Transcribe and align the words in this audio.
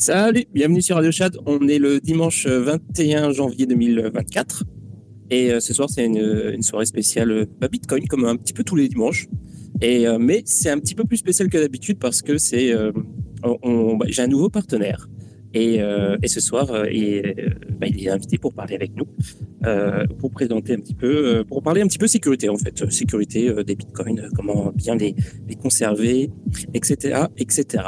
Salut, 0.00 0.46
bienvenue 0.54 0.80
sur 0.80 0.96
Radio 0.96 1.12
Chat. 1.12 1.32
On 1.44 1.68
est 1.68 1.78
le 1.78 2.00
dimanche 2.00 2.46
21 2.46 3.32
janvier 3.32 3.66
2024. 3.66 4.64
Et 5.28 5.52
euh, 5.52 5.60
ce 5.60 5.74
soir, 5.74 5.90
c'est 5.90 6.06
une, 6.06 6.62
soirée 6.62 6.86
spéciale 6.86 7.30
euh, 7.30 7.68
Bitcoin, 7.70 8.08
comme 8.08 8.24
un 8.24 8.36
petit 8.36 8.54
peu 8.54 8.64
tous 8.64 8.76
les 8.76 8.88
dimanches. 8.88 9.26
Euh, 9.84 10.16
mais 10.18 10.40
c'est 10.46 10.70
un 10.70 10.78
petit 10.78 10.94
peu 10.94 11.04
plus 11.04 11.18
spécial 11.18 11.50
que 11.50 11.58
d'habitude 11.58 11.98
parce 11.98 12.22
que 12.22 12.38
c'est, 12.38 12.72
bah, 13.42 14.06
j'ai 14.06 14.22
un 14.22 14.26
nouveau 14.26 14.48
partenaire. 14.48 15.06
Et, 15.52 15.80
ce 16.24 16.40
soir, 16.40 16.68
bah, 16.68 16.88
il 16.90 18.06
est 18.06 18.08
invité 18.08 18.38
pour 18.38 18.54
parler 18.54 18.76
avec 18.76 18.92
nous, 18.96 19.06
pour 20.18 20.30
présenter 20.30 20.72
un 20.72 20.80
petit 20.80 20.94
peu, 20.94 21.44
pour 21.46 21.62
parler 21.62 21.82
un 21.82 21.86
petit 21.86 21.98
peu 21.98 22.06
sécurité 22.06 22.48
en 22.48 22.56
fait, 22.56 22.90
sécurité 22.90 23.52
des 23.64 23.76
bitcoins, 23.76 24.30
comment 24.34 24.72
bien 24.74 24.96
les, 24.96 25.14
les 25.46 25.56
conserver, 25.56 26.30
etc., 26.72 27.24
etc. 27.36 27.82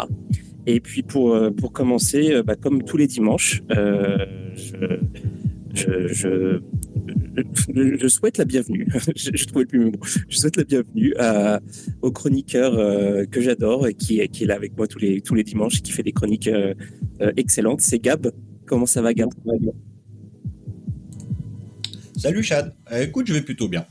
Et 0.66 0.80
puis 0.80 1.02
pour 1.02 1.38
pour 1.56 1.72
commencer, 1.72 2.42
bah, 2.42 2.56
comme 2.56 2.82
tous 2.84 2.96
les 2.96 3.06
dimanches, 3.06 3.62
je, 3.70 4.98
je, 5.74 6.08
je 6.08 6.60
je, 7.96 8.08
souhaite 8.08 8.38
la 8.38 8.44
bienvenue. 8.44 8.86
je, 9.16 9.44
trouvais 9.46 9.66
plus 9.66 9.86
mot. 9.86 9.92
Je 10.28 10.36
souhaite 10.36 10.56
la 10.56 10.64
bienvenue 10.64 11.14
à, 11.18 11.60
au 12.02 12.10
chroniqueur 12.10 12.74
euh, 12.74 13.24
que 13.24 13.40
j'adore 13.40 13.86
et 13.86 13.94
qui, 13.94 14.26
qui 14.28 14.44
est 14.44 14.46
là 14.46 14.54
avec 14.54 14.76
moi 14.76 14.86
tous 14.86 14.98
les 14.98 15.20
tous 15.20 15.34
les 15.34 15.44
dimanches, 15.44 15.82
qui 15.82 15.92
fait 15.92 16.02
des 16.02 16.12
chroniques 16.12 16.48
euh, 16.48 16.74
euh, 17.20 17.32
excellentes. 17.36 17.80
C'est 17.80 17.98
Gab. 17.98 18.32
Comment 18.66 18.86
ça 18.86 19.02
va, 19.02 19.14
Gab? 19.14 19.30
Salut 22.16 22.42
Chad. 22.42 22.74
écoute, 23.00 23.26
je 23.26 23.32
vais 23.32 23.42
plutôt 23.42 23.68
bien. 23.68 23.84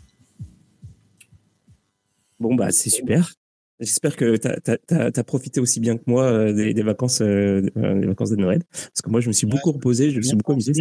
Bon 2.39 2.55
bah 2.55 2.71
c'est 2.71 2.89
super. 2.89 3.33
J'espère 3.81 4.15
que 4.15 4.37
tu 4.37 4.95
as, 4.95 5.23
profité 5.23 5.59
aussi 5.59 5.79
bien 5.79 5.97
que 5.97 6.03
moi 6.07 6.53
des, 6.53 6.73
vacances, 6.83 7.21
des 7.21 7.71
vacances 7.75 8.29
de 8.29 8.35
Noël. 8.37 8.63
Parce 8.71 9.01
que 9.03 9.09
moi, 9.09 9.19
je 9.19 9.27
me 9.27 9.33
suis 9.33 9.47
beaucoup 9.47 9.71
reposé, 9.71 10.11
je 10.11 10.17
me 10.17 10.21
suis 10.21 10.37
beaucoup 10.37 10.53
amusé. 10.53 10.71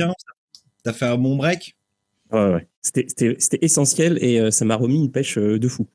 T'as 0.83 0.93
fait 0.93 1.07
un 1.07 1.17
bon 1.17 1.37
break? 1.37 1.77
Ouais, 2.33 2.53
ouais. 2.53 2.67
C'était 2.81 3.37
essentiel 3.61 4.19
et 4.23 4.41
euh, 4.41 4.51
ça 4.51 4.65
m'a 4.65 4.77
remis 4.77 5.03
une 5.03 5.11
pêche 5.11 5.37
euh, 5.39 5.59
de 5.59 5.69
fou. 5.69 5.87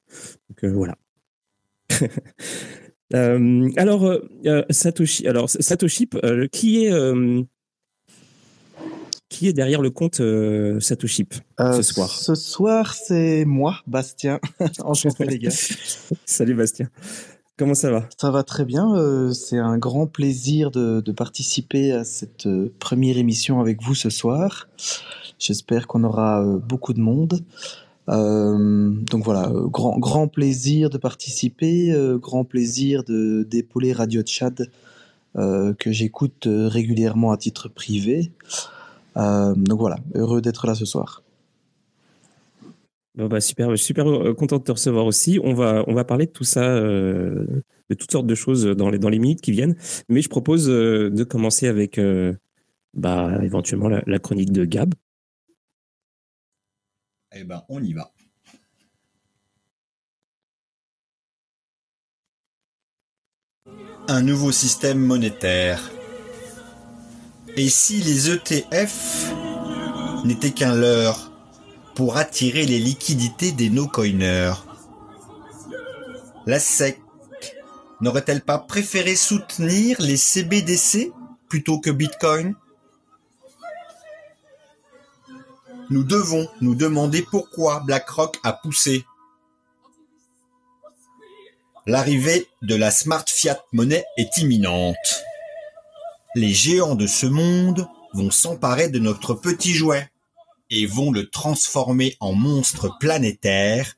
Donc 0.49 0.63
euh, 0.63 0.71
voilà. 0.71 0.97
alors 3.77 4.19
Satoshi, 4.69 5.27
alors 5.27 5.49
Satoshi, 5.49 6.09
qui 6.51 6.85
est 6.85 6.91
qui 9.29 9.47
est 9.47 9.53
derrière 9.53 9.81
le 9.81 9.89
compte 9.89 10.21
Satoshi 10.79 11.27
ce 11.59 11.81
soir 11.81 12.09
Ce 12.09 12.35
soir, 12.35 12.93
c'est 12.93 13.45
moi, 13.45 13.77
Bastien. 13.87 14.39
Enchanté 14.83 15.25
les 15.25 15.39
gars. 15.39 15.51
Salut 16.25 16.55
Bastien. 16.55 16.89
Comment 17.57 17.73
ça 17.73 17.89
va? 17.89 18.07
Ça 18.17 18.31
va 18.31 18.43
très 18.43 18.65
bien. 18.65 19.31
c'est 19.33 19.57
un 19.57 19.77
grand 19.77 20.07
plaisir 20.07 20.71
de, 20.71 20.99
de, 20.99 21.11
participer 21.13 21.93
à 21.93 22.03
cette 22.03 22.47
première 22.79 23.17
émission 23.17 23.61
avec 23.61 23.81
vous 23.81 23.95
ce 23.95 24.09
soir. 24.09 24.67
J'espère 25.39 25.87
qu'on 25.87 26.03
aura 26.03 26.43
euh, 26.43 26.57
beaucoup 26.57 26.93
de 26.93 26.99
monde. 26.99 27.41
Euh, 28.07 28.91
donc 29.11 29.23
voilà, 29.23 29.49
euh, 29.49 29.67
grand, 29.67 29.97
grand 29.97 30.27
plaisir 30.27 30.89
de 30.89 30.97
participer, 30.97 31.93
grand 32.21 32.43
plaisir 32.43 33.03
de 33.03 33.43
d'épauler 33.49 33.93
Radio 33.93 34.21
Tchad 34.21 34.69
que 35.35 35.91
j'écoute 35.91 36.47
régulièrement 36.47 37.33
à 37.33 37.37
titre 37.37 37.67
privé. 37.67 38.31
Donc 39.15 39.79
voilà, 39.79 39.97
heureux 40.13 40.41
d'être 40.41 40.67
là 40.67 40.75
ce 40.75 40.85
soir. 40.85 41.23
bah 43.15 43.39
super, 43.39 43.77
super 43.77 44.05
content 44.35 44.57
de 44.57 44.63
te 44.63 44.71
recevoir 44.71 45.05
aussi. 45.05 45.39
On 45.43 45.53
va, 45.53 45.83
on 45.87 45.93
va 45.93 46.03
parler 46.03 46.25
de 46.25 46.31
tout 46.31 46.43
ça, 46.43 46.79
de 46.79 47.63
toutes 47.97 48.11
sortes 48.11 48.27
de 48.27 48.35
choses 48.35 48.65
dans 48.65 48.89
les, 48.89 48.99
dans 48.99 49.09
les 49.09 49.19
minutes 49.19 49.41
qui 49.41 49.51
viennent. 49.51 49.75
Mais 50.09 50.21
je 50.21 50.29
propose 50.29 50.67
de 50.67 51.23
commencer 51.23 51.67
avec 51.67 51.99
bah, 52.95 53.39
éventuellement 53.43 53.89
la, 53.89 54.19
chronique 54.19 54.51
de 54.51 54.65
Gab. 54.65 54.95
Eh 57.33 57.43
ben, 57.43 57.63
on 57.67 57.83
y 57.83 57.93
va. 57.93 58.11
Un 64.07 64.21
nouveau 64.21 64.51
système 64.51 64.99
monétaire. 64.99 65.91
Et 67.57 67.69
si 67.69 68.01
les 68.01 68.31
ETF 68.31 69.31
n'étaient 70.25 70.51
qu'un 70.51 70.75
leurre 70.75 71.31
pour 71.95 72.17
attirer 72.17 72.65
les 72.65 72.79
liquidités 72.79 73.53
des 73.53 73.69
no-coiners 73.69 74.55
La 76.45 76.59
SEC 76.59 77.01
n'aurait-elle 78.01 78.41
pas 78.41 78.57
préféré 78.57 79.15
soutenir 79.15 79.95
les 80.01 80.17
CBDC 80.17 81.13
plutôt 81.47 81.79
que 81.79 81.91
Bitcoin? 81.91 82.55
Nous 85.89 86.03
devons 86.03 86.49
nous 86.59 86.75
demander 86.75 87.21
pourquoi 87.21 87.79
BlackRock 87.85 88.37
a 88.43 88.51
poussé. 88.51 89.05
L'arrivée 91.85 92.49
de 92.63 92.75
la 92.75 92.91
smart 92.91 93.23
fiat 93.25 93.63
monnaie 93.71 94.03
est 94.17 94.39
imminente. 94.39 95.23
Les 96.35 96.53
géants 96.53 96.95
de 96.95 97.07
ce 97.07 97.25
monde 97.25 97.87
vont 98.13 98.29
s'emparer 98.29 98.89
de 98.89 98.99
notre 98.99 99.33
petit 99.33 99.73
jouet 99.73 100.11
et 100.69 100.85
vont 100.85 101.11
le 101.11 101.29
transformer 101.29 102.17
en 102.19 102.33
monstre 102.33 102.97
planétaire 102.99 103.95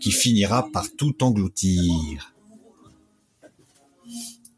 qui 0.00 0.10
finira 0.10 0.68
par 0.72 0.86
tout 0.96 1.22
engloutir. 1.22 2.34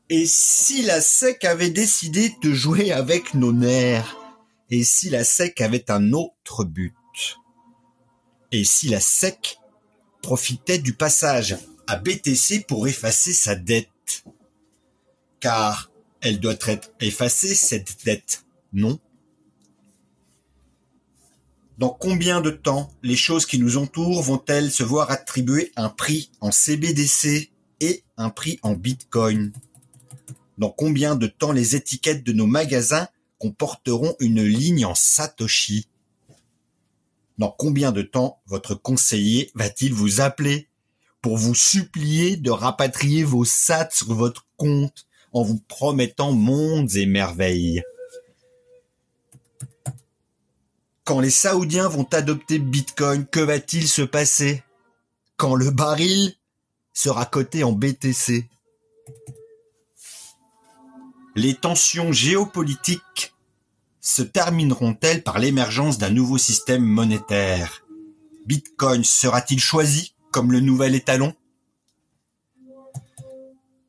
Et 0.08 0.24
si 0.24 0.82
la 0.82 1.02
SEC 1.02 1.44
avait 1.44 1.68
décidé 1.68 2.34
de 2.42 2.54
jouer 2.54 2.92
avec 2.92 3.34
nos 3.34 3.52
nerfs? 3.52 4.16
Et 4.70 4.82
si 4.82 5.10
la 5.10 5.22
SEC 5.22 5.60
avait 5.60 5.90
un 5.90 6.14
autre 6.14 6.64
but? 6.64 6.94
Et 8.52 8.64
si 8.64 8.88
la 8.88 9.00
SEC 9.00 9.58
profitait 10.22 10.78
du 10.78 10.94
passage 10.94 11.58
à 11.86 11.96
BTC 11.96 12.64
pour 12.66 12.88
effacer 12.88 13.34
sa 13.34 13.54
dette? 13.54 14.24
Car 15.40 15.87
elle 16.20 16.40
doit 16.40 16.56
être 16.66 16.90
effacée, 17.00 17.54
cette 17.54 18.04
dette, 18.04 18.44
non. 18.72 18.98
Dans 21.78 21.90
combien 21.90 22.40
de 22.40 22.50
temps 22.50 22.90
les 23.04 23.14
choses 23.14 23.46
qui 23.46 23.58
nous 23.58 23.76
entourent 23.76 24.22
vont-elles 24.22 24.72
se 24.72 24.82
voir 24.82 25.12
attribuer 25.12 25.72
un 25.76 25.88
prix 25.88 26.30
en 26.40 26.50
CBDC 26.50 27.52
et 27.80 28.02
un 28.16 28.30
prix 28.30 28.58
en 28.62 28.72
Bitcoin? 28.72 29.52
Dans 30.58 30.70
combien 30.70 31.14
de 31.14 31.28
temps 31.28 31.52
les 31.52 31.76
étiquettes 31.76 32.24
de 32.24 32.32
nos 32.32 32.48
magasins 32.48 33.06
comporteront 33.38 34.16
une 34.18 34.42
ligne 34.42 34.84
en 34.84 34.96
Satoshi? 34.96 35.88
Dans 37.38 37.54
combien 37.56 37.92
de 37.92 38.02
temps 38.02 38.42
votre 38.46 38.74
conseiller 38.74 39.52
va-t-il 39.54 39.94
vous 39.94 40.20
appeler 40.20 40.68
pour 41.22 41.36
vous 41.36 41.54
supplier 41.54 42.36
de 42.36 42.50
rapatrier 42.50 43.22
vos 43.22 43.44
sats 43.44 43.90
sur 43.92 44.12
votre 44.14 44.48
compte? 44.56 45.06
En 45.38 45.42
vous 45.42 45.60
promettant 45.68 46.32
mondes 46.32 46.94
et 46.96 47.06
merveilles. 47.06 47.82
Quand 51.04 51.20
les 51.20 51.30
Saoudiens 51.30 51.88
vont 51.88 52.06
adopter 52.12 52.58
Bitcoin, 52.58 53.26
que 53.26 53.40
va-t-il 53.40 53.88
se 53.88 54.02
passer? 54.02 54.62
Quand 55.36 55.54
le 55.54 55.70
baril 55.70 56.34
sera 56.92 57.24
coté 57.24 57.64
en 57.64 57.72
BTC 57.72 58.48
les 61.38 61.54
tensions 61.54 62.12
géopolitiques 62.12 63.32
se 64.00 64.22
termineront-elles 64.22 65.22
par 65.22 65.38
l'émergence 65.38 65.96
d'un 65.96 66.10
nouveau 66.10 66.36
système 66.36 66.82
monétaire? 66.82 67.84
Bitcoin 68.46 69.04
sera-t-il 69.04 69.60
choisi 69.60 70.14
comme 70.32 70.50
le 70.50 70.58
nouvel 70.58 70.96
étalon? 70.96 71.34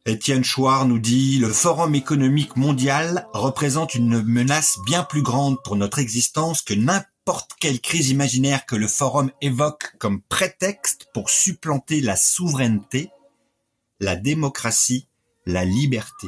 Étienne 0.10 0.44
Chouard 0.44 0.88
nous 0.88 0.98
dit 0.98 1.38
le 1.38 1.50
Forum 1.50 1.94
économique 1.94 2.56
mondial 2.56 3.28
représente 3.32 3.94
une 3.94 4.24
menace 4.24 4.80
bien 4.88 5.04
plus 5.04 5.22
grande 5.22 5.62
pour 5.64 5.76
notre 5.76 6.00
existence 6.00 6.64
que 6.64 6.74
n'importe 6.74 7.52
quelle 7.60 7.80
crise 7.80 8.10
imaginaire 8.10 8.66
que 8.66 8.76
le 8.76 8.88
Forum 8.88 9.30
évoque 9.40 9.96
comme 10.00 10.22
prétexte 10.24 11.08
pour 11.14 11.30
supplanter 11.30 12.02
la 12.02 12.16
souveraineté, 12.16 13.12
la 14.00 14.16
démocratie, 14.16 15.08
la 15.46 15.64
liberté 15.64 16.28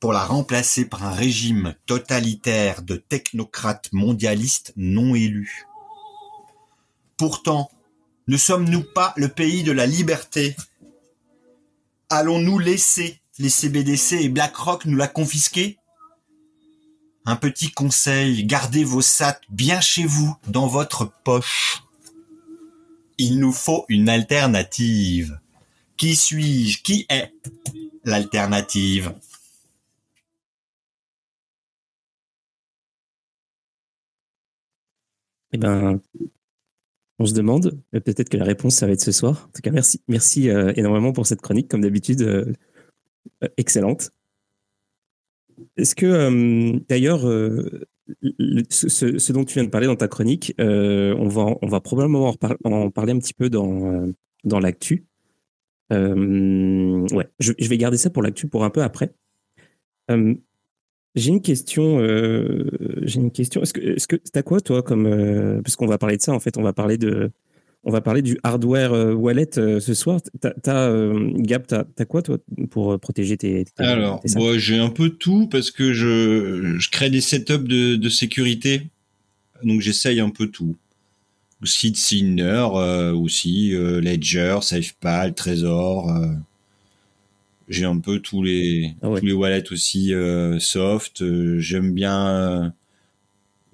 pour 0.00 0.14
la 0.14 0.24
remplacer 0.24 0.86
par 0.86 1.04
un 1.04 1.12
régime 1.12 1.74
totalitaire 1.86 2.80
de 2.82 2.96
technocrates 2.96 3.92
mondialistes 3.92 4.72
non 4.76 5.14
élus. 5.14 5.66
Pourtant, 7.18 7.70
ne 8.28 8.38
sommes-nous 8.38 8.84
pas 8.94 9.12
le 9.16 9.28
pays 9.28 9.62
de 9.62 9.72
la 9.72 9.86
liberté? 9.86 10.56
allons-nous 12.10 12.58
laisser 12.58 13.20
les 13.38 13.48
CBDC 13.48 14.12
et 14.12 14.28
BlackRock 14.28 14.84
nous 14.84 14.96
la 14.96 15.08
confisquer? 15.08 15.78
Un 17.26 17.36
petit 17.36 17.70
conseil, 17.70 18.44
gardez 18.44 18.84
vos 18.84 19.00
sats 19.00 19.40
bien 19.48 19.80
chez 19.80 20.04
vous, 20.04 20.36
dans 20.46 20.66
votre 20.66 21.10
poche. 21.24 21.82
Il 23.16 23.38
nous 23.38 23.52
faut 23.52 23.86
une 23.88 24.08
alternative. 24.08 25.40
Qui 25.96 26.16
suis-je? 26.16 26.82
Qui 26.82 27.06
est 27.08 27.32
l'alternative? 28.04 29.14
Eh 35.52 35.56
ben, 35.56 36.00
on 37.18 37.26
se 37.26 37.34
demande, 37.34 37.78
peut-être 37.92 38.28
que 38.28 38.36
la 38.36 38.44
réponse, 38.44 38.76
ça 38.76 38.86
va 38.86 38.92
être 38.92 39.00
ce 39.00 39.12
soir. 39.12 39.48
En 39.48 39.52
tout 39.52 39.62
cas, 39.62 39.70
merci, 39.70 40.00
merci 40.08 40.48
énormément 40.48 41.12
pour 41.12 41.26
cette 41.26 41.40
chronique, 41.40 41.68
comme 41.68 41.82
d'habitude, 41.82 42.56
excellente. 43.56 44.10
Est-ce 45.76 45.94
que, 45.94 46.78
d'ailleurs, 46.88 47.20
ce, 48.70 49.32
dont 49.32 49.44
tu 49.44 49.54
viens 49.54 49.64
de 49.64 49.70
parler 49.70 49.86
dans 49.86 49.96
ta 49.96 50.08
chronique, 50.08 50.54
on, 50.58 51.28
va, 51.28 51.80
probablement 51.80 52.34
en, 52.64 52.90
parler 52.90 53.12
un 53.12 53.18
petit 53.18 53.34
peu 53.34 53.48
dans, 53.48 54.12
dans 54.42 54.58
l'actu. 54.58 55.06
ouais, 55.90 57.28
je, 57.38 57.68
vais 57.68 57.78
garder 57.78 57.96
ça 57.96 58.10
pour 58.10 58.22
l'actu 58.22 58.48
pour 58.48 58.64
un 58.64 58.70
peu 58.70 58.82
après. 58.82 59.14
J'ai 61.14 61.30
une 61.30 61.42
question. 61.42 62.00
j'ai 63.02 63.20
une 63.20 63.30
question. 63.30 63.62
Est-ce 63.62 63.72
que, 63.72 63.80
est-ce 63.80 64.08
que 64.08 64.16
t'as 64.16 64.42
quoi 64.42 64.60
toi 64.60 64.82
comme 64.82 65.60
parce 65.62 65.76
qu'on 65.76 65.86
va 65.86 65.98
parler 65.98 66.16
de 66.16 66.22
ça 66.22 66.32
en 66.32 66.40
fait, 66.40 66.56
on 66.58 66.62
va 66.62 66.72
parler 66.72 66.98
de 66.98 67.30
on 67.84 67.90
va 67.90 68.00
parler 68.00 68.22
du 68.22 68.38
hardware 68.42 68.92
euh, 68.92 69.12
wallet 69.12 69.58
euh, 69.58 69.78
ce 69.78 69.94
soir. 69.94 70.20
T'as, 70.40 70.88
euh, 70.88 71.30
Gab, 71.36 71.66
t'as, 71.66 71.84
as 71.98 72.04
quoi 72.04 72.22
toi 72.22 72.38
pour 72.70 72.98
protéger 72.98 73.36
tes, 73.36 73.64
Alors, 73.78 74.22
j'ai 74.56 74.78
un 74.78 74.88
peu 74.88 75.10
tout 75.10 75.46
parce 75.48 75.70
que 75.70 75.92
je, 75.92 76.76
je 76.78 76.90
crée 76.90 77.10
des 77.10 77.20
setups 77.20 77.58
de, 77.58 77.96
de 77.96 78.08
sécurité, 78.08 78.88
donc 79.62 79.80
j'essaye 79.80 80.20
un 80.20 80.30
peu 80.30 80.48
tout. 80.48 80.76
Aussi 81.62 81.94
Sinner, 81.94 82.66
aussi 83.14 83.70
Ledger, 83.72 84.58
SafePal, 84.60 85.34
Trésor. 85.34 86.12
J'ai 87.68 87.84
un 87.84 87.98
peu 87.98 88.20
tous 88.20 88.42
les 88.42 88.94
ah 89.02 89.08
tous 89.18 89.24
les 89.24 89.32
wallets 89.32 89.72
aussi 89.72 90.12
soft. 90.58 91.22
j'aime 91.58 91.92
bien 91.92 92.72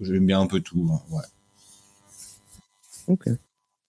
j'aime 0.00 0.26
bien 0.26 0.40
un 0.40 0.46
peu 0.46 0.60
tout. 0.60 0.88
Hein, 0.92 1.00
ouais. 1.10 1.22
Ok. 3.06 3.28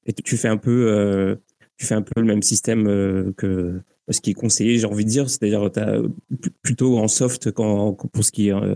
Et 0.06 0.14
tu 0.14 0.38
fais 0.38 0.48
un 0.48 0.58
peu, 0.58 0.92
euh, 0.92 1.36
tu 1.78 1.86
fais 1.86 1.96
un 1.96 2.02
peu 2.02 2.20
le 2.20 2.26
même 2.26 2.42
système 2.42 2.88
euh, 2.88 3.34
que 3.38 3.82
ce 4.10 4.20
qui 4.20 4.32
est 4.32 4.34
conseillé, 4.34 4.78
j'ai 4.78 4.88
envie 4.88 5.06
de 5.06 5.10
dire, 5.10 5.30
c'est-à-dire 5.30 5.70
plutôt 6.62 6.98
en 6.98 7.08
soft 7.08 7.52
quand, 7.52 7.94
pour 7.94 8.24
ce 8.24 8.32
qui 8.32 8.48
est 8.48 8.54
euh, 8.54 8.76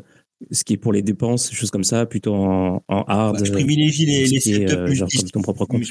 ce 0.51 0.63
qui 0.63 0.73
est 0.73 0.77
pour 0.77 0.93
les 0.93 1.01
dépenses, 1.01 1.51
choses 1.51 1.71
comme 1.71 1.83
ça, 1.83 2.05
plutôt 2.05 2.35
en, 2.35 2.83
hard. 2.87 3.43
je 3.43 3.51
privilégie 3.51 4.05
les, 4.05 4.27
les 4.27 4.39
setups 4.39 4.87
multi 4.87 5.23
ton 5.31 5.41
propre 5.41 5.65
compte. 5.65 5.83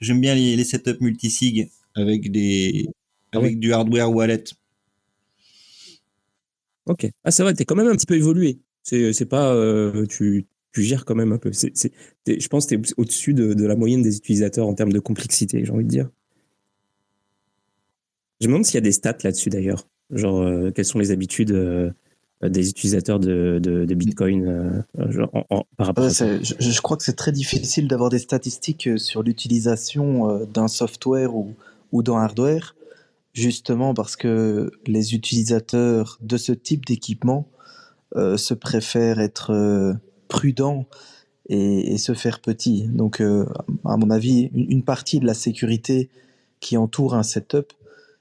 J'aime 0.00 0.20
bien 0.20 0.34
les, 0.34 0.56
les 0.56 0.64
setups 0.64 1.00
multisig 1.00 1.68
avec 1.94 2.30
des 2.30 2.86
ah 3.32 3.38
avec 3.38 3.58
du 3.58 3.72
hardware 3.72 4.10
wallet. 4.10 4.44
Ok. 6.90 7.08
Ah 7.24 7.30
c'est 7.30 7.42
vrai, 7.42 7.54
t'es 7.54 7.64
quand 7.64 7.76
même 7.76 7.88
un 7.88 7.94
petit 7.94 8.06
peu 8.06 8.16
évolué. 8.16 8.60
C'est 8.82 9.26
pas 9.26 9.54
tu 10.08 10.46
tu 10.72 10.82
gères 10.82 11.04
quand 11.04 11.14
même 11.14 11.32
un 11.32 11.38
peu. 11.38 11.50
Je 11.52 12.48
pense 12.48 12.66
que 12.66 12.74
tu 12.74 12.80
es 12.80 12.94
au-dessus 12.96 13.34
de, 13.34 13.66
la 13.66 13.76
moyenne 13.76 14.02
des 14.02 14.16
utilisateurs 14.16 14.66
en 14.66 14.74
termes 14.74 14.92
de 14.92 15.00
complexité, 15.00 15.64
j'ai 15.64 15.72
envie 15.72 15.84
de 15.84 15.90
dire. 15.90 16.08
Je 18.40 18.46
me 18.46 18.52
demande 18.52 18.64
s'il 18.64 18.76
y 18.76 18.78
a 18.78 18.82
des 18.82 18.92
stats 18.92 19.18
là-dessus 19.22 19.50
d'ailleurs. 19.50 19.86
Genre, 20.10 20.40
euh, 20.40 20.70
quelles 20.70 20.86
sont 20.86 20.98
les 20.98 21.10
habitudes 21.10 21.52
euh, 21.52 21.90
des 22.42 22.70
utilisateurs 22.70 23.20
de, 23.20 23.60
Bitcoin 23.94 24.46
euh, 24.96 25.60
par 25.76 25.86
rapport 25.86 26.04
à 26.04 26.10
ça? 26.10 26.42
je, 26.42 26.54
je, 26.58 26.80
crois 26.80 26.96
que 26.96 27.02
c'est 27.02 27.16
très 27.16 27.32
difficile 27.32 27.86
d'avoir 27.86 28.08
des 28.08 28.18
statistiques 28.18 28.88
sur 28.96 29.22
l'utilisation 29.22 30.46
d'un 30.46 30.68
software 30.68 31.34
ou, 31.34 31.54
ou 31.92 32.02
d'un 32.02 32.16
hardware, 32.16 32.74
justement 33.32 33.94
parce 33.94 34.16
que 34.16 34.70
les 34.86 35.14
utilisateurs 35.14 36.18
de 36.20 36.36
ce 36.36 36.52
type 36.52 36.84
d'équipement 36.86 37.48
se 38.14 38.54
préfèrent 38.54 39.20
être 39.20 39.98
prudent 40.28 40.86
et, 41.50 41.98
se 41.98 42.14
faire 42.14 42.40
petit. 42.40 42.88
Donc, 42.88 43.20
euh, 43.20 43.44
à 43.84 43.96
mon 43.96 44.10
avis, 44.10 44.50
une, 44.54 44.84
partie 44.84 45.18
de 45.18 45.26
la 45.26 45.34
sécurité 45.34 46.08
qui 46.60 46.76
entoure 46.76 47.14
un 47.14 47.24
setup, 47.24 47.72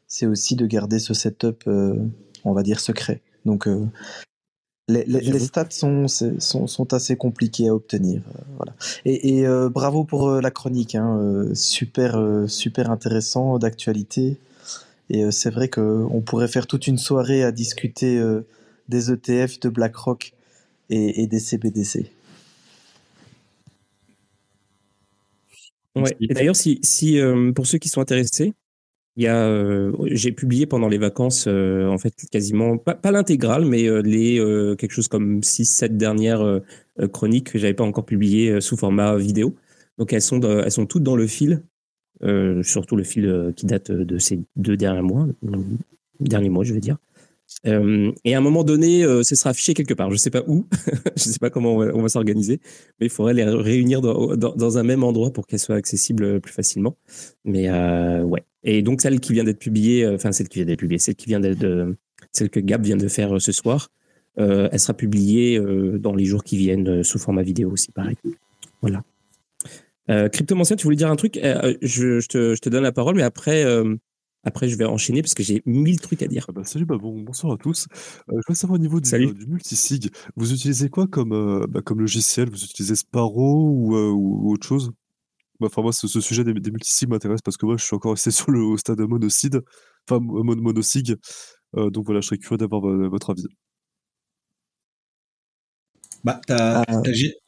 c'est 0.08 0.26
aussi 0.26 0.56
de 0.56 0.66
garder 0.66 0.98
ce 1.00 1.14
setup, 1.14 1.64
euh, 1.68 1.96
on 2.44 2.54
va 2.54 2.64
dire, 2.64 2.80
secret. 2.80 3.22
Donc, 3.46 3.68
euh, 3.68 3.86
les, 4.88 5.40
stats 5.40 5.70
sont, 5.70 6.08
sont, 6.08 6.66
sont, 6.66 6.94
assez 6.94 7.16
compliqués 7.16 7.68
à 7.70 7.76
obtenir. 7.76 8.24
voilà. 8.58 8.74
Et, 9.06 9.46
bravo 9.70 10.04
pour 10.04 10.32
la 10.42 10.50
chronique, 10.50 10.96
hein, 10.96 11.46
super, 11.54 12.20
super 12.48 12.90
intéressant, 12.90 13.60
d'actualité. 13.60 14.40
Et 15.10 15.32
c'est 15.32 15.50
vrai 15.50 15.70
qu'on 15.70 16.22
pourrait 16.26 16.48
faire 16.48 16.68
toute 16.68 16.88
une 16.88 16.98
soirée 16.98 17.44
à 17.44 17.52
discuter 17.52 18.22
des 18.90 19.12
ETF 19.12 19.60
de 19.60 19.70
BlackRock 19.70 20.34
et, 20.90 21.28
des 21.28 21.40
CBDC. 21.40 22.12
Ouais. 25.96 26.16
Et 26.20 26.34
d'ailleurs, 26.34 26.56
si, 26.56 26.80
si 26.84 27.20
euh, 27.20 27.52
pour 27.52 27.68
ceux 27.68 27.78
qui 27.78 27.90
sont 27.90 28.02
intéressés, 28.02 28.54
il 29.16 29.24
y 29.24 29.28
a, 29.28 29.36
euh, 29.36 29.92
j'ai 30.12 30.32
publié 30.32 30.66
pendant 30.66 30.88
les 30.88 30.98
vacances, 30.98 31.46
euh, 31.48 31.88
en 31.88 31.98
fait, 31.98 32.14
quasiment, 32.32 32.78
pas, 32.78 32.96
pas 32.96 33.12
l'intégrale, 33.12 33.66
mais 33.66 33.84
les 34.02 34.38
quelque 34.78 34.92
chose 34.92 35.08
comme 35.08 35.42
6-7 35.42 35.98
dernières 35.98 36.62
chroniques 37.12 37.52
que 37.52 37.60
j'avais 37.60 37.74
pas 37.74 37.84
encore 37.84 38.06
publiées 38.06 38.62
sous 38.62 38.78
format 38.78 39.18
vidéo. 39.18 39.56
Donc 39.98 40.14
elles 40.14 40.22
sont, 40.22 40.40
elles 40.42 40.72
sont 40.72 40.86
toutes 40.86 41.04
dans 41.04 41.18
le 41.18 41.28
fil, 41.28 41.62
surtout 42.64 42.96
le 42.96 43.04
fil 43.04 43.54
qui 43.56 43.66
date 43.66 43.92
de 43.92 44.18
ces 44.18 44.40
deux 44.56 44.78
derniers 44.78 45.02
mois, 45.02 45.28
derniers 46.20 46.50
mois, 46.50 46.64
je 46.64 46.74
veux 46.74 46.80
dire. 46.80 46.98
Euh, 47.66 48.12
et 48.24 48.36
à 48.36 48.38
un 48.38 48.42
moment 48.42 48.64
donné, 48.64 49.04
euh, 49.04 49.24
ce 49.24 49.36
sera 49.36 49.50
affiché 49.52 49.74
quelque 49.74 49.94
part. 49.94 50.10
Je 50.10 50.16
ne 50.16 50.20
sais 50.20 50.30
pas 50.30 50.44
où, 50.48 50.66
je 51.16 51.28
ne 51.28 51.34
sais 51.34 51.40
pas 51.40 51.50
comment 51.50 51.76
on 51.76 52.02
va, 52.02 52.10
s'organiser, 52.10 52.60
mais 53.00 53.08
il 53.08 53.10
faudrait 53.10 53.34
les 53.34 53.44
réunir 53.44 54.02
dans, 54.02 54.78
un 54.78 54.84
même 54.84 55.04
endroit 55.04 55.32
pour 55.32 55.48
qu'elles 55.48 55.60
soient 55.60 55.76
accessibles 55.76 56.40
plus 56.42 56.54
facilement. 56.54 56.96
Mais 57.46 57.70
euh, 57.70 58.24
ouais. 58.24 58.44
Et 58.64 58.82
donc 58.82 59.02
celle 59.02 59.20
qui 59.20 59.34
vient 59.34 59.44
d'être 59.44 59.60
publiée, 59.60 60.08
enfin 60.08 60.32
celle 60.32 60.50
qui 60.50 60.60
vient 60.60 60.66
d'être 60.66 60.80
publiée, 60.80 61.00
celle 61.00 61.16
qui 61.16 61.28
vient 61.28 61.40
d'être, 61.40 61.96
celle 62.32 62.50
que 62.50 62.60
Gab 62.60 62.84
vient 62.84 62.98
de 62.98 63.08
faire 63.08 63.42
ce 63.42 63.52
soir, 63.52 63.90
elle 64.36 64.80
sera 64.80 64.94
publiée 64.94 65.60
dans 65.98 66.14
les 66.14 66.26
jours 66.26 66.44
qui 66.44 66.58
viennent 66.58 67.04
sous 67.04 67.20
format 67.20 67.42
vidéo 67.42 67.72
aussi, 67.72 67.92
pareil. 67.92 68.16
Voilà. 68.82 69.04
Cryptomancien, 70.32 70.76
tu 70.76 70.84
voulais 70.84 70.96
dire 70.96 71.12
un 71.12 71.16
truc? 71.16 71.40
Je, 71.82 72.26
te, 72.28 72.56
je, 72.56 72.60
te, 72.60 72.70
donne 72.70 72.84
la 72.84 72.92
parole, 72.92 73.16
mais 73.16 73.24
après, 73.24 73.64
après, 74.44 74.70
je 74.70 74.78
vais 74.78 74.86
enchaîner 74.86 75.22
parce 75.22 75.34
que 75.34 75.44
j'ai 75.44 75.62
mille 75.66 76.00
trucs 76.00 76.22
à 76.22 76.28
dire. 76.28 76.46
Ah 76.48 76.54
bah, 76.54 76.64
salut, 76.64 76.86
bah, 76.86 76.98
bon, 76.98 77.22
bonsoir 77.22 77.54
à 77.54 77.58
tous. 77.58 77.88
Euh, 78.30 78.40
je 78.42 78.52
veux 78.52 78.56
savoir 78.56 78.76
au 78.76 78.82
niveau 78.82 79.02
du, 79.02 79.14
euh, 79.14 79.34
du 79.34 79.48
multisig, 79.48 80.12
vous 80.38 80.54
utilisez 80.54 80.90
quoi 80.90 81.08
comme, 81.08 81.34
euh, 81.34 81.68
bah, 81.68 81.82
comme 81.82 82.00
logiciel? 82.00 82.50
Vous 82.50 82.64
utilisez 82.64 82.96
Sparrow 82.96 83.70
ou, 83.70 83.98
ou 83.98 84.54
autre 84.54 84.66
chose? 84.66 84.92
Enfin, 85.62 85.82
moi, 85.82 85.92
ce, 85.92 86.08
sujet 86.08 86.46
des, 86.46 86.54
des 86.54 86.72
multisigs 86.72 87.10
m'intéresse 87.10 87.42
parce 87.42 87.58
que 87.58 87.66
moi, 87.66 87.76
je 87.78 87.84
suis 87.84 87.96
encore 87.96 88.14
resté 88.14 88.32
sur 88.32 88.52
le 88.52 88.62
au 88.62 88.78
stade 88.78 89.02
monocide, 89.02 89.62
enfin, 90.10 90.22
monosig. 90.22 91.16
donc 91.76 92.06
voilà, 92.06 92.22
je 92.22 92.28
serais 92.28 92.38
curieux 92.38 92.58
d'avoir 92.58 92.82
votre 93.10 93.32
avis. 93.32 93.44
Bah, 96.24 96.42
t'as 96.46 96.84
ah. 96.88 97.02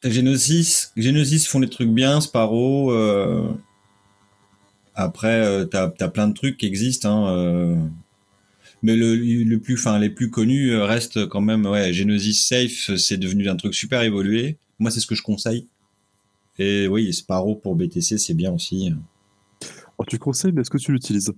Genesis. 0.04 0.88
Genesis 0.96 1.46
font 1.46 1.60
des 1.60 1.68
trucs 1.68 1.90
bien, 1.90 2.20
Sparrow. 2.20 2.90
Après, 4.94 5.40
euh, 5.44 5.64
tu 5.66 5.76
as, 5.76 6.08
plein 6.08 6.28
de 6.28 6.34
trucs 6.34 6.58
qui 6.58 6.66
existent. 6.66 7.26
Hein, 7.26 7.36
euh. 7.36 7.76
Mais 8.82 8.96
le, 8.96 9.14
le 9.16 9.58
plus, 9.58 9.74
enfin, 9.74 9.98
les 9.98 10.10
plus 10.10 10.30
connus 10.30 10.72
euh, 10.72 10.84
restent 10.84 11.26
quand 11.26 11.40
même, 11.40 11.66
ouais, 11.66 11.92
Genesis 11.92 12.34
Safe, 12.34 12.96
c'est 12.96 13.16
devenu 13.16 13.48
un 13.48 13.56
truc 13.56 13.74
super 13.74 14.02
évolué. 14.02 14.58
Moi, 14.78 14.90
c'est 14.90 15.00
ce 15.00 15.06
que 15.06 15.14
je 15.14 15.22
conseille. 15.22 15.68
Et 16.58 16.88
oui, 16.88 17.12
Sparrow 17.12 17.54
pour 17.54 17.76
BTC, 17.76 18.18
c'est 18.18 18.34
bien 18.34 18.52
aussi. 18.52 18.88
Alors, 18.88 20.06
tu 20.06 20.18
conseilles, 20.18 20.52
mais 20.52 20.62
est-ce 20.62 20.70
que 20.70 20.78
tu 20.78 20.92
l'utilises? 20.92 21.32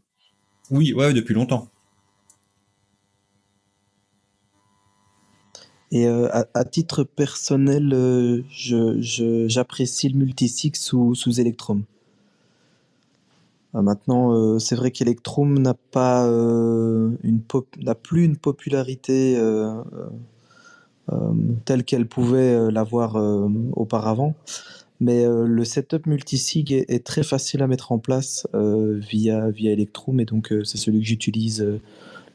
Oui, 0.70 0.92
ouais, 0.94 1.12
depuis 1.12 1.34
longtemps. 1.34 1.68
Et 5.92 6.06
à, 6.08 6.64
titre 6.64 7.04
personnel, 7.04 8.42
j'apprécie 8.50 10.08
le 10.08 10.18
multisig 10.18 10.74
sous, 10.74 11.14
sous 11.14 11.40
Electrum. 11.40 11.84
Euh, 13.74 13.82
maintenant, 13.82 14.32
euh, 14.32 14.58
c'est 14.58 14.76
vrai 14.76 14.90
qu'Electrum 14.90 15.58
n'a 15.58 15.74
pas 15.74 16.26
euh, 16.26 17.10
une 17.22 17.40
n'a 17.82 17.94
plus 17.94 18.24
une 18.24 18.36
popularité 18.36 19.36
telle 21.66 21.84
qu'elle 21.84 22.06
pouvait 22.06 22.70
l'avoir 22.70 23.16
auparavant. 23.72 24.34
Mais 25.00 25.26
le 25.26 25.64
setup 25.64 26.06
multisig 26.06 26.72
est, 26.72 26.86
est, 26.88 27.04
très 27.04 27.22
facile 27.22 27.62
à 27.62 27.66
mettre 27.66 27.92
en 27.92 27.98
place 27.98 28.46
via, 28.54 29.50
via 29.50 29.72
Electrum 29.72 30.18
et 30.20 30.24
donc 30.24 30.54
c'est 30.64 30.78
celui 30.78 31.00
que 31.00 31.06
j'utilise 31.06 31.66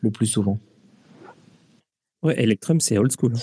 le 0.02 0.12
plus 0.12 0.28
souvent. 0.28 0.60
Ouais, 2.22 2.42
Electrum, 2.42 2.82
c'est 2.82 2.98
old 2.98 3.12
school. 3.18 3.34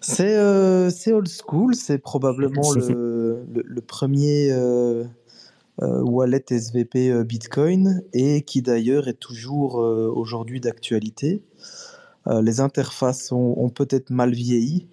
C'est 0.00 1.12
old 1.12 1.28
school, 1.28 1.74
c'est 1.74 1.98
probablement 1.98 2.72
le, 2.72 3.44
le, 3.52 3.80
premier 3.80 4.52
euh, 5.82 6.02
wallet 6.02 6.44
SVP 6.50 7.10
euh, 7.10 7.24
Bitcoin 7.24 8.02
et 8.12 8.42
qui 8.42 8.60
d'ailleurs 8.60 9.08
est 9.08 9.18
toujours 9.18 9.80
euh, 9.80 10.12
aujourd'hui 10.14 10.60
d'actualité. 10.60 11.42
les 12.42 12.60
interfaces 12.60 13.32
ont, 13.32 13.70
peut-être 13.70 14.10
mal 14.10 14.32
vieilli, 14.32 14.86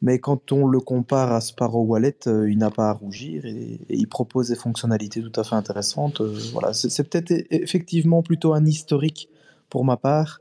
Mais 0.00 0.20
quand 0.20 0.52
on 0.52 0.66
le 0.66 0.80
compare 0.80 1.32
à 1.32 1.40
Sparrow 1.40 1.82
Wallet, 1.82 2.16
il 2.26 2.56
n'a 2.56 2.70
pas 2.70 2.90
à 2.90 2.92
rougir 2.92 3.44
et, 3.44 3.80
il 3.90 4.08
propose 4.08 4.48
des 4.48 4.54
fonctionnalités 4.54 5.20
tout 5.20 5.40
à 5.40 5.44
fait 5.44 5.56
intéressantes. 5.56 6.22
voilà, 6.52 6.72
c'est 6.72 7.02
peut-être 7.02 7.32
e, 7.32 7.44
effectivement 7.50 8.22
plutôt 8.22 8.54
un 8.54 8.64
historique 8.64 9.28
pour 9.68 9.84
ma 9.84 9.96
part. 9.96 10.40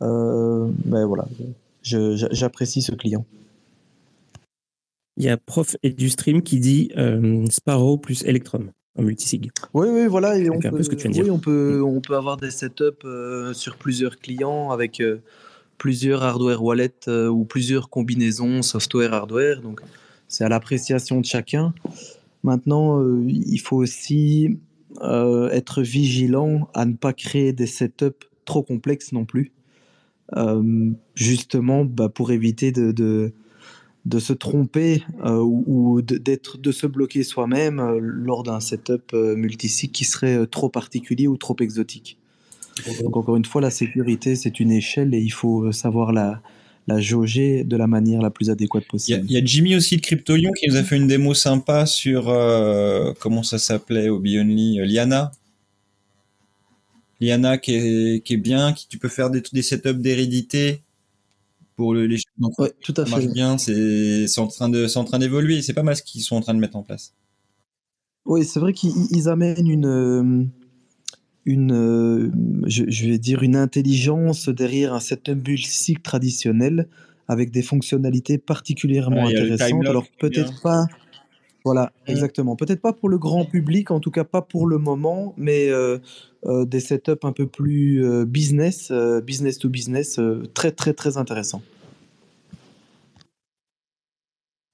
mais 0.00 1.04
voilà, 1.04 1.26
j'apprécie 1.84 2.82
ce 2.82 2.92
client. 2.92 3.26
Il 5.16 5.24
y 5.24 5.28
a 5.28 5.36
Prof 5.36 5.76
et 5.82 5.90
du 5.90 6.10
stream 6.10 6.42
qui 6.42 6.58
dit 6.58 6.90
Sparrow 7.50 7.98
plus 7.98 8.24
Electrum 8.24 8.70
en 8.96 9.02
multisig. 9.02 9.50
Oui, 9.72 9.88
oui, 9.90 10.06
voilà. 10.06 10.38
Et 10.38 10.50
on, 10.50 10.58
peut, 10.58 10.70
oui, 10.72 11.30
on, 11.30 11.38
peut, 11.38 11.82
on 11.84 12.00
peut 12.00 12.16
avoir 12.16 12.36
des 12.36 12.50
setups 12.50 13.04
euh, 13.04 13.52
sur 13.52 13.76
plusieurs 13.76 14.18
clients 14.18 14.70
avec 14.70 15.00
euh, 15.00 15.18
plusieurs 15.78 16.22
hardware 16.22 16.62
wallets 16.62 17.08
euh, 17.08 17.28
ou 17.28 17.44
plusieurs 17.44 17.90
combinaisons 17.90 18.62
software-hardware. 18.62 19.60
Donc, 19.60 19.80
c'est 20.28 20.44
à 20.44 20.48
l'appréciation 20.48 21.20
de 21.20 21.26
chacun. 21.26 21.74
Maintenant, 22.42 23.02
il 23.26 23.58
faut 23.58 23.76
aussi 23.76 24.58
être 25.00 25.80
vigilant 25.80 26.68
à 26.74 26.84
ne 26.84 26.92
pas 26.92 27.14
créer 27.14 27.54
des 27.54 27.66
setups 27.66 28.26
trop 28.44 28.62
complexes 28.62 29.12
non 29.12 29.24
plus. 29.24 29.53
Justement, 31.14 31.84
bah, 31.84 32.08
pour 32.08 32.32
éviter 32.32 32.72
de 32.72 33.32
de 34.04 34.18
se 34.18 34.32
tromper 34.32 35.02
euh, 35.24 35.38
ou, 35.40 36.02
d'être 36.02 36.58
de 36.58 36.72
se 36.72 36.86
bloquer 36.86 37.22
soi-même 37.22 37.80
euh, 37.80 37.98
lors 38.00 38.42
d'un 38.42 38.60
setup 38.60 39.14
euh, 39.14 39.34
multisig 39.34 39.92
qui 39.92 40.04
serait 40.04 40.46
trop 40.46 40.68
particulier 40.68 41.26
ou 41.26 41.36
trop 41.36 41.56
exotique. 41.60 42.18
Donc 42.86 43.16
encore 43.16 43.36
une 43.36 43.44
fois, 43.44 43.60
la 43.60 43.70
sécurité 43.70 44.36
c'est 44.36 44.60
une 44.60 44.72
échelle 44.72 45.14
et 45.14 45.20
il 45.20 45.30
faut 45.30 45.70
savoir 45.72 46.12
la, 46.12 46.42
la 46.86 47.00
jauger 47.00 47.64
de 47.64 47.76
la 47.76 47.86
manière 47.86 48.20
la 48.20 48.30
plus 48.30 48.50
adéquate 48.50 48.86
possible. 48.86 49.24
Il 49.28 49.32
y, 49.32 49.38
a 49.38 49.44
Jimmy 49.44 49.76
aussi 49.76 49.96
de 49.96 50.02
CryptoYon 50.02 50.50
qui 50.52 50.68
nous 50.68 50.76
a 50.76 50.82
fait 50.82 50.96
une 50.96 51.06
démo 51.06 51.34
sympa 51.34 51.86
sur 51.86 52.24
comment 53.20 53.44
ça 53.44 53.58
s'appelait 53.58 54.08
au 54.08 54.16
Only 54.18 54.80
Liana. 54.86 55.30
Liana 57.24 57.58
qui 57.58 57.74
est, 57.74 58.24
qui 58.24 58.34
est 58.34 58.38
bien, 58.38 58.72
qui 58.72 58.88
tu 58.88 58.98
peux 58.98 59.08
faire 59.08 59.30
des, 59.30 59.42
des 59.52 59.62
setups 59.62 59.94
d'hérédité 59.94 60.82
pour 61.76 61.94
les 61.94 62.18
ouais, 62.58 62.72
tout 62.82 62.94
à 62.96 63.04
ça 63.04 63.10
marche 63.10 63.26
bien, 63.32 63.58
c'est 63.58 64.38
en 64.38 64.46
train 64.46 64.68
de 64.68 64.86
c'est 64.86 64.98
en 64.98 65.04
train 65.04 65.18
d'évoluer, 65.18 65.62
c'est 65.62 65.72
pas 65.72 65.82
mal 65.82 65.96
ce 65.96 66.02
qu'ils 66.02 66.22
sont 66.22 66.36
en 66.36 66.40
train 66.40 66.54
de 66.54 66.60
mettre 66.60 66.76
en 66.76 66.82
place. 66.82 67.14
Oui, 68.26 68.44
c'est 68.44 68.60
vrai 68.60 68.72
qu'ils 68.72 69.28
amènent 69.28 69.68
une 69.68 69.86
euh, 69.86 70.44
une 71.44 71.72
euh, 71.72 72.30
je, 72.66 73.06
vais 73.06 73.18
dire 73.18 73.42
une 73.42 73.56
intelligence 73.56 74.48
derrière 74.48 74.94
un 74.94 75.00
setup 75.00 75.46
cycle 75.58 76.02
traditionnel 76.02 76.88
avec 77.28 77.50
des 77.50 77.62
fonctionnalités 77.62 78.38
particulièrement 78.38 79.26
intéressantes. 79.26 79.86
Alors 79.86 80.06
peut-être 80.18 80.62
pas 80.62 80.86
voilà, 81.64 81.92
mmh. 82.06 82.10
exactement. 82.10 82.56
Peut-être 82.56 82.82
pas 82.82 82.92
pour 82.92 83.08
le 83.08 83.18
grand 83.18 83.46
public, 83.46 83.90
en 83.90 83.98
tout 83.98 84.10
cas 84.10 84.24
pas 84.24 84.42
pour 84.42 84.66
le 84.66 84.76
moment, 84.76 85.34
mais 85.38 85.70
euh, 85.70 85.98
euh, 86.44 86.66
des 86.66 86.80
setups 86.80 87.12
un 87.22 87.32
peu 87.32 87.46
plus 87.46 88.04
euh, 88.04 88.26
business, 88.26 88.92
business 89.24 89.58
to 89.58 89.70
business, 89.70 90.20
très 90.52 90.72
très 90.72 90.92
très 90.92 91.16
intéressant. 91.16 91.62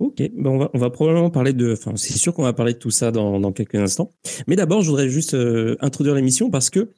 Ok, 0.00 0.16
ben 0.16 0.46
on, 0.46 0.58
va, 0.58 0.70
on 0.72 0.78
va 0.78 0.90
probablement 0.90 1.30
parler 1.30 1.52
de. 1.52 1.74
Enfin, 1.74 1.92
c'est 1.94 2.16
sûr 2.16 2.34
qu'on 2.34 2.42
va 2.42 2.54
parler 2.54 2.72
de 2.72 2.78
tout 2.78 2.90
ça 2.90 3.12
dans, 3.12 3.38
dans 3.38 3.52
quelques 3.52 3.76
instants. 3.76 4.10
Mais 4.48 4.56
d'abord, 4.56 4.80
je 4.80 4.90
voudrais 4.90 5.10
juste 5.10 5.36
introduire 5.80 6.14
l'émission 6.14 6.50
parce 6.50 6.70
que 6.70 6.88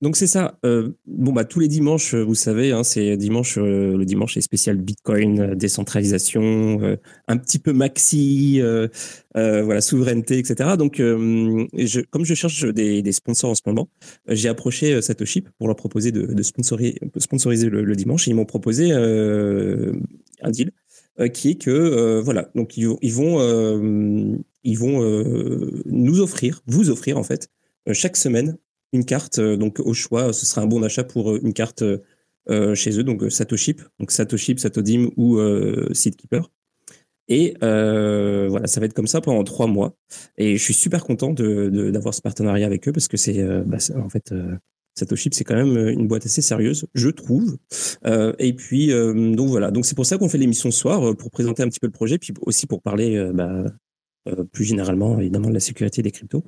donc 0.00 0.16
c'est 0.16 0.26
ça. 0.26 0.58
Euh, 0.64 0.92
bon 1.06 1.32
bah 1.32 1.44
tous 1.44 1.60
les 1.60 1.68
dimanches, 1.68 2.14
vous 2.14 2.34
savez, 2.34 2.72
hein, 2.72 2.84
c'est 2.84 3.18
dimanche. 3.18 3.58
Euh, 3.58 3.98
le 3.98 4.06
dimanche 4.06 4.34
est 4.38 4.40
spécial 4.40 4.78
Bitcoin, 4.78 5.40
euh, 5.40 5.54
décentralisation, 5.54 6.96
un 7.28 7.36
petit 7.36 7.58
peu 7.58 7.74
maxi, 7.74 8.62
voilà 9.34 9.80
souveraineté, 9.82 10.38
etc. 10.38 10.76
Donc 10.78 10.96
je, 10.98 12.00
comme 12.10 12.24
je 12.24 12.34
cherche 12.34 12.64
des, 12.64 13.12
sponsors 13.12 13.50
en 13.50 13.54
ce 13.54 13.62
moment, 13.66 13.90
j'ai 14.28 14.48
approché 14.48 15.02
Satoshi 15.02 15.42
pour 15.58 15.66
leur 15.66 15.76
proposer 15.76 16.12
de, 16.12 16.22
de 16.22 16.42
sponsoriser, 16.42 17.68
le, 17.68 17.96
dimanche. 17.96 18.26
Et 18.26 18.30
ils 18.30 18.34
m'ont 18.34 18.46
proposé 18.46 18.92
un 18.92 20.50
deal 20.50 20.70
qui 21.34 21.50
est 21.50 21.54
que 21.56 22.20
voilà 22.20 22.50
donc 22.54 22.78
ils, 22.78 22.88
ils 23.02 23.12
vont 23.12 24.38
ils 24.64 24.78
vont 24.78 25.00
nous 25.84 26.20
offrir, 26.20 26.62
vous 26.66 26.88
offrir 26.88 27.18
en 27.18 27.22
fait 27.22 27.50
chaque 27.92 28.16
semaine 28.16 28.56
une 28.92 29.04
carte. 29.04 29.38
Euh, 29.38 29.56
donc 29.56 29.80
au 29.80 29.94
choix, 29.94 30.32
ce 30.32 30.46
sera 30.46 30.62
un 30.62 30.66
bon 30.66 30.80
d'achat 30.80 31.04
pour 31.04 31.32
euh, 31.32 31.40
une 31.42 31.52
carte 31.52 31.82
euh, 31.82 32.74
chez 32.74 32.98
eux, 32.98 33.04
donc 33.04 33.30
Satoship, 33.30 33.82
donc 33.98 34.10
Satoship, 34.10 34.58
Satodim 34.58 35.10
ou 35.16 35.38
Seedkeeper. 35.92 36.50
Et 37.28 37.54
voilà, 37.60 38.66
ça 38.66 38.80
va 38.80 38.86
être 38.86 38.94
comme 38.94 39.06
ça 39.06 39.20
pendant 39.20 39.44
trois 39.44 39.68
mois. 39.68 39.94
Et 40.36 40.56
je 40.56 40.62
suis 40.62 40.74
super 40.74 41.04
content 41.04 41.32
d'avoir 41.32 42.12
de, 42.12 42.16
ce 42.16 42.22
partenariat 42.22 42.66
avec 42.66 42.88
eux 42.88 42.92
parce 42.92 43.06
que 43.06 43.16
c'est 43.16 43.40
bah, 43.64 43.76
en 43.94 44.08
fait 44.08 44.34
Satoship, 44.98 45.32
c'est 45.34 45.44
quand 45.44 45.54
même 45.54 45.76
une 45.90 46.08
boîte 46.08 46.26
assez 46.26 46.42
sérieuse, 46.42 46.86
je 46.94 47.08
trouve. 47.10 47.56
et 48.38 48.52
puis 48.54 48.88
donc 48.88 49.48
voilà, 49.48 49.70
donc 49.70 49.86
c'est 49.86 49.94
pour 49.94 50.06
ça 50.06 50.18
qu'on 50.18 50.28
fait 50.28 50.38
l'émission 50.38 50.72
ce 50.72 50.78
soir 50.80 51.14
pour 51.16 51.30
présenter 51.30 51.62
un 51.62 51.68
petit 51.68 51.78
peu 51.78 51.86
le 51.86 51.92
projet, 51.92 52.18
puis 52.18 52.32
aussi 52.40 52.66
pour 52.66 52.82
parler 52.82 53.30
bah, 53.32 53.62
plus 54.50 54.64
généralement 54.64 55.20
évidemment 55.20 55.50
de 55.50 55.54
la 55.54 55.60
sécurité 55.60 56.02
des 56.02 56.10
cryptos. 56.10 56.42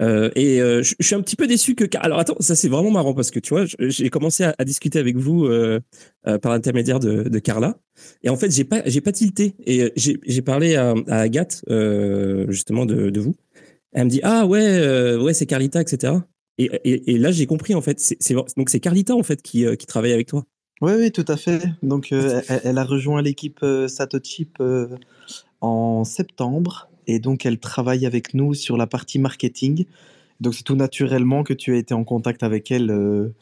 Euh, 0.00 0.30
et 0.34 0.60
euh, 0.60 0.82
je, 0.82 0.94
suis 1.00 1.14
un 1.14 1.20
petit 1.20 1.36
peu 1.36 1.46
déçu 1.46 1.74
que. 1.74 1.84
Alors 1.98 2.18
attends, 2.18 2.36
ça 2.40 2.54
c'est 2.54 2.68
vraiment 2.68 2.90
marrant 2.90 3.14
parce 3.14 3.30
que 3.30 3.38
tu 3.38 3.50
vois, 3.50 3.64
j'ai 3.78 4.10
commencé 4.10 4.44
à, 4.44 4.64
discuter 4.64 4.98
avec 4.98 5.16
vous 5.16 5.44
euh, 5.44 5.80
par 6.22 6.52
l'intermédiaire 6.52 6.98
de, 6.98 7.28
de, 7.28 7.38
Carla, 7.38 7.78
et 8.22 8.30
en 8.30 8.36
fait 8.36 8.50
j'ai 8.50 8.64
pas 8.64 8.82
j'ai 8.86 9.00
pas 9.00 9.12
tilté 9.12 9.54
et 9.66 9.92
j'ai 9.96 10.42
parlé 10.42 10.76
à, 10.76 10.94
à 11.08 11.18
Agathe 11.18 11.62
justement 12.48 12.86
de, 12.86 13.10
de, 13.10 13.20
vous. 13.20 13.34
Elle 13.92 14.06
me 14.06 14.10
dit 14.10 14.20
ah 14.22 14.46
ouais 14.46 15.16
ouais 15.16 15.34
c'est 15.34 15.46
Carlita 15.46 15.80
etc. 15.80 16.14
Et, 16.58 16.70
et, 16.84 17.12
et 17.12 17.18
là 17.18 17.30
j'ai 17.30 17.46
compris 17.46 17.74
en 17.74 17.82
fait 17.82 18.00
c'est 18.00 18.34
donc 18.56 18.70
c'est 18.70 18.80
Carlita 18.80 19.14
en 19.14 19.22
fait 19.22 19.42
qui 19.42 19.64
qui 19.76 19.86
travaille 19.86 20.12
avec 20.12 20.26
toi. 20.26 20.44
Oui 20.80 20.92
oui 20.98 21.12
tout 21.12 21.24
à 21.28 21.36
fait. 21.36 21.62
Donc 21.82 22.12
elle, 22.12 22.42
elle, 22.64 22.78
a 22.78 22.84
rejoint 22.84 23.20
l'équipe 23.20 23.64
Satochip 23.88 24.58
en 25.60 26.04
septembre 26.04 26.88
et 27.06 27.18
donc 27.18 27.46
elle 27.46 27.58
travaille 27.58 28.06
avec 28.06 28.34
nous 28.34 28.54
sur 28.54 28.76
la 28.76 28.86
partie 28.86 29.18
marketing. 29.18 29.84
Donc 30.40 30.54
c'est 30.54 30.64
tout 30.64 30.76
naturellement 30.76 31.44
que 31.44 31.54
tu 31.54 31.74
as 31.74 31.76
été 31.76 31.94
en 31.94 32.04
contact 32.04 32.42
avec 32.42 32.70
elle 32.70 32.90
euh, 32.90 33.32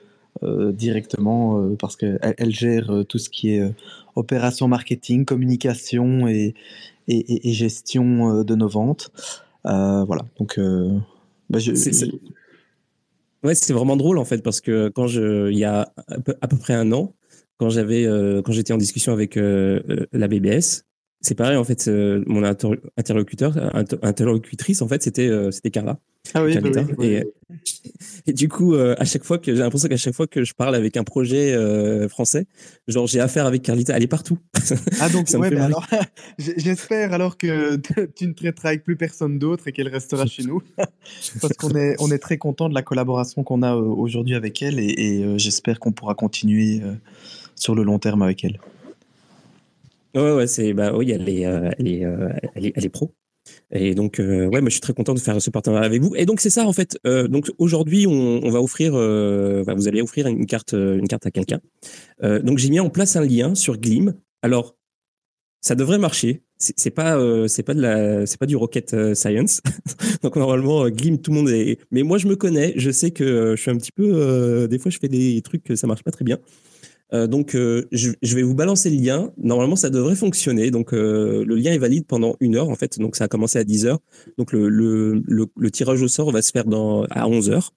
euh, 0.43 0.71
directement 0.73 1.59
euh, 1.59 1.77
parce 1.79 1.97
qu'elle 1.97 2.19
elle 2.21 2.55
gère 2.55 3.05
tout 3.09 3.19
ce 3.19 3.31
qui 3.31 3.51
est 3.51 3.75
opération 4.17 4.69
marketing, 4.69 5.25
communication 5.25 6.29
et, 6.29 6.55
et, 7.09 7.53
gestion 7.53 8.45
de 8.45 8.55
nos 8.55 8.69
ventes. 8.69 9.11
voilà. 9.65 10.27
Donc 10.39 10.61
bah, 11.49 11.59
Ouais, 13.43 13.55
c'est 13.55 13.73
vraiment 13.73 13.97
drôle 13.97 14.19
en 14.19 14.27
fait 14.27 14.43
parce 14.43 14.61
que 14.61 14.91
quand 14.91 15.07
je, 15.07 15.51
il 15.51 15.59
y 15.59 15.65
a 15.65 15.91
à 16.07 16.49
peu, 16.49 16.57
près 16.59 16.75
un 16.75 16.93
an, 16.93 17.15
quand 17.57 17.71
j'avais, 17.71 18.05
quand 18.45 18.53
j'étais 18.53 18.75
en 18.75 18.79
discussion 18.79 19.13
avec 19.15 19.37
la 19.37 20.29
BBS, 20.29 20.85
c'est 21.21 21.35
pareil 21.35 21.57
en 21.57 21.65
fait 21.65 21.89
mon 22.27 22.43
interlocuteur 22.45 23.55
interlocutrice 24.03 24.81
en 24.83 24.89
fait 24.89 25.03
c'était 25.03 25.29
euh, 25.29 25.51
c'était 25.51 25.71
Carla. 25.71 25.99
Ah 26.35 26.45
oui, 26.45 26.57
bah 26.59 26.83
Et, 27.03 27.25
et, 28.27 28.33
du 28.33 28.49
coup 28.49 28.75
euh, 28.75 28.95
à 28.99 29.05
chaque 29.05 29.25
fois 29.25 29.39
que 29.39 29.55
j'ai 29.55 29.61
l'impression 29.61 29.89
qu'à 29.89 29.97
chaque 29.97 30.15
fois 30.15 30.27
que 30.27 30.45
je 30.45 30.53
parle 30.55 30.75
avec 30.75 30.97
un 30.97 31.05
projet 31.05 31.53
euh, 31.53 32.09
français 32.09 32.47
genre 32.89 33.07
j'ai 33.07 33.21
affaire 33.21 33.47
avec 33.47 33.63
Carlita 33.63 33.97
elle 33.97 34.03
est 34.03 34.07
partout. 34.07 34.39
Ah 35.01 35.09
donc 35.09 35.29
ouais, 35.35 35.51
bah 35.51 35.65
alors 35.65 35.87
j'espère 36.39 37.13
alors 37.13 37.37
que 37.37 37.77
tu 38.17 38.27
ne 38.27 38.33
traiteras 38.33 38.71
avec 38.71 38.85
plus 38.85 38.97
personne 38.97 39.39
d'autre 39.39 39.69
et 39.69 39.73
qu'elle 39.73 39.89
restera 39.89 40.27
chez 40.27 40.45
nous. 40.45 40.63
Parce 41.41 41.55
qu'on 41.55 41.75
est 41.75 41.97
on 41.99 42.11
est 42.11 42.19
très 42.19 42.39
content 42.39 42.69
de 42.69 42.75
la 42.75 42.83
collaboration 42.83 43.43
qu'on 43.43 43.63
a 43.63 43.75
aujourd'hui 43.75 44.35
avec 44.35 44.63
elle 44.63 44.79
et, 44.79 44.95
et 44.97 45.39
j'espère 45.39 45.81
qu'on 45.81 45.93
pourra 45.93 46.15
continuer 46.15 46.81
sur 47.57 47.75
le 47.75 47.83
long 47.83 47.99
terme 47.99 48.23
avec 48.23 48.45
elle 48.45 48.59
Ouais, 50.15 50.33
ouais, 50.33 50.47
c'est 50.47 50.73
bah 50.73 50.93
oui, 50.97 51.11
elle 51.13 51.29
est, 51.29 51.47
euh, 51.47 51.71
elle 51.79 51.89
est, 51.89 52.05
euh, 52.05 52.29
elle 52.55 52.67
est, 52.67 52.73
elle 52.75 52.85
est 52.85 52.89
pro. 52.89 53.15
Et 53.71 53.95
donc, 53.95 54.19
euh, 54.21 54.47
ouais, 54.47 54.61
moi, 54.61 54.69
je 54.69 54.75
suis 54.75 54.81
très 54.81 54.93
content 54.93 55.15
de 55.15 55.21
faire 55.21 55.41
ce 55.41 55.51
partenariat 55.51 55.87
avec 55.87 56.03
vous. 56.03 56.15
Et 56.17 56.27
donc, 56.27 56.41
c'est 56.41 56.51
ça, 56.51 56.67
en 56.67 56.73
fait. 56.73 56.99
donc, 57.05 57.51
aujourd'hui, 57.59 58.07
on, 58.07 58.45
on, 58.45 58.51
va 58.51 58.61
offrir, 58.61 58.93
vous 58.93 59.89
allez 59.89 60.03
offrir 60.03 60.27
une 60.27 60.47
carte, 60.47 60.73
une 60.73 61.09
carte 61.09 61.27
à 61.27 61.31
quelqu'un. 61.31 61.61
donc, 62.23 62.59
j'ai 62.59 62.71
mis 62.71 62.81
en 62.81 62.91
place 62.91 63.17
un 63.17 63.25
lien 63.25 63.55
sur 63.55 63.79
Glim. 63.79 64.15
Alors, 64.43 64.77
ça 65.63 65.75
devrait 65.75 65.99
marcher. 65.99 66.43
C'est 66.59 66.91
pas, 66.91 67.19
c'est 67.49 67.63
pas 67.63 67.75
de 67.75 67.81
la, 67.81 68.27
c'est 68.27 68.39
pas 68.39 68.47
du 68.47 68.57
rocket 68.57 69.15
science. 69.15 69.63
donc, 70.23 70.37
normalement, 70.37 70.89
Glim, 70.91 71.19
tout 71.19 71.31
le 71.31 71.39
monde 71.39 71.49
est. 71.51 71.79
Mais 71.91 72.03
moi, 72.03 72.19
je 72.19 72.27
me 72.29 72.37
connais. 72.37 72.75
Je 72.77 72.91
sais 72.91 73.11
que 73.11 73.57
je 73.57 73.61
suis 73.61 73.71
un 73.71 73.77
petit 73.77 73.93
peu. 73.93 74.69
des 74.69 74.79
fois, 74.79 74.91
je 74.91 74.99
fais 74.99 75.09
des 75.09 75.41
trucs, 75.43 75.73
ça 75.77 75.87
marche 75.87 76.03
pas 76.03 76.13
très 76.13 76.25
bien. 76.25 76.39
Euh, 77.13 77.27
donc, 77.27 77.55
euh, 77.55 77.89
je, 77.93 78.13
vais 78.23 78.43
vous 78.43 78.55
balancer 78.55 78.91
le 78.91 78.97
lien. 78.97 79.33
Normalement, 79.37 79.77
ça 79.77 79.91
devrait 79.91 80.15
fonctionner. 80.15 80.71
Donc, 80.71 80.93
euh, 80.93 81.45
le 81.45 81.57
lien 81.57 81.73
est 81.73 81.79
valide 81.79 82.07
pendant 82.07 82.37
une 82.41 82.57
heure, 82.57 82.69
en 82.69 82.77
fait. 82.77 82.99
Donc, 82.99 83.17
ça 83.17 83.25
a 83.25 83.29
commencé 83.29 83.59
à 83.59 83.65
10 83.65 83.87
heures. 83.87 84.01
Donc, 84.39 84.53
le, 84.53 85.71
tirage 85.71 86.03
au 86.03 86.09
sort 86.09 86.31
va 86.31 86.43
se 86.43 86.51
faire 86.51 86.65
à 87.11 87.29
11 87.29 87.51
heures. 87.51 87.73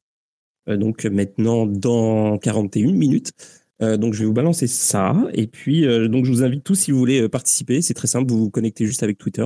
donc, 0.67 1.05
maintenant, 1.05 1.65
dans 1.65 2.37
41 2.37 2.93
minutes. 2.93 3.31
Donc 3.97 4.13
je 4.13 4.19
vais 4.19 4.25
vous 4.25 4.33
balancer 4.33 4.67
ça. 4.67 5.15
Et 5.33 5.47
puis 5.47 5.81
donc 6.09 6.25
je 6.25 6.31
vous 6.31 6.43
invite 6.43 6.63
tous 6.63 6.75
si 6.75 6.91
vous 6.91 6.97
voulez 6.97 7.27
participer. 7.29 7.81
C'est 7.81 7.93
très 7.93 8.07
simple, 8.07 8.31
vous 8.31 8.39
vous 8.39 8.49
connectez 8.49 8.85
juste 8.85 9.03
avec 9.03 9.17
Twitter. 9.17 9.45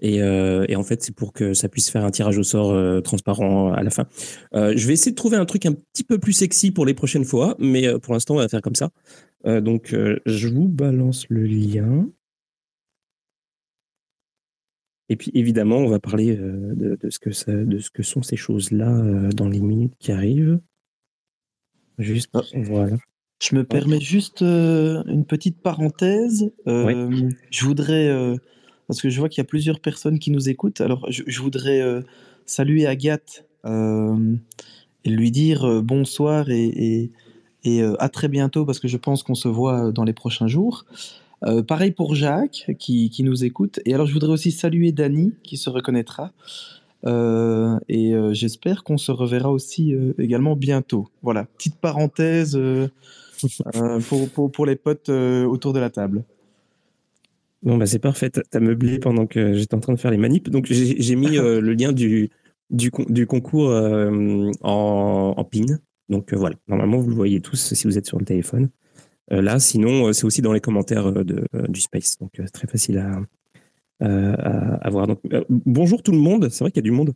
Et, 0.00 0.16
et 0.16 0.76
en 0.76 0.82
fait 0.82 1.02
c'est 1.02 1.14
pour 1.14 1.32
que 1.32 1.54
ça 1.54 1.68
puisse 1.68 1.90
faire 1.90 2.04
un 2.04 2.10
tirage 2.10 2.38
au 2.38 2.42
sort 2.42 3.02
transparent 3.02 3.72
à 3.72 3.82
la 3.82 3.90
fin. 3.90 4.06
je 4.52 4.86
vais 4.86 4.92
essayer 4.92 5.12
de 5.12 5.16
trouver 5.16 5.36
un 5.36 5.44
truc 5.44 5.66
un 5.66 5.72
petit 5.72 6.04
peu 6.04 6.18
plus 6.18 6.32
sexy 6.32 6.70
pour 6.70 6.86
les 6.86 6.94
prochaines 6.94 7.24
fois, 7.24 7.56
mais 7.58 7.98
pour 8.00 8.14
l'instant 8.14 8.34
on 8.34 8.38
va 8.38 8.48
faire 8.48 8.62
comme 8.62 8.76
ça. 8.76 8.90
donc 9.44 9.94
je 10.26 10.48
vous 10.48 10.68
balance 10.68 11.26
le 11.28 11.44
lien. 11.44 12.06
Et 15.12 15.16
puis 15.16 15.30
évidemment, 15.34 15.76
on 15.76 15.88
va 15.88 16.00
parler 16.00 16.34
euh, 16.38 16.74
de, 16.74 17.10
ce, 17.10 17.18
que 17.18 17.28
de 17.64 17.78
ce 17.78 17.90
que 17.90 18.02
sont 18.02 18.22
ces 18.22 18.36
choses-là 18.36 18.96
euh, 18.96 19.28
dans 19.28 19.46
les 19.46 19.60
minutes 19.60 19.92
qui 19.98 20.10
arrivent. 20.10 20.58
Juste, 21.98 22.30
ah. 22.32 22.40
voilà. 22.54 22.96
Je 23.42 23.56
me 23.56 23.64
permets 23.64 24.00
juste 24.00 24.42
euh, 24.42 25.02
une 25.06 25.24
petite 25.24 25.58
parenthèse. 25.58 26.50
Je 26.66 27.64
voudrais, 27.64 28.38
parce 28.86 29.02
que 29.02 29.10
je 29.10 29.18
vois 29.18 29.28
qu'il 29.28 29.38
y 29.38 29.46
a 29.46 29.48
plusieurs 29.48 29.80
personnes 29.80 30.18
qui 30.18 30.30
nous 30.30 30.48
écoutent, 30.48 30.80
alors 30.80 31.06
je, 31.10 31.40
voudrais 31.40 31.82
saluer 32.46 32.86
Agathe 32.86 33.44
et 33.64 35.10
lui 35.10 35.30
dire 35.30 35.82
bonsoir 35.82 36.50
et, 36.50 37.10
et 37.64 37.82
à 37.98 38.08
très 38.08 38.28
bientôt, 38.28 38.64
parce 38.64 38.78
que 38.78 38.88
je 38.88 38.96
pense 38.96 39.22
qu'on 39.22 39.34
se 39.34 39.48
voit 39.48 39.90
dans 39.90 40.04
les 40.04 40.12
prochains 40.12 40.46
jours. 40.46 40.84
Euh, 41.44 41.62
pareil 41.62 41.90
pour 41.90 42.14
Jacques 42.14 42.70
qui, 42.78 43.14
nous 43.20 43.44
écoute. 43.44 43.80
Et 43.84 43.94
alors 43.94 44.06
je 44.06 44.12
voudrais 44.12 44.32
aussi 44.32 44.52
saluer 44.52 44.92
Dany 44.92 45.32
qui 45.42 45.56
se 45.56 45.70
reconnaîtra. 45.70 46.32
Euh, 47.04 47.78
et 47.88 48.14
euh, 48.14 48.32
j'espère 48.32 48.84
qu'on 48.84 48.98
se 48.98 49.10
reverra 49.10 49.50
aussi 49.50 49.94
également 50.18 50.56
bientôt. 50.56 51.08
Voilà, 51.22 51.44
petite 51.44 51.76
parenthèse 51.76 52.58
pour, 54.34 54.50
pour, 54.50 54.66
les 54.66 54.76
potes 54.76 55.08
autour 55.08 55.72
de 55.72 55.80
la 55.80 55.90
table. 55.90 56.24
Bon, 57.62 57.76
bah 57.76 57.86
c'est 57.86 57.98
parfait. 57.98 58.30
T'as 58.30 58.60
meublé 58.60 58.98
pendant 58.98 59.26
que 59.26 59.54
j'étais 59.54 59.74
en 59.74 59.80
train 59.80 59.92
de 59.92 60.00
faire 60.00 60.10
les 60.10 60.16
manips. 60.16 60.50
Donc 60.50 60.66
j'ai 60.66 61.16
mis 61.16 61.36
le 61.36 61.72
lien 61.72 61.92
du, 61.92 62.30
du, 62.70 62.90
concours 63.26 63.70
en, 63.70 65.34
en 65.36 65.44
pin. 65.44 65.66
Donc 66.08 66.34
voilà, 66.34 66.56
normalement 66.68 66.98
vous 66.98 67.08
le 67.08 67.14
voyez 67.16 67.40
tous 67.40 67.74
si 67.74 67.86
vous 67.86 67.96
êtes 67.98 68.06
sur 68.06 68.18
le 68.18 68.24
téléphone. 68.24 68.68
Euh, 69.32 69.42
là. 69.42 69.58
Sinon, 69.58 70.08
euh, 70.08 70.12
c'est 70.12 70.24
aussi 70.24 70.42
dans 70.42 70.52
les 70.52 70.60
commentaires 70.60 71.06
euh, 71.06 71.24
de, 71.24 71.44
du 71.68 71.80
Space. 71.80 72.18
Donc, 72.18 72.32
très 72.52 72.66
facile 72.66 72.98
à, 72.98 73.20
à, 74.00 74.90
voir. 74.90 75.06
Donc, 75.06 75.20
bonjour 75.48 76.02
tout 76.02 76.12
le 76.12 76.18
monde. 76.18 76.48
C'est 76.50 76.64
vrai 76.64 76.70
qu'il 76.70 76.78
y 76.78 76.86
a 76.86 76.90
du 76.90 76.90
monde. 76.90 77.12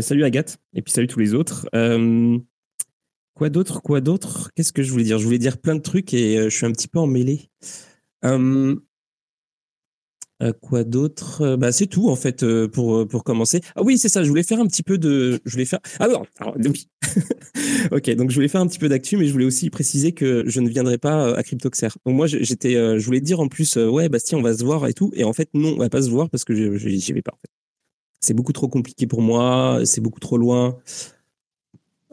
salut 0.00 0.24
Agathe. 0.24 0.58
Et 0.74 0.82
puis 0.82 0.92
salut 0.92 1.06
tous 1.06 1.20
les 1.20 1.34
autres. 1.34 1.68
Quoi 3.38 3.50
d'autre 3.50 3.80
Quoi 3.80 4.00
d'autre? 4.00 4.50
Qu'est-ce 4.54 4.72
que 4.72 4.82
je 4.82 4.90
voulais 4.90 5.04
dire? 5.04 5.18
Je 5.18 5.24
voulais 5.24 5.38
dire 5.38 5.58
plein 5.58 5.76
de 5.76 5.80
trucs 5.80 6.12
et 6.12 6.50
je 6.50 6.54
suis 6.54 6.66
un 6.66 6.72
petit 6.72 6.88
peu 6.88 6.98
emmêlé. 6.98 7.48
Euh, 10.42 10.52
quoi 10.52 10.84
d'autre? 10.84 11.42
Euh, 11.42 11.56
bah, 11.56 11.72
C'est 11.72 11.86
tout 11.86 12.08
en 12.08 12.16
fait 12.16 12.42
euh, 12.42 12.68
pour, 12.68 13.06
pour 13.08 13.24
commencer. 13.24 13.60
Ah 13.74 13.82
oui, 13.82 13.98
c'est 13.98 14.08
ça, 14.08 14.22
je 14.22 14.28
voulais 14.28 14.42
faire 14.42 14.60
un 14.60 14.66
petit 14.66 14.82
peu 14.82 14.98
de... 14.98 15.40
Je 15.44 15.52
voulais 15.52 15.64
faire... 15.64 15.80
Ah 15.98 16.06
non, 16.08 16.24
alors, 16.38 16.56
oui. 16.64 16.88
ok, 17.90 18.10
donc 18.14 18.30
je 18.30 18.34
voulais 18.34 18.48
faire 18.48 18.60
un 18.60 18.66
petit 18.66 18.78
peu 18.78 18.88
d'actu, 18.88 19.16
mais 19.16 19.26
je 19.26 19.32
voulais 19.32 19.44
aussi 19.44 19.70
préciser 19.70 20.12
que 20.12 20.44
je 20.46 20.60
ne 20.60 20.68
viendrai 20.68 20.98
pas 20.98 21.36
à 21.36 21.42
Cryptoxer. 21.42 21.88
Donc 22.06 22.14
moi, 22.14 22.26
j'étais, 22.26 22.74
je 22.74 23.04
voulais 23.04 23.20
dire 23.20 23.40
en 23.40 23.48
plus, 23.48 23.76
ouais, 23.76 24.08
Bastien, 24.08 24.38
on 24.38 24.42
va 24.42 24.56
se 24.56 24.64
voir 24.64 24.86
et 24.86 24.94
tout. 24.94 25.10
Et 25.14 25.24
en 25.24 25.32
fait, 25.32 25.48
non, 25.54 25.74
on 25.74 25.78
va 25.78 25.88
pas 25.88 26.02
se 26.02 26.10
voir 26.10 26.30
parce 26.30 26.44
que 26.44 26.76
j'y 26.76 27.12
vais 27.12 27.22
pas. 27.22 27.36
C'est 28.20 28.34
beaucoup 28.34 28.52
trop 28.52 28.68
compliqué 28.68 29.06
pour 29.06 29.22
moi, 29.22 29.80
c'est 29.84 30.00
beaucoup 30.00 30.20
trop 30.20 30.38
loin. 30.38 30.76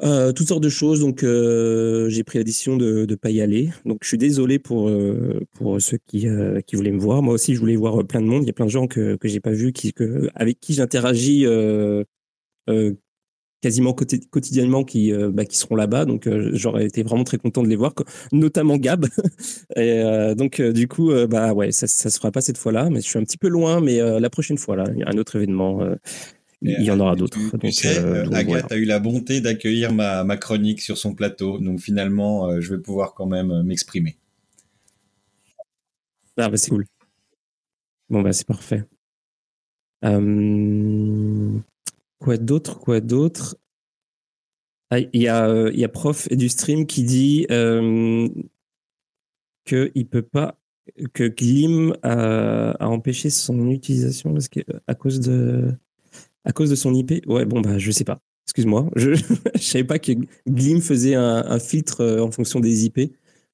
Euh, 0.04 0.34
toutes 0.34 0.50
sortes 0.50 0.64
de 0.64 0.70
choses, 0.70 1.00
donc 1.00 1.24
euh, 1.24 2.10
j'ai 2.10 2.26
pris 2.26 2.38
la 2.38 2.44
décision 2.44 2.76
de 2.76 3.06
ne 3.10 3.16
pas 3.16 3.30
y 3.30 3.42
aller. 3.42 3.70
Donc 3.86 4.00
je 4.02 4.10
suis 4.10 4.18
désolé 4.18 4.60
pour, 4.60 4.90
euh, 4.90 5.40
pour 5.54 5.82
ceux 5.82 5.98
qui, 6.06 6.28
qui 6.68 6.76
voulaient 6.76 6.92
me 6.92 7.00
voir. 7.00 7.22
Moi 7.22 7.34
aussi, 7.34 7.56
je 7.56 7.60
voulais 7.60 7.78
voir 7.78 8.06
plein 8.06 8.22
de 8.22 8.26
monde. 8.28 8.44
Il 8.44 8.48
y 8.48 8.50
a 8.50 8.54
plein 8.54 8.66
de 8.66 8.72
gens 8.72 8.88
que, 8.88 9.16
que 9.16 9.28
j'ai 9.28 9.40
pas 9.40 9.52
vus, 9.52 9.72
qui, 9.72 9.94
que, 9.94 10.30
avec 10.36 10.60
qui 10.60 10.74
j'interagis 10.74 11.46
quasiment 13.62 13.94
quotidiennement 13.94 14.84
qui, 14.84 15.12
bah, 15.32 15.46
qui 15.46 15.58
seront 15.58 15.76
là-bas. 15.76 16.06
Donc 16.06 16.30
j'aurais 16.54 16.86
été 16.86 17.02
vraiment 17.04 17.24
très 17.24 17.38
content 17.38 17.64
de 17.64 17.70
les 17.70 17.78
voir, 17.78 17.94
notamment 18.34 18.78
Gab. 18.78 19.08
Et 19.78 20.04
donc 20.36 20.62
du 20.62 20.90
coup, 20.90 21.12
bah 21.30 21.54
ouais, 21.54 21.72
ça, 21.72 21.88
ça 21.88 22.10
se 22.10 22.18
fera 22.18 22.32
pas 22.32 22.42
cette 22.42 22.58
fois-là, 22.58 22.90
mais 22.90 23.00
je 23.00 23.08
suis 23.08 23.18
un 23.18 23.24
petit 23.24 23.38
peu 23.38 23.48
loin. 23.48 23.80
Mais 23.80 24.00
la 24.20 24.30
prochaine 24.30 24.58
fois, 24.58 24.76
là, 24.76 24.86
il 24.94 25.00
y 25.00 25.04
a 25.04 25.10
un 25.10 25.18
autre 25.18 25.38
événement 25.38 25.80
il 26.66 26.84
y 26.84 26.92
en 26.92 27.00
aura 27.00 27.16
d'autres. 27.16 27.38
Tu, 27.60 27.72
sais, 27.72 28.00
euh, 28.00 28.30
Agathe 28.32 28.72
a 28.72 28.76
eu 28.76 28.86
la 28.86 29.00
bonté 29.00 29.42
d'accueillir 29.42 29.94
ma, 29.94 30.24
ma, 30.24 30.38
chronique 30.38 30.82
sur 30.82 30.98
son 30.98 31.14
plateau, 31.14 31.60
donc 31.60 31.80
finalement, 31.80 32.48
euh, 32.48 32.62
je 32.62 32.76
vais 32.76 32.82
pouvoir 32.82 33.14
quand 33.14 33.26
même 33.26 33.52
euh, 33.52 33.64
m'exprimer. 33.64 34.18
Ah 36.38 36.50
bah 36.50 36.58
c'est 36.58 36.70
cool. 36.70 36.86
Bon 38.10 38.22
bah 38.22 38.34
c'est 38.34 38.48
parfait. 38.48 38.84
Quoi 42.20 42.38
d'autre 42.38 42.80
Quoi 42.80 43.00
d'autre? 43.00 43.58
Ah, 44.92 45.00
Il 45.00 45.22
y, 45.22 45.28
a, 45.28 45.70
y 45.72 45.84
a 45.84 45.90
prof 45.90 46.28
du 46.30 46.50
stream 46.50 46.86
qui 46.86 47.04
dit 47.04 47.48
euh, 47.50 48.28
qu'il 49.66 50.08
peut 50.08 50.22
pas 50.22 50.60
que 51.14 51.28
Glim 51.28 51.96
a, 52.04 52.72
a, 52.72 52.88
empêché 52.88 53.30
son 53.30 53.72
utilisation 53.72 54.34
parce 54.34 54.48
que 54.48 54.60
à 54.86 54.94
cause 54.94 55.20
de 55.20 55.76
à 56.46 56.54
cause 56.54 56.70
de 56.70 56.76
son 56.76 56.94
IP 56.94 57.26
Ouais, 57.28 57.46
bon, 57.46 57.62
bah, 57.62 57.78
je 57.78 57.92
sais 57.92 58.04
pas. 58.04 58.22
Excuse-moi. 58.46 58.90
Je 58.96 59.10
ne 59.56 59.60
savais 59.60 59.84
pas 59.84 60.00
que 60.00 60.12
Glim 60.48 60.82
faisait 60.82 61.16
un, 61.16 61.60
filtre 61.60 62.02
euh, 62.02 62.22
en 62.22 62.32
fonction 62.32 62.60
des 62.60 62.86
IP 62.86 63.00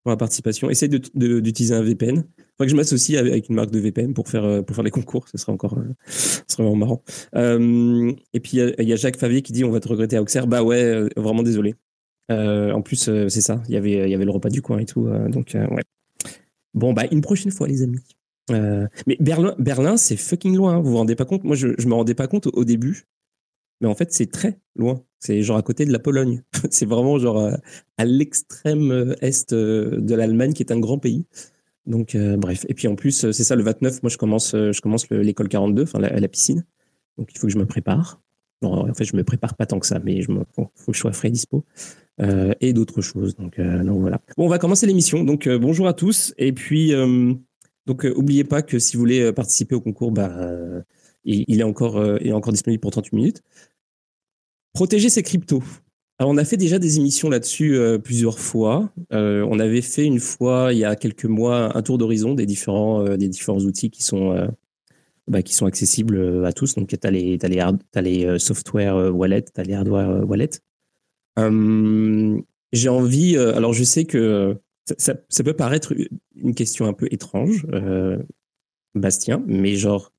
pour 0.03 0.11
la 0.11 0.17
participation. 0.17 0.69
Essaye 0.69 0.89
d'utiliser 0.89 1.73
un 1.73 1.81
VPN. 1.81 2.17
Faudrait 2.17 2.65
que 2.65 2.71
je 2.71 2.75
m'associe 2.75 3.17
avec 3.17 3.49
une 3.49 3.55
marque 3.55 3.71
de 3.71 3.79
VPN 3.79 4.13
pour 4.13 4.27
faire, 4.27 4.43
euh, 4.43 4.61
pour 4.61 4.75
faire 4.75 4.83
les 4.83 4.91
concours. 4.91 5.27
Ce 5.29 5.37
serait 5.37 5.53
encore 5.53 5.77
euh, 5.77 5.93
ce 6.07 6.55
vraiment 6.57 6.75
marrant. 6.75 7.03
et 7.33 8.39
puis, 8.39 8.57
il 8.57 8.87
y, 8.87 8.93
a 8.93 8.95
Jacques 8.95 9.17
Favier 9.17 9.41
qui 9.41 9.53
dit 9.53 9.63
On 9.63 9.71
va 9.71 9.79
te 9.79 9.87
regretter 9.87 10.17
à 10.17 10.21
Auxerre. 10.21 10.47
Bah 10.47 10.63
ouais, 10.63 11.07
vraiment 11.15 11.43
désolé. 11.43 11.75
en 12.29 12.81
plus, 12.81 13.09
c'est 13.29 13.41
ça. 13.41 13.63
Il 13.69 13.73
y 13.73 13.77
avait, 13.77 14.07
il 14.07 14.09
y 14.09 14.15
avait 14.15 14.25
le 14.25 14.31
repas 14.31 14.49
du 14.49 14.61
coin 14.61 14.79
et 14.79 14.85
tout. 14.85 15.07
donc, 15.29 15.55
ouais. 15.55 15.83
Bon, 16.73 16.93
bah, 16.93 17.03
une 17.11 17.21
prochaine 17.21 17.51
fois, 17.51 17.67
les 17.67 17.81
amis. 17.83 17.99
Euh, 18.49 18.87
mais 19.07 19.17
Berlin, 19.19 19.55
Berlin 19.59 19.97
c'est 19.97 20.17
fucking 20.17 20.55
loin. 20.55 20.79
Vous 20.79 20.91
vous 20.91 20.97
rendez 20.97 21.15
pas 21.15 21.25
compte? 21.25 21.43
Moi, 21.43 21.55
je, 21.55 21.69
je 21.77 21.87
me 21.87 21.93
rendais 21.93 22.15
pas 22.15 22.27
compte 22.27 22.47
au, 22.47 22.65
début, 22.65 23.07
mais 23.81 23.87
en 23.87 23.95
fait, 23.95 24.11
c'est 24.11 24.31
très 24.31 24.59
loin. 24.75 25.03
C'est 25.19 25.43
genre 25.43 25.57
à 25.57 25.61
côté 25.61 25.85
de 25.85 25.91
la 25.91 25.99
Pologne. 25.99 26.43
c'est 26.71 26.85
vraiment 26.85 27.19
genre 27.19 27.39
euh, 27.39 27.55
à, 27.97 28.05
l'extrême 28.05 28.91
euh, 28.91 29.15
est 29.21 29.53
de 29.53 30.15
l'Allemagne, 30.15 30.53
qui 30.53 30.63
est 30.63 30.71
un 30.71 30.79
grand 30.79 30.97
pays. 30.97 31.25
Donc, 31.87 32.15
bref. 32.15 32.63
Et 32.69 32.75
puis 32.75 32.87
en 32.87 32.95
plus, 32.95 33.31
c'est 33.31 33.43
ça 33.43 33.55
le 33.55 33.63
29. 33.63 34.03
Moi, 34.03 34.09
je 34.11 34.17
commence, 34.17 34.51
je 34.51 34.81
commence 34.81 35.09
l'école 35.09 35.49
42, 35.49 35.81
enfin 35.81 35.97
la, 35.97 36.27
piscine. 36.27 36.63
Donc, 37.17 37.29
il 37.33 37.39
faut 37.39 37.47
que 37.47 37.53
je 37.53 37.57
me 37.57 37.65
prépare. 37.65 38.21
en 38.61 38.93
fait, 38.93 39.03
je 39.03 39.15
me 39.15 39.23
prépare 39.23 39.55
pas 39.55 39.65
tant 39.65 39.79
que 39.79 39.87
ça, 39.87 39.97
mais 39.97 40.13
il 40.13 40.25
faut 40.25 40.35
que 40.91 40.93
je 40.93 40.99
sois 40.99 41.11
frais 41.11 41.31
dispo. 41.31 41.65
et 42.19 42.73
d'autres 42.73 43.01
choses. 43.01 43.35
Donc, 43.35 43.59
donc, 43.59 43.99
voilà. 43.99 44.21
Bon, 44.37 44.45
on 44.45 44.47
va 44.47 44.59
commencer 44.59 44.85
l'émission. 44.85 45.23
Donc, 45.23 45.49
bonjour 45.49 45.87
à 45.87 45.93
tous. 45.93 46.35
Et 46.37 46.53
puis, 46.53 46.93
donc, 47.87 48.03
n'oubliez 48.03 48.15
euh, 48.15 48.19
oubliez 48.19 48.43
pas 48.43 48.61
que 48.61 48.79
si 48.79 48.95
vous 48.95 49.01
voulez 49.01 49.21
euh, 49.21 49.33
participer 49.33 49.75
au 49.75 49.81
concours, 49.81 50.11
bah, 50.11 50.31
euh, 50.37 50.81
il, 51.23 51.59
est 51.59 51.63
encore, 51.63 52.01
disponible 52.51 52.81
pour 52.81 52.91
38 52.91 53.15
minutes. 53.15 53.41
Protéger 54.73 55.09
ses 55.09 55.23
cryptos. 55.23 55.63
Alors, 56.19 56.31
on 56.31 56.37
a 56.37 56.45
fait 56.45 56.57
déjà 56.57 56.77
des 56.79 56.97
émissions 56.97 57.29
là-dessus 57.29 57.79
plusieurs 58.03 58.39
fois. 58.39 58.91
on 59.11 59.59
avait 59.59 59.81
fait 59.81 60.05
une 60.05 60.19
fois, 60.19 60.69
il 60.71 60.79
y 60.79 60.85
a 60.85 60.95
quelques 60.95 61.25
mois, 61.25 61.75
un 61.75 61.81
tour 61.81 61.97
d'horizon 61.97 62.35
des 62.35 62.45
différents, 62.45 63.03
outils 63.03 63.89
qui 63.89 64.03
sont, 64.03 64.47
bah, 65.27 65.41
qui 65.41 65.53
sont 65.53 65.65
accessibles 65.65 66.45
à 66.45 66.53
tous. 66.53 66.75
Donc, 66.75 66.89
tu 66.89 67.07
as 67.07 67.11
les, 67.11 67.37
as 67.43 68.01
les, 68.01 68.39
software 68.39 68.95
wallet, 69.13 69.43
tu 69.43 69.61
as 69.61 69.63
les 69.63 69.73
hardware 69.73 70.27
wallet. 70.27 70.49
J'ai 72.71 72.89
envie, 72.89 73.37
alors 73.37 73.73
je 73.73 73.83
sais 73.83 74.05
que 74.05 74.57
ça, 74.85 75.43
peut 75.43 75.53
paraître 75.53 75.93
une 76.35 76.55
question 76.55 76.85
un 76.85 76.93
peu 76.93 77.07
étrange, 77.11 77.65
euh, 77.73 78.17
Bastien, 78.95 79.43
mais 79.47 79.75
genre, 79.75 80.11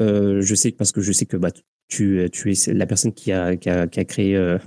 euh, 0.00 0.40
je 0.40 0.54
sais 0.54 0.70
parce 0.72 0.92
que 0.92 1.00
je 1.00 1.12
sais 1.12 1.26
que 1.26 1.36
bah, 1.36 1.50
tu, 1.88 2.22
es 2.22 2.72
la 2.72 2.86
personne 2.86 3.12
qui 3.12 3.32
a, 3.32 3.56
créé 3.56 4.36
euh, 4.36 4.58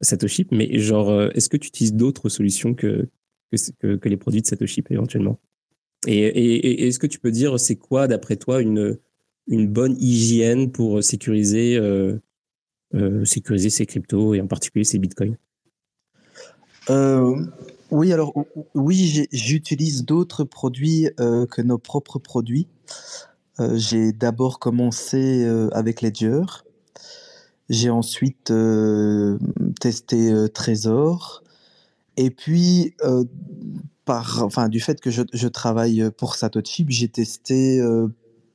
Satoshi, 0.00 0.46
mais 0.50 0.78
genre, 0.78 1.30
est-ce 1.34 1.48
que 1.48 1.56
tu 1.56 1.68
utilises 1.68 1.94
d'autres 1.94 2.28
solutions 2.28 2.74
que, 2.74 3.08
que, 3.80 4.08
les 4.08 4.16
produits 4.16 4.42
de 4.42 4.46
Satoshi 4.46 4.82
éventuellement? 4.90 5.40
Et, 6.06 6.86
est-ce 6.86 6.98
que 6.98 7.06
tu 7.06 7.18
peux 7.18 7.30
dire, 7.30 7.58
c'est 7.58 7.76
quoi, 7.76 8.08
d'après 8.08 8.36
toi, 8.36 8.60
une, 8.60 8.98
une 9.46 9.68
bonne 9.68 9.96
hygiène 9.98 10.70
pour 10.72 11.02
sécuriser, 11.02 11.80
sécuriser 13.24 13.70
ces 13.70 13.86
cryptos 13.86 14.34
et 14.34 14.40
en 14.40 14.46
particulier 14.46 14.84
ces 14.84 14.98
bitcoins? 14.98 15.38
Oui, 17.94 18.12
alors 18.12 18.34
oui, 18.74 19.28
j'utilise 19.30 20.04
d'autres 20.04 20.42
produits 20.42 21.08
euh, 21.20 21.46
que 21.46 21.62
nos 21.62 21.78
propres 21.78 22.18
produits. 22.18 22.66
Euh, 23.60 23.76
j'ai 23.76 24.10
d'abord 24.10 24.58
commencé 24.58 25.44
euh, 25.44 25.68
avec 25.72 26.02
Ledger. 26.02 26.42
J'ai 27.70 27.90
ensuite 27.90 28.52
testé 29.80 30.34
Trésor. 30.52 31.44
Et 32.16 32.30
puis, 32.30 32.94
par, 34.04 34.42
enfin, 34.42 34.68
du 34.68 34.80
fait 34.80 35.00
que 35.00 35.10
je, 35.10 35.22
je 35.32 35.48
travaille 35.48 36.10
pour 36.18 36.34
Satoshi, 36.34 36.84
j'ai 36.88 37.08
testé 37.08 37.80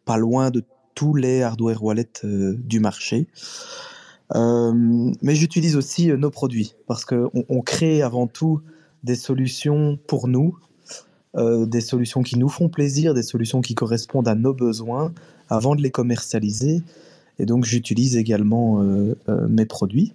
pas 0.06 0.18
loin 0.18 0.52
de 0.52 0.64
tous 0.94 1.16
les 1.16 1.42
hardware 1.42 1.84
wallets 1.84 2.22
du 2.24 2.80
marché. 2.80 3.28
mais 4.36 5.34
j'utilise 5.36 5.76
aussi 5.76 6.10
nos 6.10 6.30
produits 6.30 6.76
parce 6.86 7.04
qu'on 7.04 7.32
on 7.34 7.62
crée 7.62 8.04
avant 8.04 8.28
tout 8.28 8.62
des 9.04 9.16
solutions 9.16 9.98
pour 10.08 10.28
nous, 10.28 10.58
euh, 11.38 11.66
des 11.66 11.82
solutions 11.82 12.24
qui 12.24 12.38
nous 12.38 12.50
font 12.50 12.70
plaisir, 12.70 13.14
des 13.14 13.24
solutions 13.24 13.62
qui 13.62 13.76
correspondent 13.76 14.28
à 14.28 14.36
nos 14.36 14.54
besoins 14.54 15.14
avant 15.48 15.76
de 15.76 15.82
les 15.82 15.92
commercialiser. 15.92 16.82
Et 17.38 17.46
donc 17.46 17.66
j'utilise 17.66 18.18
également 18.18 18.82
euh, 18.82 19.16
euh, 19.30 19.48
mes 19.48 19.66
produits. 19.66 20.14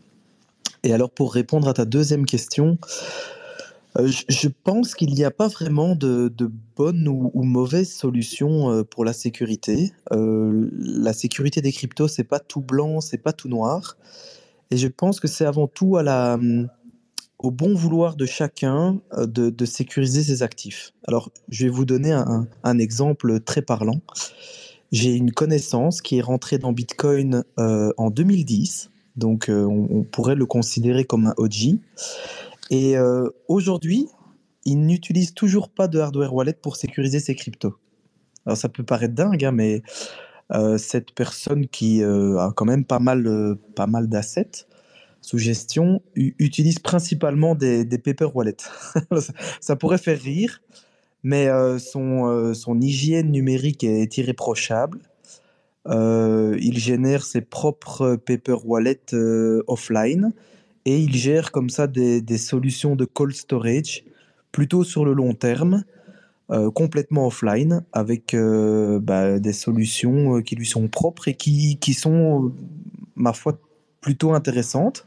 Et 0.83 0.93
alors 0.93 1.11
pour 1.11 1.33
répondre 1.33 1.69
à 1.69 1.75
ta 1.75 1.85
deuxième 1.85 2.27
question, 2.27 2.79
je, 3.97 4.49
pense 4.49 4.97
qu'il 4.97 5.15
n'y 5.15 5.23
a 5.23 5.31
pas 5.31 5.47
vraiment 5.47 5.95
de, 5.95 6.29
de 6.37 6.51
bonne 6.77 7.07
ou, 7.07 7.31
ou, 7.33 7.45
mauvaise 7.45 7.91
solution 7.93 8.85
pour 8.91 9.05
la 9.05 9.13
sécurité. 9.13 9.93
la 10.11 11.13
sécurité 11.13 11.63
des 11.63 11.71
cryptos, 11.71 12.09
c'est 12.09 12.25
pas 12.25 12.41
tout 12.41 12.61
blanc, 12.61 13.01
c'est 13.01 13.19
pas 13.19 13.33
tout 13.33 13.49
noir. 13.49 13.97
Et 14.73 14.77
je 14.77 14.89
pense 14.89 15.21
que 15.21 15.29
c'est 15.29 15.47
avant 15.47 15.69
tout 15.69 15.97
à 15.97 16.03
la, 16.03 16.39
au 17.45 17.51
bon 17.51 17.75
vouloir 17.75 18.17
de 18.17 18.25
chacun 18.25 19.01
euh, 19.13 19.27
de, 19.27 19.65
sécuriser 19.67 20.23
ses 20.23 20.43
actifs. 20.43 20.93
Alors, 21.07 21.31
je 21.51 21.65
vais 21.65 21.71
vous 21.71 21.85
donner 21.85 22.13
un, 22.13 22.79
exemple 22.79 23.41
très 23.41 23.61
parlant. 23.61 24.01
J'ai 24.93 25.15
une 25.15 25.33
connaissance 25.33 26.01
qui 26.01 26.19
est 26.19 26.23
rentrée 26.23 26.59
dans 26.59 26.73
Bitcoin 26.73 27.45
euh, 27.59 27.93
en 27.99 28.11
2010, 28.11 28.91
donc 29.17 29.49
euh, 29.49 29.65
on, 29.65 30.05
pourrait 30.05 30.37
le 30.37 30.47
considérer 30.47 31.05
comme 31.05 31.27
un 31.27 31.35
OG. 31.37 31.79
Et 32.71 32.95
aujourd'hui, 33.47 34.09
il 34.65 34.87
n'utilise 34.87 35.35
toujours 35.35 35.69
pas 35.69 35.87
de 35.87 35.99
hardware 35.99 36.33
wallet 36.35 36.55
pour 36.55 36.77
sécuriser 36.77 37.21
ses 37.21 37.35
cryptos. 37.35 37.75
Alors 38.47 38.57
ça 38.57 38.71
peut 38.71 38.83
paraître 38.83 39.15
dingue, 39.15 39.45
hein, 39.45 39.53
mais 39.53 39.83
cette 40.79 41.13
personne 41.13 41.69
qui 41.69 42.03
a 42.03 42.53
quand 42.57 42.65
même 42.65 42.87
pas 42.87 43.01
mal, 43.01 43.57
pas 43.77 43.87
mal 43.87 44.09
d'assets, 44.09 44.67
sous 45.25 45.39
gestion 45.39 46.03
utilise 46.17 46.79
principalement 46.79 47.55
des, 47.55 47.87
paper 47.97 48.29
wallets. 48.35 48.59
ça 49.61 49.75
pourrait 49.75 49.97
faire 49.97 50.21
rire, 50.21 50.61
mais 51.23 51.49
euh, 51.49 51.79
son, 51.79 52.27
euh, 52.27 52.53
son 52.53 52.79
hygiène 52.79 53.31
numérique 53.31 53.85
est 53.85 54.19
irréprochable. 54.19 54.99
Euh, 55.89 56.59
il 56.61 56.79
génère 56.79 57.25
ses 57.25 57.41
propres 57.41 58.17
paper 58.17 58.57
wallets 58.67 59.15
offline 59.67 60.35
et 60.85 60.99
il 60.99 61.17
gère 61.17 61.53
comme 61.53 61.71
ça 61.71 61.87
des, 61.87 62.39
solutions 62.39 62.95
de 62.95 63.07
cold 63.07 63.35
storage 63.35 64.05
plutôt 64.53 64.85
sur 64.85 65.07
le 65.07 65.15
long 65.15 65.33
terme, 65.33 65.85
complètement 66.75 67.29
offline, 67.29 67.83
avec 67.95 68.37
bah, 68.37 69.39
des 69.39 69.53
solutions 69.55 70.43
qui 70.43 70.55
lui 70.55 70.67
sont 70.67 70.87
propres 70.89 71.29
et 71.29 71.35
qui 71.35 71.95
sont, 71.95 72.53
ma 73.17 73.33
foi, 73.33 73.59
plutôt 74.05 74.35
intéressante. 74.35 75.07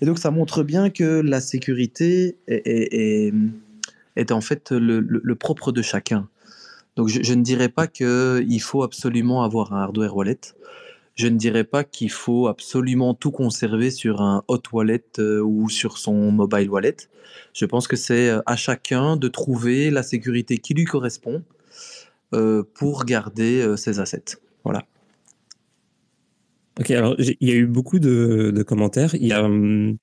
Et 0.00 0.06
donc 0.06 0.18
ça 0.18 0.30
montre 0.30 0.62
bien 0.62 0.88
que 0.88 1.20
la 1.20 1.42
sécurité 1.42 2.38
est, 2.48 3.32
en 4.32 4.40
fait 4.40 4.72
le, 4.72 5.34
propre 5.34 5.72
de 5.72 5.82
chacun. 5.82 6.26
Donc 6.96 7.08
je, 7.08 7.34
ne 7.34 7.42
dirais 7.42 7.68
pas 7.68 7.86
qu'il 7.86 8.62
faut 8.62 8.82
absolument 8.82 9.42
avoir 9.44 9.74
un 9.74 9.82
hardware 9.82 10.16
wallet. 10.16 10.40
Je 11.16 11.26
ne 11.26 11.36
dirais 11.36 11.64
pas 11.64 11.84
qu'il 11.84 12.10
faut 12.10 12.48
absolument 12.48 13.12
tout 13.12 13.30
conserver 13.30 13.90
sur 13.90 14.22
un 14.22 14.42
hot 14.48 14.62
wallet 14.72 15.04
euh, 15.18 15.40
ou 15.42 15.68
sur 15.68 15.98
son 15.98 16.32
mobile 16.32 16.70
wallet. 16.70 16.96
Je 17.52 17.66
pense 17.66 17.86
que 17.88 17.96
c'est 17.96 18.30
euh, 18.30 18.40
à 18.46 18.56
chacun 18.56 19.16
de 19.16 19.28
trouver 19.28 19.90
la 19.90 20.02
sécurité 20.02 20.56
qui 20.56 20.72
lui 20.72 20.86
correspond 20.86 21.42
euh, 22.32 22.62
pour 22.72 23.04
garder 23.04 23.76
ses 23.76 24.00
assets. 24.00 24.38
Voilà. 24.64 24.86
Ok, 26.80 26.90
alors 26.92 27.14
il 27.18 27.48
y 27.48 27.52
a 27.52 27.54
eu 27.54 27.66
beaucoup 27.66 27.98
de, 27.98 28.62
commentaires. 28.66 29.14
Il 29.14 29.26
y, 29.26 29.32
a, 29.32 29.44
hum, 29.44 29.98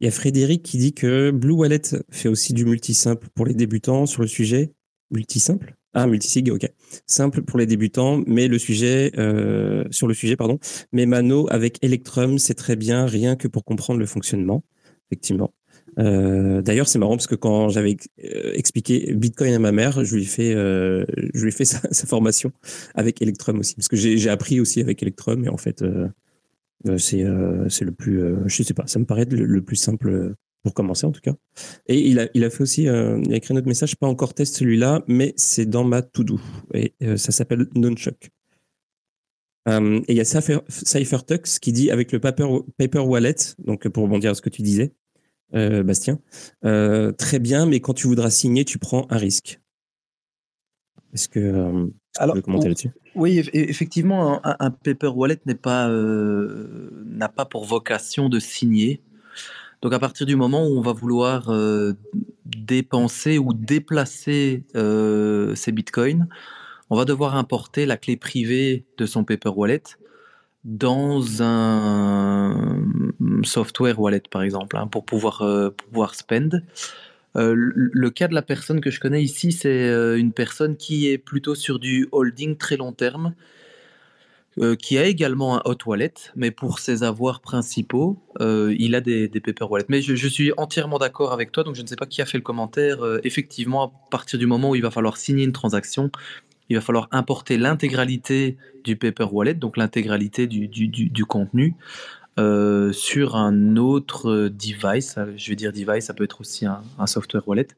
y 0.00 0.06
a 0.06 0.10
Frédéric 0.10 0.62
qui 0.62 0.76
dit 0.76 0.92
que 0.92 1.30
Blue 1.30 1.54
Wallet 1.54 1.80
fait 2.10 2.28
aussi 2.28 2.52
du 2.52 2.66
multisimple 2.66 3.28
pour 3.34 3.46
les 3.46 3.54
débutants 3.54 4.04
sur 4.04 4.20
le 4.20 4.28
sujet. 4.28 4.72
Multisimple? 5.10 5.76
Ah, 5.94 6.06
multisig, 6.06 6.50
ok. 6.50 6.70
Simple 7.06 7.42
pour 7.42 7.58
les 7.58 7.64
débutants, 7.64 8.22
mais 8.26 8.46
le 8.46 8.58
sujet, 8.58 9.12
euh, 9.16 9.84
sur 9.90 10.06
le 10.06 10.12
sujet, 10.12 10.36
pardon. 10.36 10.58
Mais 10.92 11.06
Mano 11.06 11.48
avec 11.50 11.82
Electrum, 11.82 12.38
c'est 12.38 12.54
très 12.54 12.76
bien, 12.76 13.06
rien 13.06 13.36
que 13.36 13.48
pour 13.48 13.64
comprendre 13.64 13.98
le 13.98 14.06
fonctionnement. 14.06 14.62
Effectivement. 15.10 15.54
Euh, 15.98 16.62
d'ailleurs, 16.62 16.88
c'est 16.88 16.98
marrant 16.98 17.16
parce 17.16 17.26
que 17.26 17.34
quand 17.34 17.68
j'avais 17.68 17.96
euh, 18.24 18.52
expliqué 18.54 19.14
Bitcoin 19.14 19.52
à 19.54 19.58
ma 19.58 19.72
mère, 19.72 20.04
je 20.04 20.14
lui 20.14 20.22
ai 20.22 20.26
fait, 20.26 20.54
euh, 20.54 21.04
je 21.34 21.42
lui 21.42 21.48
ai 21.48 21.52
fait 21.52 21.64
sa, 21.64 22.06
formation 22.06 22.52
avec 22.94 23.20
Electrum 23.22 23.58
aussi, 23.58 23.74
parce 23.74 23.88
que 23.88 23.96
j'ai 23.96 24.30
appris 24.30 24.60
aussi 24.60 24.80
avec 24.80 25.02
Electrum, 25.02 25.44
et 25.44 25.48
en 25.48 25.56
fait, 25.56 25.84
c'est 26.96 27.24
c'est 27.68 27.84
le 27.84 27.92
plus, 27.92 28.22
je 28.46 28.62
sais 28.62 28.74
pas, 28.74 28.86
ça 28.86 28.98
me 28.98 29.04
paraît 29.04 29.26
le, 29.26 29.62
plus 29.62 29.76
simple 29.76 30.34
pour 30.62 30.74
commencer 30.74 31.06
en 31.06 31.12
tout 31.12 31.20
cas. 31.20 31.34
Et 31.86 32.08
il 32.08 32.18
a, 32.18 32.28
il 32.34 32.44
a 32.44 32.50
fait 32.50 32.62
aussi, 32.62 32.82
il 32.82 33.32
a 33.32 33.36
écrit 33.36 33.54
notre 33.54 33.68
message, 33.68 33.96
pas 33.96 34.06
encore 34.06 34.34
test 34.34 34.56
celui-là, 34.56 35.02
mais 35.06 35.34
c'est 35.36 35.66
dans 35.66 35.84
ma 35.84 36.02
to-do, 36.02 36.40
et 36.74 36.94
ça 37.16 37.32
s'appelle 37.32 37.66
Nunchuck. 37.74 38.30
et 39.66 40.02
il 40.08 40.16
y 40.16 40.20
a 40.20 40.24
CypherTux 40.24 41.58
qui 41.60 41.72
dit 41.72 41.90
avec 41.90 42.12
le 42.12 42.20
paper, 42.20 42.46
paper 42.78 43.00
wallet, 43.00 43.36
donc 43.58 43.86
pour 43.88 44.04
rebondir 44.04 44.30
à 44.30 44.34
ce 44.34 44.42
que 44.42 44.50
tu 44.50 44.62
disais, 44.62 44.92
euh, 45.54 45.82
Bastien. 45.82 46.18
Euh, 46.64 47.12
très 47.12 47.38
bien, 47.38 47.66
mais 47.66 47.80
quand 47.80 47.94
tu 47.94 48.06
voudras 48.06 48.30
signer, 48.30 48.64
tu 48.64 48.78
prends 48.78 49.06
un 49.10 49.16
risque. 49.16 49.60
Est-ce 51.14 51.28
que 51.28 51.40
euh, 51.40 51.86
Alors, 52.18 52.34
tu 52.34 52.42
peux 52.42 52.44
commenter 52.44 52.68
là-dessus? 52.68 52.90
Oui, 53.14 53.48
effectivement, 53.52 54.40
un, 54.44 54.70
paper 54.70 55.08
wallet 55.08 55.40
n'est 55.46 55.54
pas 55.54 55.88
n'a 55.88 57.28
pas 57.28 57.46
pour 57.46 57.64
vocation 57.64 58.28
de 58.28 58.38
signer. 58.38 59.02
Donc 59.80 59.92
à 59.92 59.98
partir 59.98 60.26
du 60.26 60.36
moment 60.36 60.66
où 60.66 60.76
on 60.76 60.82
va 60.82 60.92
vouloir 60.92 61.52
dépenser 62.44 63.38
ou 63.38 63.52
déplacer 63.54 64.64
ses 64.74 65.72
bitcoins, 65.72 66.28
on 66.90 66.96
va 66.96 67.04
devoir 67.04 67.34
importer 67.34 67.86
la 67.86 67.96
clé 67.96 68.16
privée 68.16 68.84
de 68.98 69.06
son 69.06 69.24
paper 69.24 69.50
wallet 69.50 69.82
dans 70.64 71.42
un 71.42 72.82
software 73.44 73.98
wallet, 74.00 74.22
par 74.30 74.42
exemple, 74.42 74.76
hein, 74.76 74.86
pour 74.86 75.04
pouvoir, 75.04 75.42
euh, 75.42 75.70
pouvoir 75.70 76.14
spend. 76.14 76.62
Euh, 77.36 77.54
le 77.54 78.10
cas 78.10 78.26
de 78.26 78.34
la 78.34 78.42
personne 78.42 78.80
que 78.80 78.90
je 78.90 79.00
connais 79.00 79.22
ici, 79.22 79.52
c'est 79.52 79.68
euh, 79.68 80.18
une 80.18 80.32
personne 80.32 80.76
qui 80.76 81.08
est 81.08 81.18
plutôt 81.18 81.54
sur 81.54 81.78
du 81.78 82.08
holding 82.12 82.56
très 82.56 82.76
long 82.76 82.92
terme, 82.92 83.34
qui 84.80 84.98
a 84.98 85.04
également 85.04 85.56
un 85.56 85.62
hot 85.66 85.78
wallet, 85.86 86.14
mais 86.34 86.50
pour 86.50 86.80
ses 86.80 87.04
avoirs 87.04 87.40
principaux, 87.40 88.18
il 88.40 88.96
a 88.96 89.00
des, 89.00 89.28
paper 89.28 89.66
wallets. 89.70 89.86
Mais 89.88 90.02
je 90.02 90.26
suis 90.26 90.52
entièrement 90.56 90.98
d'accord 90.98 91.32
avec 91.32 91.52
toi, 91.52 91.62
donc 91.62 91.76
je 91.76 91.82
ne 91.82 91.86
sais 91.86 91.94
pas 91.94 92.06
qui 92.06 92.20
a 92.22 92.26
fait 92.26 92.38
le 92.38 92.42
commentaire. 92.42 92.98
effectivement, 93.22 93.84
à 93.84 93.92
partir 94.10 94.36
du 94.36 94.46
moment 94.46 94.70
où 94.70 94.74
il 94.74 94.82
va 94.82 94.90
falloir 94.90 95.16
signer 95.16 95.44
une 95.44 95.52
transaction, 95.52 96.10
il 96.68 96.76
va 96.76 96.80
falloir 96.80 97.08
importer 97.10 97.56
l'intégralité 97.56 98.56
du 98.84 98.96
paper 98.96 99.26
wallet, 99.30 99.54
donc 99.54 99.76
l'intégralité 99.76 100.46
du, 100.46 101.24
contenu, 101.26 101.74
euh, 102.38 102.92
sur 102.92 103.36
un 103.36 103.76
autre 103.76 104.48
device. 104.48 105.18
Je 105.36 105.50
vais 105.50 105.56
dire 105.56 105.72
device, 105.72 106.06
ça 106.06 106.14
peut 106.14 106.24
être 106.24 106.40
aussi 106.40 106.66
un, 106.66 106.82
un 106.98 107.06
software 107.06 107.46
wallet. 107.48 107.68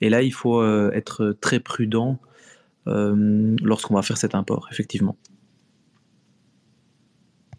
Et 0.00 0.10
là, 0.10 0.22
il 0.22 0.32
faut 0.32 0.60
euh, 0.60 0.90
être 0.92 1.36
très 1.40 1.60
prudent 1.60 2.18
euh, 2.86 3.56
lorsqu'on 3.62 3.94
va 3.94 4.02
faire 4.02 4.18
cet 4.18 4.34
import, 4.34 4.68
effectivement. 4.70 5.16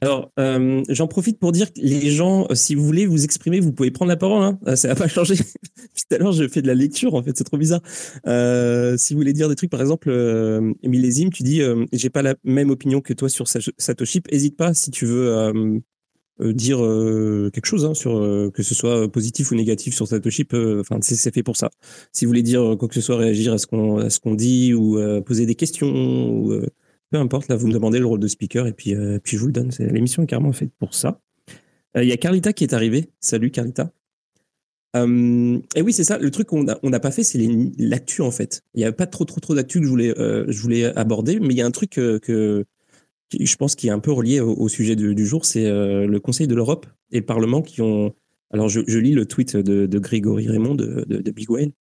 Alors, 0.05 0.31
euh, 0.37 0.83
j'en 0.87 1.07
profite 1.07 1.39
pour 1.39 1.51
dire 1.51 1.73
que 1.73 1.79
les 1.81 2.11
gens, 2.11 2.45
euh, 2.51 2.53
si 2.53 2.75
vous 2.75 2.85
voulez 2.85 3.07
vous 3.07 3.23
exprimer, 3.23 3.59
vous 3.59 3.73
pouvez 3.73 3.89
prendre 3.89 4.09
la 4.09 4.15
parole. 4.15 4.43
Hein. 4.43 4.59
Euh, 4.67 4.75
ça 4.75 4.87
n'a 4.87 4.93
pas 4.93 5.07
changé. 5.07 5.35
tout 5.35 6.15
à 6.15 6.19
l'heure, 6.19 6.31
je 6.31 6.47
fais 6.47 6.61
de 6.61 6.67
la 6.67 6.75
lecture, 6.75 7.15
en 7.15 7.23
fait, 7.23 7.35
c'est 7.35 7.43
trop 7.43 7.57
bizarre. 7.57 7.81
si 8.99 9.13
vous 9.13 9.19
voulez 9.19 9.33
dire 9.33 9.49
des 9.49 9.55
trucs, 9.55 9.71
par 9.71 9.81
exemple, 9.81 10.11
Millésime, 10.83 11.31
tu 11.31 11.41
dis, 11.41 11.61
j'ai 11.91 12.11
pas 12.11 12.21
la 12.21 12.35
même 12.43 12.69
opinion 12.69 13.01
que 13.01 13.13
toi 13.13 13.29
sur 13.29 13.47
Satoshi. 13.47 14.21
N'hésite 14.31 14.55
pas 14.55 14.75
si 14.75 14.91
tu 14.91 15.07
veux 15.07 15.81
dire 16.39 16.77
quelque 17.51 17.65
chose 17.65 17.85
hein, 17.85 17.95
sur 17.95 18.13
que 18.53 18.61
ce 18.61 18.75
soit 18.75 19.11
positif 19.11 19.51
ou 19.51 19.55
négatif 19.55 19.95
sur 19.95 20.07
Satoshi. 20.07 20.45
Enfin, 20.53 20.99
c'est 21.01 21.33
fait 21.33 21.41
pour 21.41 21.57
ça. 21.57 21.71
Si 22.11 22.25
vous 22.25 22.29
voulez 22.29 22.43
dire 22.43 22.75
quoi 22.77 22.87
que 22.87 22.93
ce 22.93 23.01
soit, 23.01 23.17
réagir 23.17 23.53
à 23.53 23.57
ce 23.57 23.65
qu'on 23.65 24.35
dit 24.35 24.75
ou 24.75 24.99
poser 25.25 25.47
des 25.47 25.55
questions 25.55 26.61
peu 27.15 27.21
importe, 27.21 27.47
là, 27.47 27.55
vous 27.55 27.67
me 27.67 27.73
demandez 27.73 27.99
le 27.99 28.05
rôle 28.05 28.19
de 28.19 28.27
speaker 28.27 28.67
et 28.67 28.73
puis, 28.73 28.93
euh, 28.93 29.19
puis 29.23 29.37
je 29.37 29.41
vous 29.41 29.47
le 29.47 29.53
donne. 29.53 29.71
L'émission 29.79 30.23
est 30.23 30.25
carrément 30.25 30.51
faite 30.51 30.71
pour 30.77 30.93
ça. 30.93 31.21
Euh, 31.95 32.03
il 32.03 32.09
y 32.09 32.11
a 32.11 32.17
Carlita 32.17 32.51
qui 32.51 32.65
est 32.65 32.73
arrivée. 32.73 33.09
Salut 33.21 33.51
Carlita. 33.51 33.89
Euh, 34.97 35.57
et 35.75 35.81
oui, 35.81 35.93
c'est 35.93 36.03
ça. 36.03 36.17
Le 36.17 36.29
truc 36.29 36.47
qu'on 36.47 36.63
n'a 36.65 36.99
pas 36.99 37.11
fait, 37.11 37.23
c'est 37.23 37.39
l'actu 37.77 38.21
en 38.21 38.31
fait. 38.31 38.63
Il 38.73 38.79
n'y 38.79 38.85
a 38.85 38.91
pas 38.91 39.07
trop 39.07 39.23
trop 39.23 39.39
trop 39.39 39.55
d'actu 39.55 39.79
que 39.79 39.85
je 39.85 39.89
voulais, 39.89 40.13
je 40.17 40.61
voulais 40.61 40.85
aborder, 40.97 41.39
mais 41.39 41.53
il 41.53 41.57
y 41.57 41.61
a 41.61 41.65
un 41.65 41.71
truc 41.71 41.91
que, 41.91 42.65
je 43.31 43.55
pense 43.55 43.75
qui 43.75 43.87
est 43.87 43.91
un 43.91 43.99
peu 43.99 44.11
relié 44.11 44.41
au, 44.41 44.67
sujet 44.67 44.97
du, 44.97 45.25
jour, 45.25 45.45
c'est 45.45 45.69
le 45.69 46.17
Conseil 46.19 46.47
de 46.47 46.55
l'Europe 46.55 46.85
et 47.11 47.19
le 47.19 47.25
Parlement 47.25 47.61
qui 47.61 47.81
ont. 47.81 48.13
Alors 48.51 48.67
je, 48.67 48.97
lis 48.97 49.13
le 49.13 49.25
tweet 49.25 49.55
de, 49.55 49.99
Grégory 49.99 50.49
Raymond 50.49 50.75
de, 50.75 51.05
de, 51.07 51.31
Big 51.31 51.49
Whale 51.49 51.71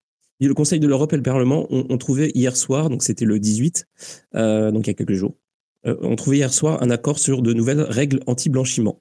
le 0.40 0.54
Conseil 0.54 0.80
de 0.80 0.86
l'Europe 0.86 1.12
et 1.12 1.16
le 1.16 1.22
Parlement 1.22 1.66
ont, 1.70 1.98
trouvé 1.98 2.30
hier 2.34 2.56
soir, 2.56 2.90
donc 2.90 3.02
c'était 3.02 3.24
le 3.24 3.38
18, 3.38 3.86
donc 4.34 4.86
il 4.86 4.88
y 4.88 4.90
a 4.90 4.94
quelques 4.94 5.14
jours, 5.14 5.34
ont 5.84 6.16
trouvé 6.16 6.38
hier 6.38 6.52
soir 6.52 6.82
un 6.82 6.90
accord 6.90 7.18
sur 7.18 7.42
de 7.42 7.52
nouvelles 7.52 7.80
règles 7.80 8.20
anti-blanchiment. 8.26 9.00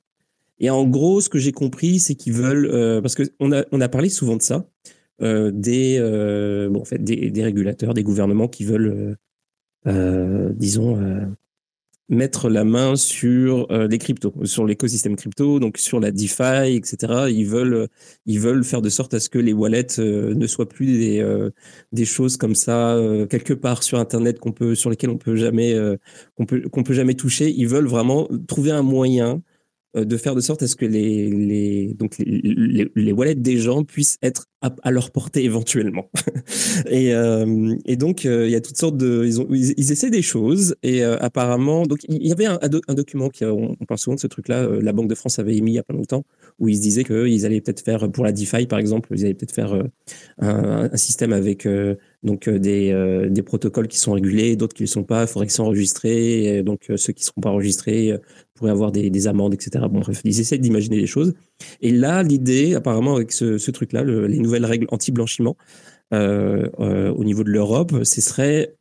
Et 0.60 0.69
en 0.69 0.86
gros, 0.86 1.19
ce 1.19 1.30
que 1.30 1.39
j'ai 1.39 1.52
compris, 1.52 2.00
c'est 2.00 2.15
qu'ils 2.15 2.34
veulent, 2.34 3.02
parce 3.02 3.15
qu'on 3.15 3.52
a, 3.52 3.65
on 3.72 3.82
a 3.82 3.89
parlé 3.89 4.10
souvent 4.10 4.38
de 4.38 4.41
ça, 4.41 4.65
des, 5.19 6.00
bon, 6.72 6.82
en 6.82 6.86
fait, 6.86 7.04
des, 7.04 7.43
régulateurs, 7.43 7.93
des 7.93 8.04
gouvernements 8.04 8.48
qui 8.48 8.63
veulent, 8.63 9.17
disons, 9.86 11.28
mettre 12.13 12.49
la 12.49 12.63
main 12.63 12.95
sur 12.95 13.71
euh, 13.71 13.88
les 13.88 13.97
cryptos, 13.97 14.34
sur 14.43 14.65
l'écosystème 14.65 15.15
crypto, 15.15 15.60
donc 15.60 15.78
sur 15.78 15.99
la 15.99 16.12
DeFi, 16.12 16.76
etc. 16.76 17.26
Ils 17.30 17.45
veulent, 17.45 17.88
ils 18.26 18.39
veulent 18.39 18.63
faire 18.63 18.82
de 18.82 18.89
sorte 18.89 19.13
à 19.13 19.19
ce 19.19 19.30
que 19.30 19.39
les 19.39 19.54
wallets 19.54 19.99
euh, 19.99 20.34
ne 20.34 20.47
soient 20.47 20.69
plus 20.69 20.97
des, 20.97 21.19
euh, 21.19 21.49
des 21.91 22.06
choses 22.06 22.38
comme 22.38 22.56
ça 22.56 22.97
quelque 23.30 23.54
part 23.54 23.84
sur 23.84 23.99
Internet 23.99 24.39
qu'on 24.39 24.52
peut, 24.52 24.76
sur 24.76 24.89
lesquelles 24.89 25.10
on 25.10 25.17
peut 25.17 25.36
jamais, 25.36 25.76
qu'on 26.36 26.45
peut, 26.45 26.62
qu'on 26.69 26.84
peut 26.84 26.93
jamais 26.93 27.15
toucher. 27.15 27.49
Ils 27.49 27.67
veulent 27.67 27.88
vraiment 27.88 28.28
trouver 28.47 28.71
un 28.71 28.84
moyen 28.84 29.23
euh, 29.34 29.39
de 29.95 30.17
faire 30.17 30.36
de 30.36 30.41
sorte 30.41 30.63
à 30.63 30.67
ce 30.67 30.75
que 30.75 30.86
les, 30.86 31.29
les 31.29 31.93
donc 31.93 32.17
les, 32.17 32.89
les, 32.95 33.12
wallets 33.12 33.36
des 33.36 33.58
gens 33.58 33.84
puissent 33.84 34.17
être 34.21 34.47
à, 34.82 34.91
leur 34.91 35.12
portée 35.12 35.43
éventuellement. 35.43 36.10
et, 36.89 37.13
euh, 37.13 37.75
et 37.86 37.95
donc 37.95 38.25
euh, 38.25 38.47
il 38.47 38.51
y 38.51 38.56
a 38.56 38.62
toutes 38.62 38.77
sortes 38.77 38.97
de 38.97 39.23
ils 39.25 39.41
ont 39.41 39.47
ils, 39.51 39.91
essaient 39.91 40.10
des 40.10 40.21
choses 40.21 40.75
et 40.84 41.03
apparemment 41.03 41.86
donc 41.86 41.99
il 42.08 42.25
y 42.25 42.32
avait 42.32 42.45
un, 42.45 42.60
un, 42.62 42.93
document 42.93 43.29
qui 43.29 43.45
on, 43.45 43.75
parle 43.88 43.97
souvent 43.97 44.15
de 44.15 44.19
ce 44.19 44.27
truc 44.27 44.47
là 44.47 44.67
la 44.67 44.93
Banque 44.93 45.10
de 45.10 45.15
France 45.15 45.39
avait 45.39 45.56
émis 45.56 45.71
il 45.71 45.75
y 45.75 45.79
a 45.79 45.84
pas 45.84 45.93
longtemps 45.93 46.23
où 46.60 46.69
ils 46.69 46.77
se 46.77 46.82
disaient 46.82 47.03
qu'ils 47.03 47.45
allaient 47.45 47.62
peut-être 47.62 47.82
faire 47.82 48.10
pour 48.12 48.23
la 48.23 48.32
DeFi 48.32 48.65
par 48.65 48.79
exemple 48.79 49.10
ils 49.13 49.25
allaient 49.25 49.34
peut-être 49.34 49.53
faire 49.53 49.84
un, 50.39 50.95
système 50.95 51.34
avec 51.34 51.67
donc 52.23 52.49
des, 52.49 53.27
des 53.29 53.41
protocoles 53.41 53.88
qui 53.88 53.97
sont 53.97 54.13
régulés 54.13 54.56
d'autres 54.56 54.75
qui 54.75 54.84
ne 54.84 54.88
le 54.88 54.91
sont 54.91 55.03
pas 55.03 55.23
il 55.23 55.27
faudrait 55.27 55.47
qu'ils 55.47 55.56
soient 55.56 55.65
enregistrés 55.65 56.63
donc 56.63 56.89
ceux 56.95 57.13
qui 57.13 57.23
seront 57.23 57.41
pas 57.41 57.49
enregistrés 57.49 58.17
pourrait 58.53 58.71
avoir 58.71 58.91
des, 58.91 59.27
amendes, 59.27 59.53
etc. 59.53 59.85
Bon, 59.89 59.99
bref, 59.99 60.21
ils 60.23 60.39
essaient 60.39 60.57
d'imaginer 60.57 60.99
des 60.99 61.07
choses. 61.07 61.33
Et 61.81 61.91
là, 61.91 62.23
l'idée, 62.23 62.75
apparemment, 62.75 63.15
avec 63.15 63.31
ce, 63.31 63.71
truc-là, 63.71 64.03
les 64.03 64.39
nouvelles 64.39 64.65
règles 64.65 64.87
anti-blanchiment 64.91 65.57
euh, 66.13 66.69
euh, 66.79 67.11
au 67.11 67.23
niveau 67.23 67.43
de 67.43 67.49
l'Europe, 67.49 68.03
ce 68.03 68.21
serait 68.21 68.75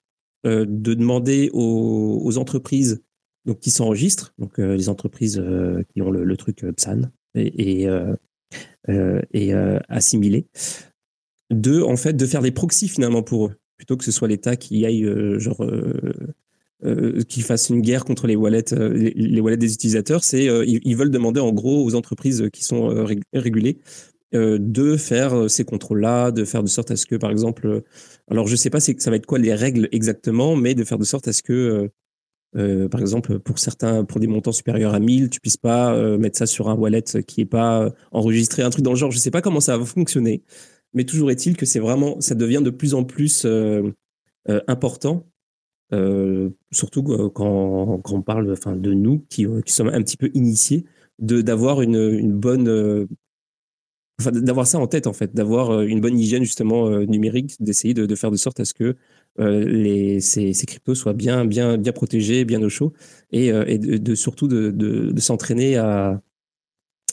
euh, 0.46 0.66
de 0.68 0.94
demander 0.94 1.50
aux, 1.52 2.36
entreprises 2.36 3.02
donc, 3.46 3.60
qui 3.60 3.70
s'enregistrent, 3.70 4.34
donc 4.38 4.58
les 4.58 4.88
entreprises 4.88 5.42
qui 5.92 6.02
ont 6.02 6.10
le, 6.10 6.36
truc 6.36 6.64
PSAN 6.76 7.10
et, 7.34 7.86
et, 8.88 9.54
assimilé, 9.88 10.46
de, 11.50 11.82
en 11.82 11.96
fait, 11.96 12.14
de 12.14 12.26
faire 12.26 12.42
des 12.42 12.52
proxys 12.52 12.88
finalement 12.88 13.22
pour 13.22 13.46
eux, 13.46 13.54
plutôt 13.78 13.96
que 13.96 14.04
ce 14.04 14.12
soit 14.12 14.28
l'État 14.28 14.56
qui 14.56 14.84
aille 14.84 15.08
genre 15.38 15.64
euh, 16.84 17.22
qu'ils 17.22 17.44
fassent 17.44 17.68
une 17.68 17.80
guerre 17.80 18.04
contre 18.04 18.26
les 18.26 18.34
wallets, 18.34 18.74
euh, 18.74 18.92
les, 18.92 19.40
wallets 19.40 19.56
des 19.56 19.72
utilisateurs. 19.72 20.24
C'est 20.24 20.48
euh, 20.48 20.64
ils, 20.66 20.96
veulent 20.96 21.12
demander 21.12 21.38
en 21.38 21.52
gros 21.52 21.84
aux 21.84 21.94
entreprises 21.94 22.48
qui 22.52 22.64
sont 22.64 22.88
régulées 23.32 23.78
de 24.32 24.96
faire 24.96 25.50
ces 25.50 25.64
contrôles-là, 25.64 26.30
de 26.30 26.44
faire 26.44 26.62
de 26.62 26.68
sorte 26.68 26.90
à 26.90 26.96
ce 26.96 27.04
que, 27.04 27.16
par 27.16 27.30
exemple, 27.30 27.82
alors 28.30 28.48
je 28.48 28.56
sais 28.56 28.70
pas 28.70 28.80
ça 28.80 29.10
va 29.10 29.16
être 29.16 29.26
quoi 29.26 29.38
les 29.38 29.52
règles 29.52 29.88
exactement, 29.92 30.56
mais 30.56 30.74
de 30.74 30.84
faire 30.84 30.96
de 30.96 31.04
sorte 31.04 31.28
à 31.28 31.34
ce 31.34 31.42
que 31.42 31.90
par 32.54 33.00
exemple, 33.00 33.38
pour 33.38 33.58
certains, 33.58 34.04
pour 34.04 34.20
des 34.20 34.26
montants 34.26 34.52
supérieurs 34.52 34.94
à 34.94 35.00
1000, 35.00 35.28
tu 35.28 35.38
puisses 35.38 35.58
pas 35.58 35.94
mettre 36.16 36.38
ça 36.38 36.46
sur 36.46 36.70
un 36.70 36.74
wallet 36.74 37.04
qui 37.26 37.42
est 37.42 37.46
pas 37.46 37.92
enregistré, 38.10 38.62
un 38.62 38.70
truc 38.70 38.84
dans 38.84 38.92
le 38.92 38.96
genre. 38.96 39.10
Je 39.10 39.18
sais 39.18 39.30
pas 39.30 39.42
comment 39.42 39.60
ça 39.60 39.76
va 39.76 39.84
fonctionner, 39.84 40.42
mais 40.94 41.04
toujours 41.04 41.30
est-il 41.30 41.56
que 41.56 41.66
c'est 41.66 41.80
vraiment, 41.80 42.18
ça 42.20 42.34
devient 42.34 42.62
de 42.64 42.70
plus 42.70 42.94
en 42.94 43.04
plus 43.04 43.46
important 44.66 45.26
euh, 45.26 45.31
surtout 46.70 47.04
euh, 47.12 47.28
quand, 47.28 48.00
on 48.10 48.22
parle 48.22 48.50
enfin, 48.52 48.76
de 48.76 48.92
nous 48.92 49.24
qui, 49.28 49.46
euh, 49.46 49.60
qui 49.60 49.72
sommes 49.72 49.88
un 49.88 50.02
petit 50.02 50.16
peu 50.16 50.30
initiés, 50.34 50.84
d'avoir 51.18 51.82
une, 51.82 51.96
une, 51.96 52.32
bonne. 52.32 53.06
Enfin, 54.20 54.30
d'avoir 54.32 54.66
ça 54.66 54.78
en 54.78 54.86
tête, 54.86 55.06
en 55.06 55.12
fait, 55.12 55.34
d'avoir 55.34 55.82
une 55.82 56.00
bonne 56.00 56.18
hygiène 56.18 56.42
justement 56.44 56.90
numérique, 57.00 57.56
d'essayer 57.60 57.94
de, 57.94 58.14
faire 58.14 58.30
de 58.30 58.36
sorte 58.36 58.60
à 58.60 58.64
ce 58.64 58.74
que 58.74 58.96
les, 59.38 60.20
ces, 60.20 60.52
ces, 60.52 60.66
cryptos 60.66 60.94
soient 60.94 61.12
bien, 61.12 61.44
bien, 61.44 61.78
bien 61.78 61.92
protégés, 61.92 62.44
bien 62.44 62.62
au 62.62 62.68
chaud, 62.68 62.92
et, 63.30 63.48
et 63.48 63.78
de, 63.78 64.14
surtout 64.14 64.48
de, 64.48 64.70
de 64.70 65.20
s'entraîner 65.20 65.76
à, 65.76 66.22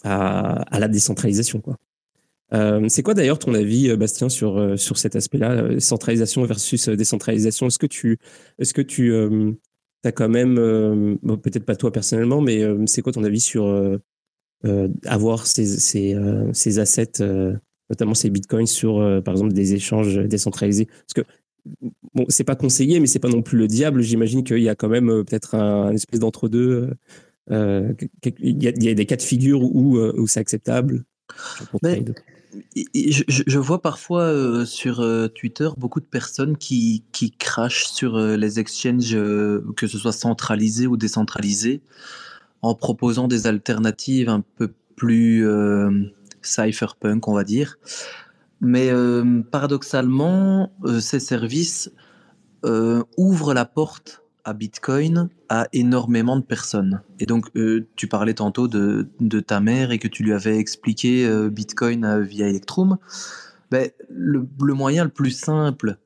à, 0.04 0.62
à, 0.76 0.80
la 0.80 0.88
décentralisation. 0.88 1.62
Quoi. 1.62 1.78
Euh, 2.54 2.86
c'est 2.90 3.04
quoi 3.04 3.14
d'ailleurs 3.14 3.40
ton 3.40 3.54
avis, 3.54 3.90
euh, 3.90 3.96
Bastien, 3.96 4.30
sur, 4.30 4.58
euh, 4.58 4.76
sur 4.76 4.98
cet 4.98 5.16
aspect-là, 5.16 5.80
centralisation 5.80 6.44
versus 6.44 6.90
décentralisation? 6.90 7.68
Est-ce 7.68 7.80
que 7.80 7.86
tu, 7.86 8.18
est-ce 8.58 8.74
que 8.74 8.82
tu 8.82 9.14
as 10.04 10.12
quand 10.12 10.30
même, 10.30 10.56
peut-être 11.44 11.66
pas 11.66 11.76
toi 11.76 11.92
personnellement, 11.92 12.42
mais 12.42 12.62
c'est 12.88 13.02
quoi 13.02 13.14
ton 13.14 13.24
avis 13.24 13.42
sur 13.42 14.00
avoir 15.06 15.48
ces, 15.48 15.66
ces, 15.66 16.16
ces 16.54 16.80
assets, 16.80 17.24
notamment 17.90 18.14
ces 18.14 18.30
bitcoins, 18.30 18.68
sur 18.68 19.22
par 19.24 19.34
exemple 19.34 19.54
des 19.54 19.74
échanges 19.74 20.16
décentralisés? 20.18 20.86
Parce 20.86 21.14
que 21.14 21.32
bon, 22.14 22.26
c'est 22.30 22.44
pas 22.44 22.56
conseillé, 22.56 23.00
mais 23.00 23.08
c'est 23.08 23.20
pas 23.20 23.30
non 23.30 23.42
plus 23.42 23.58
le 23.58 23.68
diable. 23.68 24.02
J'imagine 24.02 24.44
qu'il 24.44 24.60
y 24.60 24.70
a 24.70 24.76
quand 24.76 24.90
même 24.90 25.08
peut-être 25.26 25.56
un, 25.56 25.92
espèce 25.92 26.20
d'entre-deux. 26.20 26.92
il, 27.50 28.64
y 28.64 28.68
a, 28.68 28.72
y 28.76 28.90
a, 28.90 28.94
des 28.94 29.06
cas 29.06 29.18
de 29.18 29.22
figure 29.22 29.62
où, 29.62 29.98
où 30.00 30.28
c'est 30.28 30.40
acceptable. 30.40 31.04
Je, 32.76 33.60
vois 33.60 33.82
parfois 33.82 34.24
euh, 34.24 34.66
sur 34.66 35.02
euh, 35.02 35.28
Twitter 35.28 35.70
beaucoup 35.78 36.00
de 36.00 36.06
personnes 36.06 36.58
qui, 36.58 37.04
qui 37.12 37.32
crachent 37.32 37.86
sur 37.86 38.16
euh, 38.16 38.38
les 38.38 38.60
exchanges, 38.60 39.16
que 39.76 39.88
ce 39.88 39.98
soit 39.98 40.12
centralisés 40.12 40.88
ou 40.88 40.98
décentralisés, 40.98 41.82
en 42.62 42.74
proposant 42.74 43.28
des 43.28 43.46
alternatives 43.46 44.30
un 44.30 44.44
peu 44.58 44.72
plus 44.96 45.48
cypherpunk, 46.42 47.28
on 47.28 47.34
va 47.34 47.44
dire. 47.44 47.78
Mais 48.60 48.92
paradoxalement, 49.52 50.74
ces 51.00 51.22
services 51.22 51.92
ouvrent 53.16 53.54
la 53.54 53.64
porte 53.64 54.24
Bitcoin 54.54 55.30
à 55.50 55.68
énormément 55.74 56.38
de 56.38 56.42
personnes. 56.42 57.02
Et 57.20 57.26
donc, 57.26 57.46
euh, 57.56 57.88
tu 57.96 58.08
parlais 58.08 58.34
tantôt 58.34 58.68
de, 58.68 59.08
ta 59.40 59.60
mère 59.60 59.92
et 59.92 60.00
que 60.00 60.08
tu 60.08 60.24
lui 60.24 60.34
avais 60.34 60.58
expliqué 60.58 61.26
euh, 61.26 61.50
Bitcoin 61.50 62.06
euh, 62.06 62.22
via 62.22 62.48
Electrum. 62.48 62.98
Ben, 63.72 63.90
le, 64.10 64.48
moyen 64.74 65.04
le 65.04 65.10
plus 65.10 65.32
simple 65.32 65.98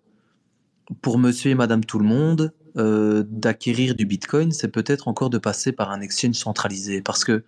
pour 1.02 1.18
monsieur 1.18 1.52
et 1.52 1.56
madame 1.56 1.84
tout 1.84 2.00
le 2.00 2.06
monde 2.06 2.52
d'acquérir 2.76 3.94
du 3.94 4.08
Bitcoin, 4.08 4.52
c'est 4.52 4.68
peut-être 4.68 5.08
encore 5.08 5.30
de 5.30 5.38
passer 5.38 5.72
par 5.72 5.92
un 5.92 6.02
exchange 6.02 6.34
centralisé. 6.34 7.04
Parce 7.04 7.24
que 7.24 7.44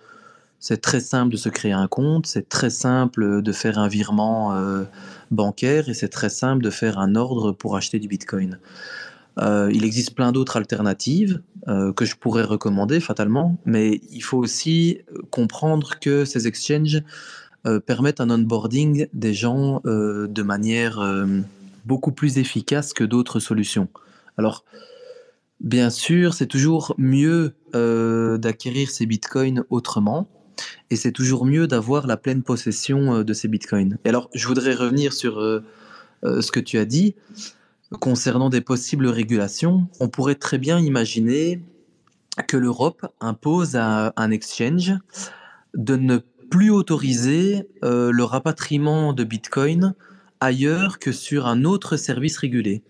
c'est 0.60 0.81
très 0.81 0.99
simple 0.99 1.31
de 1.31 1.38
se 1.38 1.49
créer 1.49 1.71
un 1.71 1.88
compte, 1.88 2.27
c'est 2.27 2.47
très 2.47 2.69
simple 2.69 3.41
de 3.41 3.51
faire 3.51 3.79
un 3.79 3.88
virement 3.88 4.55
bancaire 5.31 5.89
et 5.89 5.95
c'est 5.95 6.10
très 6.10 6.29
simple 6.29 6.63
de 6.63 6.69
faire 6.69 6.99
un 6.99 7.15
ordre 7.15 7.53
pour 7.53 7.75
acheter 7.75 7.97
du 7.97 8.08
Bitcoin. 8.08 8.60
Euh, 9.39 9.69
il 9.74 9.84
existe 9.84 10.15
plein 10.15 10.32
d'autres 10.32 10.58
alternatives 10.58 11.41
euh, 11.67 11.91
que 11.91 12.06
je 12.06 12.15
pourrais 12.15 12.43
recommander 12.43 13.00
fatalement, 13.00 13.58
mais 13.65 14.02
il 14.12 14.21
faut 14.21 14.38
aussi 14.38 15.00
euh, 15.12 15.19
comprendre 15.30 16.00
que 16.00 16.26
ces 16.26 16.48
exchanges 16.48 17.02
permettent 17.88 18.21
un 18.21 18.30
onboarding 18.30 19.08
des 19.13 19.34
gens 19.34 19.82
de 19.84 20.43
manière 20.43 21.04
beaucoup 21.84 22.12
plus 22.12 22.38
efficace 22.38 22.93
que 22.93 23.04
d'autres 23.04 23.39
solutions. 23.39 23.88
Alors, 24.38 24.63
bien 25.62 25.89
sûr, 25.89 26.36
c'est 26.36 26.45
toujours 26.45 26.93
mieux 27.00 27.56
d'acquérir 27.74 28.91
ces 28.91 29.08
bitcoins 29.08 29.63
autrement, 29.71 30.28
et 30.91 30.95
c'est 30.95 31.12
toujours 31.12 31.48
mieux 31.48 31.65
d'avoir 31.65 32.06
la 32.06 32.17
pleine 32.17 32.43
possession 32.43 33.24
de 33.24 33.34
ces 33.34 33.48
bitcoins. 33.48 33.98
Et 34.06 34.10
alors, 34.10 34.30
je 34.36 34.48
voudrais 34.48 34.76
revenir 34.76 35.12
sur 35.12 35.38
ce 36.21 36.52
que 36.52 36.60
tu 36.60 36.78
as 36.78 36.86
dit 36.86 37.15
concernant 38.00 38.50
des 38.50 38.62
possibles 38.62 39.08
régulations, 39.08 39.88
on 40.00 40.08
pourrait 40.08 40.36
très 40.36 40.58
bien 40.58 40.80
imaginer 40.80 41.62
que 42.48 42.58
l'Europe 42.58 43.06
impose 43.21 43.76
à 43.76 44.13
un 44.17 44.32
exchange 44.32 44.93
de 45.74 45.95
ne 45.95 46.17
plus 46.50 46.69
autoriser 46.69 47.67
euh, 47.84 48.12
le 48.12 48.24
rapatriement 48.24 49.13
de 49.13 49.24
Bitcoin 49.24 49.93
ailleurs 50.39 51.00
que 51.00 51.12
sur 51.12 51.48
un 51.48 51.63
autre 51.63 51.98
service 51.98 52.38
régulé. 52.38 52.84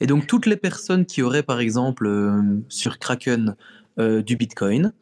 Et 0.00 0.06
donc 0.06 0.26
toutes 0.26 0.46
les 0.46 0.56
personnes 0.56 1.06
qui 1.06 1.22
auraient 1.22 1.44
par 1.44 1.60
exemple 1.60 2.06
euh, 2.06 2.42
sur 2.68 2.98
Kraken 2.98 3.54
euh, 3.98 4.20
du 4.20 4.36
Bitcoin 4.36 4.92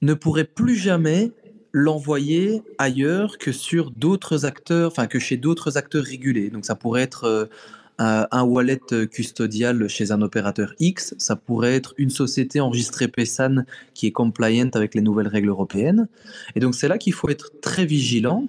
ne 0.00 0.14
pourraient 0.14 0.44
plus 0.44 0.76
jamais 0.76 1.32
l'envoyer 1.72 2.62
ailleurs 2.78 3.36
que 3.38 3.52
sur 3.52 3.90
d'autres 3.90 4.46
acteurs, 4.46 4.90
enfin 4.90 5.06
que 5.06 5.18
chez 5.18 5.36
d'autres 5.36 5.76
acteurs 5.76 6.04
régulés. 6.04 6.50
Donc 6.50 6.64
ça 6.64 6.74
pourrait 6.74 7.02
être 7.02 7.48
un 7.98 8.42
wallet 8.42 8.80
custodial 9.10 9.88
chez 9.88 10.12
un 10.12 10.22
opérateur 10.22 10.74
X, 10.78 11.14
ça 11.18 11.36
pourrait 11.36 11.74
être 11.74 11.94
une 11.96 12.10
société 12.10 12.60
enregistrée 12.60 13.08
PESAN 13.08 13.64
qui 13.94 14.06
est 14.06 14.12
compliant 14.12 14.68
avec 14.74 14.94
les 14.94 15.00
nouvelles 15.00 15.28
règles 15.28 15.48
européennes. 15.48 16.08
Et 16.54 16.60
donc 16.60 16.74
c'est 16.74 16.88
là 16.88 16.98
qu'il 16.98 17.12
faut 17.12 17.28
être 17.28 17.52
très 17.60 17.86
vigilant 17.86 18.48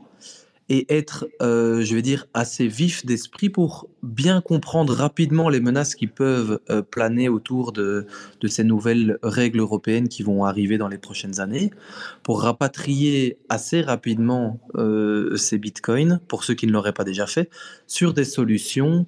et 0.69 0.85
être, 0.93 1.27
euh, 1.41 1.81
je 1.81 1.95
vais 1.95 2.01
dire, 2.01 2.27
assez 2.33 2.67
vif 2.67 3.05
d'esprit 3.05 3.49
pour 3.49 3.87
bien 4.03 4.41
comprendre 4.41 4.93
rapidement 4.93 5.49
les 5.49 5.61
menaces 5.61 5.95
qui 5.95 6.07
peuvent 6.07 6.59
euh, 6.69 6.81
planer 6.81 7.29
autour 7.29 7.71
de, 7.71 8.05
ces 8.47 8.63
nouvelles 8.63 9.17
règles 9.23 9.59
européennes 9.59 10.09
qui 10.09 10.23
vont 10.23 10.43
arriver 10.43 10.77
dans 10.77 10.89
les 10.89 10.97
prochaines 10.97 11.39
années, 11.39 11.71
pour 12.23 12.41
rapatrier 12.41 13.37
assez 13.47 13.81
rapidement 13.81 14.59
euh, 14.75 15.35
ces 15.37 15.57
bitcoins, 15.57 16.19
pour 16.27 16.43
ceux 16.43 16.53
qui 16.53 16.67
ne 16.67 16.73
l'auraient 16.73 16.93
pas 16.93 17.05
déjà 17.05 17.27
fait, 17.27 17.49
sur 17.87 18.13
des 18.13 18.25
solutions 18.25 19.05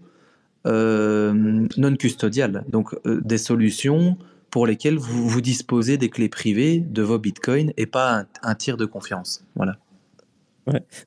euh, 0.67 1.67
non 1.77 1.95
custodiales, 1.95 2.65
donc 2.69 2.93
euh, 3.05 3.21
des 3.23 3.37
solutions 3.37 4.17
pour 4.51 4.67
lesquelles 4.67 4.97
vous, 4.97 5.27
vous 5.27 5.41
disposez 5.41 5.97
des 5.97 6.09
clés 6.09 6.29
privées 6.29 6.79
de 6.79 7.01
vos 7.01 7.19
bitcoins 7.19 7.71
et 7.77 7.85
pas 7.85 8.19
un, 8.19 8.25
un 8.43 8.55
tiers 8.55 8.77
de 8.77 8.85
confiance. 8.85 9.43
Voilà. 9.55 9.77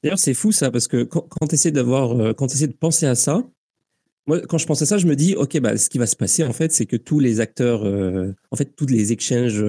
D'ailleurs, 0.02 0.18
c'est 0.18 0.34
fou 0.34 0.50
ça, 0.50 0.70
parce 0.70 0.88
que 0.88 1.04
quand, 1.04 1.26
quand 1.28 1.46
tu 1.46 1.54
essaies 1.54 1.70
d'avoir, 1.70 2.20
euh, 2.20 2.32
quand 2.32 2.46
essaies 2.46 2.66
de 2.66 2.72
penser 2.72 3.06
à 3.06 3.14
ça, 3.14 3.44
moi, 4.26 4.40
quand 4.40 4.58
je 4.58 4.66
pense 4.66 4.82
à 4.82 4.86
ça, 4.86 4.98
je 4.98 5.06
me 5.06 5.16
dis, 5.16 5.34
ok, 5.36 5.60
bah, 5.60 5.76
ce 5.76 5.88
qui 5.88 5.98
va 5.98 6.06
se 6.06 6.16
passer 6.16 6.44
en 6.44 6.52
fait, 6.52 6.72
c'est 6.72 6.86
que 6.86 6.96
tous 6.96 7.18
les 7.18 7.40
acteurs, 7.40 7.84
en 8.50 8.56
fait, 8.56 8.76
toutes 8.76 8.90
les 8.90 9.12
exchanges, 9.12 9.64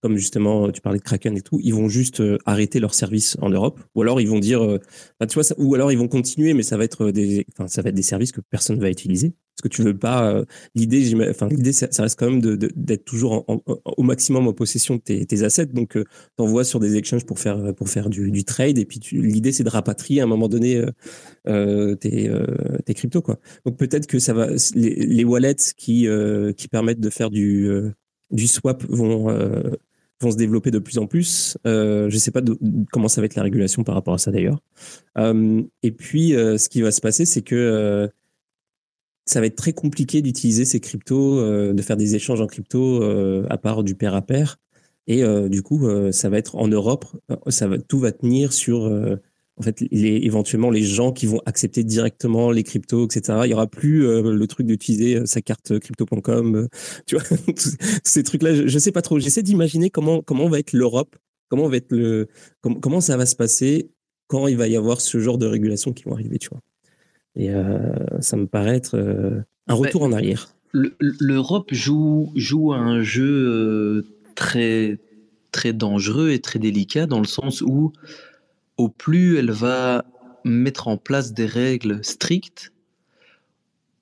comme 0.00 0.16
justement, 0.16 0.70
tu 0.70 0.80
parlais 0.80 0.98
de 0.98 1.04
Kraken 1.04 1.36
et 1.36 1.40
tout, 1.40 1.58
ils 1.62 1.74
vont 1.74 1.88
juste 1.88 2.20
euh, 2.20 2.38
arrêter 2.46 2.80
leur 2.80 2.94
service 2.94 3.36
en 3.40 3.50
Europe, 3.50 3.80
ou 3.94 4.02
alors 4.02 4.20
ils 4.20 4.28
vont 4.28 4.38
dire, 4.38 4.62
euh, 4.62 4.78
bah, 5.18 5.26
tu 5.26 5.34
vois, 5.34 5.44
ou 5.58 5.74
alors 5.74 5.90
ils 5.92 5.98
vont 5.98 6.08
continuer, 6.08 6.54
mais 6.54 6.62
ça 6.62 6.76
va 6.76 6.84
être 6.84 7.10
des, 7.10 7.46
enfin, 7.52 7.68
ça 7.68 7.82
va 7.82 7.88
être 7.88 7.94
des 7.94 8.02
services 8.02 8.32
que 8.32 8.40
personne 8.40 8.78
va 8.78 8.90
utiliser, 8.90 9.34
parce 9.56 9.62
que 9.62 9.68
tu 9.68 9.82
veux 9.82 9.96
pas. 9.96 10.32
euh, 10.32 10.44
l'idée, 10.74 11.14
enfin, 11.28 11.48
l'idée, 11.48 11.72
ça, 11.72 11.88
reste 11.98 12.18
quand 12.18 12.30
même 12.30 12.40
d'être 12.40 13.04
toujours 13.04 13.44
au 13.84 14.02
maximum 14.02 14.46
en 14.46 14.52
possession 14.52 14.96
de 14.96 15.00
tes, 15.00 15.42
assets, 15.42 15.66
donc 15.66 15.96
euh, 15.96 16.04
t'envoies 16.36 16.64
sur 16.64 16.80
des 16.80 16.96
exchanges 16.96 17.26
pour 17.26 17.38
faire 17.38 17.74
pour 17.74 17.88
faire 17.88 18.08
du, 18.08 18.30
du 18.30 18.44
trade, 18.44 18.78
et 18.78 18.84
puis 18.84 19.00
l'idée, 19.12 19.52
c'est 19.52 19.64
de 19.64 19.70
rapatrier 19.70 20.20
à 20.20 20.24
un 20.24 20.28
moment 20.28 20.48
donné 20.48 20.76
euh, 20.76 20.90
euh, 21.48 21.94
tes, 21.96 22.28
euh, 22.28 22.44
tes 22.84 22.94
cryptos, 22.94 23.22
quoi. 23.22 23.38
Donc 23.64 23.76
peut-être 23.78 24.06
que 24.06 24.18
ça 24.18 24.32
va, 24.32 24.48
les, 24.74 25.24
wallets 25.24 25.56
qui 25.76 26.06
euh, 26.06 26.52
qui 26.52 26.68
permettent 26.68 27.00
de 27.00 27.10
faire 27.10 27.30
du 27.30 27.68
euh, 27.68 27.92
du 28.30 28.46
swap 28.46 28.84
vont 28.88 29.30
euh, 29.30 29.76
vont 30.20 30.30
se 30.30 30.36
développer 30.36 30.70
de 30.70 30.78
plus 30.78 30.98
en 30.98 31.06
plus. 31.06 31.56
Euh, 31.66 32.08
je 32.08 32.14
ne 32.14 32.20
sais 32.20 32.30
pas 32.30 32.40
comment 32.90 33.08
ça 33.08 33.20
va 33.20 33.26
être 33.26 33.36
la 33.36 33.42
régulation 33.42 33.84
par 33.84 33.94
rapport 33.94 34.14
à 34.14 34.18
ça 34.18 34.30
d'ailleurs. 34.30 34.60
Euh, 35.16 35.62
et 35.82 35.92
puis, 35.92 36.34
euh, 36.34 36.58
ce 36.58 36.68
qui 36.68 36.82
va 36.82 36.90
se 36.90 37.00
passer, 37.00 37.24
c'est 37.24 37.42
que 37.42 38.10
ça 39.26 39.40
va 39.40 39.46
être 39.46 39.56
très 39.56 39.72
compliqué 39.72 40.22
d'utiliser 40.22 40.64
ces 40.64 40.80
cryptos, 40.80 41.72
de 41.74 41.82
faire 41.82 41.98
des 41.98 42.14
échanges 42.14 42.40
en 42.40 42.46
crypto 42.46 43.02
à 43.50 43.58
part 43.58 43.84
du 43.84 43.94
pair 43.94 44.14
à 44.14 44.22
pair. 44.22 44.56
Et 45.06 45.22
du 45.50 45.62
coup, 45.62 45.86
ça 46.12 46.30
va 46.30 46.38
être 46.38 46.56
en 46.56 46.66
Europe, 46.66 47.04
ça 47.48 47.68
va, 47.68 47.76
tout 47.76 47.98
va 47.98 48.10
tenir 48.10 48.54
sur 48.54 48.88
en 49.58 49.62
fait, 49.62 49.80
les, 49.90 50.20
éventuellement 50.22 50.70
les 50.70 50.82
gens 50.82 51.12
qui 51.12 51.26
vont 51.26 51.40
accepter 51.44 51.82
directement 51.82 52.50
les 52.50 52.62
cryptos, 52.62 53.06
etc. 53.06 53.40
Il 53.44 53.50
y 53.50 53.54
aura 53.54 53.66
plus 53.66 54.06
euh, 54.06 54.32
le 54.32 54.46
truc 54.46 54.66
d'utiliser 54.66 55.16
euh, 55.16 55.26
sa 55.26 55.40
carte 55.40 55.78
crypto.com, 55.78 56.54
euh, 56.54 56.68
tu 57.06 57.16
vois, 57.16 57.24
tous 57.46 57.76
ces 58.04 58.22
trucs-là. 58.22 58.54
Je, 58.54 58.66
je 58.68 58.78
sais 58.78 58.92
pas 58.92 59.02
trop. 59.02 59.18
J'essaie 59.18 59.42
d'imaginer 59.42 59.90
comment 59.90 60.22
comment 60.22 60.48
va 60.48 60.58
être 60.58 60.72
l'Europe, 60.72 61.16
comment 61.48 61.68
va 61.68 61.76
être 61.76 61.92
le, 61.92 62.28
com 62.60 62.80
comment 62.80 63.00
ça 63.00 63.16
va 63.16 63.26
se 63.26 63.36
passer 63.36 63.90
quand 64.28 64.46
il 64.46 64.56
va 64.56 64.68
y 64.68 64.76
avoir 64.76 65.00
ce 65.00 65.18
genre 65.18 65.38
de 65.38 65.46
régulations 65.46 65.92
qui 65.92 66.04
vont 66.04 66.12
arriver, 66.12 66.38
tu 66.38 66.50
vois. 66.50 66.60
Et 67.34 67.50
euh, 67.50 67.78
ça 68.20 68.36
me 68.36 68.46
paraît 68.46 68.76
être 68.76 68.96
un 69.66 69.74
retour 69.74 70.02
en 70.02 70.12
arrière. 70.12 70.54
L'Europe 70.72 71.72
joue 71.72 72.30
joue 72.36 72.72
un 72.72 73.02
jeu 73.02 74.06
très 74.34 74.98
très 75.50 75.72
dangereux 75.72 76.30
et 76.30 76.40
très 76.40 76.58
délicat 76.58 77.06
dans 77.06 77.20
le 77.20 77.26
sens 77.26 77.62
où 77.62 77.92
au 78.78 78.88
plus 78.88 79.36
elle 79.36 79.50
va 79.50 80.04
mettre 80.44 80.88
en 80.88 80.96
place 80.96 81.34
des 81.34 81.46
règles 81.46 82.02
strictes, 82.02 82.72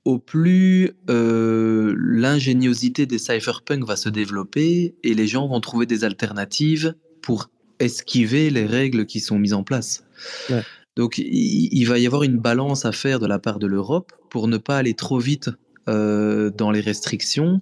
au 0.05 0.19
plus 0.19 0.93
euh, 1.11 1.95
l'ingéniosité 1.99 3.07
des 3.07 3.19
cypherpunks 3.19 3.85
va 3.85 3.97
se 3.97 4.09
développer 4.09 4.95
et 5.03 5.15
les 5.15 5.27
gens 5.27 5.49
vont 5.49 5.61
trouver 5.61 5.87
des 5.87 6.05
alternatives 6.05 6.95
pour 7.23 7.51
esquiver 7.81 8.51
les 8.51 8.67
règles 8.67 9.07
qui 9.07 9.19
sont 9.19 9.39
mises 9.39 9.55
en 9.55 9.65
place. 9.65 10.05
Ouais. 10.49 10.63
Donc 10.95 11.19
il, 11.19 11.25
il, 11.73 11.85
va 11.87 11.99
y 11.99 12.07
avoir 12.07 12.23
une 12.23 12.39
balance 12.39 12.85
à 12.85 12.93
faire 12.93 13.19
de 13.19 13.27
la 13.27 13.41
part 13.41 13.59
de 13.59 13.67
l'Europe 13.67 14.13
pour 14.31 14.47
ne 14.47 14.59
pas 14.59 14.79
aller 14.79 14.95
trop 14.95 15.19
vite 15.19 15.51
euh, 15.89 16.51
dans 16.51 16.71
les 16.71 16.81
restrictions 16.81 17.61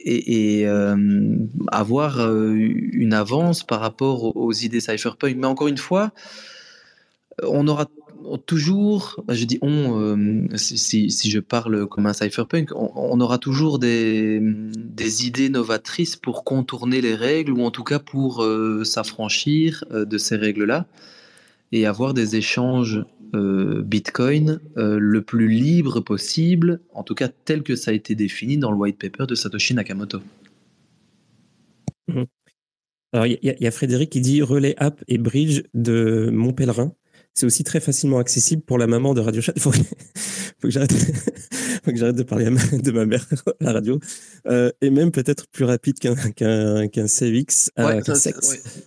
et, 0.00 0.66
euh, 0.66 0.96
avoir 1.72 2.20
euh, 2.20 2.54
une 2.56 3.12
avance 3.12 3.64
par 3.64 3.80
rapport 3.80 4.36
aux 4.36 4.52
idées 4.52 4.80
cypherpunk. 4.80 5.36
Mais 5.36 5.46
encore 5.46 5.68
une 5.68 5.78
fois, 5.78 6.12
on 7.42 7.66
aura 7.68 7.86
toujours, 8.46 9.22
je 9.28 9.44
dis 9.44 9.58
on, 9.62 10.00
euh, 10.00 10.56
si, 10.56 11.10
je 11.10 11.38
parle 11.38 11.86
comme 11.86 12.06
un 12.06 12.12
cypherpunk, 12.12 12.70
on, 12.74 13.20
aura 13.20 13.38
toujours 13.38 13.78
des, 13.78 14.40
idées 15.26 15.48
novatrices 15.48 16.16
pour 16.16 16.44
contourner 16.44 17.00
les 17.00 17.14
règles 17.14 17.52
ou 17.52 17.62
en 17.62 17.70
tout 17.70 17.84
cas 17.84 17.98
pour 17.98 18.44
s'affranchir 18.84 19.84
de 19.90 20.18
ces 20.18 20.36
règles-là 20.36 20.86
et 21.72 21.86
avoir 21.86 22.14
des 22.14 22.36
échanges 22.36 23.04
euh, 23.34 23.82
Bitcoin 23.82 24.60
euh, 24.76 24.98
le 24.98 25.22
plus 25.22 25.48
libre 25.48 26.00
possible, 26.00 26.80
en 26.92 27.02
tout 27.02 27.14
cas 27.14 27.28
tel 27.28 27.62
que 27.62 27.76
ça 27.76 27.90
a 27.90 27.94
été 27.94 28.14
défini 28.14 28.58
dans 28.58 28.70
le 28.70 28.76
white 28.76 28.98
paper 28.98 29.26
de 29.26 29.34
Satoshi 29.34 29.74
Nakamoto. 29.74 30.20
Mmh. 32.08 32.22
Alors, 33.12 33.26
il 33.26 33.38
y, 33.42 33.64
y, 33.64 33.66
a 33.66 33.70
Frédéric 33.70 34.10
qui 34.10 34.20
dit 34.20 34.42
relais 34.42 34.74
app 34.76 35.02
et 35.08 35.18
bridge 35.18 35.62
de 35.74 36.28
mon 36.32 36.52
pèlerin. 36.52 36.92
C'est 37.38 37.46
aussi 37.46 37.62
très 37.62 37.78
facilement 37.78 38.18
accessible 38.18 38.62
pour 38.62 38.78
la 38.78 38.88
maman 38.88 39.14
de 39.14 39.20
Radio 39.20 39.40
Chat. 39.40 39.52
Il 39.54 39.62
faut, 39.62 39.70
que 39.70 40.70
j'arrête 40.70 40.92
faut 40.92 41.92
que 41.92 41.96
j'arrête 41.96 42.16
de 42.16 42.22
parler 42.24 42.46
de 42.46 42.90
ma 42.90 43.06
mère 43.06 43.24
à 43.60 43.64
la 43.64 43.72
radio. 43.74 44.00
Euh, 44.46 44.72
et 44.80 44.90
même 44.90 45.12
peut-être 45.12 45.46
plus 45.48 45.64
rapide 45.64 46.00
qu'un 46.00 46.16
qu 46.16 46.90
qu 46.90 47.08
CVX. 47.08 47.70
Ouais, 47.78 48.02
qu 48.02 48.14
sexe. 48.16 48.50
Ouais. 48.50 48.82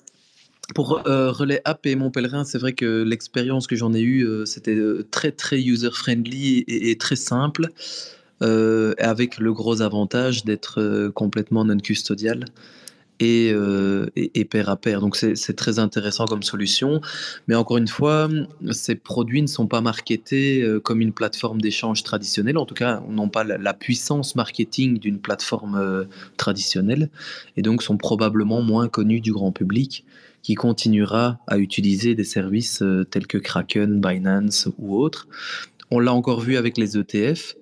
Pour 0.76 1.06
euh, 1.08 1.32
Relais 1.32 1.62
App 1.66 1.86
et 1.86 1.96
Mon 1.96 2.12
Pèlerin, 2.12 2.44
c'est 2.44 2.58
vrai 2.58 2.74
que 2.74 3.04
l'expérience 3.04 3.68
que 3.68 3.76
j'en 3.76 3.94
ai 3.94 4.02
eue, 4.02 4.26
euh, 4.26 4.46
c'était 4.46 4.78
très 5.10 5.32
très 5.32 5.60
user-friendly 5.62 6.64
et, 6.68 6.98
très 6.98 7.16
simple, 7.16 7.70
euh, 8.42 8.94
avec 9.00 9.38
le 9.38 9.54
gros 9.54 9.82
avantage 9.82 10.46
d'être 10.46 10.82
euh, 10.82 11.12
complètement 11.12 11.66
non-custodial 11.66 12.46
et, 13.22 13.52
euh, 13.54 14.08
pair 14.50 14.70
à 14.70 14.76
pair. 14.76 15.00
Donc 15.00 15.16
c'est 15.16 15.56
très 15.56 15.80
intéressant 15.80 16.26
comme 16.26 16.44
solution. 16.44 17.00
Mais 17.48 17.56
encore 17.56 17.78
une 17.78 17.88
fois, 17.88 18.28
ces 18.72 18.96
produits 18.96 19.42
ne 19.42 19.48
sont 19.48 19.68
pas 19.68 19.82
marketés 19.82 20.62
euh, 20.62 20.80
comme 20.80 21.00
une 21.00 21.14
plateforme 21.14 21.62
d'échange 21.62 22.04
traditionnelle. 22.04 22.58
En 22.58 22.66
tout 22.66 22.74
cas, 22.74 23.02
n'ont 23.08 23.30
pas 23.30 23.44
la, 23.44 23.74
puissance 23.74 24.36
marketing 24.36 25.00
d'une 25.00 25.20
plateforme 25.20 25.76
euh, 25.76 26.04
traditionnelle 26.38 27.10
et 27.56 27.62
donc 27.62 27.84
sont 27.84 27.98
probablement 27.98 28.62
moins 28.62 28.90
connus 28.90 29.22
du 29.22 29.32
grand 29.32 29.52
public 29.52 30.04
qui 30.44 30.56
continuera 30.56 31.40
à 31.48 31.58
utiliser 31.58 32.16
des 32.16 32.24
services 32.24 32.82
euh, 32.82 33.04
tels 33.04 33.28
que 33.28 33.38
Kraken, 33.38 34.02
Binance 34.02 34.70
ou 34.78 34.98
autres. 34.98 35.28
On 35.92 36.00
l'a 36.00 36.14
encore 36.14 36.42
vu 36.42 36.58
avec 36.58 36.78
les 36.78 36.98
ETF. 36.98 37.56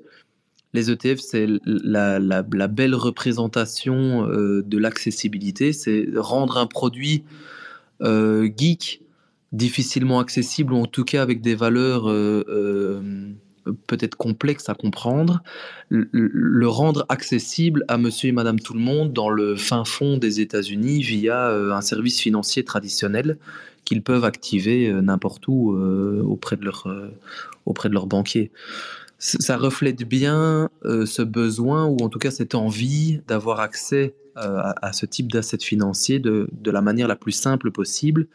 Les 0.74 0.92
ETF, 0.92 1.20
c'est 1.20 1.48
la, 1.66 2.68
belle 2.68 2.96
représentation 2.96 4.28
euh, 4.28 4.62
de 4.62 4.78
l'accessibilité, 4.78 5.74
c'est 5.74 6.08
rendre 6.16 6.58
un 6.58 6.68
produit 6.68 7.24
euh, 8.02 8.48
geek 8.56 9.02
difficilement 9.52 10.20
accessible, 10.20 10.74
ou 10.74 10.78
en 10.78 10.86
tout 10.86 11.04
cas 11.04 11.24
avec 11.24 11.42
des 11.42 11.56
valeurs 11.56 12.08
peut-être 13.88 14.16
complexes 14.16 14.70
à 14.70 14.74
comprendre, 14.74 15.42
le, 15.90 16.68
rendre 16.68 17.06
accessible 17.10 17.84
à 17.88 17.98
monsieur 17.98 18.30
et 18.30 18.32
madame 18.32 18.60
tout 18.60 18.74
le 18.74 18.80
monde 18.80 19.14
dans 19.14 19.30
le 19.30 19.56
fin 19.56 19.86
fond 19.86 20.18
des 20.18 20.40
États-Unis 20.40 21.02
via 21.02 21.50
euh, 21.50 21.72
un 21.72 21.82
service 21.82 22.20
financier 22.20 22.64
traditionnel 22.64 23.38
qu'ils 23.86 24.04
peuvent 24.04 24.26
activer 24.26 24.88
euh, 24.88 25.02
n'importe 25.02 25.48
où 25.48 25.74
euh, 25.74 26.22
auprès, 26.24 26.58
de 26.58 26.66
leur, 26.66 26.88
auprès 27.66 27.90
de 27.90 27.94
leur 27.94 28.08
banquier. 28.08 28.52
Ça 29.18 29.58
reflète 29.58 30.08
bien 30.08 30.70
ce 30.84 31.22
besoin 31.22 31.86
ou 31.88 31.98
en 32.02 32.08
tout 32.08 32.20
cas 32.20 32.32
cette 32.32 32.56
envie 32.56 33.20
d'avoir 33.28 33.60
accès 33.60 34.16
à, 34.36 34.94
ce 34.94 35.06
type 35.06 35.30
d'asset 35.30 35.58
financier 35.58 36.20
de, 36.20 36.48
de, 36.54 36.72
la 36.72 36.80
manière 36.80 37.10
la 37.10 37.18
plus 37.18 37.34
simple 37.34 37.70
possible, 37.72 38.28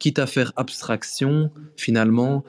quitte 0.00 0.18
à 0.18 0.26
faire 0.26 0.52
abstraction 0.56 1.52
finalement 1.76 2.42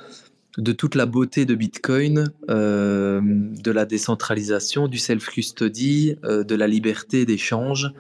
de 0.58 0.72
toute 0.72 0.96
la 0.96 1.06
beauté 1.06 1.46
de 1.46 1.56
Bitcoin, 1.56 2.32
euh, 2.50 3.22
de 3.24 3.72
la 3.72 3.86
décentralisation, 3.86 4.88
du 4.88 4.98
self-custody, 4.98 6.18
euh, 6.24 6.44
de 6.44 6.56
la 6.56 6.68
liberté 6.68 7.26
d'échange, 7.26 7.92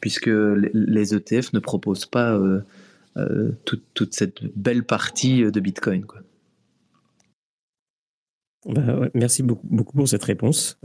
puisque 0.00 0.30
les 0.30 1.14
ETF 1.14 1.52
ne 1.54 1.60
proposent 1.60 2.06
pas 2.06 2.34
euh, 2.36 3.52
toute, 3.64 4.14
cette 4.14 4.44
belle 4.56 4.84
partie 4.84 5.50
de 5.50 5.60
Bitcoin. 5.60 6.04
Bah 8.66 9.08
merci 9.14 9.42
beaucoup, 9.42 9.96
pour 9.96 10.08
cette 10.08 10.24
réponse. 10.24 10.78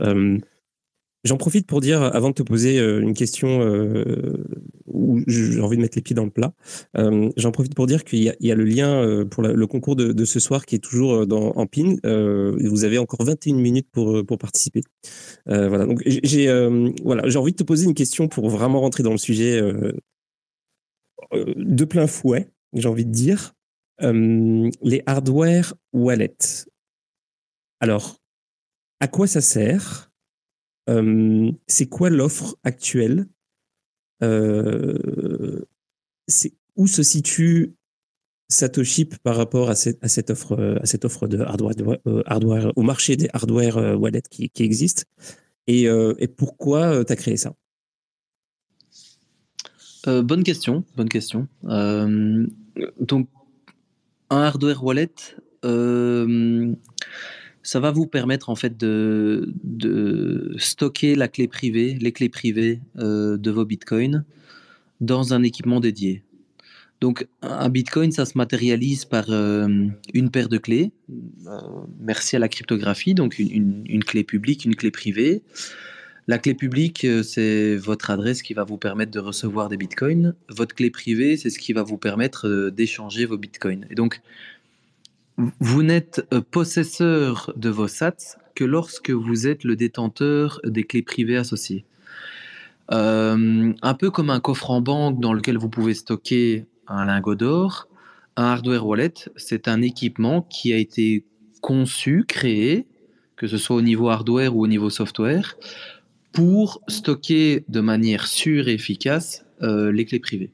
J'en 1.22 1.36
profite 1.36 1.66
pour 1.66 1.80
dire, 1.80 2.02
avant 2.02 2.30
de 2.30 2.34
te 2.34 2.42
poser 2.42 2.78
euh, 2.78 3.02
une 3.02 3.12
question 3.12 3.60
euh, 3.60 4.42
où 4.86 5.20
j'ai 5.26 5.60
envie 5.60 5.76
de 5.76 5.82
mettre 5.82 5.98
les 5.98 6.02
pieds 6.02 6.16
dans 6.16 6.24
le 6.24 6.30
plat, 6.30 6.54
euh, 6.96 7.30
j'en 7.36 7.52
profite 7.52 7.74
pour 7.74 7.86
dire 7.86 8.04
qu'il 8.04 8.20
y, 8.22 8.50
a 8.50 8.54
le 8.54 8.64
lien 8.64 9.26
pour 9.30 9.42
le 9.42 9.66
concours 9.66 9.96
de, 9.96 10.24
ce 10.24 10.40
soir 10.40 10.64
qui 10.64 10.76
est 10.76 10.78
toujours 10.78 11.26
dans, 11.26 11.50
en 11.50 11.66
pin. 11.66 11.96
vous 12.02 12.84
avez 12.84 12.98
encore 12.98 13.22
21 13.24 13.54
minutes 13.56 13.88
pour, 13.92 14.24
pour 14.24 14.38
participer. 14.38 14.80
voilà, 15.46 15.86
donc 15.86 16.02
j'ai 16.06 16.46
voilà, 17.02 17.22
envie 17.38 17.52
de 17.52 17.56
te 17.56 17.64
poser 17.64 17.84
une 17.84 17.94
question 17.94 18.28
pour 18.28 18.48
vraiment 18.48 18.80
rentrer 18.80 19.02
dans 19.02 19.12
le 19.12 19.18
sujet 19.18 19.60
de 21.32 21.84
plein 21.84 22.06
fouet, 22.06 22.50
j'ai 22.72 22.88
envie 22.88 23.04
de 23.04 23.12
dire. 23.12 23.54
les 24.00 25.02
hardware 25.06 25.74
wallets. 25.92 26.66
Alors, 27.80 28.16
à 29.00 29.08
quoi 29.08 29.26
ça 29.26 29.40
sert? 29.40 30.09
Euh, 30.90 31.50
c'est 31.66 31.86
quoi 31.86 32.10
l'offre 32.10 32.56
actuelle? 32.64 33.26
Euh, 34.22 35.64
Où 36.76 36.86
se 36.86 37.02
situe 37.02 37.74
Satoshi 38.48 39.04
par 39.06 39.36
rapport 39.36 39.70
à 39.70 39.74
cette, 39.74 40.30
offre, 40.30 40.78
à 40.82 40.86
cette 40.86 41.04
offre 41.04 41.28
de 41.28 41.38
hardware, 41.38 41.98
euh, 42.06 42.22
hardware 42.26 42.72
au 42.76 42.82
marché 42.82 43.16
des 43.16 43.28
hardware 43.32 43.98
wallets 43.98 44.22
qui, 44.28 44.50
qui 44.50 44.62
existent? 44.62 45.04
Et, 45.66 45.84
et 45.84 46.26
pourquoi 46.26 47.04
tu 47.04 47.12
as 47.12 47.16
créé 47.16 47.36
ça? 47.36 47.54
Bonne 50.06 50.42
question, 50.42 50.84
bonne 50.96 51.08
question. 51.08 51.46
donc, 51.62 53.28
un 54.30 54.42
hardware 54.42 54.82
wallet, 54.82 55.14
ça 57.62 57.80
va 57.80 57.90
vous 57.90 58.06
permettre 58.06 58.48
en 58.50 58.54
fait 58.54 58.76
de, 58.76 59.52
stocker 60.58 61.14
la 61.14 61.28
clé 61.28 61.48
privée, 61.48 61.96
les 62.00 62.12
clés 62.12 62.28
privées 62.28 62.80
euh, 62.98 63.36
de 63.36 63.50
vos 63.50 63.64
bitcoins 63.64 64.24
dans 65.00 65.34
un 65.34 65.42
équipement 65.42 65.80
dédié. 65.80 66.22
Donc 67.00 67.26
un 67.40 67.68
bitcoin, 67.70 68.12
ça 68.12 68.26
se 68.26 68.36
matérialise 68.36 69.06
par 69.06 69.30
euh, 69.30 69.86
une 70.12 70.30
paire 70.30 70.48
de 70.48 70.58
clés. 70.58 70.92
Euh, 71.46 71.58
merci 71.98 72.36
à 72.36 72.38
la 72.38 72.48
cryptographie, 72.48 73.14
donc 73.14 73.38
une, 73.38 73.84
une, 73.86 74.04
clé 74.04 74.22
publique, 74.22 74.66
une 74.66 74.76
clé 74.76 74.90
privée. 74.90 75.42
La 76.28 76.38
clé 76.38 76.54
publique, 76.54 77.06
c'est 77.24 77.76
votre 77.76 78.10
adresse 78.10 78.42
qui 78.42 78.52
va 78.54 78.64
vous 78.64 78.76
permettre 78.76 79.10
de 79.10 79.18
recevoir 79.18 79.68
des 79.68 79.78
bitcoins. 79.78 80.34
Votre 80.48 80.74
clé 80.74 80.90
privée, 80.90 81.36
c'est 81.36 81.50
ce 81.50 81.58
qui 81.58 81.72
va 81.72 81.82
vous 81.82 81.96
permettre 81.96 82.70
d'échanger 82.70 83.24
vos 83.24 83.38
bitcoins. 83.38 83.86
Et 83.90 83.94
donc, 83.94 84.20
vous 85.58 85.82
n'êtes 85.82 86.26
euh, 86.32 86.40
possesseur 86.40 87.52
de 87.56 87.68
vos 87.70 87.88
sats 87.88 88.36
que 88.54 88.64
lorsque 88.64 89.10
vous 89.10 89.46
êtes 89.46 89.64
le 89.64 89.76
détenteur 89.76 90.60
des 90.64 90.84
clés 90.84 91.02
privées 91.02 91.36
associées. 91.36 91.84
Euh, 92.92 93.72
un 93.80 93.94
peu 93.94 94.10
comme 94.10 94.30
un 94.30 94.40
coffre 94.40 94.70
en 94.70 94.80
banque 94.80 95.20
dans 95.20 95.32
lequel 95.32 95.56
vous 95.56 95.68
pouvez 95.68 95.94
stocker 95.94 96.66
un 96.88 97.04
lingot 97.04 97.36
d'or, 97.36 97.88
un 98.36 98.44
hardware 98.44 98.86
wallet, 98.86 99.14
c'est 99.36 99.68
un 99.68 99.80
équipement 99.80 100.42
qui 100.42 100.72
a 100.72 100.76
été 100.76 101.24
conçu, 101.60 102.24
créé, 102.26 102.86
que 103.36 103.46
ce 103.46 103.58
soit 103.58 103.76
au 103.76 103.82
niveau 103.82 104.08
hardware 104.08 104.56
ou 104.56 104.64
au 104.64 104.66
niveau 104.66 104.90
software, 104.90 105.56
pour 106.32 106.82
stocker 106.88 107.64
de 107.68 107.80
manière 107.80 108.26
sûre 108.26 108.68
et 108.68 108.74
efficace 108.74 109.44
euh, 109.62 109.92
les 109.92 110.04
clés 110.04 110.20
privées. 110.20 110.50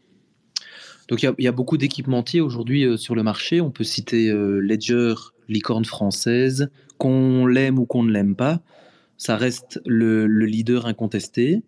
Donc 1.09 1.23
il 1.23 1.33
y, 1.39 1.49
a 1.49 1.53
beaucoup 1.53 1.77
d'équipementiers 1.77 2.41
aujourd'hui 2.41 2.85
euh, 2.85 2.97
sur 2.97 3.15
le 3.15 3.23
marché. 3.23 3.61
On 3.61 3.71
peut 3.71 3.85
citer 3.85 4.29
euh, 4.29 4.59
Ledger, 4.59 5.15
licorne 5.49 5.85
française, 5.85 6.69
qu'on 6.99 7.47
l'aime 7.47 7.79
ou 7.79 7.87
qu'on 7.87 8.03
ne 8.03 8.11
l'aime 8.11 8.35
pas, 8.35 8.61
ça 9.17 9.37
reste 9.37 9.81
le, 9.87 10.27
leader 10.27 10.87
incontesté. 10.87 11.63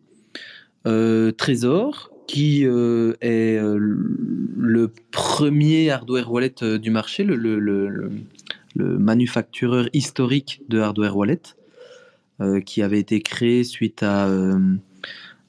Euh, 0.87 1.31
Trésor, 1.33 2.11
qui 2.27 2.63
est 2.65 3.59
le 3.59 4.93
premier 5.11 5.91
hardware 5.91 6.31
wallet 6.31 6.55
du 6.79 6.91
marché, 6.91 7.25
le, 7.25 7.37
le, 7.37 8.11
manufactureur 8.77 9.89
historique 9.95 10.61
de 10.69 10.79
hardware 10.79 11.17
wallet, 11.17 11.41
qui 12.67 12.83
avait 12.83 13.01
été 13.01 13.23
créé 13.23 13.65
suite 13.65 14.03
à 14.03 14.29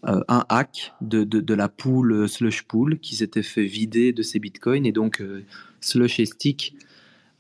euh, 0.08 0.22
un 0.28 0.46
hack 0.50 0.94
de, 1.02 1.24
de, 1.24 1.54
la 1.54 1.68
pool 1.68 2.14
euh, 2.14 2.28
Slush 2.28 2.64
Pool 2.64 3.00
qui 3.00 3.16
s'était 3.16 3.44
fait 3.44 3.66
vider 3.66 4.14
de 4.14 4.22
ses 4.22 4.40
bitcoins. 4.40 4.86
Et 4.86 4.92
donc, 4.92 5.22
euh, 5.22 5.44
Slush 5.82 6.20
et 6.20 6.26
Stick, 6.26 6.76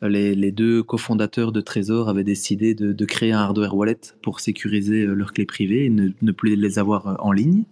les, 0.02 0.36
les 0.36 0.52
deux 0.52 0.84
cofondateurs 0.84 1.52
de 1.52 1.62
Trésor, 1.62 2.10
avaient 2.10 2.24
décidé 2.24 2.74
de, 2.74 3.06
créer 3.06 3.32
un 3.32 3.40
hardware 3.40 3.76
wallet 3.76 4.00
pour 4.22 4.40
sécuriser 4.40 5.06
leurs 5.06 5.34
clés 5.34 5.46
privées 5.46 5.86
et 5.86 5.90
ne, 5.90 6.10
ne 6.22 6.32
plus 6.32 6.56
les 6.56 6.80
avoir 6.80 7.18
en 7.20 7.32
ligne. 7.32 7.64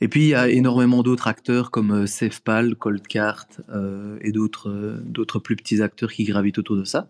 Et 0.00 0.08
puis 0.08 0.22
il 0.22 0.28
y 0.28 0.34
a 0.34 0.48
énormément 0.48 1.02
d'autres 1.02 1.28
acteurs 1.28 1.70
comme 1.70 2.06
SafePal, 2.06 2.74
Coldcard 2.76 3.46
euh, 3.70 4.18
et 4.20 4.32
d'autres 4.32 5.00
d'autres 5.04 5.38
plus 5.38 5.56
petits 5.56 5.82
acteurs 5.82 6.12
qui 6.12 6.24
gravitent 6.24 6.58
autour 6.58 6.76
de 6.76 6.84
ça. 6.84 7.08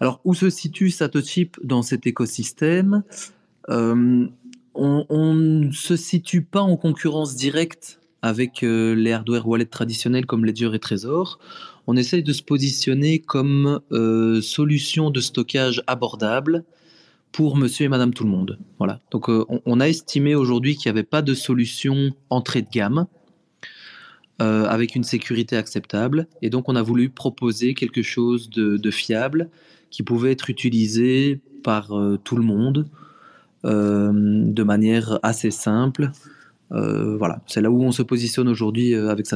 Alors 0.00 0.20
où 0.24 0.34
se 0.34 0.50
situe 0.50 0.90
Satoshi 0.90 1.50
dans 1.62 1.82
cet 1.82 2.06
écosystème? 2.06 3.02
On, 4.74 5.34
ne 5.34 5.70
se 5.72 5.96
situe 5.96 6.42
pas 6.42 6.60
en 6.60 6.76
concurrence 6.76 7.34
directe 7.34 8.00
avec 8.22 8.62
euh, 8.62 8.94
les 8.94 9.12
hardware 9.12 9.46
wallets 9.46 9.66
traditionnels 9.66 10.26
comme 10.26 10.44
Ledger 10.44 10.70
et 10.74 10.78
Trésor. 10.78 11.38
On 11.86 11.96
essaye 11.96 12.22
de 12.22 12.32
se 12.32 12.42
positionner 12.42 13.18
comme 13.18 13.80
euh, 13.90 14.40
solution 14.40 15.10
de 15.10 15.20
stockage 15.20 15.82
abordable 15.86 16.64
pour 17.32 17.56
monsieur 17.56 17.86
et 17.86 17.88
madame 17.88 18.14
tout 18.14 18.24
le 18.24 18.30
monde. 18.30 18.58
Voilà. 18.78 19.00
Donc 19.10 19.28
euh, 19.28 19.44
on, 19.66 19.80
a 19.80 19.88
estimé 19.88 20.34
aujourd'hui 20.34 20.76
qu'il 20.76 20.92
n'y 20.92 20.98
avait 20.98 21.06
pas 21.06 21.22
de 21.22 21.34
solution 21.34 22.10
entrée 22.30 22.62
de 22.62 22.70
gamme 22.70 23.06
avec 24.38 24.96
une 24.96 25.04
sécurité 25.04 25.56
acceptable. 25.56 26.26
Et 26.40 26.50
donc 26.50 26.68
on 26.68 26.74
a 26.74 26.82
voulu 26.82 27.10
proposer 27.10 27.74
quelque 27.74 28.02
chose 28.02 28.50
de 28.50 28.90
fiable 28.90 29.50
qui 29.88 30.02
pouvait 30.02 30.32
être 30.32 30.50
utilisé 30.50 31.40
par 31.62 31.92
tout 32.24 32.34
le 32.34 32.42
monde 32.42 32.88
de 33.64 34.62
manière 34.62 35.18
assez 35.22 35.50
simple. 35.50 36.10
Euh, 36.72 37.16
voilà, 37.16 37.42
c'est 37.46 37.60
là 37.60 37.70
où 37.70 37.82
on 37.82 37.92
se 37.92 38.02
positionne 38.02 38.48
aujourd'hui 38.48 38.94
euh, 38.94 39.10
avec. 39.10 39.26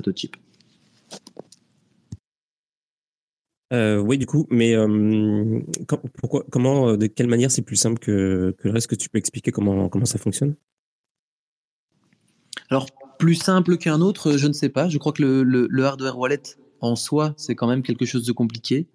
Euh, 3.72 3.98
oui, 3.98 4.16
du 4.16 4.26
coup, 4.26 4.46
mais 4.50 4.74
pourquoi, 6.18 6.44
comment, 6.50 6.96
de 6.96 7.06
quelle 7.06 7.26
manière 7.26 7.50
c'est 7.50 7.62
plus 7.62 7.76
simple 7.76 7.98
que, 7.98 8.54
que, 8.58 8.68
le 8.68 8.74
reste? 8.74 8.86
Que 8.88 8.94
tu 8.94 9.08
peux 9.08 9.18
expliquer 9.18 9.50
comment, 9.50 9.88
comment 9.88 10.06
ça 10.06 10.18
fonctionne? 10.18 10.54
Alors, 12.70 12.86
plus 13.18 13.34
simple 13.34 13.76
qu'un 13.76 14.00
autre, 14.00 14.36
je 14.36 14.46
ne 14.46 14.52
sais 14.52 14.68
pas. 14.68 14.88
Je 14.88 14.98
crois 14.98 15.12
que 15.12 15.22
le, 15.22 15.66
le 15.68 15.84
hardware 15.84 16.18
wallet 16.18 16.42
en 16.80 16.96
soi, 16.96 17.34
c'est 17.36 17.54
quand 17.54 17.66
même 17.66 17.82
quelque 17.82 18.04
chose 18.04 18.24
de 18.24 18.32
compliqué 18.32 18.86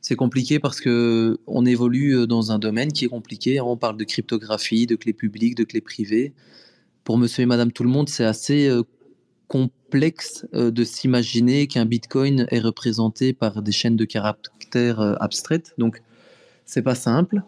c'est 0.00 0.16
compliqué 0.16 0.58
parce 0.58 0.80
que 0.80 1.38
on 1.46 1.66
évolue 1.66 2.16
euh, 2.16 2.26
dans 2.26 2.52
un 2.52 2.58
domaine 2.58 2.92
qui 2.92 3.04
est 3.04 3.08
compliqué. 3.08 3.60
On 3.60 3.76
parle 3.76 3.96
de 3.96 4.04
cryptographie, 4.04 4.86
de 4.86 4.96
clés 4.96 5.12
publiques, 5.12 5.54
de 5.54 5.64
clés 5.64 5.80
privées. 5.80 6.32
Pour 7.04 7.18
monsieur 7.18 7.42
et 7.42 7.46
madame 7.46 7.72
tout 7.72 7.82
le 7.82 7.90
monde, 7.90 8.08
c'est 8.08 8.24
assez 8.24 8.66
euh, 8.68 8.82
complexe 9.48 10.46
euh, 10.54 10.70
de 10.70 10.84
s'imaginer 10.84 11.66
qu'un 11.66 11.84
bitcoin 11.84 12.46
est 12.50 12.60
représenté 12.60 13.32
par 13.32 13.62
des 13.62 13.72
chaînes 13.72 13.96
de 13.96 14.04
caractères 14.04 15.00
abstraites. 15.20 15.74
Donc, 15.78 16.02
c'est 16.64 16.82
pas 16.82 16.94
simple. 16.94 17.42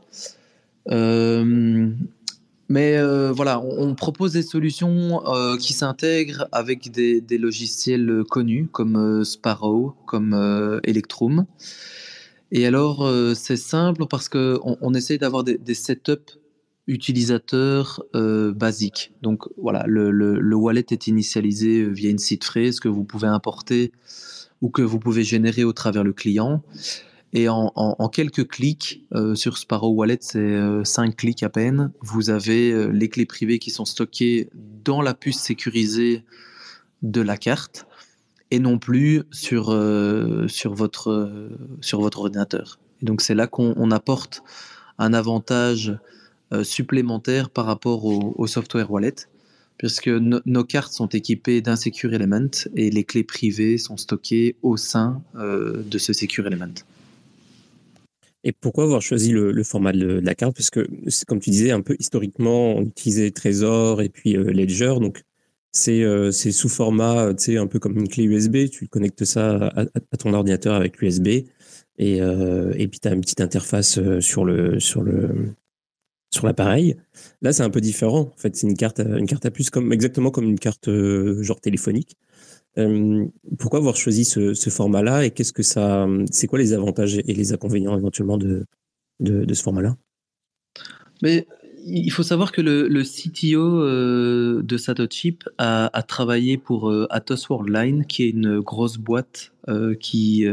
mais 2.69 3.01
voilà, 3.31 3.61
on, 3.61 3.95
propose 3.95 4.33
des 4.33 4.43
solutions 4.43 5.23
qui 5.61 5.73
s'intègrent 5.73 6.49
avec 6.51 6.91
des, 6.91 7.39
logiciels 7.39 8.25
connus 8.29 8.69
comme 8.73 9.25
Sparrow, 9.25 9.95
comme 10.05 10.81
Electrum. 10.83 11.47
Et 12.55 12.67
alors, 12.67 13.07
euh, 13.07 13.33
c'est 13.35 13.57
simple 13.57 14.07
parce 14.07 14.29
qu'on 14.29 14.77
on 14.81 14.95
essaye 14.95 15.19
d'avoir 15.19 15.43
des, 15.43 15.75
setups 15.75 16.39
utilisateurs 16.87 18.05
euh, 18.15 18.53
basiques. 18.53 19.15
Donc 19.23 19.45
voilà, 19.57 19.85
le, 19.87 20.11
le, 20.11 20.55
wallet 20.55 20.85
est 20.91 21.07
initialisé 21.07 21.89
via 21.89 22.11
une 22.11 22.19
site 22.19 22.45
phrase 22.45 22.79
que 22.79 22.89
vous 22.89 23.05
pouvez 23.05 23.27
importer 23.27 23.91
ou 24.61 24.69
que 24.69 24.83
vous 24.83 24.99
pouvez 24.99 25.25
générer 25.25 25.65
au 25.65 25.73
travers 25.73 26.05
le 26.05 26.13
client. 26.13 26.63
Et 27.33 27.49
en, 27.49 28.11
quelques 28.13 28.47
clics 28.47 29.07
euh, 29.15 29.35
sur 29.35 29.57
Sparrow 29.57 29.95
Wallet, 29.95 30.19
c'est 30.21 30.85
5 30.85 31.17
clics 31.17 31.43
à 31.43 31.49
peine, 31.49 31.91
vous 32.03 32.29
avez 32.29 32.93
les 32.93 33.09
clés 33.09 33.25
privées 33.25 33.59
qui 33.59 33.71
sont 33.71 33.87
stockées 33.87 34.51
dans 34.85 35.01
la 35.01 35.15
puce 35.15 35.39
sécurisée 35.39 36.23
de 37.01 37.23
la 37.23 37.39
carte 37.39 37.87
et 38.53 38.59
non 38.59 38.79
plus 38.79 39.23
sur, 39.31 39.71
euh, 39.71 40.47
sur, 40.47 40.75
votre, 40.75 41.11
euh, 41.11 41.49
sur 41.81 42.03
votre 42.03 42.21
ordinateur. 42.21 42.79
Et 43.01 43.07
donc 43.07 43.23
c'est 43.23 43.35
là 43.35 43.47
qu'on 43.47 43.91
apporte 43.91 44.43
un 44.99 45.15
avantage 45.15 45.99
euh, 46.53 46.63
supplémentaire 46.63 47.49
par 47.49 47.65
rapport 47.65 48.05
au, 48.05 48.47
software 48.47 48.91
wallet, 48.91 49.15
puisque 49.79 50.09
nos 50.09 50.65
cartes 50.65 50.93
sont 50.93 51.09
équipées 51.09 51.63
d'un 51.63 51.77
Secure 51.77 52.13
Element 52.13 52.51
et 52.77 52.91
les 52.91 53.05
clés 53.05 53.25
privées 53.25 53.79
sont 53.79 53.97
stockées 53.97 54.55
au 54.61 54.77
sein 54.77 55.23
de 55.35 55.99
ce 55.99 56.13
Secure 56.13 56.47
Element. 56.47 56.75
Et 58.45 58.53
pourquoi 58.53 58.85
avoir 58.85 59.01
choisi 59.01 59.33
le, 59.33 59.65
format 59.65 59.93
de, 59.93 60.21
la 60.23 60.35
carte? 60.35 60.55
Parce 60.55 60.69
que, 60.69 60.87
comme 61.27 61.41
tu 61.41 61.51
disais, 61.51 61.71
un 61.71 61.81
peu 61.81 61.97
historiquement, 61.99 62.75
on 62.77 62.83
utilisait 62.83 63.31
Trésor 63.31 64.03
et 64.03 64.11
puis 64.11 64.35
Ledger. 64.35 64.95
Donc, 65.01 65.23
c'est 65.73 66.53
sous 66.53 66.69
format, 66.69 67.35
tu 67.35 67.45
sais, 67.45 67.57
un 67.57 67.67
peu 67.67 67.79
comme 67.79 67.99
une 67.99 68.09
clé 68.09 68.25
USB. 68.25 68.69
Tu 68.71 68.89
connectes 68.89 69.25
ça 69.25 69.73
à, 69.77 70.17
ton 70.17 70.33
ordinateur 70.35 70.75
avec 70.75 70.99
l'USB. 70.99 71.47
Et, 71.99 72.17
et 72.19 72.89
puis, 72.89 73.01
tu 73.01 73.09
as 73.09 73.13
une 73.13 73.21
petite 73.21 73.41
interface 73.41 73.99
sur 74.21 74.45
l'appareil. 76.43 76.97
Là, 77.43 77.53
c'est 77.53 77.63
un 77.63 77.71
peu 77.71 77.81
différent. 77.81 78.33
En 78.35 78.37
fait, 78.37 78.57
c'est 78.57 78.67
une 78.67 78.77
carte, 78.77 79.01
une 79.01 79.27
carte 79.27 79.45
à 79.47 79.51
puce, 79.51 79.71
exactement 79.91 80.31
comme 80.31 80.45
une 80.45 80.59
carte 80.59 80.89
euh, 80.89 81.43
genre 81.43 81.61
téléphonique. 81.61 82.17
Euh, 82.79 83.27
pourquoi 83.59 83.81
avoir 83.81 83.97
choisi 83.97 84.25
ce, 84.25 84.55
format-là 84.71 85.27
et 85.27 85.31
qu'est-ce 85.31 85.53
que 85.53 85.63
ça, 85.63 86.07
c'est 86.31 86.47
quoi 86.47 86.59
les 86.59 86.73
avantages 86.73 87.19
et 87.19 87.35
les 87.35 87.53
inconvénients 87.53 87.97
éventuellement 87.99 88.39
de, 88.39 88.65
de, 89.21 89.55
ce 89.55 89.63
format-là? 89.63 89.97
Mais 91.23 91.47
il 91.85 92.11
faut 92.11 92.23
savoir 92.23 92.53
que 92.53 92.61
le, 92.61 93.03
CTO 93.03 93.83
euh, 93.83 94.63
de 94.63 94.77
Satochip 94.77 95.49
a, 95.59 95.91
a 95.97 96.03
travaillé 96.03 96.57
pour 96.57 96.93
Atos 97.11 97.49
Worldline, 97.49 98.07
qui 98.07 98.25
est 98.25 98.31
une 98.31 98.61
grosse 98.61 98.99
boîte 98.99 99.53
qui 100.01 100.47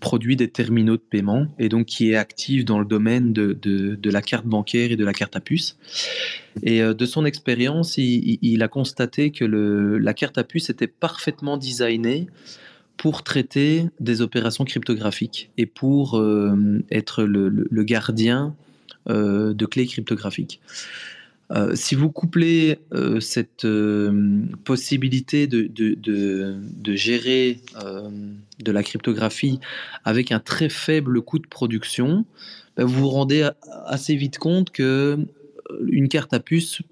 produit 0.00 0.34
des 0.34 0.48
terminaux 0.48 0.96
de 0.96 1.02
paiement 1.02 1.46
et 1.58 1.68
donc 1.68 1.86
qui 1.86 2.10
est 2.10 2.16
actif 2.16 2.64
dans 2.64 2.78
le 2.78 2.84
domaine 2.84 3.32
de, 3.32 3.98
la 4.02 4.22
carte 4.22 4.46
bancaire 4.46 4.90
et 4.90 4.96
de 4.96 5.04
la 5.04 5.12
carte 5.12 5.36
à 5.36 5.40
puce. 5.40 5.76
Et 6.64 6.82
euh, 6.82 6.94
de 6.94 7.06
son 7.06 7.24
expérience, 7.24 7.96
il, 7.98 8.62
a 8.62 8.68
constaté 8.68 9.30
que 9.30 9.44
la 9.44 10.14
carte 10.14 10.38
à 10.38 10.44
puce 10.44 10.70
était 10.70 10.88
parfaitement 10.88 11.56
designée 11.56 12.26
pour 12.96 13.22
traiter 13.22 13.86
des 14.00 14.20
opérations 14.20 14.64
cryptographiques 14.64 15.50
et 15.56 15.66
pour 15.66 16.18
euh, 16.18 16.82
être 16.90 17.22
le, 17.22 17.84
gardien 17.84 18.48
euh, 18.48 18.69
de 19.10 19.66
clés 19.66 19.86
cryptographiques. 19.86 20.60
Euh, 21.52 21.74
si 21.74 21.96
vous 21.96 22.10
couplez 22.10 22.78
euh, 22.94 23.18
cette 23.18 23.64
euh, 23.64 24.42
possibilité 24.64 25.48
de, 25.48 25.68
de, 25.68 26.94
gérer 26.94 27.60
de 28.58 28.72
la 28.72 28.82
cryptographie 28.82 29.58
avec 30.04 30.32
un 30.32 30.38
très 30.38 30.68
faible 30.68 31.22
coût 31.22 31.38
de 31.38 31.46
production, 31.46 32.24
ben, 32.76 32.84
vous 32.84 33.00
vous 33.00 33.08
rendez 33.08 33.48
assez 33.86 34.14
vite 34.14 34.38
compte 34.38 34.70
que 34.70 35.18
une 35.86 36.08
carte 36.08 36.32
à 36.32 36.40
puce 36.40 36.82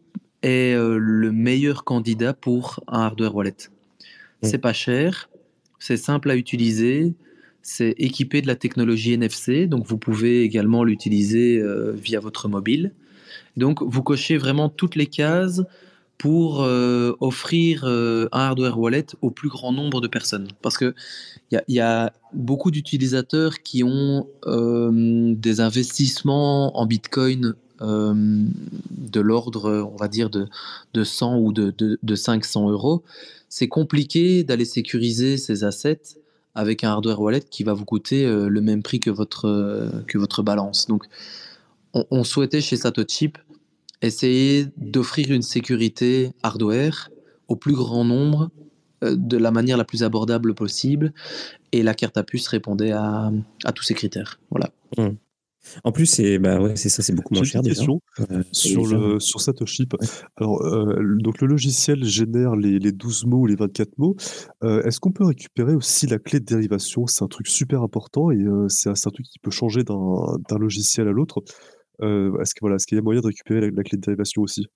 est 0.42 0.76
le 0.76 1.32
meilleur 1.32 1.84
candidat 1.84 2.32
pour 2.32 2.80
un 2.86 3.00
hardware 3.00 3.34
wallet. 3.34 3.56
C'est 4.42 4.58
pas 4.58 4.72
cher, 4.72 5.28
c'est 5.80 5.96
simple 5.96 6.30
à 6.30 6.36
utiliser, 6.36 7.14
c'est 7.68 7.94
équipé 7.98 8.40
de 8.42 8.46
la 8.46 8.56
technologie 8.56 9.12
NFC, 9.12 9.66
donc 9.66 9.86
vous 9.86 9.98
pouvez 9.98 10.42
également 10.42 10.84
l'utiliser 10.84 11.62
via 11.94 12.18
votre 12.20 12.48
mobile. 12.48 12.92
Donc, 13.56 13.82
vous 13.82 14.02
cochez 14.02 14.36
vraiment 14.36 14.68
toutes 14.68 14.96
les 14.96 15.06
cases 15.06 15.62
pour 16.18 16.62
euh, 16.62 17.12
offrir 17.20 17.84
euh, 17.84 18.28
un 18.32 18.40
hardware 18.40 18.78
wallet 18.78 19.06
au 19.22 19.30
plus 19.30 19.48
grand 19.48 19.72
nombre 19.72 20.00
de 20.00 20.08
personnes. 20.08 20.48
Parce 20.62 20.76
qu'il 20.76 20.94
y, 21.52 21.58
y, 21.68 21.80
a 21.80 22.12
beaucoup 22.32 22.72
d'utilisateurs 22.72 23.60
qui 23.62 23.84
ont 23.84 24.26
euh, 24.46 25.32
des 25.34 25.60
investissements 25.60 26.76
en 26.78 26.86
Bitcoin 26.86 27.54
de 27.80 29.20
l'ordre, 29.20 29.88
on 29.92 29.94
va 29.94 30.08
dire, 30.08 30.30
de, 30.30 30.48
de 30.94 31.04
100 31.04 31.38
ou 31.38 31.52
de, 31.52 32.14
500 32.16 32.70
euros. 32.70 33.04
C'est 33.48 33.68
compliqué 33.68 34.42
d'aller 34.42 34.64
sécuriser 34.64 35.36
ces 35.36 35.62
assets 35.62 36.18
avec 36.58 36.82
un 36.84 36.90
hardware 36.90 37.20
wallet 37.20 37.40
qui 37.40 37.62
va 37.62 37.72
vous 37.72 37.84
coûter 37.84 38.26
le 38.26 38.60
même 38.60 38.82
prix 38.82 39.00
que 39.00 39.10
votre, 39.10 40.02
que 40.08 40.18
votre 40.18 40.42
balance. 40.42 40.86
Donc, 40.88 41.04
on, 41.94 42.24
souhaitait 42.24 42.60
chez 42.60 42.76
Satochip 42.76 43.38
essayer 44.02 44.66
d'offrir 44.76 45.30
une 45.30 45.42
sécurité 45.42 46.32
hardware 46.42 47.10
au 47.48 47.56
plus 47.56 47.74
grand 47.74 48.04
nombre 48.04 48.50
euh, 49.02 49.16
de 49.16 49.36
la 49.36 49.50
manière 49.50 49.76
la 49.76 49.84
plus 49.84 50.02
abordable 50.02 50.54
possible. 50.54 51.12
Et 51.72 51.82
la 51.82 51.94
carte 51.94 52.16
à 52.16 52.22
puce 52.22 52.48
répondait 52.48 52.92
à, 52.92 53.30
à 53.64 53.72
tous 53.72 53.84
ces 53.84 53.94
critères. 53.94 54.38
Voilà. 54.50 54.70
Mmh. 54.96 55.16
En 55.84 55.92
plus, 55.92 56.06
c'est 56.06 56.38
bah 56.38 56.60
ouais, 56.60 56.76
c'est 56.76 56.88
ça, 56.88 57.02
c'est 57.02 57.14
beaucoup 57.14 57.34
moins 57.34 57.44
cher. 57.44 57.60
Une 57.60 57.68
question 57.68 58.00
euh, 58.30 58.42
sur 58.52 58.86
le 58.86 59.20
sur 59.20 59.40
Satoshi. 59.40 59.88
Alors, 60.36 60.62
euh, 60.62 61.16
donc 61.18 61.40
le 61.40 61.46
logiciel 61.46 62.04
génère 62.04 62.56
les, 62.56 62.78
les 62.78 62.92
12 62.92 63.26
mots 63.26 63.38
ou 63.38 63.46
les 63.46 63.56
24 63.56 63.98
mots. 63.98 64.16
Est-ce 64.62 65.00
qu'on 65.00 65.12
peut 65.12 65.24
récupérer 65.24 65.74
aussi 65.74 66.06
la 66.06 66.18
clé 66.18 66.40
de 66.40 66.44
dérivation? 66.44 67.06
C'est 67.06 67.24
un 67.24 67.28
truc 67.28 67.48
super 67.48 67.82
important 67.82 68.30
et 68.30 68.44
c'est 68.68 68.88
un, 68.88 68.92
un, 68.92 69.10
truc 69.10 69.26
qui 69.26 69.38
peut 69.38 69.50
changer 69.50 69.84
d'un 69.84 70.58
logiciel 70.58 71.08
à 71.08 71.12
l'autre. 71.12 71.42
Euh, 72.02 72.38
est-ce 72.40 72.54
qu'il 72.54 72.68
est 72.68 72.92
y 72.92 72.98
a 72.98 73.02
moyen 73.02 73.20
de 73.20 73.26
récupérer 73.26 73.70
la, 73.70 73.82
clé 73.82 73.96
de 73.96 74.02
dérivation 74.02 74.42
aussi? 74.42 74.66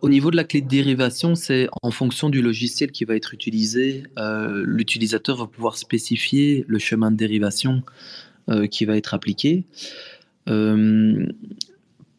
Au 0.00 0.08
niveau 0.08 0.30
de 0.30 0.36
la 0.36 0.44
clé 0.44 0.62
de 0.62 0.68
dérivation, 0.68 1.34
c'est 1.34 1.68
en 1.82 1.90
fonction 1.90 2.30
du 2.30 2.40
logiciel 2.40 2.90
qui 2.90 3.04
va 3.04 3.16
être 3.16 3.34
utilisé. 3.34 4.04
Euh, 4.18 4.64
l'utilisateur 4.66 5.36
va 5.36 5.46
pouvoir 5.46 5.76
spécifier 5.76 6.64
le 6.66 6.78
chemin 6.78 7.10
de 7.10 7.16
dérivation 7.16 7.82
euh, 7.82 8.33
qui 8.70 8.84
va 8.84 8.96
être 8.96 9.14
appliqué. 9.14 9.64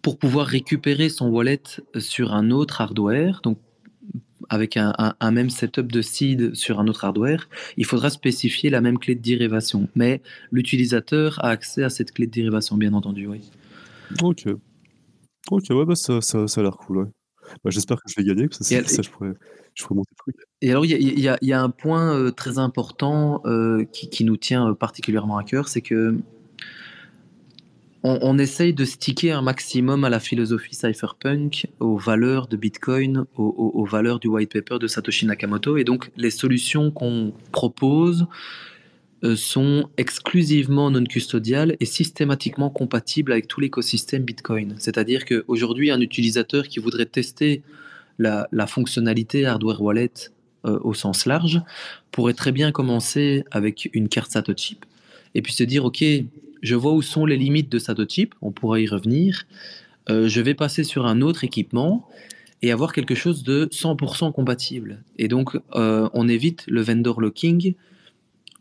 pour 0.01 0.17
pouvoir 0.19 0.47
récupérer 0.47 1.09
son 1.09 1.29
wallet 1.29 1.61
sur 1.97 2.33
un 2.33 2.51
autre 2.51 2.81
hardware, 2.81 3.41
donc 3.43 3.57
avec 4.49 4.77
un, 4.77 5.31
même 5.31 5.49
setup 5.49 5.91
de 5.91 6.01
seed 6.01 6.55
sur 6.55 6.79
un 6.79 6.87
autre 6.87 7.05
hardware, 7.05 7.47
il 7.77 7.85
faudra 7.85 8.09
spécifier 8.09 8.69
la 8.69 8.81
même 8.81 8.99
clé 8.99 9.15
de 9.15 9.21
dérivation. 9.21 9.87
Mais 9.95 10.21
l'utilisateur 10.51 11.43
a 11.43 11.49
accès 11.49 11.83
à 11.83 11.89
cette 11.89 12.11
clé 12.11 12.27
de 12.27 12.31
dérivation, 12.31 12.77
bien 12.77 12.93
entendu, 12.93 13.27
oui. 13.27 13.41
Ok. 14.21 14.47
Ok, 15.51 15.65
ouais, 15.69 15.85
bah 15.85 15.95
ça, 15.95 16.21
ça, 16.21 16.39
a 16.39 16.61
l'air 16.61 16.77
cool, 16.77 17.09
bah, 17.63 17.69
J'espère 17.69 17.97
que 17.97 18.03
je 18.07 18.15
vais 18.15 18.23
gagner, 18.23 18.47
ça, 18.51 18.63
ça, 18.63 19.01
je, 19.01 19.09
pourrais, 19.09 19.33
je 19.73 19.83
pourrais 19.83 19.95
monter 19.95 20.11
le 20.11 20.17
truc. 20.17 20.35
Et 20.61 20.71
alors, 20.71 20.85
il 20.85 20.91
y, 20.91 21.29
y, 21.41 21.53
a 21.53 21.61
un 21.61 21.69
point 21.69 22.15
euh, 22.15 22.31
très 22.31 22.57
important 22.57 23.41
euh, 23.45 23.85
qui, 23.91 24.09
qui, 24.09 24.23
nous 24.23 24.37
tient 24.37 24.69
euh, 24.69 24.73
particulièrement 24.73 25.37
à 25.37 25.43
cœur, 25.43 25.67
c'est 25.67 25.81
que 25.81 26.17
on, 28.07 28.37
essaye 28.37 28.73
de 28.73 28.85
sticker 28.85 29.31
un 29.31 29.41
maximum 29.41 30.03
à 30.03 30.09
la 30.09 30.19
philosophie 30.19 30.75
cypherpunk, 30.75 31.67
aux 31.79 31.97
valeurs 31.97 32.47
de 32.47 32.55
Bitcoin, 32.55 33.25
aux, 33.35 33.85
valeurs 33.85 34.19
du 34.19 34.27
white 34.27 34.53
paper 34.53 34.77
de 34.79 34.87
Satoshi 34.87 35.25
Nakamoto. 35.25 35.77
Et 35.77 35.83
donc, 35.83 36.11
les 36.15 36.29
solutions 36.29 36.91
qu'on 36.91 37.33
propose 37.51 38.27
sont 39.33 39.89
exclusivement 39.97 40.91
non 40.91 41.03
custodiales 41.05 41.77
et 41.79 41.85
systématiquement 41.85 42.69
compatibles 42.69 43.31
avec 43.31 43.47
tout 43.47 43.59
l'écosystème 43.59 44.23
Bitcoin. 44.23 44.75
C'est-à-dire 44.77 45.25
qu'aujourd'hui, 45.25 45.89
un 45.89 46.01
utilisateur 46.01 46.67
qui 46.67 46.79
voudrait 46.79 47.07
tester 47.07 47.63
la, 48.19 48.67
fonctionnalité 48.67 49.45
hardware 49.45 49.81
wallet 49.81 50.11
euh, 50.65 50.79
au 50.83 50.93
sens 50.93 51.25
large 51.25 51.61
pourrait 52.11 52.33
très 52.33 52.51
bien 52.51 52.71
commencer 52.71 53.43
avec 53.51 53.89
une 53.93 54.09
carte 54.09 54.31
Satoshi 54.31 54.77
et 55.35 55.41
puis 55.41 55.53
se 55.53 55.63
dire, 55.63 55.85
OK, 55.85 56.03
je 56.61 56.75
vois 56.75 56.93
où 56.93 57.01
sont 57.01 57.25
les 57.25 57.37
limites 57.37 57.71
de 57.71 57.77
Satotype, 57.77 58.33
on 58.41 58.51
pourra 58.51 58.79
y 58.79 58.87
revenir. 58.87 59.43
Euh, 60.09 60.27
je 60.27 60.41
vais 60.41 60.53
passer 60.55 60.83
sur 60.83 61.05
un 61.05 61.21
autre 61.21 61.43
équipement 61.43 62.07
et 62.61 62.71
avoir 62.71 62.93
quelque 62.93 63.15
chose 63.15 63.43
de 63.43 63.67
100% 63.71 64.31
compatible. 64.31 65.03
Et 65.17 65.27
donc, 65.27 65.57
euh, 65.75 66.09
on 66.13 66.27
évite 66.27 66.63
le 66.67 66.81
vendor 66.81 67.21
locking. 67.21 67.75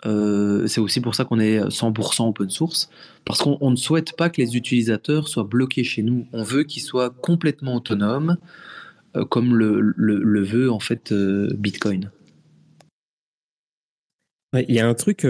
Euh, 0.06 0.66
c'est 0.66 0.80
aussi 0.80 1.00
pour 1.00 1.14
ça 1.14 1.24
qu'on 1.24 1.40
est 1.40 1.60
100% 1.60 2.28
open 2.28 2.50
source, 2.50 2.90
parce 3.24 3.40
qu'on 3.40 3.70
ne 3.70 3.76
souhaite 3.76 4.16
pas 4.16 4.30
que 4.30 4.40
les 4.40 4.56
utilisateurs 4.56 5.28
soient 5.28 5.44
bloqués 5.44 5.84
chez 5.84 6.02
nous. 6.02 6.26
On 6.32 6.42
veut 6.42 6.64
qu'ils 6.64 6.82
soient 6.82 7.10
complètement 7.10 7.76
autonomes, 7.76 8.36
comme 9.30 9.54
le, 9.54 10.42
veut 10.42 10.70
en 10.72 10.80
fait 10.80 11.12
Bitcoin. 11.12 12.10
Il 14.54 14.74
y 14.74 14.80
a 14.80 14.88
un 14.88 14.94
truc 14.94 15.24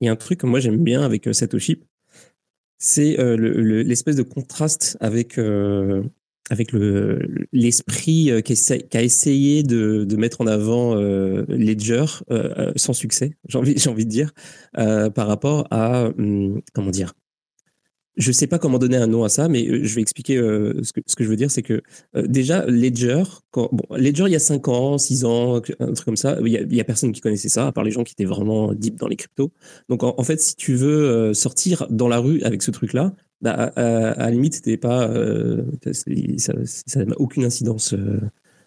il 0.00 0.08
un 0.08 0.16
truc 0.16 0.40
que 0.40 0.46
moi 0.46 0.60
j'aime 0.60 0.82
bien 0.82 1.02
avec 1.02 1.26
euh, 1.26 1.32
Satoshi, 1.32 1.82
c'est 2.78 3.18
euh, 3.18 3.36
l'espèce 3.82 4.16
de 4.16 4.22
contraste 4.22 4.96
avec 5.00 5.38
euh, 5.38 6.04
avec 6.50 6.72
le 6.72 7.46
l'esprit 7.52 8.30
qui, 8.44 8.54
qui, 8.54 8.96
a 8.96 9.02
essayé 9.02 9.62
de, 9.62 10.16
mettre 10.16 10.40
en 10.40 10.46
avant 10.46 10.94
Ledger 10.94 12.06
sans 12.76 12.92
succès, 12.92 13.32
j'ai 13.48 13.88
envie 13.90 14.04
de 14.04 14.10
dire, 14.10 14.32
par 14.74 15.26
rapport 15.26 15.66
à 15.70 16.06
hum, 16.18 16.60
comment 16.74 16.90
dire 16.90 17.14
je 18.18 18.32
sais 18.32 18.48
pas 18.48 18.58
comment 18.58 18.78
donner 18.78 18.96
un 18.96 19.06
nom 19.06 19.24
à 19.24 19.28
ça, 19.28 19.48
mais 19.48 19.66
euh, 19.66 19.84
je 19.84 19.94
vais 19.94 20.02
expliquer 20.02 20.36
euh, 20.36 20.82
ce, 20.82 20.92
que, 20.92 21.24
je 21.24 21.28
veux 21.28 21.36
dire, 21.36 21.50
c'est 21.50 21.62
que 21.62 21.82
euh, 22.16 22.26
déjà 22.26 22.66
Ledger, 22.66 23.22
Ledger 23.92 24.24
il 24.26 24.32
y 24.32 24.36
a 24.36 24.40
5 24.40 24.68
ans, 24.68 24.98
6 24.98 25.24
ans, 25.24 25.56
un 25.56 25.92
truc 25.92 26.04
comme 26.04 26.16
ça, 26.16 26.36
il 26.44 26.74
y, 26.74 26.80
a, 26.80 26.84
personne 26.84 27.12
qui 27.12 27.20
connaissait 27.20 27.48
ça, 27.48 27.68
à 27.68 27.72
part 27.72 27.84
les 27.84 27.92
gens 27.92 28.02
qui 28.02 28.12
étaient 28.12 28.24
vraiment 28.24 28.74
deep 28.74 28.96
dans 28.96 29.06
les 29.06 29.16
cryptos. 29.16 29.52
Donc 29.88 30.02
en, 30.02 30.22
fait, 30.24 30.40
si 30.40 30.56
tu 30.56 30.74
veux 30.74 31.32
sortir 31.32 31.86
dans 31.90 32.08
la 32.08 32.18
rue 32.18 32.42
avec 32.42 32.62
ce 32.62 32.70
truc-là, 32.70 33.14
bah, 33.40 33.72
à, 33.76 34.14
la 34.16 34.30
limite, 34.30 34.54
c'était 34.54 34.76
pas, 34.76 35.10
ça 35.92 37.04
n'a 37.04 37.14
aucune 37.18 37.44
incidence 37.44 37.94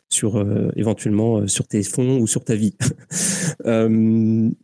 sur 0.09 0.45
éventuellement 0.75 1.47
sur 1.47 1.67
tes 1.67 1.83
fonds 1.83 2.19
ou 2.19 2.27
sur 2.27 2.43
ta 2.43 2.55
vie. 2.55 2.75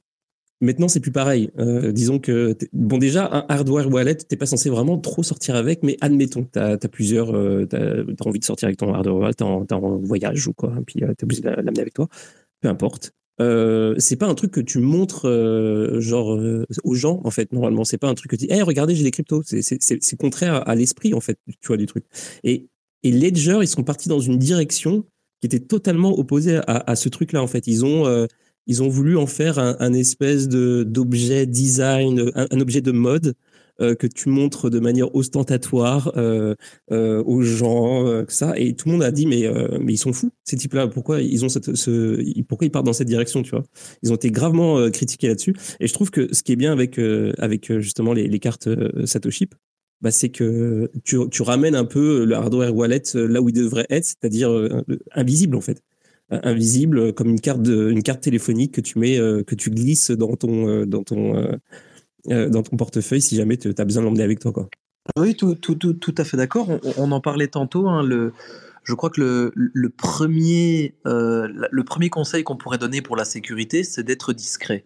Maintenant, 0.60 0.88
c'est 0.88 1.00
plus 1.00 1.12
pareil. 1.12 1.52
Euh, 1.60 1.92
disons 1.92 2.18
que, 2.18 2.58
bon, 2.74 2.98
déjà, 2.98 3.30
un 3.32 3.46
hardware 3.48 3.94
wallet, 3.94 4.16
t'es 4.16 4.38
pas 4.38 4.48
censé 4.48 4.72
vraiment 4.72 4.98
trop 4.98 5.22
sortir 5.22 5.56
avec, 5.56 5.84
mais 5.84 5.98
admettons, 6.02 6.46
tu 6.52 6.58
as, 6.58 6.78
plusieurs, 6.92 7.36
euh, 7.36 7.68
envie 8.26 8.40
de 8.40 8.44
sortir 8.44 8.68
avec 8.68 8.78
ton 8.78 8.92
hardware 8.92 9.18
wallet, 9.18 9.34
t'es 9.34 9.44
en, 9.44 9.98
voyage 9.98 10.48
ou 10.48 10.54
quoi, 10.54 10.74
et 10.80 10.84
puis 10.84 11.04
euh, 11.04 11.14
t'es 11.16 11.26
obligé 11.26 11.42
de 11.42 11.50
l'amener 11.50 11.82
avec 11.82 11.94
toi. 11.94 12.08
Peu 12.62 12.70
importe. 12.70 13.12
Euh, 13.40 13.94
c'est 14.00 14.16
pas 14.16 14.26
un 14.26 14.34
truc 14.34 14.52
que 14.52 14.62
tu 14.62 14.80
montres 14.80 15.28
euh, 15.28 16.00
genre 16.00 16.34
euh, 16.34 16.66
aux 16.84 16.96
gens 16.96 17.22
en 17.24 17.32
fait 17.32 17.52
normalement. 17.54 17.84
C'est 17.84 17.98
pas 17.98 18.08
un 18.08 18.16
truc 18.16 18.32
que 18.32 18.36
tu 18.36 18.48
dis 18.48 18.52
hey, 18.54 18.62
regardez 18.62 18.96
j'ai 18.96 19.04
des 19.04 19.12
cryptos 19.12 19.44
c'est 19.46 20.18
contraire 20.18 20.68
à 20.68 20.76
l'esprit 20.76 21.14
en 21.14 21.22
fait 21.22 21.38
tu 21.48 21.68
vois 21.68 21.78
du 21.78 21.86
truc. 21.86 22.06
Et, 22.44 22.68
et 23.04 23.12
Ledger 23.12 23.60
ils 23.62 23.68
sont 23.68 23.84
partis 23.84 24.10
dans 24.10 24.20
une 24.20 24.38
direction 24.38 25.06
qui 25.42 25.46
était 25.46 25.60
totalement 25.60 26.18
opposée 26.18 26.58
à, 26.68 26.90
à 26.90 26.96
ce 26.96 27.10
truc 27.10 27.32
là 27.32 27.42
en 27.44 27.48
fait. 27.48 27.68
Ils 27.68 27.86
ont 27.86 28.08
euh, 28.08 28.26
ils 28.66 28.84
ont 28.84 28.90
voulu 28.90 29.18
en 29.18 29.28
faire 29.28 29.60
un, 29.60 29.78
un 29.80 29.94
espèce 29.94 30.48
de 30.48 30.84
d'objet 30.84 31.46
design, 31.46 32.32
un, 32.36 32.60
objet 32.60 32.82
de 32.82 32.92
mode 32.92 33.36
euh, 33.80 33.94
que 33.94 34.08
tu 34.08 34.30
montres 34.30 34.72
de 34.72 34.80
manière 34.80 35.14
ostentatoire 35.14 36.12
euh, 36.18 36.56
euh, 36.92 37.24
aux 37.24 37.44
gens, 37.44 38.26
ça. 38.28 38.54
Et 38.58 38.76
tout 38.76 38.88
le 38.88 38.94
monde 38.94 39.04
a 39.04 39.12
dit 39.12 39.28
mais 39.28 39.48
mais 39.80 39.94
ils 39.94 39.98
sont 39.98 40.14
fous 40.14 40.32
ces 40.44 40.58
types-là. 40.58 40.88
Pourquoi 40.88 41.22
ils 41.22 41.46
ont 41.46 41.50
cette, 41.50 41.76
ce, 41.76 42.42
pourquoi 42.44 42.66
ils 42.66 42.72
partent 42.72 42.86
dans 42.86 42.94
cette 42.94 43.08
direction, 43.08 43.44
tu 43.44 43.52
vois? 43.52 43.64
Ils 44.02 44.12
ont 44.12 44.16
été 44.16 44.32
gravement 44.32 44.90
critiqués 44.90 45.28
là-dessus. 45.28 45.54
Et 45.80 45.88
je 45.88 45.94
trouve 45.94 46.10
que 46.12 46.34
ce 46.34 46.44
qui 46.44 46.54
est 46.54 46.56
bien 46.56 46.72
avec 46.72 47.00
avec 47.38 47.72
justement 47.80 48.14
les, 48.14 48.28
les 48.28 48.40
cartes 48.40 48.70
Satoshi, 49.06 49.48
bah, 50.02 50.12
c'est 50.12 50.30
que 50.30 50.90
tu, 51.04 51.18
tu 51.30 51.42
ramènes 51.44 51.76
un 51.76 51.86
peu 51.86 52.26
le 52.26 52.36
hardware 52.36 52.76
wallet 52.76 53.04
là 53.14 53.42
où 53.42 53.50
il 53.50 53.54
devrait 53.54 53.88
être, 53.90 54.06
c'est-à-dire 54.06 54.50
invisible 55.14 55.56
en 55.56 55.62
fait 55.62 55.82
invisible 56.30 57.14
comme 57.14 57.30
une 57.30 57.40
carte 57.40 57.62
de, 57.62 57.90
une 57.90 58.04
carte 58.04 58.22
téléphonique 58.22 58.74
que 58.74 58.82
tu 58.82 59.00
mets 59.00 59.18
que 59.18 59.56
tu 59.56 59.70
glisses 59.70 60.12
dans 60.12 60.36
ton 60.36 60.86
dans 60.86 61.04
ton 61.04 61.58
dans 62.28 62.64
ton 62.64 62.78
portefeuille 62.78 63.22
si 63.22 63.36
jamais 63.36 63.58
tu 63.58 63.74
as 63.78 63.86
besoin 63.86 64.02
de 64.02 64.08
l'emmener 64.08 64.24
avec 64.24 64.40
toi 64.40 64.52
quoi. 64.52 64.70
Oui, 65.18 65.36
tout, 65.36 66.16
à 66.18 66.24
fait 66.26 66.38
d'accord. 66.38 66.68
On, 66.98 67.12
en 67.12 67.22
parlait 67.22 67.48
tantôt. 67.48 67.88
Hein, 67.88 68.08
je 68.84 68.94
crois 68.94 69.10
que 69.10 69.52
le, 69.54 69.90
premier, 69.90 70.96
euh, 71.06 71.48
le 71.72 71.84
premier 71.84 72.10
conseil 72.10 72.44
qu'on 72.44 72.58
pourrait 72.58 72.78
donner 72.78 73.02
pour 73.02 73.16
la 73.16 73.26
sécurité, 73.26 73.84
c'est 73.84 74.04
d'être 74.04 74.34
discret. 74.34 74.86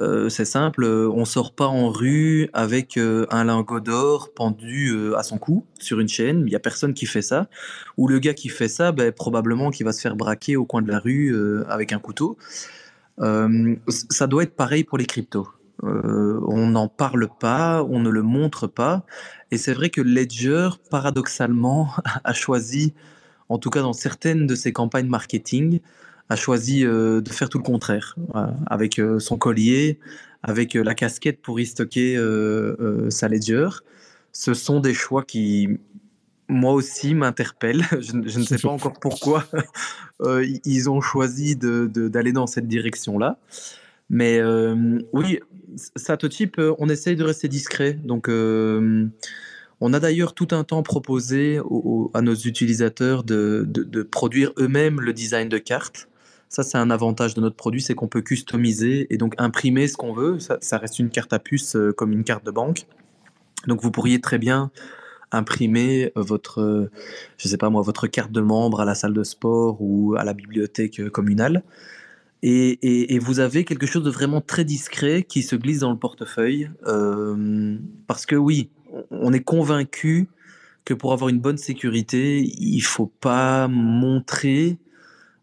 Euh, 0.00 0.28
c'est 0.28 0.46
simple, 0.46 0.84
on 0.84 1.24
sort 1.24 1.54
pas 1.54 1.66
en 1.66 1.90
rue 1.90 2.48
avec 2.54 2.96
euh, 2.96 3.26
un 3.30 3.44
lingot 3.44 3.80
d'or 3.80 4.32
pendu 4.34 4.90
euh, 4.90 5.16
à 5.16 5.22
son 5.22 5.38
cou 5.38 5.64
sur 5.78 6.00
une 6.00 6.08
chaîne. 6.08 6.44
Il 6.46 6.52
y 6.52 6.56
a 6.56 6.60
personne 6.60 6.94
qui 6.94 7.06
fait 7.06 7.22
ça. 7.22 7.48
Ou 7.98 8.08
le 8.08 8.18
gars 8.18 8.34
qui 8.34 8.48
fait 8.48 8.68
ça, 8.68 8.90
ben, 8.90 9.12
probablement 9.12 9.70
qu'il 9.70 9.84
va 9.84 9.92
se 9.92 10.00
faire 10.00 10.16
braquer 10.16 10.56
au 10.56 10.64
coin 10.64 10.82
de 10.82 10.88
la 10.88 10.98
rue 10.98 11.34
avec 11.68 11.92
un 11.92 11.98
couteau. 11.98 12.36
ça 13.18 14.26
doit 14.26 14.42
être 14.42 14.56
pareil 14.56 14.84
pour 14.84 14.98
les 14.98 15.06
cryptos. 15.06 15.48
On 15.82 16.66
n'en 16.68 16.88
parle 16.88 17.28
pas, 17.40 17.82
on 17.82 17.98
ne 18.00 18.10
le 18.10 18.22
montre 18.22 18.66
pas. 18.66 19.04
Et 19.50 19.58
c'est 19.58 19.74
vrai 19.74 19.90
que 19.90 20.00
Ledger, 20.00 20.70
paradoxalement, 20.90 21.90
a 22.24 22.32
choisi, 22.32 22.94
en 23.48 23.58
tout 23.58 23.70
cas 23.70 23.82
dans 23.82 23.92
certaines 23.92 24.46
de 24.46 24.54
ses 24.54 24.72
campagnes 24.72 25.08
marketing, 25.08 25.80
a 26.32 26.36
choisi 26.36 26.84
euh, 26.84 27.20
de 27.20 27.30
faire 27.30 27.48
tout 27.48 27.58
le 27.58 27.64
contraire, 27.64 28.16
avec 28.66 28.98
euh, 28.98 29.18
son 29.18 29.36
collier, 29.36 29.98
avec 30.42 30.74
euh, 30.74 30.82
la 30.82 30.94
casquette 30.94 31.40
pour 31.42 31.60
y 31.60 31.66
stocker 31.66 32.16
sa 33.10 33.28
ledger. 33.28 33.68
Ce 34.32 34.54
sont 34.54 34.80
des 34.80 34.94
choix 34.94 35.24
qui, 35.24 35.68
moi 36.48 36.72
aussi, 36.72 37.14
m'interpellent. 37.14 37.84
Je, 38.00 38.12
je, 38.24 38.38
ne 38.38 38.44
sais 38.44 38.58
pas 38.58 38.70
encore 38.70 38.94
pourquoi 38.98 39.44
ils 40.64 40.88
ont 40.88 41.00
choisi 41.00 41.56
d'aller 41.56 41.88
de, 41.88 42.08
de, 42.08 42.30
dans 42.30 42.46
cette 42.46 42.66
direction-là. 42.66 43.38
Mais 44.08 44.40
oui, 45.12 45.40
Satotype, 45.96 46.60
on 46.78 46.88
essaye 46.88 47.16
de 47.16 47.24
rester 47.24 47.48
discret. 47.48 47.94
Donc, 48.04 48.28
on 49.84 49.92
a 49.92 49.98
d'ailleurs 49.98 50.32
tout 50.32 50.46
un 50.52 50.62
temps 50.62 50.84
proposé 50.84 51.60
à 52.14 52.22
nos 52.22 52.34
utilisateurs 52.34 53.24
de, 53.24 54.02
produire 54.08 54.52
eux-mêmes 54.56 55.00
le 55.00 55.12
design 55.12 55.48
de 55.48 55.58
cartes. 55.58 56.08
Ça, 56.48 56.62
c'est 56.62 56.78
un 56.78 56.90
avantage 56.90 57.34
de 57.34 57.40
notre 57.40 57.56
produit, 57.56 57.82
c'est 57.82 57.94
qu'on 57.94 58.06
peut 58.06 58.20
customiser 58.20 59.12
et 59.12 59.16
donc 59.16 59.34
imprimer 59.38 59.88
ce 59.88 59.96
qu'on 59.96 60.12
veut. 60.12 60.38
Ça, 60.38 60.78
reste 60.78 61.00
une 61.00 61.10
carte 61.10 61.32
à 61.32 61.40
puce 61.40 61.74
euh, 61.74 61.92
comme 61.92 62.12
une 62.12 62.22
carte 62.22 62.46
de 62.46 62.52
banque. 62.52 62.86
Donc, 63.66 63.82
vous 63.82 63.90
pourriez 63.90 64.20
très 64.20 64.38
bien 64.38 64.70
imprimer 65.32 66.12
votre, 66.14 66.90
je 67.38 67.48
sais 67.48 67.56
pas 67.56 67.70
moi, 67.70 67.82
votre 67.82 68.06
carte 68.06 68.30
de 68.30 68.40
membre 68.40 68.82
à 68.82 68.84
la 68.84 68.94
salle 68.94 69.14
de 69.14 69.24
sport 69.24 69.78
ou 69.80 70.14
à 70.16 70.22
la 70.22 70.34
bibliothèque 70.34 71.08
communale. 71.08 71.64
Et, 72.42 73.18
vous 73.20 73.38
avez 73.38 73.64
quelque 73.64 73.86
chose 73.86 74.02
de 74.02 74.10
vraiment 74.10 74.40
très 74.40 74.64
discret 74.64 75.22
qui 75.22 75.42
se 75.42 75.54
glisse 75.54 75.80
dans 75.80 75.92
le 75.92 75.98
portefeuille. 75.98 76.70
Euh, 76.86 77.78
parce 78.08 78.26
que 78.26 78.34
oui, 78.34 78.70
on 79.10 79.32
est 79.32 79.44
convaincu 79.44 80.28
que 80.84 80.94
pour 80.94 81.12
avoir 81.12 81.28
une 81.28 81.38
bonne 81.38 81.58
sécurité, 81.58 82.42
il 82.42 82.80
faut 82.80 83.06
pas 83.06 83.68
montrer 83.68 84.78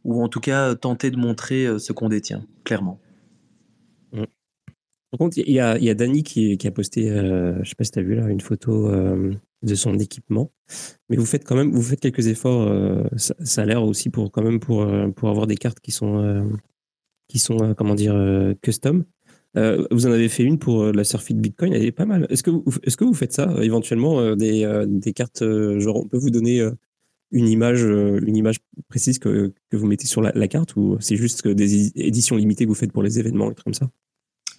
ou 0.04 0.22
en 0.22 0.28
tout 0.28 0.42
cas 0.42 0.76
tenter 0.76 1.12
de 1.12 1.18
montrer 1.18 1.66
euh, 1.66 1.80
ce 1.80 1.94
qu'on 1.94 2.10
détient, 2.10 2.46
clairement. 2.66 3.00
Mmh. 4.12 4.24
Par 5.12 5.18
contre, 5.18 5.38
il 5.38 5.52
y 5.52 5.60
a, 5.60 5.78
y 5.78 5.94
Dany 5.96 6.24
qui, 6.24 6.58
a 6.66 6.72
posté, 6.72 7.10
euh, 7.10 7.54
je 7.56 7.60
ne 7.60 7.64
sais 7.64 7.76
pas 7.76 7.86
si 7.86 7.92
tu 7.92 8.00
as 8.00 8.04
vu 8.04 8.16
là, 8.16 8.28
une 8.28 8.42
photo 8.42 8.92
de 9.62 9.76
son 9.76 9.98
équipement. 9.98 10.52
Mais 11.10 11.16
vous 11.16 11.26
faites 11.26 11.46
quand 11.46 11.56
même, 11.56 11.72
vous 11.72 11.82
faites 11.82 12.00
quelques 12.02 12.28
efforts. 12.28 12.70
Ça, 13.16 13.34
ça, 13.40 13.62
a 13.64 13.66
l'air 13.66 13.84
aussi 13.84 14.10
pour 14.10 14.32
quand 14.32 14.44
même 14.44 14.60
pour, 14.60 14.88
pour 15.16 15.30
avoir 15.30 15.48
des 15.48 15.58
cartes 15.58 15.80
qui 15.80 15.92
sont, 15.92 16.48
qui 17.30 17.40
sont 17.40 17.74
comment 17.78 17.96
dire, 17.96 18.16
custom. 18.62 19.06
vous 19.56 20.08
en 20.08 20.12
avez 20.12 20.28
fait 20.28 20.44
une 20.44 20.60
pour 20.60 20.92
la 20.92 21.06
Surfit 21.06 21.36
Bitcoin, 21.36 21.72
elle 21.72 21.86
est 21.86 21.94
pas 21.94 22.06
mal. 22.06 22.28
Est-ce 22.30 22.44
que 22.44 22.50
vous, 22.50 22.66
est-ce 22.84 22.98
que 22.98 23.06
vous 23.06 23.14
faites 23.14 23.32
ça 23.32 23.56
éventuellement 23.62 24.36
des, 24.36 24.86
des 24.88 25.14
cartes 25.14 25.44
genre 25.80 25.96
on 25.96 26.08
peut 26.08 26.18
vous 26.18 26.32
donner 26.32 26.70
une 27.32 27.48
image, 27.48 27.84
euh, 27.84 28.20
une 28.26 28.36
image 28.36 28.58
précise 28.88 29.20
que, 29.20 29.54
que 29.70 29.78
vous 29.78 29.88
mettez 29.88 30.08
sur 30.08 30.22
la, 30.22 30.48
carte 30.48 30.76
ou 30.76 30.98
c'est 31.00 31.16
juste 31.16 31.48
des 31.48 31.92
éditions 32.00 32.36
limitées 32.36 32.66
que 32.66 32.70
vous 32.70 32.76
faites 32.76 32.92
pour 32.92 33.04
les 33.04 33.20
événements 33.20 33.52
et 33.52 33.56
comme 33.56 33.74
ça? 33.74 33.90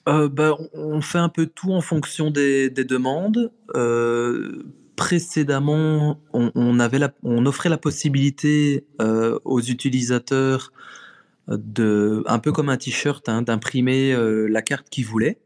Euh, 0.08 0.28
bah, 0.28 0.56
On 0.72 1.00
fait 1.00 1.18
un 1.18 1.28
peu 1.28 1.46
tout 1.46 1.72
en 1.72 1.80
fonction 1.80 2.30
des, 2.30 2.70
des 2.70 2.84
demandes. 2.84 3.52
Euh, 3.74 4.62
précédemment, 4.96 6.20
on, 6.32 6.78
avait 6.78 7.00
on 7.22 7.46
offrait 7.46 7.70
la 7.70 7.78
possibilité 7.78 8.86
euh, 9.00 9.38
aux 9.44 9.60
utilisateurs 9.60 10.72
de, 11.50 12.22
un 12.26 12.38
peu 12.38 12.52
comme 12.52 12.68
un 12.68 12.76
t-shirt, 12.76 13.28
hein, 13.28 13.42
d'imprimer 13.42 14.12
euh, 14.12 14.46
la 14.46 14.62
carte 14.62 14.88
qu'ils 14.88 15.06
voulaient 15.06 15.38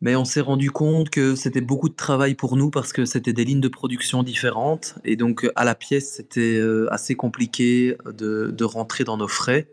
mais 0.00 0.14
on 0.14 0.24
s'est 0.24 0.40
rendu 0.40 0.70
compte 0.70 1.10
que 1.10 1.34
c'était 1.34 1.60
beaucoup 1.60 1.88
de 1.88 1.94
travail 1.94 2.34
pour 2.34 2.56
nous 2.56 2.70
parce 2.70 2.92
que 2.92 3.04
c'était 3.04 3.32
des 3.32 3.44
lignes 3.44 3.60
de 3.60 3.68
production 3.68 4.22
différentes 4.22 4.94
et 5.04 5.16
donc 5.16 5.50
à 5.56 5.64
la 5.64 5.74
pièce 5.74 6.16
c'était 6.16 6.58
euh, 6.58 6.92
assez 6.92 7.14
compliqué 7.14 7.96
de, 8.04 8.52
de, 8.56 8.64
rentrer 8.64 9.04
dans 9.04 9.16
nos 9.16 9.28
frais. 9.28 9.68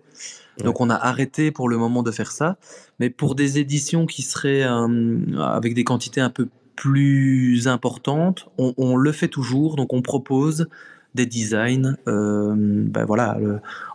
Ouais. 0.58 0.66
Donc 0.66 0.80
on 0.80 0.90
a 0.90 0.96
arrêté 0.96 1.52
pour 1.52 1.68
le 1.68 1.78
moment 1.78 2.04
de 2.04 2.12
faire 2.12 2.32
ça, 2.32 2.58
mais 3.00 3.10
pour 3.10 3.36
des 3.36 3.60
éditions 3.60 4.06
qui 4.06 4.22
seraient 4.22 4.64
euh, 4.64 5.38
avec 5.40 5.74
des 5.74 5.84
quantités 5.84 6.22
un 6.22 6.30
peu 6.30 6.48
plus 6.76 7.68
importantes, 7.68 8.50
on, 8.58 8.74
on, 8.78 8.96
le 8.96 9.12
fait 9.12 9.28
toujours. 9.28 9.76
Donc 9.76 9.94
on 9.94 10.02
propose 10.02 10.68
des 11.16 11.26
designs, 11.26 11.96
euh, 12.08 12.54
ben 12.58 13.06
voilà, 13.06 13.38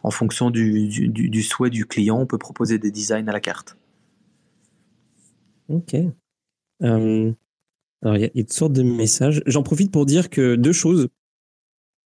en 0.03 0.11
fonction 0.11 0.51
du, 0.51 0.89
du, 0.89 1.43
souhait 1.43 1.71
du 1.71 1.87
client, 1.87 2.19
on 2.21 2.27
peut 2.27 2.39
proposer 2.39 2.79
des 2.79 2.91
designs 2.91 3.27
à 3.29 3.33
la 3.33 3.41
carte. 3.41 3.77
Ok. 5.69 5.95
Euh, 6.83 7.33
alors, 8.03 8.17
il 8.17 8.23
y, 8.23 8.25
a 8.25 8.31
une 8.35 8.49
sorte 8.49 8.73
de 8.73 8.83
message. 8.83 9.43
J'en 9.47 9.63
profite 9.63 9.91
pour 9.91 10.07
dire 10.07 10.31
que 10.31 10.55
deux 10.55 10.73
choses. 10.73 11.09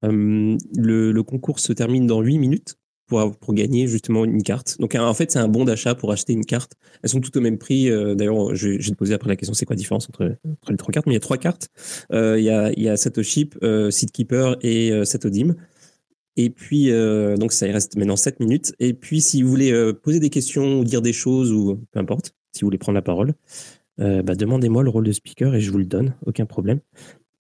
Euh, 0.05 0.57
le, 0.77 1.11
le, 1.11 1.23
concours 1.23 1.59
se 1.59 1.73
termine 1.73 2.07
dans 2.07 2.21
8 2.21 2.37
minutes 2.37 2.77
pour, 3.09 3.35
pour 3.35 3.53
gagner 3.53 3.87
justement 3.87 4.23
une 4.23 4.43
carte. 4.43 4.77
Donc, 4.79 4.95
en 4.95 5.13
fait, 5.13 5.31
c'est 5.31 5.39
un 5.39 5.47
bon 5.49 5.65
d'achat 5.65 5.95
pour 5.95 6.11
acheter 6.11 6.31
une 6.31 6.45
carte. 6.45 6.73
Elles 7.03 7.09
sont 7.09 7.19
toutes 7.19 7.35
au 7.35 7.41
même 7.41 7.57
prix. 7.57 7.89
Euh, 7.89 8.15
D'ailleurs, 8.15 8.55
je, 8.55 8.69
vais 8.69 8.77
te 8.77 8.93
poser 8.93 9.13
après 9.13 9.27
la 9.27 9.35
question 9.35 9.53
c'est 9.53 9.65
quoi 9.65 9.73
la 9.73 9.79
différence 9.79 10.07
entre, 10.07 10.37
entre, 10.45 10.71
les 10.71 10.77
trois 10.77 10.93
cartes? 10.93 11.07
Mais 11.07 11.13
il 11.13 11.15
y 11.15 11.17
a 11.17 11.21
trois 11.21 11.37
cartes. 11.37 11.69
Euh, 12.13 12.39
il, 12.39 12.45
y 12.45 12.49
a, 12.49 12.71
il 12.71 12.83
y 12.83 12.87
a 12.87 12.95
euh, 13.63 13.91
Seedkeeper 13.91 14.57
et 14.61 14.91
euh, 14.91 15.03
Satodim. 15.03 15.55
Et 16.37 16.49
puis, 16.49 16.91
euh, 16.91 17.35
donc, 17.35 17.51
ça 17.51 17.67
il 17.67 17.71
reste 17.71 17.97
maintenant 17.97 18.15
7 18.15 18.39
minutes. 18.39 18.73
Et 18.79 18.93
puis, 18.93 19.19
si 19.19 19.41
vous 19.41 19.49
voulez 19.49 19.71
euh, 19.71 19.91
poser 19.91 20.19
des 20.19 20.29
questions 20.29 20.79
ou 20.79 20.85
dire 20.85 21.01
des 21.01 21.13
choses, 21.13 21.51
ou 21.51 21.83
peu 21.91 21.99
importe, 21.99 22.33
si 22.53 22.61
vous 22.61 22.67
voulez 22.67 22.77
prendre 22.77 22.95
la 22.95 23.01
parole, 23.01 23.33
bah, 23.97 24.33
demandez-moi 24.33 24.81
le 24.81 24.89
rôle 24.89 25.05
de 25.05 25.11
speaker 25.11 25.53
et 25.55 25.59
je 25.59 25.69
vous 25.71 25.77
le 25.77 25.85
donne, 25.85 26.15
aucun 26.25 26.45
problème. 26.45 26.79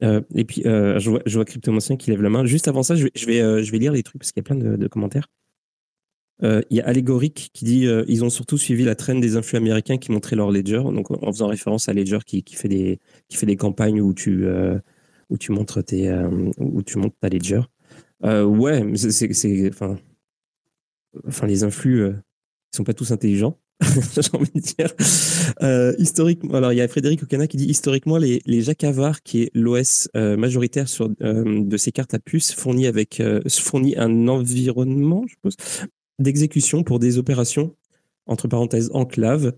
Et 0.01 0.43
puis, 0.43 0.63
je 0.65 1.09
vois, 1.09 1.21
je 1.25 1.35
vois 1.35 1.45
Cryptomancien 1.45 1.95
qui 1.95 2.11
lève 2.11 2.21
la 2.21 2.29
main. 2.29 2.45
Juste 2.45 2.67
avant 2.67 2.83
ça, 2.83 2.95
je 2.95 3.05
vais, 3.05 3.11
je 3.15 3.25
vais, 3.25 3.63
je 3.63 3.71
vais 3.71 3.77
lire 3.77 3.93
les 3.93 4.03
trucs 4.03 4.19
parce 4.19 4.33
qu'il 4.33 4.41
y 4.41 4.45
a 4.45 4.47
plein 4.47 4.57
de 4.57 4.87
commentaires. 4.87 5.29
Euh, 6.41 6.61
il 6.69 6.77
y 6.77 6.81
a 6.81 6.87
Allégorique 6.87 7.49
qui 7.53 7.65
dit 7.65 7.87
ils 8.07 8.23
ont 8.23 8.29
surtout 8.29 8.57
suivi 8.57 8.85
la 8.85 8.95
traîne 8.95 9.19
des 9.19 9.35
influx 9.35 9.57
américains 9.57 9.97
qui 9.97 10.11
montraient 10.11 10.35
leur 10.35 10.51
ledger, 10.51 10.81
donc 10.83 11.11
en 11.11 11.31
faisant 11.31 11.47
référence 11.47 11.89
à 11.89 11.93
Ledger 11.93 12.19
qui, 12.25 12.43
qui 12.43 12.55
fait 12.55 12.69
des 12.69 12.99
qui 13.27 13.37
fait 13.37 13.45
des 13.45 13.57
campagnes 13.57 14.01
où 14.01 14.13
tu 14.13 14.45
où 15.29 15.37
tu 15.37 15.51
montres 15.51 15.83
tes 15.83 16.11
où 16.57 16.81
tu 16.83 16.97
montres 16.97 17.17
ta 17.19 17.29
ledger. 17.29 17.61
ouais, 18.23 18.83
c'est 18.95 19.69
enfin 19.69 19.97
enfin 21.27 21.47
les 21.47 21.63
influx 21.63 22.13
ils 22.71 22.75
sont 22.75 22.83
pas 22.83 22.93
tous 22.93 23.11
intelligents. 23.11 23.57
j'ai 24.13 24.37
envie 24.37 24.51
de 24.53 24.59
dire. 24.59 24.93
Euh, 25.61 25.93
alors 26.53 26.73
il 26.73 26.77
y 26.77 26.81
a 26.81 26.87
Frédéric 26.87 27.23
Ocana 27.23 27.47
qui 27.47 27.57
dit 27.57 27.65
historiquement 27.65 28.17
les, 28.17 28.41
les 28.45 28.61
Jacavars, 28.61 29.23
qui 29.23 29.43
est 29.43 29.51
l'OS 29.53 30.09
euh, 30.15 30.35
majoritaire 30.35 30.89
sur, 30.89 31.09
euh, 31.21 31.63
de 31.63 31.77
ces 31.77 31.91
cartes 31.91 32.13
à 32.13 32.19
puce, 32.19 32.53
fournit 32.53 32.87
avec 32.87 33.21
fournit 33.49 33.95
un 33.97 34.27
environnement, 34.27 35.23
je 35.27 35.33
suppose, 35.33 35.55
d'exécution 36.19 36.83
pour 36.83 36.99
des 36.99 37.17
opérations 37.17 37.75
entre 38.25 38.47
parenthèses 38.47 38.89
enclave. 38.93 39.53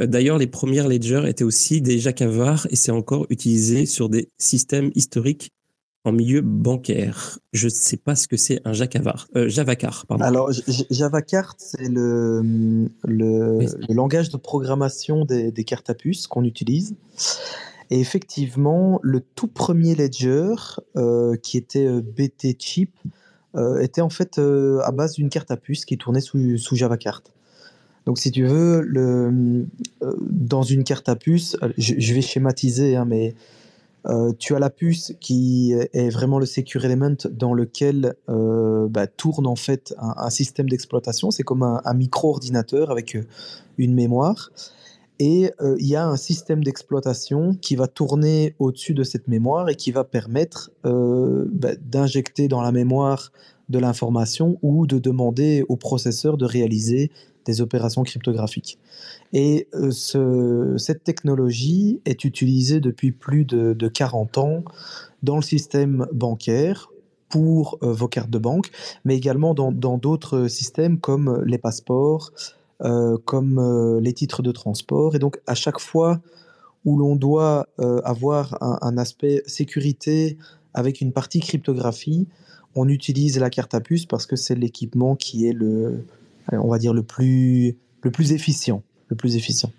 D'ailleurs, 0.00 0.38
les 0.38 0.46
premières 0.46 0.88
ledgers 0.88 1.24
étaient 1.28 1.44
aussi 1.44 1.80
des 1.80 1.98
Jacavars 1.98 2.66
et 2.70 2.76
c'est 2.76 2.90
encore 2.90 3.26
utilisé 3.30 3.86
sur 3.86 4.08
des 4.08 4.30
systèmes 4.38 4.90
historiques 4.94 5.52
en 6.04 6.12
milieu 6.12 6.42
bancaire. 6.42 7.38
Je 7.52 7.66
ne 7.66 7.70
sais 7.70 7.96
pas 7.96 8.14
ce 8.14 8.28
que 8.28 8.36
c'est 8.36 8.60
un 8.64 8.72
Javacar. 8.72 9.26
Euh, 9.36 9.48
Javacar, 9.48 10.04
pardon. 10.06 10.24
Alors, 10.24 10.50
Javacar, 10.90 11.54
c'est 11.58 11.88
le, 11.88 12.88
le, 13.04 13.58
langage 13.88 14.28
de 14.28 14.36
programmation 14.36 15.24
des, 15.24 15.52
cartes 15.64 15.88
à 15.88 15.94
puce 15.94 16.26
qu'on 16.26 16.44
utilise. 16.44 16.94
Et 17.90 18.00
effectivement, 18.00 19.00
le 19.02 19.20
tout 19.20 19.46
premier 19.46 19.94
ledger, 19.94 20.54
euh, 20.96 21.36
qui 21.36 21.56
était 21.56 21.86
euh, 21.86 22.02
BT 22.02 22.56
Chip, 22.58 22.90
était 23.80 24.00
en 24.00 24.10
fait 24.10 24.38
à 24.38 24.90
base 24.92 25.14
d'une 25.14 25.28
carte 25.28 25.50
à 25.50 25.56
puce 25.56 25.84
qui 25.84 25.96
tournait 25.98 26.20
sous, 26.20 26.58
sous 26.58 26.76
Javacart. 26.76 27.22
Donc, 28.06 28.18
si 28.18 28.30
tu 28.30 28.44
veux, 28.44 28.82
le, 28.82 29.66
dans 30.20 30.62
une 30.62 30.84
carte 30.84 31.08
à 31.08 31.16
puce, 31.16 31.56
je, 31.78 32.14
vais 32.14 32.20
schématiser, 32.20 32.96
hein, 32.96 33.06
mais 33.06 33.34
euh, 34.06 34.32
tu 34.38 34.54
as 34.54 34.58
la 34.58 34.68
puce 34.68 35.14
qui 35.20 35.72
est 35.72 36.10
vraiment 36.10 36.38
le 36.38 36.44
secure 36.44 36.84
element 36.84 37.16
dans 37.30 37.54
lequel 37.54 38.14
euh, 38.28 38.86
bah, 38.88 39.06
tourne 39.06 39.46
en 39.46 39.56
fait 39.56 39.94
un, 39.98 40.28
système 40.30 40.68
d'exploitation. 40.68 41.30
C'est 41.30 41.42
comme 41.42 41.62
un, 41.62 41.94
micro-ordinateur 41.94 42.90
avec 42.90 43.16
euh, 43.16 43.26
une 43.78 43.94
mémoire. 43.94 44.50
Et 45.26 45.50
il 45.78 45.86
y 45.86 45.96
a 45.96 46.06
un 46.06 46.18
système 46.18 46.62
d'exploitation 46.62 47.54
qui 47.54 47.76
va 47.76 47.86
tourner 47.86 48.54
au-dessus 48.58 48.92
de 48.92 49.04
cette 49.04 49.26
mémoire 49.26 49.70
et 49.70 49.74
qui 49.74 49.90
va 49.90 50.04
permettre 50.04 50.70
bah, 50.84 51.70
d'injecter 51.80 52.46
dans 52.46 52.60
la 52.60 52.72
mémoire 52.72 53.32
de 53.68 53.78
l'information 53.78 54.58
ou 54.60 54.86
de 54.86 54.98
demander 54.98 55.64
au 55.68 55.76
processeur 55.76 56.36
de 56.36 56.44
réaliser 56.44 57.10
des 57.44 57.60
opérations 57.60 58.02
cryptographiques. 58.02 58.78
Et 59.32 59.68
euh, 59.74 59.90
ce, 59.90 60.74
cette 60.78 61.04
technologie 61.04 62.00
est 62.04 62.24
utilisée 62.24 62.80
depuis 62.80 63.12
plus 63.12 63.44
de, 63.44 63.88
40 63.88 64.38
ans 64.38 64.64
dans 65.22 65.36
le 65.36 65.42
système 65.42 66.06
bancaire 66.12 66.90
pour 67.28 67.78
euh, 67.82 67.92
vos 67.92 68.08
cartes 68.08 68.30
de 68.30 68.38
banque, 68.38 68.70
mais 69.04 69.16
également 69.16 69.54
dans 69.54 69.98
d'autres 69.98 70.48
systèmes 70.48 70.98
comme 70.98 71.42
les 71.44 71.58
passeports, 71.58 72.32
euh, 72.32 72.63
comme 73.24 74.00
les 74.00 74.12
titres 74.12 74.42
de 74.42 74.52
transport. 74.52 75.14
Et 75.14 75.18
donc 75.18 75.40
à 75.46 75.54
chaque 75.54 75.78
fois 75.78 76.20
où 76.84 76.98
l'on 76.98 77.16
doit 77.16 77.66
avoir 78.04 78.58
un, 78.60 78.98
aspect 78.98 79.42
sécurité 79.46 80.36
avec 80.74 81.00
une 81.00 81.12
partie 81.12 81.40
cryptographie, 81.40 82.26
on 82.74 82.88
utilise 82.88 83.38
la 83.38 83.50
carte 83.50 83.74
à 83.74 83.80
puce 83.80 84.06
parce 84.06 84.26
que 84.26 84.36
c'est 84.36 84.54
l'équipement 84.54 85.16
qui 85.16 85.46
est 85.46 85.52
le, 85.52 86.04
on 86.52 86.68
va 86.68 86.78
dire 86.78 86.92
le 86.92 87.02
plus, 87.02 87.76
le 88.02 88.10
plus 88.10 88.32
efficient 88.32 88.82
le 89.08 89.16
plus 89.16 89.36
efficient. 89.36 89.72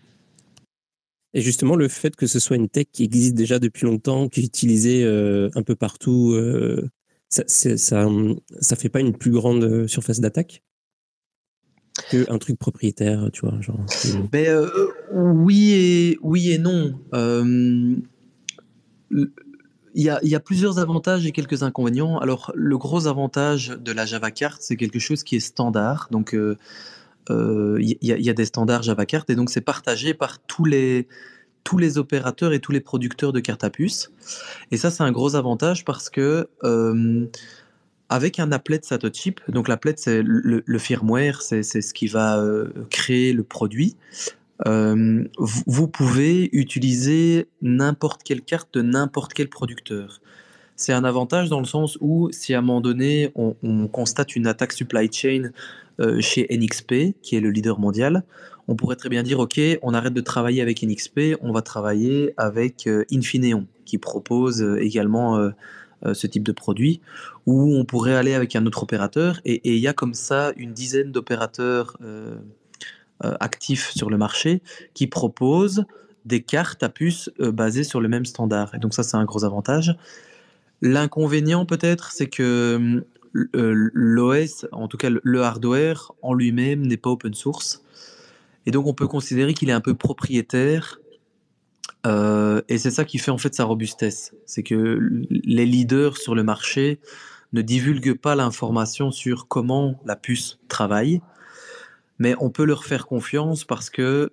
Et 1.34 1.42
justement, 1.42 1.76
le 1.76 1.88
fait 1.88 2.16
que 2.16 2.28
ce 2.28 2.40
soit 2.40 2.56
une 2.56 2.70
tech 2.70 2.88
qui 2.92 3.04
existe 3.04 3.36
déjà 3.36 3.60
depuis 3.60 3.86
longtemps, 3.86 4.30
qui 4.30 4.42
est 4.42 4.46
utilisée 4.46 5.04
euh, 5.04 5.50
un 5.56 5.64
peu 5.64 5.76
partout, 5.76 6.32
euh, 6.32 6.90
ça, 7.28 7.44
ça, 7.48 8.08
ça 8.62 8.76
fait 8.76 8.90
pas 8.90 9.02
une 9.02 9.16
plus 9.16 9.32
grande 9.32 9.64
euh, 9.64 9.88
surface 9.88 10.22
d'attaque? 10.22 10.64
Qu'un 12.10 12.38
truc 12.38 12.58
propriétaire, 12.58 13.30
tu 13.32 13.42
vois, 13.42 13.60
genre. 13.62 13.80
Ben, 14.32 14.70
oui 15.12 15.72
et 15.72 16.18
oui 16.22 16.52
et 16.52 16.58
non. 16.58 17.00
Il 19.98 20.04
y, 20.04 20.10
a, 20.10 20.20
y, 20.24 20.36
a, 20.36 20.40
plusieurs 20.42 20.80
avantages 20.80 21.26
et 21.26 21.32
quelques 21.32 21.64
inconvénients. 21.64 22.18
Alors, 22.20 22.52
le 22.54 22.78
gros 22.78 23.08
avantage 23.08 23.70
de 23.70 23.94
la 23.94 24.06
Java 24.06 24.30
Card, 24.30 24.58
c'est 24.60 24.76
quelque 24.76 25.00
chose 25.00 25.24
qui 25.24 25.38
est 25.38 25.40
standard. 25.40 26.10
Donc, 26.12 26.36
il 27.30 27.36
euh, 27.36 27.78
y, 27.80 28.30
a 28.30 28.34
des 28.34 28.46
standards 28.46 28.84
Java 28.84 29.06
Carte 29.06 29.30
et 29.30 29.36
donc 29.36 29.50
c'est 29.50 29.62
partagé 29.62 30.14
par 30.14 30.40
tous 30.40 30.66
les, 30.66 31.08
tous 31.64 31.78
les 31.78 31.98
opérateurs 31.98 32.54
et 32.54 32.60
tous 32.60 32.72
les 32.72 32.82
producteurs 32.82 33.34
de 33.34 33.40
cartes 33.40 33.64
à 33.64 33.70
puce. 33.70 34.12
Et 34.72 34.78
ça, 34.78 34.92
c'est 34.92 35.04
un 35.04 35.12
gros 35.12 35.36
avantage 35.36 35.86
parce 35.86 36.10
que 36.10 36.48
euh, 36.64 37.26
avec 38.10 38.40
un 38.40 38.52
applet 38.52 38.80
Satochip, 38.82 39.40
donc 39.50 39.68
l'applet 39.68 39.94
c'est 39.98 40.22
le, 40.24 40.80
firmware, 40.80 41.42
c'est 41.42 41.64
ce 41.64 41.94
qui 41.94 42.08
va 42.08 42.38
euh, 42.40 42.72
créer 42.90 43.34
le 43.34 43.44
produit. 43.44 43.96
vous, 44.66 45.88
pouvez 45.88 46.50
utiliser 46.54 47.48
n'importe 47.62 48.24
quelle 48.24 48.42
carte 48.42 48.74
de 48.74 48.82
n'importe 48.82 49.34
quel 49.34 49.50
producteur. 49.50 50.22
C'est 50.78 50.94
un 50.94 51.06
avantage 51.06 51.50
dans 51.50 51.60
le 51.60 51.66
sens 51.66 51.98
où 52.02 52.30
si 52.32 52.54
à 52.54 52.60
un 52.60 52.62
moment 52.62 52.82
donné 52.82 53.32
on, 53.36 53.56
on 53.64 53.88
constate 53.88 54.36
une 54.36 54.46
attaque 54.46 54.74
supply 54.74 55.10
chain 55.12 55.52
euh, 56.02 56.20
chez 56.20 56.46
NXP, 56.52 57.16
qui 57.22 57.38
est 57.38 57.40
le 57.40 57.50
leader 57.50 57.80
mondial, 57.80 58.24
on 58.68 58.76
pourrait 58.76 58.98
très 58.98 59.08
bien 59.08 59.24
dire, 59.24 59.40
OK, 59.40 59.60
on 59.82 59.94
arrête 59.94 60.14
de 60.14 60.20
travailler 60.20 60.62
avec 60.62 60.84
NXP, 60.84 61.38
on 61.42 61.54
va 61.54 61.62
travailler 61.62 62.34
avec 62.36 62.86
euh, 62.88 63.06
Infineon, 63.14 63.66
qui 63.86 63.98
propose 63.98 64.62
euh, 64.62 64.84
également 64.84 65.40
ce 66.14 66.28
type 66.28 66.44
de 66.44 66.52
produit, 66.52 67.02
ou 67.46 67.76
on 67.76 67.86
pourrait 67.86 68.16
aller 68.16 68.34
avec 68.34 68.56
un 68.56 68.66
autre 68.66 68.84
opérateur, 68.84 69.40
et 69.46 69.76
il 69.76 69.80
y 69.80 69.88
a 69.88 69.94
comme 69.94 70.14
ça 70.14 70.52
une 70.58 70.74
dizaine 70.74 71.12
d'opérateurs 71.12 71.98
actifs 73.22 73.92
sur 73.92 74.10
le 74.10 74.18
marché 74.18 74.62
qui 74.94 75.08
proposent 75.08 75.86
des 76.26 76.42
cartes 76.42 76.84
à 76.84 76.90
puce 76.90 77.30
basées 77.40 77.84
sur 77.84 78.02
le 78.02 78.08
même 78.08 78.26
standard. 78.26 78.76
Et 78.76 78.80
donc 78.80 78.94
ça, 78.94 79.04
c'est 79.04 79.18
un 79.18 79.26
gros 79.26 79.46
avantage. 79.46 79.96
L'inconvénient 80.82 81.66
peut-être, 81.66 82.12
c'est 82.12 82.28
que 82.28 83.04
euh, 83.56 83.90
l'OS, 83.94 84.66
en 84.72 84.88
tout 84.88 84.98
cas 84.98 85.10
le 85.10 85.42
hardware 85.42 86.14
en 86.22 86.34
lui-même 86.34 86.86
n'est 86.86 86.98
pas 86.98 87.10
open 87.10 87.34
source. 87.34 87.84
Et 88.66 88.72
donc 88.72 88.88
on 88.88 88.94
peut 88.94 89.08
considérer 89.08 89.54
qu'il 89.54 89.70
est 89.70 89.74
un 89.74 89.82
peu 89.82 89.94
propriétaire. 89.94 91.00
Euh, 92.06 92.62
et 92.70 92.78
c'est 92.78 92.92
ça 92.92 93.04
qui 93.04 93.18
fait 93.18 93.32
en 93.32 93.38
fait 93.38 93.56
sa 93.56 93.64
robustesse. 93.64 94.34
C'est 94.46 94.64
que 94.64 95.00
les 95.30 95.66
leaders 95.66 96.18
sur 96.18 96.36
le 96.36 96.44
marché 96.44 97.00
ne 97.54 97.62
divulguent 97.62 98.18
pas 98.18 98.36
l'information 98.36 99.12
sur 99.12 99.48
comment 99.48 100.00
la 100.06 100.16
puce 100.16 100.60
travaille, 100.68 101.22
mais 102.20 102.36
on 102.40 102.50
peut 102.50 102.66
leur 102.66 102.86
faire 102.86 103.08
confiance 103.08 103.64
parce 103.64 103.90
que, 103.90 104.32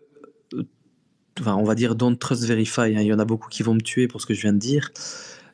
euh, 0.55 0.63
enfin, 1.41 1.55
on 1.57 1.65
va 1.65 1.75
dire 1.75 1.95
don't 1.95 2.17
trust 2.17 2.45
verify. 2.45 2.81
Hein. 2.81 3.01
Il 3.01 3.07
y 3.07 3.13
en 3.13 3.19
a 3.19 3.25
beaucoup 3.25 3.49
qui 3.49 3.63
vont 3.63 3.75
me 3.75 3.81
tuer 3.81 4.07
pour 4.09 4.21
ce 4.21 4.27
que 4.27 4.35
je 4.35 4.43
viens 4.43 4.53
de 4.53 4.59
dire 4.59 4.91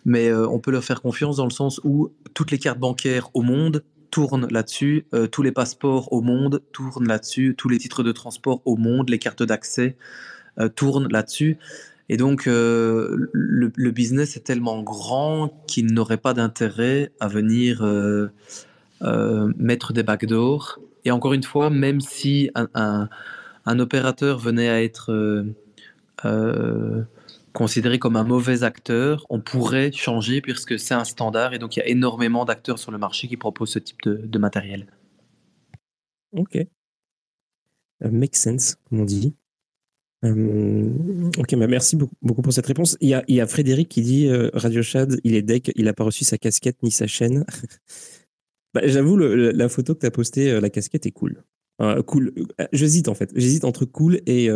mais 0.04 0.28
euh, 0.28 0.48
on 0.48 0.58
peut 0.58 0.70
leur 0.70 0.84
faire 0.84 1.02
confiance 1.02 1.36
dans 1.36 1.44
le 1.44 1.50
sens 1.50 1.80
où 1.84 2.10
toutes 2.32 2.50
les 2.50 2.58
cartes 2.58 2.78
bancaires 2.78 3.28
au 3.34 3.42
monde 3.42 3.84
tournent 4.10 4.48
là-dessus, 4.50 5.04
tous 5.32 5.42
les 5.42 5.52
passeports 5.52 6.10
au 6.14 6.22
monde 6.22 6.62
tournent 6.72 7.06
là-dessus, 7.06 7.54
tous 7.58 7.68
les 7.68 7.76
titres 7.76 8.02
de 8.02 8.12
transport 8.12 8.62
au 8.64 8.76
monde, 8.76 9.10
les 9.10 9.18
cartes 9.18 9.42
d'accès 9.42 9.98
tournent 10.76 11.08
là-dessus. 11.12 11.58
Et 12.08 12.16
donc, 12.16 12.46
le, 12.46 13.90
business 13.90 14.36
est 14.36 14.44
tellement 14.44 14.82
grand 14.82 15.64
qu'il 15.66 15.92
n'aurait 15.92 16.16
pas 16.16 16.34
d'intérêt 16.34 17.12
à 17.20 17.28
venir 17.28 17.84
mettre 19.02 19.92
des 19.92 20.02
backdoors. 20.02 20.80
Et 21.04 21.10
encore 21.10 21.34
une 21.34 21.42
fois, 21.42 21.70
même 21.70 22.00
si 22.00 22.50
un, 22.54 23.08
un 23.66 23.78
opérateur 23.78 24.38
venait 24.38 24.68
à 24.68 24.82
être 24.82 25.44
considéré 27.58 27.98
comme 27.98 28.14
un 28.14 28.22
mauvais 28.22 28.62
acteur, 28.62 29.26
on 29.30 29.40
pourrait 29.40 29.90
changer 29.90 30.40
puisque 30.40 30.78
c'est 30.78 30.94
un 30.94 31.04
standard 31.04 31.54
et 31.54 31.58
donc 31.58 31.74
il 31.74 31.80
y 31.80 31.82
a 31.82 31.88
énormément 31.88 32.44
d'acteurs 32.44 32.78
sur 32.78 32.92
le 32.92 32.98
marché 32.98 33.26
qui 33.26 33.36
proposent 33.36 33.72
ce 33.72 33.80
type 33.80 34.00
de, 34.04 34.38
matériel. 34.38 34.86
Ok. 36.32 36.54
Uh, 36.54 38.08
make 38.12 38.36
sense, 38.36 38.76
comme 38.88 39.00
on 39.00 39.04
dit. 39.04 39.34
Euh, 40.24 40.90
ok, 41.38 41.54
bah 41.56 41.66
merci 41.68 41.96
beaucoup, 41.96 42.42
pour 42.42 42.52
cette 42.52 42.66
réponse. 42.66 42.96
Il 43.00 43.08
y 43.08 43.40
a, 43.40 43.46
Frédéric 43.46 43.88
qui 43.88 44.02
dit 44.02 44.28
euh, 44.28 44.50
Radio 44.52 44.82
Chad, 44.82 45.20
il 45.24 45.34
est 45.34 45.42
deck, 45.42 45.70
il 45.76 45.84
n'a 45.84 45.92
pas 45.92 46.04
reçu 46.04 46.24
sa 46.24 46.38
casquette 46.38 46.82
ni 46.82 46.90
sa 46.90 47.06
chaîne. 47.06 47.44
bah, 48.74 48.80
J'avoue, 48.84 49.16
la 49.16 49.68
photo 49.68 49.94
que 49.94 50.00
tu 50.00 50.06
as 50.06 50.10
postée, 50.10 50.60
la 50.60 50.70
casquette 50.70 51.06
est 51.06 51.12
cool. 51.12 51.42
cool. 52.06 52.32
J'hésite 52.72 53.08
en 53.08 53.14
fait. 53.14 53.30
J'hésite 53.36 53.64
entre 53.64 53.84
cool 53.84 54.20
et, 54.26 54.48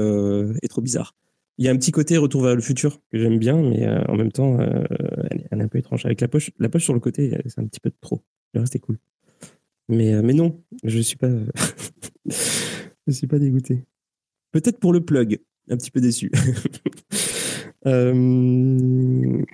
trop 0.68 0.82
bizarre. 0.82 1.14
Il 1.58 1.64
y 1.64 1.68
a 1.68 1.70
un 1.70 1.76
petit 1.76 1.92
côté 1.92 2.16
retour 2.16 2.42
vers 2.42 2.54
le 2.54 2.62
futur 2.62 3.00
que 3.10 3.18
j'aime 3.18 3.38
bien, 3.38 3.60
mais 3.60 3.86
euh, 3.86 4.02
en 4.08 4.16
même 4.16 4.32
temps, 4.32 4.58
euh, 4.58 4.84
elle, 5.30 5.60
est 5.60 5.62
un 5.62 5.68
peu 5.68 5.78
étrange. 5.78 6.06
Avec 6.06 6.20
la 6.20 6.28
poche, 6.28 6.50
la 6.58 6.68
poche 6.68 6.84
sur 6.84 6.94
le 6.94 7.00
côté, 7.00 7.38
c'est 7.46 7.60
un 7.60 7.66
petit 7.66 7.80
peu 7.80 7.90
trop. 8.00 8.22
Le 8.54 8.60
reste 8.60 8.74
est 8.74 8.80
cool. 8.80 8.98
Mais, 9.88 10.14
euh, 10.14 10.22
non, 10.22 10.62
je 10.82 10.98
suis 11.00 11.16
pas, 11.16 11.28
je 12.26 13.12
suis 13.12 13.26
pas 13.26 13.38
dégoûté. 13.38 13.84
Peut-être 14.50 14.78
pour 14.78 14.92
le 14.92 15.02
plug, 15.02 15.40
un 15.72 15.76
petit 15.76 15.90
peu 15.90 16.00
déçu. 16.00 16.30
il 17.84 19.44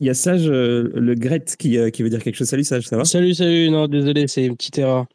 y 0.00 0.10
a 0.10 0.14
Sage, 0.14 0.48
le 0.48 1.14
Gret, 1.14 1.44
qui, 1.58 1.78
qui 1.90 2.02
veut 2.02 2.10
dire 2.10 2.22
quelque 2.22 2.36
chose. 2.36 2.48
Salut 2.48 2.64
Sage, 2.64 2.86
ça 2.86 2.96
va? 2.96 3.04
Salut, 3.04 3.34
salut. 3.34 3.70
Non, 3.70 3.88
désolé, 3.88 4.28
c'est 4.28 4.46
une 4.46 4.56
petite 4.56 4.78
erreur. 4.78 5.06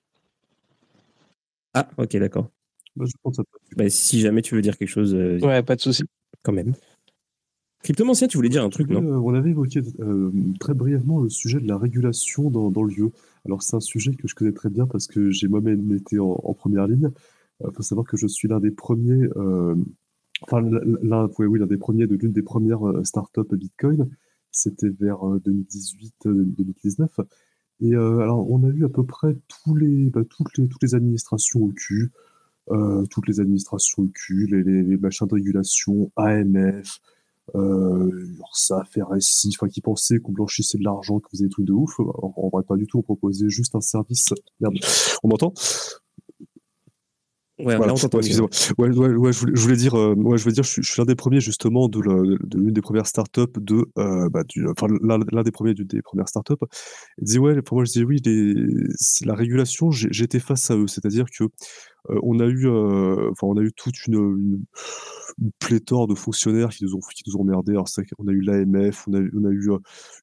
Ah, 1.74 1.88
ok, 1.98 2.18
d'accord. 2.18 2.50
Bah, 2.96 3.06
je 3.08 3.14
pense 3.24 3.40
bah, 3.78 3.90
si 3.90 4.20
jamais 4.20 4.42
tu 4.42 4.56
veux 4.56 4.62
dire 4.62 4.78
quelque 4.78 4.90
chose. 4.90 5.14
ouais, 5.14 5.64
pas 5.64 5.76
de 5.76 5.82
souci. 5.82 6.04
Quand 6.44 6.54
même. 6.54 6.74
Cryptomancien, 7.84 8.28
tu 8.28 8.38
voulais 8.38 8.50
dire 8.50 8.64
un 8.64 8.70
truc, 8.70 8.90
non? 8.90 9.02
On 9.24 9.34
avait 9.34 9.52
évoqué 9.52 9.82
très 10.60 10.74
brièvement 10.74 11.22
le 11.22 11.30
sujet 11.30 11.60
de 11.60 11.68
la 11.68 11.78
régulation 11.78 12.50
dans, 12.50 12.72
dans 12.72 12.84
le 12.84 12.94
lieu. 12.94 13.12
Alors, 13.46 13.64
c'est 13.64 13.76
un 13.76 13.80
sujet 13.80 14.14
que 14.16 14.28
je 14.28 14.36
connais 14.36 14.52
très 14.52 14.70
bien 14.70 14.86
parce 14.86 15.08
que 15.08 15.32
j'ai 15.32 15.48
moi-même 15.48 15.94
été 15.94 16.20
en, 16.20 16.36
première 16.54 16.88
ligne. 16.88 17.10
Il 17.64 17.72
faut 17.74 17.84
savoir 17.84 18.06
que 18.06 18.18
je 18.18 18.28
suis 18.28 18.48
l'un 18.48 18.60
des 18.60 18.72
premiers, 18.72 19.28
enfin, 20.42 20.62
l'un 20.62 21.30
oui, 21.40 21.60
des 21.68 21.78
premiers 21.78 22.08
de 22.08 22.16
l'une 22.16 22.32
des 22.32 22.42
premières 22.42 22.82
startups 23.04 23.56
Bitcoin. 23.56 24.10
C'était 24.52 24.90
vers 24.90 25.20
2018-2019. 25.20 27.08
Et 27.82 27.96
alors, 27.96 28.50
on 28.50 28.64
a 28.64 28.68
eu 28.68 28.84
à 28.86 28.90
peu 28.90 29.06
près 29.06 29.38
les, 29.76 30.10
bah, 30.10 30.22
toutes, 30.30 30.58
les, 30.58 30.68
toutes 30.68 30.84
les 30.84 30.96
administrations 30.96 31.62
au 31.62 31.70
cul, 31.70 32.12
toutes 33.10 33.28
les 33.28 33.40
administrations 33.40 34.04
au 34.04 34.08
cul, 34.08 34.48
les, 34.48 34.98
machins 34.98 35.28
de 35.28 35.36
régulation, 35.36 36.12
AMF, 36.16 37.00
euh, 37.56 38.26
faire 38.92 39.10
RSI, 39.10 39.52
enfin 39.56 39.68
qui 39.68 39.82
pensaient 39.82 40.20
qu'on 40.20 40.32
blanchissait 40.32 40.78
de 40.78 40.84
l'argent, 40.84 41.20
que 41.20 41.28
vous 41.32 41.44
des 41.44 41.50
trucs 41.50 41.66
de 41.66 41.74
ouf. 41.74 42.00
On, 42.00 42.50
va 42.54 42.64
pas 42.64 42.76
du 42.76 42.88
tout, 42.88 43.00
on 43.00 43.02
proposait 43.02 43.50
juste 43.50 43.76
un 43.76 43.82
service. 43.82 44.34
Merde, 44.60 44.76
on 45.24 45.30
m'entend? 45.30 45.54
Ouais, 47.60 47.76
voilà. 47.76 47.94
excusez-moi. 47.94 48.50
Ouais, 48.78 48.90
ouais, 48.90 49.16
ouais, 49.16 49.34
je, 49.34 49.40
voulais, 49.40 49.52
je 49.56 49.62
voulais 49.62 49.76
dire, 49.76 49.94
euh, 49.96 50.14
ouais, 50.16 50.38
je 50.38 50.44
voulais 50.44 50.54
dire, 50.54 50.64
je, 50.64 50.82
suis 50.82 50.96
l'un 50.98 51.06
des 51.06 51.16
premiers 51.16 51.42
justement 51.42 51.90
de 51.90 52.00
l'une 52.00 52.72
des 52.72 52.82
premières 52.82 53.08
startups 53.08 53.42
de, 53.58 53.86
euh, 53.98 54.30
bah, 54.30 54.44
du, 54.48 54.66
enfin 54.70 54.88
l'un 55.02 55.44
des 55.44 55.52
premiers 55.52 55.74
des 55.74 56.02
premières 56.02 56.30
startups. 56.30 56.54
Disait 57.22 57.40
ouais, 57.40 57.62
pour 57.62 57.76
moi 57.76 57.86
je 57.86 57.92
disais 57.92 58.06
oui, 58.06 58.22
les, 58.26 58.54
la 59.26 59.36
régulation, 59.36 59.92
j'étais 59.92 60.40
face 60.40 60.72
à 60.72 60.78
eux, 60.78 60.88
c'est-à-dire 60.88 61.26
que 61.38 61.46
on 62.08 62.40
a 62.40 62.46
eu, 62.46 62.68
euh, 62.68 63.30
enfin 63.32 63.48
on 63.48 63.58
a 63.58 63.62
eu 63.62 63.72
toute 63.74 64.08
une, 64.08 64.64
pléthore 65.60 66.08
de 66.08 66.16
fonctionnaires 66.16 66.70
qui 66.70 66.84
nous 66.84 66.96
ont 66.96 67.00
qui 67.00 67.24
nous 67.28 67.38
ont 67.38 67.42
emmerdés. 67.42 67.74
Alors 67.74 67.88
on 68.18 68.28
a 68.28 68.32
eu 68.32 68.42
l'AMF, 68.42 69.08
on 69.08 69.14
a, 69.14 69.20
eu 69.20 69.72
euh, 69.72 69.78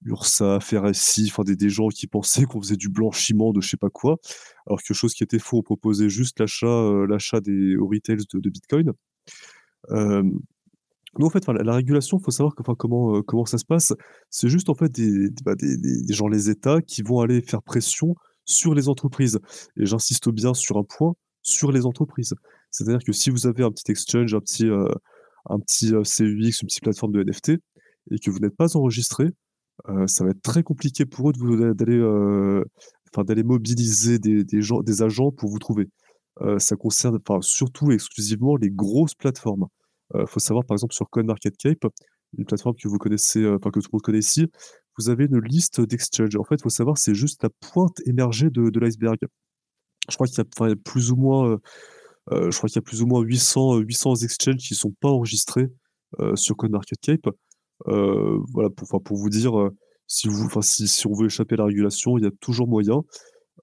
URSAF, 0.04 0.74
RSI, 0.74 1.28
enfin 1.30 1.42
des, 1.42 1.56
des 1.56 1.70
gens 1.70 1.88
qui 1.88 2.06
pensaient 2.06 2.44
qu'on 2.44 2.60
faisait 2.60 2.76
du 2.76 2.88
blanchiment 2.88 3.52
de 3.52 3.60
je 3.60 3.68
sais 3.68 3.76
pas 3.76 3.90
quoi 3.90 4.18
alors 4.66 4.82
que 4.82 4.94
chose 4.94 5.14
qui 5.14 5.22
était 5.22 5.38
faux, 5.38 5.58
on 5.58 5.62
proposait 5.62 6.08
juste 6.08 6.40
l'achat, 6.40 6.66
euh, 6.66 7.06
l'achat 7.06 7.40
des 7.40 7.76
au 7.76 7.88
de, 7.88 8.50
Bitcoin. 8.50 8.92
Euh, 9.90 10.22
nous, 11.18 11.26
en 11.26 11.30
fait, 11.30 11.46
la, 11.46 11.74
régulation, 11.74 12.18
il 12.18 12.24
faut 12.24 12.30
savoir 12.30 12.54
comment, 12.54 13.16
euh, 13.16 13.22
comment 13.22 13.46
ça 13.46 13.58
se 13.58 13.64
passe. 13.64 13.94
C'est 14.28 14.48
juste 14.48 14.68
en 14.68 14.74
fait 14.74 14.90
des, 14.90 15.30
bah, 15.44 15.54
des, 15.54 15.76
des, 15.76 16.12
gens, 16.12 16.28
les 16.28 16.50
États, 16.50 16.82
qui 16.82 17.02
vont 17.02 17.20
aller 17.20 17.40
faire 17.40 17.62
pression 17.62 18.16
sur 18.44 18.74
les 18.74 18.88
entreprises. 18.88 19.38
Et 19.76 19.86
j'insiste 19.86 20.28
bien 20.30 20.52
sur 20.52 20.76
un 20.76 20.84
point, 20.84 21.14
sur 21.46 21.72
les 21.72 21.86
entreprises. 21.86 22.34
C'est-à-dire 22.70 23.02
que 23.04 23.12
si 23.12 23.30
vous 23.30 23.46
avez 23.46 23.62
un 23.62 23.70
petit 23.70 23.90
exchange, 23.90 24.34
un 24.34 24.40
petit, 24.40 24.68
euh, 24.68 24.88
un 25.48 25.58
petit 25.60 25.90
CUX, 25.90 26.62
une 26.62 26.66
petite 26.66 26.82
plateforme 26.82 27.12
de 27.12 27.22
NFT, 27.22 27.50
et 28.10 28.18
que 28.18 28.30
vous 28.30 28.38
n'êtes 28.38 28.56
pas 28.56 28.76
enregistré, 28.76 29.30
euh, 29.88 30.06
ça 30.06 30.24
va 30.24 30.30
être 30.30 30.42
très 30.42 30.62
compliqué 30.62 31.04
pour 31.06 31.30
eux 31.30 31.74
d'aller 31.74 33.42
mobiliser 33.42 34.18
des, 34.18 34.44
des, 34.44 34.62
gens, 34.62 34.82
des 34.82 35.02
agents 35.02 35.30
pour 35.30 35.50
vous 35.50 35.58
trouver. 35.58 35.88
Euh, 36.42 36.58
ça 36.58 36.76
concerne 36.76 37.18
surtout 37.40 37.92
exclusivement 37.92 38.56
les 38.56 38.70
grosses 38.70 39.14
plateformes. 39.14 39.66
Il 40.14 40.20
euh, 40.20 40.26
faut 40.26 40.40
savoir, 40.40 40.64
par 40.64 40.74
exemple, 40.74 40.94
sur 40.94 41.08
CoinMarketCap, 41.08 41.86
une 42.36 42.44
plateforme 42.44 42.76
que 42.76 42.88
vous 42.88 42.98
connaissez, 42.98 43.40
euh, 43.40 43.56
enfin 43.56 43.70
que 43.70 43.80
tout 43.80 43.88
le 43.92 43.96
monde 43.96 44.02
connaît 44.02 44.18
ici, 44.18 44.46
vous 44.98 45.08
avez 45.08 45.24
une 45.24 45.40
liste 45.40 45.80
d'exchanges. 45.80 46.36
En 46.36 46.44
fait, 46.44 46.56
il 46.56 46.62
faut 46.62 46.68
savoir, 46.68 46.98
c'est 46.98 47.14
juste 47.14 47.42
la 47.42 47.50
pointe 47.60 48.00
émergée 48.06 48.50
de 48.50 48.80
l'iceberg. 48.80 49.18
Je 50.08 50.14
crois 50.14 50.26
qu'il 50.26 50.38
y 50.38 50.70
a 50.70 50.76
plus 50.76 51.10
ou 51.10 51.16
moins, 51.16 51.58
euh, 52.32 52.50
je 52.50 52.56
crois 52.56 52.68
qu'il 52.68 52.76
y 52.76 52.78
a 52.78 52.82
plus 52.82 53.02
ou 53.02 53.06
moins 53.06 53.20
800, 53.20 53.78
800 53.78 54.16
exchanges 54.16 54.56
qui 54.56 54.74
sont 54.74 54.92
pas 55.00 55.08
enregistrés 55.08 55.68
euh, 56.20 56.36
sur 56.36 56.56
CoinMarketCap. 56.56 57.28
Euh, 57.88 58.38
voilà, 58.52 58.70
pour, 58.70 59.02
pour 59.02 59.16
vous 59.16 59.28
dire, 59.28 59.52
si, 60.06 60.28
vous, 60.28 60.48
si, 60.62 60.88
si 60.88 61.06
on 61.06 61.12
veut 61.12 61.26
échapper 61.26 61.54
à 61.54 61.58
la 61.58 61.64
régulation, 61.64 62.18
il 62.18 62.24
y 62.24 62.26
a 62.26 62.30
toujours 62.40 62.68
moyen. 62.68 63.02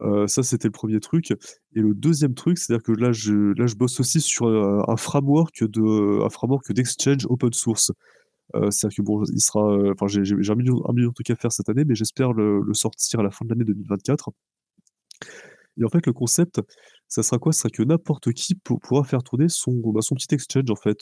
Euh, 0.01 0.27
ça, 0.27 0.43
c'était 0.43 0.67
le 0.67 0.71
premier 0.71 0.99
truc. 0.99 1.31
Et 1.31 1.79
le 1.79 1.93
deuxième 1.93 2.33
truc, 2.33 2.57
c'est-à-dire 2.57 2.83
que 2.83 2.91
là 2.91 3.11
je, 3.11 3.53
là, 3.57 3.67
je 3.67 3.75
bosse 3.75 3.99
aussi 3.99 4.21
sur 4.21 4.47
un, 4.47 4.97
framework 4.97 5.63
de, 5.63 6.23
un 6.23 6.29
framework 6.29 6.71
d'exchange 6.73 7.25
open 7.29 7.53
source. 7.53 7.91
Euh, 8.55 8.69
c'est-à-dire 8.71 8.97
que 8.97 9.01
bon, 9.03 9.23
il 9.25 9.41
sera, 9.41 9.91
enfin, 9.91 10.07
j'ai, 10.07 10.21
un 10.21 10.55
million, 10.55 10.81
un 10.87 10.93
million 10.93 11.09
de 11.09 11.13
trucs 11.13 11.29
à 11.29 11.35
faire 11.35 11.51
cette 11.51 11.69
année, 11.69 11.85
mais 11.85 11.95
j'espère 11.95 12.33
le 12.33 12.73
sortir 12.73 13.19
à 13.21 13.23
la 13.23 13.31
fin 13.31 13.45
de 13.45 13.49
l'année 13.51 13.65
2024. 13.65 14.31
Et 15.79 15.83
en 15.83 15.89
fait, 15.89 16.05
le 16.05 16.13
concept, 16.13 16.61
ça 17.07 17.23
sera 17.23 17.39
quoi? 17.39 17.51
Ça 17.51 17.63
sera 17.63 17.69
que 17.69 17.83
n'importe 17.83 18.31
qui 18.33 18.55
pourra 18.55 19.03
faire 19.03 19.23
tourner 19.23 19.49
son, 19.49 19.73
bah, 19.91 20.01
son 20.01 20.15
petit 20.15 20.33
exchange, 20.33 20.69
en 20.69 20.75
fait, 20.75 20.99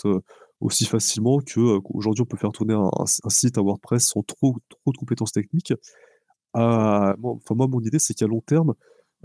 aussi 0.59 0.85
facilement 0.85 1.39
qu'aujourd'hui 1.39 2.21
on 2.21 2.25
peut 2.25 2.37
faire 2.37 2.51
tourner 2.51 2.73
un, 2.73 2.89
un, 2.99 3.29
site, 3.29 3.57
un 3.57 3.61
WordPress 3.61 4.07
sans 4.07 4.21
trop, 4.23 4.57
trop 4.69 4.91
de 4.91 4.97
compétences 4.97 5.31
techniques. 5.31 5.73
Enfin, 6.53 7.15
moi, 7.19 7.67
mon 7.67 7.81
idée, 7.81 7.99
c'est 7.99 8.13
qu'à 8.13 8.27
long 8.27 8.41
terme, 8.41 8.73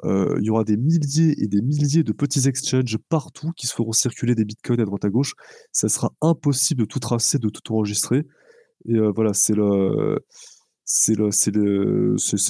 il 0.05 0.43
y 0.43 0.51
aura 0.51 0.65
des 0.65 0.77
milliers 0.77 1.35
et 1.43 1.47
des 1.47 1.63
milliers 1.63 2.03
de 2.05 2.13
petits 2.13 2.49
exchanges 2.49 2.99
partout 3.09 3.53
qui 3.57 3.67
se 3.67 3.75
feront 3.75 3.93
circuler 3.93 4.35
des 4.35 4.45
bitcoins 4.45 4.81
à 4.81 4.85
droite 4.85 5.05
à 5.05 5.11
gauche. 5.11 5.35
Ça 5.73 5.89
sera 5.89 6.13
impossible 6.21 6.81
de 6.83 6.87
tout 6.87 7.01
tracer, 7.01 7.39
de 7.39 7.49
tout 7.49 7.73
enregistrer. 7.73 8.25
Et 8.89 8.99
voilà, 9.15 9.33
c'est 9.35 9.55
le, 9.55 10.21
c'est 10.87 11.17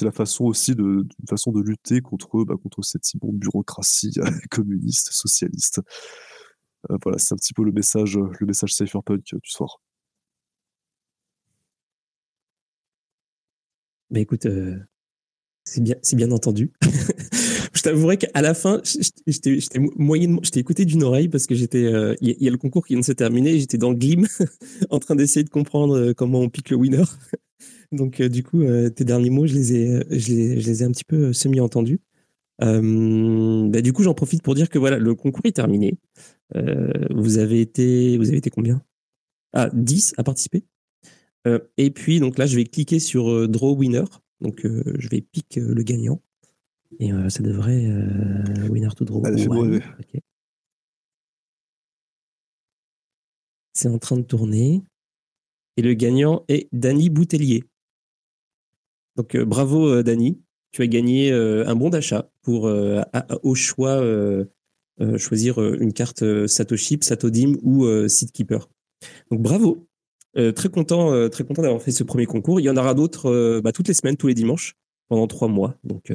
la 0.01 0.11
façon 0.11 0.45
aussi 0.45 0.75
de, 0.75 1.05
façon 1.27 1.51
de 1.51 1.61
lutter 1.61 2.01
contre, 2.01 2.43
bah, 2.45 2.55
contre 2.61 2.83
cette 2.83 3.13
immonde 3.13 3.37
bureaucratie 3.37 4.13
communiste, 4.51 5.11
socialiste. 5.11 5.81
Euh, 6.91 6.97
voilà, 7.03 7.17
c'est 7.17 7.33
un 7.33 7.37
petit 7.37 7.53
peu 7.53 7.63
le 7.63 7.71
message, 7.71 8.17
le 8.17 8.45
message 8.45 8.73
cypherpunk 8.73 9.23
du 9.23 9.49
soir. 9.49 9.79
Mais 14.09 14.21
écoute, 14.21 14.45
euh, 14.45 14.77
c'est 15.63 15.81
bien, 15.81 15.95
c'est 16.01 16.15
bien 16.15 16.31
entendu. 16.31 16.71
je 17.77 17.83
t'avouerai 17.83 18.17
qu'à 18.17 18.41
la 18.41 18.53
fin, 18.53 18.81
j'étais, 19.25 19.79
moyennement, 19.95 20.41
j'étais 20.43 20.59
écouté 20.59 20.85
d'une 20.85 21.03
oreille 21.03 21.29
parce 21.29 21.47
que 21.47 21.55
j'étais, 21.55 21.85
euh, 21.85 22.15
il 22.21 22.35
y, 22.39 22.47
a 22.47 22.51
le 22.51 22.57
concours 22.57 22.85
qui 22.85 22.93
vient 22.93 23.01
de 23.01 23.05
se 23.05 23.11
terminer, 23.11 23.59
j'étais 23.59 23.77
dans 23.77 23.91
le 23.91 23.95
glim, 23.95 24.27
en 24.89 24.99
train 24.99 25.15
d'essayer 25.15 25.43
de 25.43 25.49
comprendre 25.49 25.97
euh, 25.97 26.13
comment 26.13 26.41
on 26.41 26.49
pique 26.49 26.69
le 26.69 26.77
winner. 26.77 27.03
Donc 27.91 28.21
du 28.21 28.43
coup, 28.43 28.63
tes 28.95 29.05
derniers 29.05 29.29
mots, 29.29 29.47
je 29.47 29.53
les 29.53 29.73
ai, 29.73 30.03
je 30.09 30.33
les, 30.33 30.83
ai 30.83 30.85
un 30.85 30.91
petit 30.91 31.05
peu 31.05 31.31
semi-entendus. 31.31 32.01
Bah, 32.59 33.81
du 33.81 33.93
coup, 33.93 34.03
j'en 34.03 34.13
profite 34.13 34.41
pour 34.43 34.55
dire 34.55 34.69
que 34.69 34.77
voilà, 34.77 34.97
le 34.97 35.15
concours 35.15 35.45
est 35.45 35.55
terminé. 35.55 35.97
vous 36.53 37.37
avez 37.37 37.61
été, 37.61 38.17
vous 38.17 38.27
avez 38.27 38.39
été 38.39 38.49
combien? 38.49 38.81
Ah, 39.53 39.69
10 39.73 40.15
à 40.17 40.23
participer. 40.23 40.65
Euh, 41.47 41.59
et 41.77 41.91
puis, 41.91 42.19
donc 42.19 42.37
là, 42.37 42.45
je 42.45 42.55
vais 42.55 42.65
cliquer 42.65 42.99
sur 42.99 43.29
euh, 43.29 43.47
Draw 43.47 43.75
Winner. 43.75 44.03
Donc, 44.41 44.65
euh, 44.65 44.83
je 44.99 45.07
vais 45.07 45.21
pick 45.21 45.55
le 45.55 45.81
gagnant. 45.83 46.21
Et 46.99 47.11
ça 47.29 47.43
devrait. 47.43 47.85
winner 48.69 48.89
to 48.95 49.05
draw. 49.05 49.21
C'est 53.73 53.89
en 53.89 53.99
train 53.99 54.17
de 54.17 54.23
tourner. 54.23 54.81
Et 55.77 55.81
le 55.81 55.93
gagnant 55.93 56.43
est 56.47 56.67
Danny 56.71 57.09
Boutellier. 57.09 57.63
Donc, 59.15 59.37
bravo, 59.37 60.01
Danny. 60.01 60.41
Tu 60.71 60.81
as 60.81 60.87
gagné 60.87 61.31
un 61.31 61.75
bon 61.75 61.89
d'achat 61.89 62.29
pour, 62.41 62.63
au 63.43 63.55
choix, 63.55 64.01
choisir 65.17 65.59
une 65.59 65.93
carte 65.93 66.47
Satoshi, 66.47 66.97
Satodim 67.01 67.57
ou 67.61 67.85
Seedkeeper. 68.07 68.67
Donc, 69.29 69.41
bravo. 69.41 69.87
Euh, 70.37 70.51
très 70.51 70.69
content, 70.69 71.11
euh, 71.11 71.29
très 71.29 71.43
content 71.43 71.63
d'avoir 71.63 71.81
fait 71.81 71.91
ce 71.91 72.03
premier 72.03 72.25
concours. 72.27 72.59
Il 72.59 72.63
y 72.63 72.69
en 72.69 72.77
aura 72.77 72.93
d'autres 72.93 73.31
euh, 73.31 73.61
bah, 73.61 73.71
toutes 73.71 73.87
les 73.87 73.93
semaines, 73.95 74.17
tous 74.17 74.27
les 74.27 74.35
dimanches, 74.35 74.75
pendant 75.09 75.25
trois 75.25 75.47
mois. 75.47 75.75
Donc, 75.83 76.13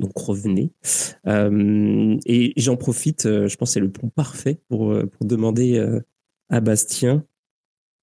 donc 0.00 0.16
revenez. 0.16 0.72
et 1.26 2.52
j'en 2.56 2.76
profite, 2.76 3.24
je 3.24 3.56
pense 3.56 3.70
que 3.70 3.72
c'est 3.74 3.80
le 3.80 3.90
point 3.90 4.08
parfait 4.10 4.60
pour, 4.68 4.94
pour 5.10 5.26
demander 5.26 5.78
à 6.48 6.60
Bastien. 6.60 7.24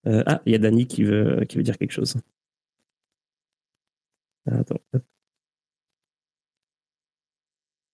ah, 0.06 0.42
il 0.46 0.52
y 0.54 0.56
a 0.56 0.60
Dany 0.60 0.88
qui 0.88 1.04
veut, 1.04 1.46
qui 1.46 1.58
veut 1.58 1.64
dire 1.64 1.78
quelque 1.78 1.92
chose. 1.92 2.16
Attends. 4.46 4.80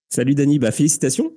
Salut 0.09 0.35
Dany, 0.35 0.59
bah 0.59 0.71
félicitations. 0.71 1.33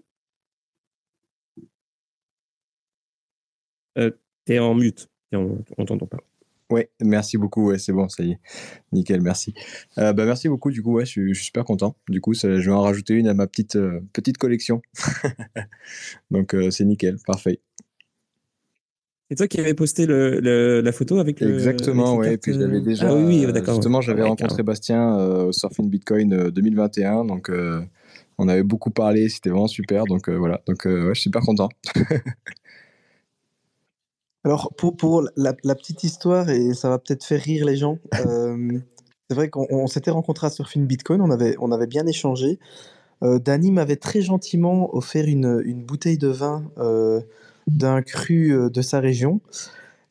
T'es 4.45 4.59
en 4.59 4.75
mute 4.75 5.09
on, 5.33 5.65
on 5.77 5.85
t'entend 5.85 6.07
pas. 6.07 6.19
Oui, 6.71 6.83
merci 7.01 7.39
beaucoup. 7.39 7.69
Ouais, 7.69 7.79
c'est 7.79 7.93
bon, 7.93 8.09
ça 8.09 8.25
y 8.25 8.33
est. 8.33 8.41
Nickel, 8.91 9.21
merci. 9.21 9.55
Euh, 9.99 10.13
bah, 10.13 10.25
merci 10.25 10.49
beaucoup. 10.49 10.71
Du 10.73 10.83
coup, 10.83 10.95
ouais, 10.95 11.05
je, 11.05 11.11
suis, 11.11 11.35
super 11.37 11.65
content. 11.65 11.97
Du 12.09 12.21
coup, 12.21 12.35
je 12.35 12.49
vais 12.49 12.69
en 12.71 12.83
rajouter 12.83 13.15
une 13.15 13.29
à 13.29 13.35
ma 13.35 13.47
petite, 13.47 13.77
euh, 13.77 14.01
petite 14.13 14.37
collection. 14.37 14.83
Donc, 16.33 16.55
euh, 16.55 16.71
c'est 16.71 16.85
nickel, 16.85 17.19
parfait. 17.25 17.61
C'est 19.29 19.37
toi 19.37 19.47
qui 19.47 19.61
avais 19.61 19.75
posté 19.75 20.07
le, 20.07 20.81
la 20.81 20.93
photo 20.93 21.19
avec 21.19 21.41
le. 21.41 21.55
Exactement, 21.55 22.17
ouais. 22.17 22.37
Puis 22.37 22.55
j'avais 22.55 22.81
déjà. 22.81 23.11
Ah, 23.11 23.15
oui, 23.15 23.45
oui 23.45 23.53
d'accord. 23.53 23.75
Justement, 23.75 24.01
j'avais 24.01 24.23
rencontré 24.23 24.63
Bastien 24.63 25.17
au 25.17 25.53
Surfing 25.53 25.89
Bitcoin 25.89 26.51
2021. 26.51 27.25
Donc, 27.25 27.51
On 28.39 28.49
avait 28.49 28.63
beaucoup 28.63 28.91
parlé, 28.91 29.29
c'était 29.29 29.51
vraiment 29.51 29.67
super. 29.67 30.05
Donc 30.05 30.29
voilà, 30.29 30.63
donc 30.67 30.85
ouais, 30.85 31.09
je 31.09 31.15
suis 31.15 31.23
super 31.23 31.43
content. 31.43 31.69
Alors, 34.47 34.73
pour, 34.77 34.97
pour 34.97 35.29
la, 35.35 35.53
petite 35.55 36.05
histoire, 36.05 36.49
et 36.51 36.73
ça 36.73 36.89
va 36.89 37.01
peut-être 37.01 37.25
faire 37.25 37.43
rire 37.43 37.67
les 37.67 37.77
gens, 37.77 37.99
c'est 38.13 39.35
vrai 39.35 39.51
qu'on 39.51 39.89
s'était 39.89 40.13
rencontrés 40.13 40.47
à 40.47 40.51
Surfing 40.51 40.87
Bitcoin, 40.87 41.21
on 41.21 41.33
avait, 41.33 41.57
on 41.59 41.73
avait 41.73 41.89
bien 41.89 42.07
échangé. 42.07 42.61
Euh, 43.25 43.41
Danny 43.41 43.73
m'avait 43.73 43.97
très 43.97 44.23
gentiment 44.23 44.95
offert 44.95 45.25
une, 45.27 45.61
une 45.65 45.83
bouteille 45.83 46.17
de 46.17 46.29
vin 46.29 46.71
euh, 46.79 47.21
d'un 47.67 48.03
cru 48.03 48.53
euh, 48.53 48.71
de 48.71 48.83
sa 48.83 49.01
région. 49.01 49.41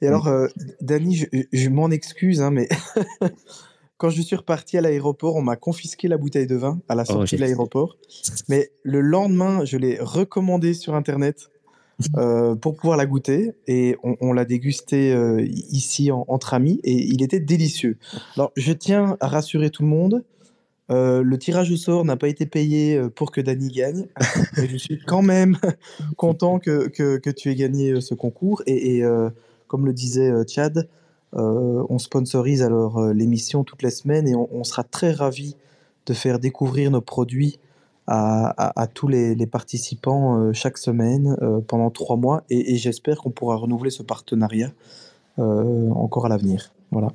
Et 0.01 0.07
alors, 0.07 0.27
euh, 0.27 0.47
Danny, 0.81 1.15
je, 1.15 1.27
je 1.53 1.69
m'en 1.69 1.89
excuse, 1.89 2.41
hein, 2.41 2.51
mais 2.51 2.67
quand 3.97 4.09
je 4.09 4.21
suis 4.21 4.35
reparti 4.35 4.77
à 4.77 4.81
l'aéroport, 4.81 5.37
on 5.37 5.43
m'a 5.43 5.55
confisqué 5.55 6.09
la 6.09 6.17
bouteille 6.17 6.47
de 6.47 6.57
vin 6.57 6.81
à 6.89 6.95
la 6.95 7.03
oh, 7.03 7.13
sortie 7.13 7.37
de 7.37 7.41
l'aéroport. 7.41 7.95
Mais 8.49 8.69
le 8.83 8.99
lendemain, 8.99 9.63
je 9.63 9.77
l'ai 9.77 9.97
recommandé 9.97 10.73
sur 10.73 10.93
Internet 10.93 11.51
euh, 12.17 12.55
pour 12.55 12.75
pouvoir 12.75 12.97
la 12.97 13.05
goûter. 13.05 13.53
Et 13.67 13.95
on, 14.03 14.33
l'a 14.33 14.45
dégusté 14.45 15.13
euh, 15.13 15.41
ici 15.45 16.11
en, 16.11 16.25
entre 16.27 16.53
amis 16.53 16.79
et 16.83 16.93
il 16.93 17.23
était 17.23 17.39
délicieux. 17.39 17.97
Alors, 18.35 18.51
je 18.55 18.73
tiens 18.73 19.17
à 19.21 19.27
rassurer 19.27 19.69
tout 19.69 19.83
le 19.83 19.89
monde. 19.89 20.23
Euh, 20.91 21.23
le 21.23 21.37
tirage 21.39 21.71
au 21.71 21.77
sort 21.77 22.05
n'a 22.05 22.15
pas 22.15 22.27
été 22.27 22.45
payé 22.45 23.01
pour 23.15 23.31
que 23.31 23.41
Dany 23.41 23.69
gagne, 23.69 24.07
mais 24.57 24.67
je 24.67 24.77
suis 24.77 24.99
quand 24.99 25.23
même 25.23 25.57
content 26.17 26.59
que, 26.59 26.87
que, 26.89 27.29
tu 27.29 27.49
aies 27.49 27.55
gagné 27.55 28.01
ce 28.01 28.13
concours. 28.13 28.61
Et, 28.67 29.01
comme 29.67 29.85
le 29.85 29.93
disait 29.93 30.31
Chad, 30.47 30.87
on 31.33 31.97
sponsorise 31.97 32.61
alors 32.61 33.13
l'émission 33.13 33.63
toutes 33.63 33.83
les 33.83 33.89
semaines 33.89 34.27
et 34.27 34.35
on, 34.35 34.47
on, 34.53 34.63
sera 34.63 34.83
très 34.83 35.11
ravis 35.11 35.55
de 36.05 36.13
faire 36.13 36.39
découvrir 36.39 36.91
nos 36.91 37.01
produits 37.01 37.57
à, 38.07 38.47
à, 38.47 38.81
à 38.81 38.87
tous 38.87 39.07
les, 39.07 39.35
les 39.35 39.47
participants 39.47 40.51
chaque 40.53 40.77
semaine 40.77 41.35
pendant 41.67 41.89
trois 41.89 42.17
mois. 42.17 42.43
Et, 42.49 42.73
et 42.73 42.77
j'espère 42.77 43.17
qu'on 43.17 43.31
pourra 43.31 43.55
renouveler 43.55 43.91
ce 43.91 44.03
partenariat 44.03 44.71
encore 45.37 46.25
à 46.25 46.29
l'avenir. 46.29 46.73
Voilà. 46.91 47.09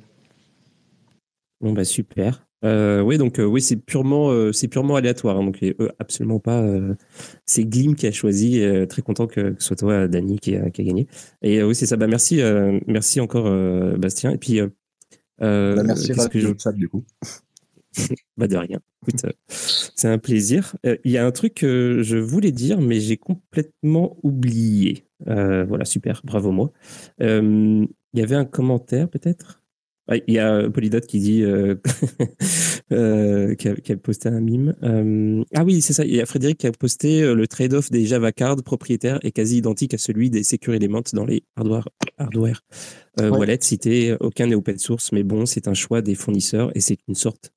Bon, 1.61 1.73
bah 1.73 1.85
super. 1.85 2.45
Euh, 2.63 3.01
oui, 3.01 3.17
donc 3.17 3.39
euh, 3.39 3.43
oui, 3.45 3.61
c'est 3.61 3.75
purement, 3.75 4.29
euh, 4.29 4.51
c'est 4.51 4.67
purement 4.67 4.95
aléatoire. 4.95 5.37
Hein, 5.37 5.45
donc 5.45 5.63
absolument 5.99 6.39
pas. 6.39 6.61
Euh, 6.61 6.95
c'est 7.45 7.65
Glim 7.65 7.95
qui 7.95 8.07
a 8.07 8.11
choisi. 8.11 8.61
très 8.89 9.01
content 9.01 9.27
que, 9.27 9.51
que, 9.51 9.61
ce 9.61 9.67
soit 9.67 9.75
toi, 9.75 10.07
Dany, 10.07 10.39
qui 10.39 10.55
a, 10.55 10.69
qui 10.69 10.81
a 10.81 10.83
gagné. 10.83 11.07
Et 11.41 11.63
oui, 11.63 11.75
c'est 11.75 11.85
ça. 11.85 11.97
Bah 11.97 12.07
merci, 12.07 12.41
merci 12.87 13.19
encore, 13.19 13.49
Bastien. 13.97 14.31
Et 14.31 14.37
puis. 14.37 14.59
Bah, 15.39 15.83
merci 15.83 16.13
que 16.29 16.39
je... 16.39 16.49
chat 16.57 16.73
du 16.73 16.87
coup. 16.87 17.03
bah 18.37 18.47
de 18.47 18.57
rien. 18.57 18.79
Écoute, 19.01 19.25
c'est 19.47 20.07
un 20.07 20.17
plaisir. 20.17 20.75
Il 21.03 21.11
y 21.11 21.17
a 21.17 21.25
un 21.25 21.31
truc 21.31 21.55
que 21.55 22.01
je 22.03 22.17
voulais 22.17 22.51
dire, 22.51 22.81
mais 22.81 22.99
j'ai 22.99 23.17
complètement 23.17 24.17
oublié. 24.23 25.05
voilà, 25.25 25.85
super. 25.85 26.21
Bravo 26.23 26.51
moi. 26.51 26.71
Il 27.19 27.87
y 28.13 28.21
avait 28.21 28.35
un 28.35 28.45
commentaire 28.45 29.09
peut-être? 29.09 29.61
Ah, 30.07 30.15
il 30.27 30.33
y 30.33 30.39
a 30.39 30.69
Polydot 30.69 30.99
qui 30.99 31.19
dit 31.19 31.43
euh, 31.43 31.75
euh, 32.91 33.55
qui, 33.55 33.69
a, 33.69 33.75
qui, 33.75 33.93
a, 33.93 33.97
posté 33.97 34.27
un 34.27 34.41
mime. 34.41 34.75
Euh, 34.83 35.43
ah 35.55 35.63
oui, 35.63 35.81
c'est 35.81 35.93
ça. 35.93 36.03
Il 36.03 36.13
y 36.13 36.19
a 36.19 36.25
Frédéric 36.25 36.57
qui 36.57 36.67
a 36.67 36.71
posté 36.73 37.21
euh, 37.21 37.33
le 37.33 37.47
trade-off 37.47 37.91
des 37.91 38.05
Java 38.05 38.33
Cards 38.33 38.63
propriétaires 38.63 39.19
est 39.23 39.31
quasi 39.31 39.57
identique 39.57 39.93
à 39.93 39.97
celui 39.97 40.29
des 40.29 40.43
Secure 40.43 40.73
Elements 40.73 41.03
dans 41.13 41.25
les 41.25 41.43
hardware, 41.55 41.87
hardware 42.17 42.61
euh, 43.21 43.29
ouais. 43.29 43.37
wallets 43.37 43.59
cités. 43.61 44.17
Aucun 44.19 44.47
n'est 44.47 44.55
open 44.55 44.77
source, 44.79 45.13
mais 45.13 45.23
bon, 45.23 45.45
c'est 45.45 45.69
un 45.69 45.73
choix 45.73 46.01
des 46.01 46.15
fournisseurs 46.15 46.75
et 46.75 46.81
c'est 46.81 46.97
une 47.07 47.15
sorte 47.15 47.53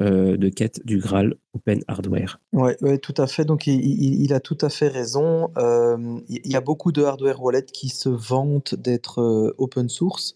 euh, 0.00 0.38
de 0.38 0.48
quête 0.48 0.80
du 0.86 0.96
Graal 0.96 1.34
Open 1.52 1.84
Hardware. 1.86 2.40
Oui, 2.54 2.72
ouais, 2.80 2.96
tout 2.96 3.12
à 3.18 3.26
fait. 3.26 3.44
Donc, 3.44 3.66
il, 3.66 4.32
a 4.32 4.40
tout 4.40 4.56
à 4.62 4.70
fait 4.70 4.88
raison. 4.88 5.50
Euh, 5.58 6.18
il 6.30 6.50
y 6.50 6.56
a 6.56 6.62
beaucoup 6.62 6.92
de 6.92 7.02
hardware 7.02 7.42
wallets 7.42 7.66
qui 7.66 7.90
se 7.90 8.08
vantent 8.08 8.74
d'être 8.74 9.20
euh, 9.20 9.54
open 9.58 9.90
source. 9.90 10.34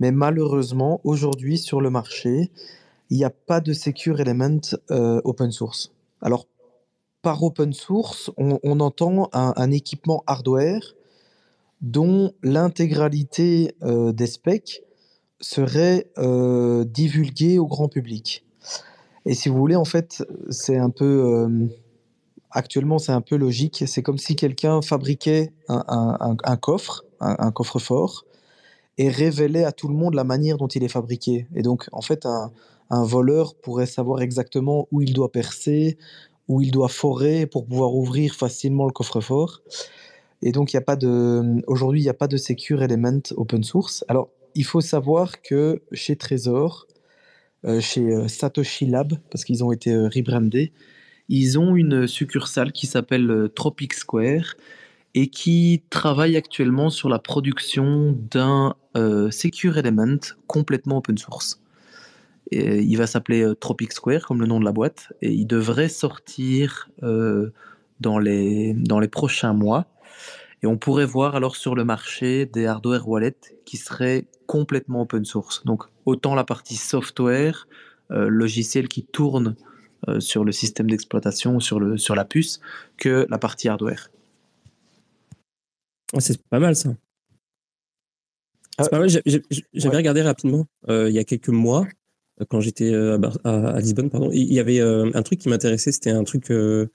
Mais 0.00 0.10
malheureusement, 0.10 1.00
aujourd'hui, 1.04 1.56
sur 1.56 1.80
le 1.80 1.88
marché, 1.88 2.50
il 3.10 3.18
n'y 3.18 3.22
a 3.22 3.30
pas 3.30 3.60
de 3.60 3.72
secure 3.72 4.18
element 4.20 4.58
open 4.88 5.52
source. 5.52 5.92
Alors, 6.20 6.48
par 7.22 7.44
open 7.44 7.72
source, 7.72 8.32
on, 8.38 8.80
entend 8.80 9.28
un, 9.32 9.70
équipement 9.70 10.24
hardware 10.26 10.96
dont 11.80 12.32
l'intégralité 12.42 13.76
des 13.82 14.26
specs 14.26 14.82
serait 15.40 16.10
divulguée 16.86 17.58
au 17.58 17.66
grand 17.66 17.88
public. 17.88 18.44
Et 19.30 19.34
si 19.34 19.48
vous 19.48 19.56
voulez, 19.56 19.76
en 19.76 19.84
fait, 19.84 20.26
c'est 20.48 20.76
un 20.76 20.90
peu... 20.90 21.04
Euh, 21.04 21.68
actuellement, 22.50 22.98
c'est 22.98 23.12
un 23.12 23.20
peu 23.20 23.36
logique. 23.36 23.84
C'est 23.86 24.02
comme 24.02 24.18
si 24.18 24.34
quelqu'un 24.34 24.82
fabriquait 24.82 25.52
un, 25.68 26.56
coffre, 26.60 27.04
un, 27.20 27.52
coffre-fort, 27.52 28.24
et 28.98 29.08
révéler 29.08 29.62
à 29.62 29.70
tout 29.70 29.86
le 29.86 29.94
monde 29.94 30.14
la 30.14 30.24
manière 30.24 30.56
dont 30.56 30.66
il 30.66 30.82
est 30.82 30.88
fabriqué. 30.88 31.46
Et 31.54 31.62
donc, 31.62 31.86
en 31.92 32.00
fait, 32.00 32.26
un, 32.26 32.50
voleur 33.04 33.54
pourrait 33.54 33.86
savoir 33.86 34.20
exactement 34.20 34.88
où 34.90 35.00
il 35.00 35.12
doit 35.12 35.30
percer, 35.30 35.96
où 36.48 36.60
il 36.60 36.72
doit 36.72 36.88
forer 36.88 37.46
pour 37.46 37.66
pouvoir 37.66 37.94
ouvrir 37.94 38.34
facilement 38.34 38.84
le 38.84 38.92
coffre-fort. 38.92 39.62
Et 40.42 40.50
donc, 40.50 40.72
il 40.72 40.76
n'y 40.76 40.82
a 40.82 40.84
pas 40.84 40.96
de, 40.96 41.62
aujourd'hui, 41.68 42.00
il 42.00 42.04
n'y 42.04 42.10
a 42.10 42.14
pas 42.14 42.26
de 42.26 42.36
secure 42.36 42.82
element 42.82 43.20
open 43.36 43.62
source. 43.62 44.04
Alors, 44.08 44.30
il 44.56 44.64
faut 44.64 44.80
savoir 44.80 45.40
que 45.40 45.82
chez 45.92 46.16
Trésor, 46.16 46.88
chez 47.80 48.14
euh, 48.14 48.28
Satoshi 48.28 48.86
Lab, 48.86 49.14
parce 49.30 49.44
qu'ils 49.44 49.62
ont 49.62 49.72
été 49.72 49.92
euh, 49.92 50.08
rebrandés, 50.08 50.72
ils 51.28 51.58
ont 51.58 51.76
une 51.76 52.06
succursale 52.06 52.72
qui 52.72 52.86
s'appelle 52.86 53.30
euh, 53.30 53.48
Tropic 53.48 53.94
Square 53.94 54.54
et 55.14 55.28
qui 55.28 55.82
travaille 55.90 56.36
actuellement 56.36 56.90
sur 56.90 57.08
la 57.08 57.18
production 57.18 58.16
d'un 58.30 58.74
euh, 58.96 59.30
Secure 59.30 59.76
Element 59.78 60.18
complètement 60.46 60.98
open 60.98 61.18
source. 61.18 61.60
Il 62.52 62.96
va 62.96 63.06
s'appeler 63.06 63.42
euh, 63.42 63.54
Tropic 63.54 63.92
Square, 63.92 64.26
comme 64.26 64.40
le 64.40 64.46
nom 64.46 64.58
de 64.58 64.64
la 64.64 64.72
boîte, 64.72 65.12
et 65.22 65.30
il 65.32 65.46
devrait 65.46 65.88
sortir 65.88 66.90
euh, 67.02 67.52
dans, 68.00 68.18
les, 68.18 68.74
dans 68.74 68.98
les 68.98 69.08
prochains 69.08 69.52
mois. 69.52 69.86
Et 70.62 70.66
on 70.66 70.76
pourrait 70.76 71.06
voir 71.06 71.36
alors 71.36 71.56
sur 71.56 71.74
le 71.74 71.84
marché 71.84 72.46
des 72.46 72.66
hardware 72.66 73.08
wallets 73.08 73.54
qui 73.64 73.76
seraient 73.76 74.26
complètement 74.46 75.02
open 75.02 75.24
source. 75.24 75.64
Donc 75.64 75.84
autant 76.10 76.34
la 76.34 76.44
partie 76.44 76.76
software, 76.76 77.66
euh, 78.10 78.28
logiciel 78.28 78.88
qui 78.88 79.04
tourne 79.04 79.56
euh, 80.08 80.20
sur 80.20 80.44
le 80.44 80.52
système 80.52 80.90
d'exploitation, 80.90 81.60
sur, 81.60 81.78
le, 81.78 81.96
sur 81.96 82.14
la 82.14 82.24
puce, 82.24 82.60
que 82.96 83.26
la 83.28 83.38
partie 83.38 83.68
hardware. 83.68 84.10
Oh, 86.12 86.20
c'est 86.20 86.42
pas 86.48 86.58
mal 86.58 86.74
ça. 86.74 86.90
Ah, 88.78 88.88
pas 88.88 88.98
mal. 88.98 89.08
J'avais 89.08 89.42
ouais. 89.74 89.96
regardé 89.96 90.22
rapidement 90.22 90.66
euh, 90.88 91.08
il 91.08 91.14
y 91.14 91.18
a 91.18 91.24
quelques 91.24 91.50
mois 91.50 91.86
quand 92.48 92.60
j'étais 92.60 92.94
à, 92.94 93.18
à, 93.44 93.80
Lisbonne, 93.80 94.08
pardon. 94.08 94.30
Il 94.32 94.50
y 94.52 94.58
avait 94.58 94.80
euh, 94.80 95.10
un 95.12 95.22
truc 95.22 95.38
qui 95.40 95.50
m'intéressait, 95.50 95.92
c'était 95.92 96.10
un 96.10 96.24
truc. 96.24 96.50
Euh, 96.50 96.86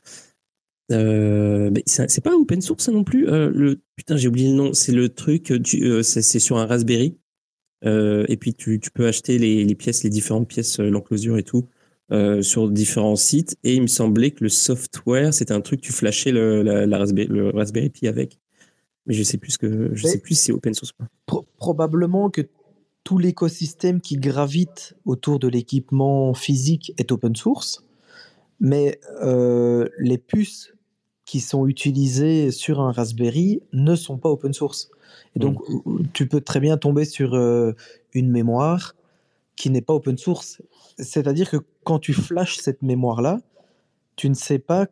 c'est 1.85 2.23
pas 2.23 2.35
open 2.35 2.61
source 2.61 2.89
non 2.89 3.03
plus. 3.03 3.25
le 3.25 3.79
putain, 3.95 4.17
j'ai 4.17 4.27
oublié 4.27 4.49
le 4.49 4.55
nom. 4.55 4.73
C'est 4.73 4.91
le 4.91 5.09
truc. 5.09 5.53
c'est 6.01 6.39
sur 6.39 6.57
un 6.57 6.65
Raspberry. 6.65 7.19
Et 7.85 8.37
puis 8.37 8.53
tu, 8.53 8.79
tu 8.79 8.91
peux 8.91 9.07
acheter 9.07 9.37
les, 9.37 9.63
les, 9.63 9.75
pièces, 9.75 10.03
les 10.03 10.09
différentes 10.09 10.47
pièces, 10.47 10.79
l'enclosure 10.79 11.37
et 11.37 11.43
tout. 11.43 11.67
Euh, 12.11 12.43
sur 12.43 12.69
différents 12.69 13.15
sites 13.15 13.57
et 13.63 13.73
il 13.73 13.81
me 13.81 13.87
semblait 13.87 14.29
que 14.29 14.43
le 14.43 14.49
software 14.49 15.33
c'était 15.33 15.53
un 15.53 15.61
truc 15.61 15.81
tu 15.81 15.91
flashais 15.91 16.31
le, 16.31 16.61
la, 16.61 16.85
la 16.85 16.99
Raspberry, 16.99 17.27
le 17.27 17.49
Raspberry 17.49 17.89
Pi 17.89 18.07
avec 18.07 18.37
mais 19.07 19.15
je 19.15 19.23
sais 19.23 19.39
plus 19.39 19.53
ce 19.53 19.57
que 19.57 19.89
je 19.95 20.03
mais 20.03 20.11
sais 20.11 20.19
plus 20.19 20.35
si 20.35 20.41
c'est 20.43 20.51
open 20.51 20.75
source. 20.75 20.93
Pro 21.25 21.47
probablement 21.57 22.29
que 22.29 22.41
tout 23.03 23.17
l'écosystème 23.17 24.01
qui 24.01 24.17
gravite 24.17 24.95
autour 25.05 25.39
de 25.39 25.47
l'équipement 25.47 26.35
physique 26.35 26.93
est 26.97 27.11
open 27.11 27.35
source, 27.35 27.83
mais 28.59 28.99
euh, 29.23 29.87
les 29.97 30.19
puces 30.19 30.73
qui 31.25 31.39
sont 31.39 31.67
utilisées 31.67 32.51
sur 32.51 32.79
un 32.79 32.91
Raspberry 32.91 33.61
ne 33.73 33.95
sont 33.95 34.17
pas 34.17 34.29
open 34.29 34.53
source. 34.53 34.89
Et 35.35 35.39
donc, 35.39 35.57
mmh. 35.67 36.03
tu 36.13 36.27
peux 36.27 36.41
très 36.41 36.59
bien 36.59 36.77
tomber 36.77 37.05
sur 37.05 37.33
euh, 37.33 37.73
une 38.13 38.29
mémoire 38.29 38.95
qui 39.55 39.69
n'est 39.69 39.81
pas 39.81 39.93
open 39.93 40.17
source. 40.17 40.61
C'est-à-dire 40.97 41.49
que 41.49 41.57
quand 41.83 41.99
tu 41.99 42.13
flashes 42.13 42.57
cette 42.57 42.81
mémoire-là, 42.81 43.39
tu 44.15 44.29
ne 44.29 44.35
sais 44.35 44.59
pas 44.59 44.87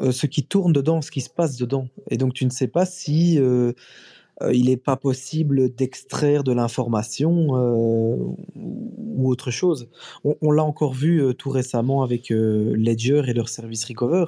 euh, 0.00 0.12
ce 0.12 0.26
qui 0.26 0.44
tourne 0.44 0.72
dedans, 0.72 1.02
ce 1.02 1.10
qui 1.10 1.20
se 1.20 1.30
passe 1.30 1.56
dedans. 1.56 1.88
Et 2.10 2.16
donc 2.16 2.34
tu 2.34 2.44
ne 2.44 2.50
sais 2.50 2.68
pas 2.68 2.86
si 2.86 3.38
euh, 3.38 3.72
euh, 4.42 4.52
il 4.54 4.66
n'est 4.66 4.76
pas 4.76 4.96
possible 4.96 5.74
d'extraire 5.74 6.42
de 6.42 6.52
l'information 6.52 7.56
euh, 7.56 8.16
ou 8.56 9.30
autre 9.30 9.50
chose. 9.50 9.88
On, 10.24 10.36
on 10.40 10.50
l'a 10.50 10.64
encore 10.64 10.94
vu 10.94 11.22
euh, 11.22 11.32
tout 11.32 11.50
récemment 11.50 12.02
avec 12.02 12.30
euh, 12.30 12.74
Ledger 12.76 13.22
et 13.26 13.34
leur 13.34 13.48
service 13.48 13.84
Recover. 13.84 14.24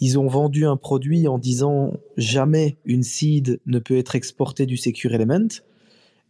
Ils 0.00 0.18
ont 0.18 0.26
vendu 0.26 0.66
un 0.66 0.76
produit 0.76 1.28
en 1.28 1.38
disant 1.38 1.94
jamais 2.16 2.76
une 2.84 3.02
seed 3.02 3.60
ne 3.66 3.78
peut 3.78 3.96
être 3.96 4.16
exportée 4.16 4.66
du 4.66 4.76
Secure 4.76 5.14
Element. 5.14 5.48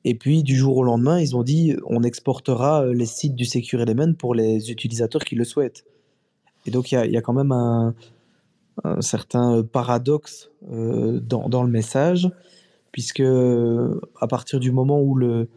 Et 0.05 0.15
puis 0.15 0.43
du 0.43 0.55
jour 0.55 0.77
au 0.77 0.83
lendemain, 0.83 1.19
ils 1.19 1.35
ont 1.35 1.43
dit 1.43 1.75
on 1.87 2.03
exportera 2.03 2.87
les 2.87 3.07
sites 3.07 3.35
du 3.35 3.47
Secure 3.47 3.81
Element 3.81 4.15
pour 4.15 4.35
les 4.35 4.71
utilisateurs 4.71 5.25
qui 5.25 5.35
le 5.35 5.45
souhaitent. 5.45 5.85
Et 6.67 6.71
donc, 6.71 6.93
il 6.93 7.11
y, 7.11 7.17
a, 7.17 7.23
quand 7.23 7.33
même 7.33 7.53
un, 7.53 7.95
certain 9.01 9.63
paradoxe 9.63 10.51
euh, 10.71 11.21
dans, 11.21 11.63
le 11.63 11.71
message, 11.71 12.31
puisque 12.91 13.23
à 13.23 14.27
partir 14.27 14.61
du 14.61 14.73
moment 14.73 15.01
où 15.01 15.15
le, 15.15 15.49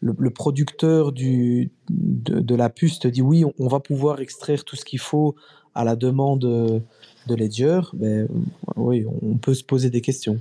le, 0.00 0.30
producteur 0.30 1.12
du, 1.12 1.72
de, 1.90 2.54
la 2.54 2.70
puce 2.70 2.98
te 2.98 3.08
dit 3.08 3.22
oui, 3.22 3.44
on, 3.58 3.68
va 3.68 3.80
pouvoir 3.80 4.20
extraire 4.20 4.64
tout 4.64 4.76
ce 4.76 4.84
qu'il 4.84 5.00
faut 5.00 5.34
à 5.74 5.84
la 5.84 5.96
demande 5.96 6.82
de 7.26 7.34
Ledger, 7.34 7.80
ben, 7.94 8.28
oui, 8.76 9.04
on 9.22 9.36
peut 9.36 9.54
se 9.54 9.64
poser 9.64 9.90
des 9.90 10.00
questions. 10.00 10.40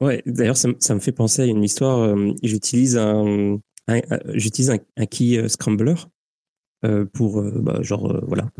Ouais, 0.00 0.22
d'ailleurs, 0.24 0.56
ça, 0.56 0.68
me 0.68 1.00
fait 1.00 1.12
penser 1.12 1.42
à 1.42 1.44
une 1.44 1.62
histoire. 1.62 1.98
Euh, 1.98 2.32
j'utilise 2.42 2.96
un, 2.96 3.60
un, 3.86 5.06
key 5.06 5.36
euh, 5.36 5.48
scrambler 5.48 5.94
euh, 6.86 7.04
pour, 7.04 7.42
bah, 7.42 7.82
genre, 7.82 8.24
voilà, 8.26 8.50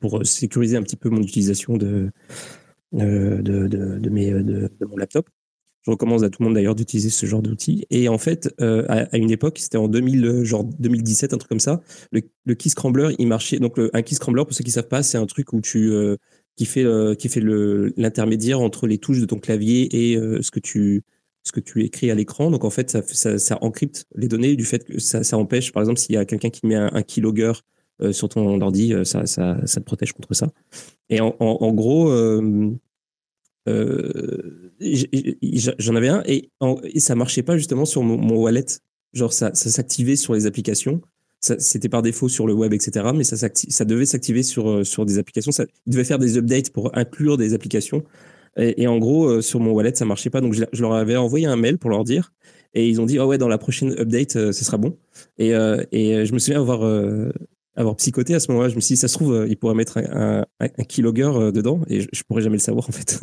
pour 0.00 0.26
sécuriser 0.26 0.76
un 0.76 0.82
petit 0.82 0.96
peu 0.96 1.08
mon 1.08 1.22
utilisation 1.22 1.76
de, 1.76 2.10
de, 2.92 3.40
de, 3.40 3.68
de, 3.68 4.86
mon 4.86 4.96
laptop. 4.96 5.30
Je 5.86 5.90
recommande 5.90 6.22
à 6.24 6.28
tout 6.30 6.42
le 6.42 6.46
monde 6.46 6.54
d'ailleurs 6.54 6.74
d'utiliser 6.74 7.10
ce 7.10 7.24
genre 7.26 7.42
d'outil. 7.42 7.86
Et 7.90 8.08
en 8.08 8.18
fait, 8.18 8.54
à, 8.60 9.16
une 9.16 9.30
époque, 9.30 9.58
c'était 9.58 9.78
en 9.78 9.88
2000, 9.88 10.44
genre 10.44 10.64
2017, 10.64 11.32
un 11.32 11.38
truc 11.38 11.48
comme 11.48 11.60
ça, 11.60 11.80
le, 12.12 12.20
key 12.54 12.68
scrambler, 12.68 13.14
il 13.18 13.26
marchait. 13.26 13.58
Donc, 13.58 13.78
un 13.78 14.02
key 14.02 14.14
scrambler, 14.14 14.44
pour 14.44 14.52
ceux 14.52 14.62
qui 14.62 14.72
savent 14.72 14.88
pas, 14.88 15.02
c'est 15.02 15.16
un 15.16 15.24
truc 15.24 15.54
où 15.54 15.62
tu, 15.62 15.90
qui 16.60 16.66
fait, 16.66 16.84
euh, 16.84 17.14
qui 17.14 17.30
fait 17.30 17.40
l'intermédiaire 17.42 18.60
entre 18.60 18.86
les 18.86 18.98
touches 18.98 19.20
de 19.20 19.24
ton 19.24 19.38
clavier 19.38 19.88
et 19.96 20.16
euh, 20.18 20.42
ce, 20.42 20.50
que 20.50 20.60
tu, 20.60 21.02
ce 21.42 21.52
que 21.52 21.60
tu 21.60 21.82
écris 21.84 22.10
à 22.10 22.14
l'écran. 22.14 22.50
Donc 22.50 22.64
en 22.64 22.70
fait, 22.70 22.90
ça, 22.90 23.38
ça, 23.38 23.58
encrypte 23.62 24.04
les 24.14 24.28
données 24.28 24.56
du 24.56 24.66
fait 24.66 24.84
que 24.84 24.98
ça, 24.98 25.38
empêche, 25.38 25.72
par 25.72 25.82
exemple, 25.82 25.98
s'il 25.98 26.14
y 26.14 26.18
a 26.18 26.26
quelqu'un 26.26 26.50
qui 26.50 26.66
met 26.66 26.74
un, 26.74 27.02
keylogger 27.02 27.52
euh, 28.02 28.12
sur 28.12 28.28
ton 28.28 28.60
ordi, 28.60 28.92
ça, 29.04 29.24
ça, 29.24 29.56
te 29.64 29.80
protège 29.80 30.12
contre 30.12 30.34
ça. 30.34 30.50
Et 31.08 31.22
en, 31.22 31.72
gros, 31.72 32.12
j'en 35.78 35.96
avais 35.96 36.08
un 36.08 36.22
et, 36.26 36.50
ça 36.98 37.14
marchait 37.14 37.42
pas 37.42 37.56
justement 37.56 37.84
sur 37.84 38.02
mon, 38.02 38.36
wallet. 38.36 38.66
Genre, 39.12 39.32
ça, 39.32 39.54
s'activait 39.54 40.16
sur 40.16 40.34
les 40.34 40.46
applications 40.46 41.00
c'était 41.40 41.88
par 41.88 42.02
défaut 42.02 42.28
sur 42.28 42.46
le 42.46 42.52
web, 42.52 42.74
etc. 42.74 43.06
Mais 43.14 43.24
ça, 43.24 43.36
ça 43.54 43.84
devait 43.84 44.06
s'activer 44.06 44.42
sur, 44.42 44.68
euh, 44.68 44.84
sur 44.84 45.06
des 45.06 45.18
applications. 45.18 45.52
Ça, 45.52 45.64
il 45.86 45.92
devait 45.92 46.04
faire 46.04 46.18
des 46.18 46.36
updates 46.36 46.70
pour 46.70 46.96
inclure 46.96 47.36
des 47.36 47.54
applications. 47.54 48.04
Et, 48.56 48.86
en 48.86 48.98
gros, 48.98 49.26
euh, 49.26 49.40
sur 49.40 49.60
mon 49.60 49.72
wallet, 49.72 49.94
ça 49.94 50.04
marchait 50.04 50.28
pas. 50.28 50.40
Donc, 50.40 50.52
je, 50.52 50.64
leur 50.80 50.92
avais 50.92 51.16
envoyé 51.16 51.46
un 51.46 51.56
mail 51.56 51.78
pour 51.78 51.90
leur 51.90 52.04
dire. 52.04 52.32
Et 52.74 52.88
ils 52.88 53.00
ont 53.00 53.06
dit, 53.06 53.18
oh 53.18 53.24
ouais, 53.24 53.38
dans 53.38 53.48
la 53.48 53.58
prochaine 53.58 53.98
update, 53.98 54.36
euh, 54.36 54.52
ce 54.52 54.64
sera 54.64 54.76
bon. 54.76 54.98
Et, 55.38 55.50
et 55.92 56.26
je 56.26 56.32
me 56.34 56.38
souviens 56.38 56.60
avoir, 56.60 56.82
avoir 57.76 57.96
psychoté 57.96 58.34
à 58.34 58.40
ce 58.40 58.50
moment-là. 58.50 58.68
Je 58.68 58.76
me 58.76 58.80
suis 58.80 58.94
dit, 58.94 59.00
ça 59.00 59.08
se 59.08 59.14
trouve, 59.14 59.46
ils 59.48 59.56
pourraient 59.56 59.74
mettre 59.74 59.98
un, 59.98 60.44
un, 60.60 60.84
keylogger 60.84 61.52
dedans. 61.52 61.80
Et 61.88 62.00
je, 62.00 62.08
je, 62.12 62.22
pourrais 62.24 62.42
jamais 62.42 62.56
le 62.56 62.62
savoir, 62.62 62.88
en 62.88 62.92
fait. 62.92 63.20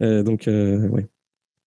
donc, 0.24 0.44
ouais. 0.46 1.08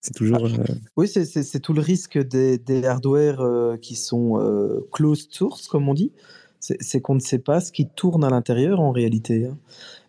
C'est 0.08 0.14
toujours. 0.14 0.38
Ah, 0.42 0.62
euh, 0.62 0.76
oui, 0.96 1.08
c'est 1.08 1.60
tout 1.60 1.74
le 1.74 1.82
risque 1.82 2.18
des, 2.18 2.58
des 2.58 2.86
hardware 2.86 3.42
euh, 3.42 3.76
qui 3.76 3.96
sont 3.96 4.40
euh, 4.40 4.88
closed 4.94 5.32
source, 5.32 5.68
comme 5.68 5.90
on 5.90 5.94
dit. 5.94 6.14
C'est 6.60 7.02
qu'on 7.02 7.16
ne 7.16 7.20
sait 7.20 7.40
pas 7.40 7.60
ce 7.60 7.72
qui 7.72 7.88
tourne 7.88 8.24
à 8.24 8.30
l'intérieur 8.30 8.80
en 8.80 8.92
réalité. 8.92 9.46
Hein. 9.46 9.58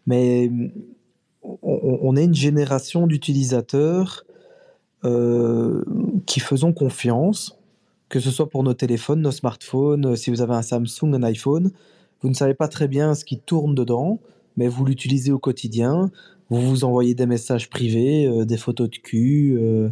Mais 0.06 0.50
on, 1.42 2.16
est 2.16 2.24
une 2.24 2.34
génération 2.34 3.06
d'utilisateurs 3.06 4.24
qui 6.26 6.40
faisons 6.40 6.72
confiance, 6.72 7.58
que 8.08 8.18
ce 8.18 8.30
soit 8.30 8.48
pour 8.48 8.64
nos 8.64 8.72
téléphones, 8.72 9.20
nos 9.20 9.30
smartphones, 9.30 10.16
si 10.16 10.30
vous 10.30 10.40
avez 10.40 10.54
un 10.54 10.62
Samsung, 10.62 11.14
un 11.14 11.22
iPhone, 11.22 11.70
vous 12.22 12.28
ne 12.28 12.34
savez 12.34 12.54
pas 12.54 12.68
très 12.68 12.88
bien 12.88 13.14
ce 13.14 13.24
qui 13.24 13.38
tourne 13.38 13.74
dedans, 13.74 14.18
mais 14.56 14.68
vous 14.68 14.84
l'utilisez 14.84 15.32
au 15.32 15.38
quotidien 15.38 16.10
vous 16.50 16.60
vous 16.60 16.84
envoyez 16.84 17.14
des 17.14 17.26
messages 17.26 17.68
privés, 17.68 18.26
euh, 18.26 18.44
des 18.44 18.56
photos 18.56 18.90
de 18.90 18.96
cul, 18.96 19.56
euh, 19.58 19.90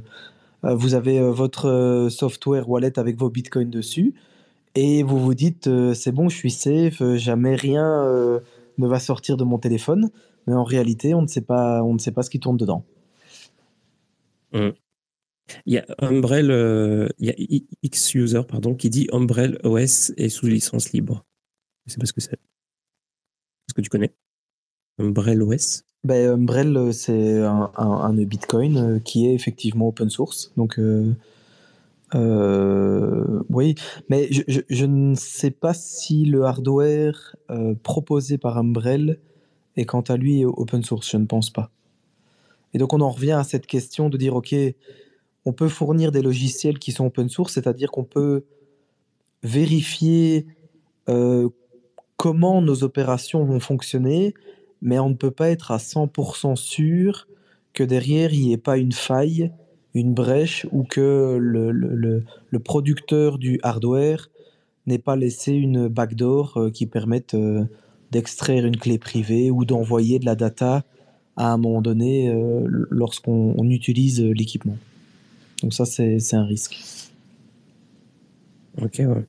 euh, 0.64 0.74
vous 0.74 0.94
avez 0.94 1.20
votre 1.20 2.08
software 2.10 2.68
wallet 2.68 2.98
avec 2.98 3.18
vos 3.18 3.28
bitcoins 3.28 3.70
dessus, 3.70 4.14
et 4.74 5.02
vous 5.02 5.18
vous 5.18 5.34
dites 5.34 5.68
c'est 5.94 6.12
bon, 6.12 6.28
je 6.28 6.36
suis 6.36 6.50
safe, 6.50 7.02
jamais 7.16 7.54
rien 7.54 8.04
ne 8.78 8.86
va 8.86 8.98
sortir 8.98 9.36
de 9.36 9.44
mon 9.44 9.58
téléphone, 9.58 10.10
mais 10.46 10.54
en 10.54 10.64
réalité, 10.64 11.14
on 11.14 11.22
ne 11.22 11.26
sait 11.26 11.40
pas, 11.40 11.82
on 11.82 11.94
ne 11.94 11.98
sait 11.98 12.12
pas 12.12 12.22
ce 12.22 12.30
qui 12.30 12.40
tourne 12.40 12.56
dedans. 12.58 12.84
Mmh. 14.52 14.70
Il 15.64 15.74
y 15.74 15.78
a 15.78 15.86
Umbrel, 15.98 17.08
il 17.18 17.26
y 17.26 17.30
a 17.30 17.58
X-User 17.82 18.42
pardon, 18.46 18.74
qui 18.74 18.90
dit 18.90 19.08
Umbrel 19.12 19.58
OS 19.62 20.12
est 20.16 20.28
sous 20.28 20.46
licence 20.46 20.92
libre. 20.92 21.24
Je 21.86 21.92
sais 21.92 21.98
pas 21.98 22.06
ce 22.06 22.12
que 22.12 22.20
c'est. 22.20 22.32
Est-ce 22.32 23.74
que 23.74 23.80
tu 23.80 23.90
connais? 23.90 24.14
Umbrel 24.98 25.42
OS 25.42 25.84
ben, 26.06 26.34
Umbrel, 26.34 26.76
euh, 26.76 26.92
c'est 26.92 27.42
un, 27.42 27.68
un, 27.76 28.12
Bitcoin 28.12 28.76
euh, 28.76 28.98
qui 29.00 29.26
est 29.26 29.34
effectivement 29.34 29.88
open 29.88 30.08
source. 30.08 30.52
Donc, 30.56 30.78
euh, 30.78 31.14
oui, 33.50 33.74
mais 34.08 34.28
je, 34.30 34.60
je, 34.68 34.86
ne 34.86 35.16
sais 35.16 35.50
pas 35.50 35.74
si 35.74 36.24
le 36.24 36.44
hardware 36.44 37.34
proposé 37.82 38.38
par 38.38 38.56
Umbrel 38.56 39.18
est 39.76 39.84
quant 39.84 40.02
à 40.02 40.16
lui 40.16 40.44
open 40.44 40.84
source. 40.84 41.10
Je 41.10 41.16
ne 41.16 41.26
pense 41.26 41.50
pas. 41.50 41.72
Et 42.72 42.78
donc, 42.78 42.92
on 42.92 43.00
en 43.00 43.10
revient 43.10 43.32
à 43.32 43.42
cette 43.42 43.66
question 43.66 44.08
de 44.08 44.16
dire, 44.16 44.36
OK, 44.36 44.54
on 45.44 45.52
peut 45.52 45.68
fournir 45.68 46.12
des 46.12 46.22
logiciels 46.22 46.78
qui 46.78 46.92
sont 46.92 47.06
open 47.06 47.28
source, 47.28 47.54
c'est-à-dire 47.54 47.90
qu'on 47.90 48.04
peut 48.04 48.44
vérifier 49.42 50.46
comment 52.16 52.62
nos 52.62 52.82
opérations 52.82 53.44
vont 53.44 53.60
fonctionner 53.60 54.34
mais 54.82 54.98
on 54.98 55.10
ne 55.10 55.14
peut 55.14 55.30
pas 55.30 55.50
être 55.50 55.70
à 55.70 55.78
100% 55.78 56.56
sûr 56.56 57.26
que 57.72 57.84
derrière, 57.84 58.32
il 58.32 58.42
n'y 58.42 58.52
ait 58.52 58.58
pas 58.58 58.78
une 58.78 58.92
faille, 58.92 59.52
une 59.94 60.14
brèche, 60.14 60.66
ou 60.72 60.84
que 60.84 61.36
le, 61.40 61.70
le, 61.70 62.24
le, 62.50 62.58
producteur 62.58 63.38
du 63.38 63.58
hardware 63.62 64.30
n'ait 64.86 64.98
pas 64.98 65.16
laissé 65.16 65.52
une 65.52 65.88
backdoor 65.88 66.56
euh, 66.56 66.70
qui 66.70 66.86
permette 66.86 67.34
euh, 67.34 67.64
d'extraire 68.12 68.64
une 68.64 68.76
clé 68.76 68.98
privée 68.98 69.50
ou 69.50 69.64
d'envoyer 69.64 70.18
de 70.18 70.24
la 70.24 70.36
data 70.36 70.84
à 71.36 71.52
un 71.52 71.58
moment 71.58 71.82
donné 71.82 72.30
euh, 72.30 72.66
lorsqu'on 72.90 73.68
utilise 73.68 74.22
l'équipement. 74.22 74.78
Donc 75.62 75.74
ça, 75.74 75.84
c'est 75.84 76.34
un 76.34 76.44
risque. 76.44 76.78
Ok, 78.80 79.00
ouais. 79.00 79.26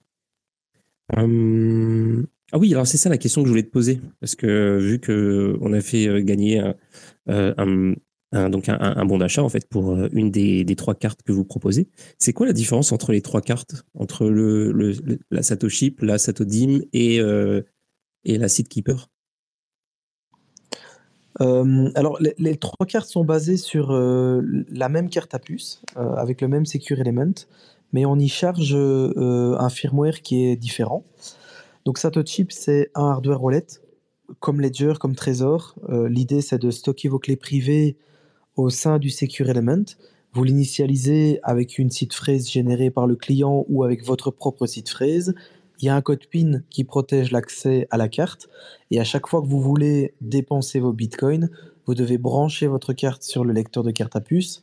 Hum, 1.15 2.27
ah 2.53 2.57
oui, 2.57 2.71
alors 2.73 2.87
c'est 2.87 2.97
ça 2.97 3.09
la 3.09 3.17
question 3.17 3.41
que 3.41 3.47
je 3.47 3.51
voulais 3.51 3.63
te 3.63 3.71
poser, 3.71 3.99
parce 4.21 4.35
que 4.35 4.77
vu 4.79 4.99
que 4.99 5.57
on 5.59 5.73
a 5.73 5.81
fait 5.81 6.07
euh, 6.07 6.21
gagner 6.21 6.63
euh, 7.29 7.53
un, 7.57 9.05
bon 9.05 9.17
d'achat 9.17 9.43
en 9.43 9.49
fait 9.49 9.67
pour 9.67 9.91
euh, 9.91 10.07
une 10.13 10.31
des, 10.31 10.75
trois 10.77 10.95
cartes 10.95 11.23
que 11.23 11.33
vous 11.33 11.43
proposez, 11.43 11.89
c'est 12.19 12.31
quoi 12.31 12.45
la 12.45 12.53
différence 12.53 12.93
entre 12.93 13.11
les 13.11 13.21
trois 13.21 13.41
cartes, 13.41 13.83
entre 13.95 14.29
la 15.29 15.43
Satoshi, 15.43 15.93
la 15.99 16.17
Satodim 16.17 16.79
et, 16.93 17.17
et 17.17 18.37
la 18.37 18.47
Seedkeeper 18.47 19.09
alors, 21.39 22.17
les, 22.39 22.57
trois 22.57 22.87
cartes 22.87 23.09
sont 23.09 23.23
basées 23.23 23.57
sur 23.57 23.91
la 23.91 24.89
même 24.89 25.07
carte 25.07 25.35
à 25.35 25.39
puce, 25.39 25.83
avec 25.95 26.41
le 26.41 26.47
même 26.47 26.65
Secure 26.65 26.99
Element, 26.99 27.45
mais 27.93 28.07
on 28.07 28.17
y 28.17 28.27
charge 28.27 28.73
un 28.73 29.69
firmware 29.69 30.23
qui 30.23 30.45
est 30.45 30.55
différent. 30.55 31.03
Donc 31.87 31.99
Satoshi, 31.99 32.45
c'est 32.49 32.91
un 32.95 33.11
hardware 33.11 33.41
wallet, 33.41 33.65
comme 34.41 34.59
Ledger, 34.59 34.95
comme 34.99 35.15
Trésor. 35.15 35.73
Euh, 35.87 36.09
l'idée, 36.09 36.41
c'est 36.41 36.57
de 36.57 36.69
stocker 36.69 37.07
vos 37.07 37.17
clés 37.17 37.37
privées 37.37 37.95
au 38.57 38.69
sein 38.69 38.99
du 38.99 39.09
Secure 39.09 39.49
Element. 39.49 39.85
Vous 40.33 40.43
l'initialisez 40.43 41.39
avec 41.43 41.79
une 41.79 41.89
seed 41.89 42.11
phrase 42.11 42.49
générée 42.49 42.91
par 42.91 43.07
le 43.07 43.15
client 43.15 43.65
ou 43.69 43.85
avec 43.85 44.03
votre 44.03 44.31
propre 44.31 44.65
seed 44.65 44.89
phrase. 44.89 45.33
Il 45.79 45.85
y 45.85 45.87
a 45.87 45.95
un 45.95 46.01
code 46.01 46.27
PIN 46.29 46.59
qui 46.69 46.83
protège 46.83 47.31
l'accès 47.31 47.87
à 47.89 47.95
la 47.95 48.09
carte. 48.09 48.49
Et 48.91 48.99
à 48.99 49.05
chaque 49.05 49.25
fois 49.25 49.41
que 49.41 49.47
vous 49.47 49.61
voulez 49.61 50.13
dépenser 50.19 50.81
vos 50.81 50.91
bitcoins, 50.91 51.49
vous 51.85 51.95
devez 51.95 52.17
brancher 52.17 52.67
votre 52.67 52.91
carte 52.91 53.23
sur 53.23 53.45
le 53.45 53.53
lecteur 53.53 53.83
de 53.83 53.91
carte 53.91 54.17
à 54.17 54.19
puce 54.19 54.61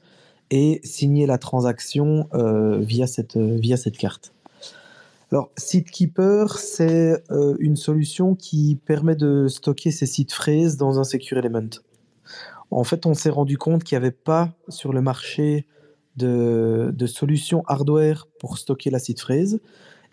et 0.51 0.82
signer 0.84 1.24
la 1.24 1.38
transaction 1.38 2.28
euh, 2.34 2.80
via, 2.80 3.06
cette, 3.06 3.38
via 3.38 3.78
cette 3.78 3.96
carte. 3.96 4.34
Alors, 5.35 5.51
SeedKeeper, 5.56 6.59
c'est 6.61 7.20
euh, 7.32 7.56
une 7.59 7.74
solution 7.74 8.36
qui 8.36 8.78
permet 8.86 9.16
de 9.16 9.48
stocker 9.48 9.90
ces 9.90 10.06
seed 10.06 10.31
phrases 10.31 10.77
dans 10.77 11.01
un 11.01 11.02
Secure 11.02 11.39
Element. 11.39 11.70
En 12.70 12.85
fait, 12.85 13.05
on 13.05 13.15
s'est 13.15 13.31
rendu 13.31 13.59
compte 13.59 13.82
qu'il 13.82 13.98
n'y 13.98 14.05
avait 14.05 14.12
pas 14.12 14.52
sur 14.69 14.93
le 14.93 15.02
marché 15.02 15.66
de, 16.15 16.93
de, 16.94 17.06
solutions 17.06 17.65
hardware 17.66 18.28
pour 18.39 18.59
stocker 18.59 18.90
la 18.90 19.01
seed 19.01 19.19
phrase. 19.19 19.59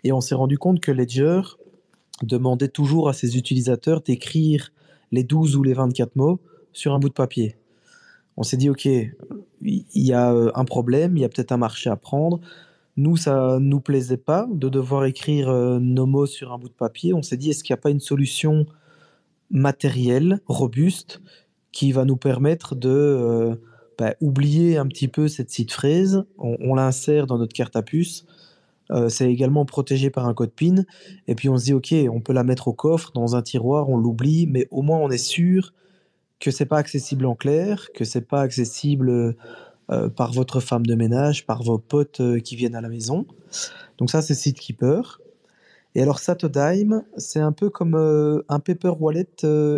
Et 0.02 0.10
on 0.10 0.20
s'est 0.20 0.34
rendu 0.34 0.58
compte 0.58 0.80
que 0.80 0.90
Ledger 0.90 1.42
demandait 2.24 2.66
toujours 2.66 3.08
à 3.08 3.12
ses 3.12 3.36
utilisateurs 3.36 4.00
d'écrire 4.00 4.72
les 5.12 5.22
12 5.22 5.54
ou 5.54 5.62
les 5.62 5.74
24 5.74 6.16
mots 6.16 6.40
sur 6.72 6.94
un 6.94 6.98
bout 6.98 7.10
de 7.10 7.14
papier. 7.14 7.54
On 8.36 8.42
s'est 8.42 8.56
dit, 8.56 8.70
OK, 8.70 8.86
il 8.86 9.12
y 9.94 10.12
a 10.12 10.32
euh, 10.32 10.50
un 10.56 10.64
problème, 10.64 11.16
il 11.16 11.20
y 11.20 11.24
a 11.24 11.28
peut-être 11.28 11.52
un 11.52 11.58
marché 11.58 11.90
à 11.90 11.94
prendre 11.94 12.40
nous, 12.96 13.16
ça 13.16 13.58
nous 13.60 13.80
plaisait 13.80 14.18
pas 14.18 14.46
de 14.50 14.68
devoir 14.68 15.04
écrire 15.06 15.48
euh, 15.48 15.78
nos 15.78 16.06
mots 16.06 16.26
sur 16.26 16.52
un 16.52 16.58
bout 16.58 16.68
de 16.68 16.74
papier. 16.74 17.14
On 17.14 17.22
s'est 17.22 17.36
dit, 17.36 17.50
est-ce 17.50 17.64
qu'il 17.64 17.72
n'y 17.72 17.78
a 17.78 17.82
pas 17.82 17.90
une 17.90 18.00
solution 18.00 18.66
matériel, 19.50 20.40
robuste, 20.46 21.22
qui 21.72 21.92
va 21.92 22.04
nous 22.04 22.16
permettre 22.16 22.74
de 22.74 22.90
euh, 22.90 23.54
bah, 23.98 24.14
oublier 24.20 24.76
un 24.76 24.86
petit 24.86 25.08
peu 25.08 25.28
cette 25.28 25.50
phrase. 25.70 26.24
On, 26.38 26.56
on 26.60 26.74
l'insère 26.74 27.26
dans 27.26 27.38
notre 27.38 27.54
carte 27.54 27.76
à 27.76 27.82
puce. 27.82 28.26
Euh, 28.90 29.08
c'est 29.08 29.30
également 29.30 29.64
protégé 29.64 30.10
par 30.10 30.26
un 30.26 30.34
code 30.34 30.52
PIN. 30.52 30.84
Et 31.28 31.34
puis 31.34 31.48
on 31.48 31.56
se 31.56 31.64
dit, 31.64 31.72
OK, 31.72 31.94
on 32.10 32.20
peut 32.20 32.34
la 32.34 32.44
mettre 32.44 32.68
au 32.68 32.74
coffre, 32.74 33.12
dans 33.12 33.36
un 33.36 33.42
tiroir, 33.42 33.88
on 33.88 33.96
l'oublie, 33.96 34.46
mais 34.46 34.68
au 34.70 34.82
moins 34.82 34.98
on 34.98 35.10
est 35.10 35.18
sûr 35.18 35.72
que 36.40 36.50
c'est 36.50 36.66
pas 36.66 36.78
accessible 36.78 37.24
en 37.24 37.34
clair, 37.34 37.88
que 37.94 38.04
c'est 38.04 38.26
pas 38.28 38.40
accessible 38.40 39.36
euh, 39.90 40.08
par 40.08 40.32
votre 40.32 40.60
femme 40.60 40.86
de 40.86 40.94
ménage, 40.94 41.46
par 41.46 41.62
vos 41.62 41.78
potes 41.78 42.20
euh, 42.20 42.38
qui 42.38 42.56
viennent 42.56 42.74
à 42.74 42.80
la 42.80 42.88
maison. 42.88 43.26
Donc 43.98 44.10
ça, 44.10 44.22
c'est 44.22 44.34
SeedKeeper. 44.34 45.20
Et 45.94 46.02
alors 46.02 46.18
Satodime, 46.18 47.04
c'est 47.16 47.40
un 47.40 47.52
peu 47.52 47.68
comme 47.68 47.94
un 48.48 48.60
paper 48.60 48.94
wallet 48.98 49.26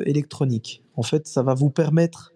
électronique. 0.06 0.84
En 0.94 1.02
fait, 1.02 1.26
ça 1.26 1.42
va 1.42 1.54
vous 1.54 1.70
permettre 1.70 2.32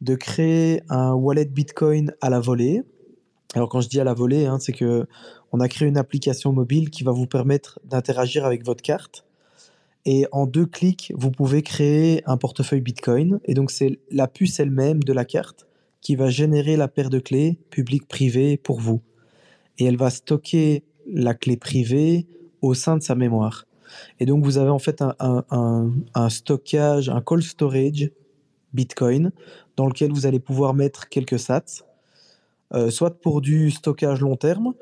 de 0.00 0.14
créer 0.14 0.82
un 0.88 1.12
wallet 1.14 1.46
Bitcoin 1.46 2.12
à 2.20 2.30
la 2.30 2.40
volée. 2.40 2.82
Alors 3.54 3.68
quand 3.68 3.80
je 3.80 3.88
dis 3.88 4.00
à 4.00 4.04
la 4.04 4.14
volée, 4.14 4.46
hein, 4.46 4.58
c'est 4.60 4.72
que 4.72 5.06
on 5.52 5.60
a 5.60 5.68
créé 5.68 5.88
une 5.88 5.96
application 5.96 6.52
mobile 6.52 6.90
qui 6.90 7.04
va 7.04 7.12
vous 7.12 7.26
permettre 7.26 7.80
d'interagir 7.84 8.44
avec 8.44 8.64
votre 8.64 8.82
carte. 8.82 9.24
Et 10.04 10.26
en 10.32 10.46
deux 10.46 10.66
clics, 10.66 11.12
vous 11.16 11.30
pouvez 11.30 11.62
créer 11.62 12.22
un 12.26 12.36
portefeuille 12.36 12.80
Bitcoin. 12.80 13.40
Et 13.44 13.54
donc 13.54 13.70
c'est 13.70 13.98
la 14.10 14.28
puce 14.28 14.60
elle-même 14.60 15.02
de 15.02 15.12
la 15.12 15.24
carte 15.24 15.67
qui 16.00 16.16
va 16.16 16.30
générer 16.30 16.76
la 16.76 16.88
paire 16.88 17.10
de 17.10 17.18
clés 17.18 17.58
public-privé 17.70 18.56
pour 18.56 18.80
vous. 18.80 19.00
Et 19.78 19.84
elle 19.84 19.96
va 19.96 20.10
stocker 20.10 20.84
la 21.06 21.34
clé 21.34 21.56
privée 21.56 22.26
au 22.62 22.74
sein 22.74 22.96
de 22.96 23.02
sa 23.02 23.14
mémoire. 23.14 23.66
Et 24.20 24.26
donc 24.26 24.44
vous 24.44 24.58
avez 24.58 24.70
en 24.70 24.78
fait 24.78 25.02
un, 25.02 26.28
stockage, 26.28 27.08
un 27.08 27.20
cold 27.20 27.42
storage 27.42 28.10
Bitcoin 28.74 29.32
dans 29.76 29.86
lequel 29.86 30.12
vous 30.12 30.26
allez 30.26 30.40
pouvoir 30.40 30.74
mettre 30.74 31.08
quelques 31.08 31.38
sats 31.38 31.84
euh, 32.74 32.90
soit 32.90 33.18
pour 33.20 33.40
du 33.40 33.70
stockage 33.70 34.20
long 34.20 34.36
terme, 34.36 34.74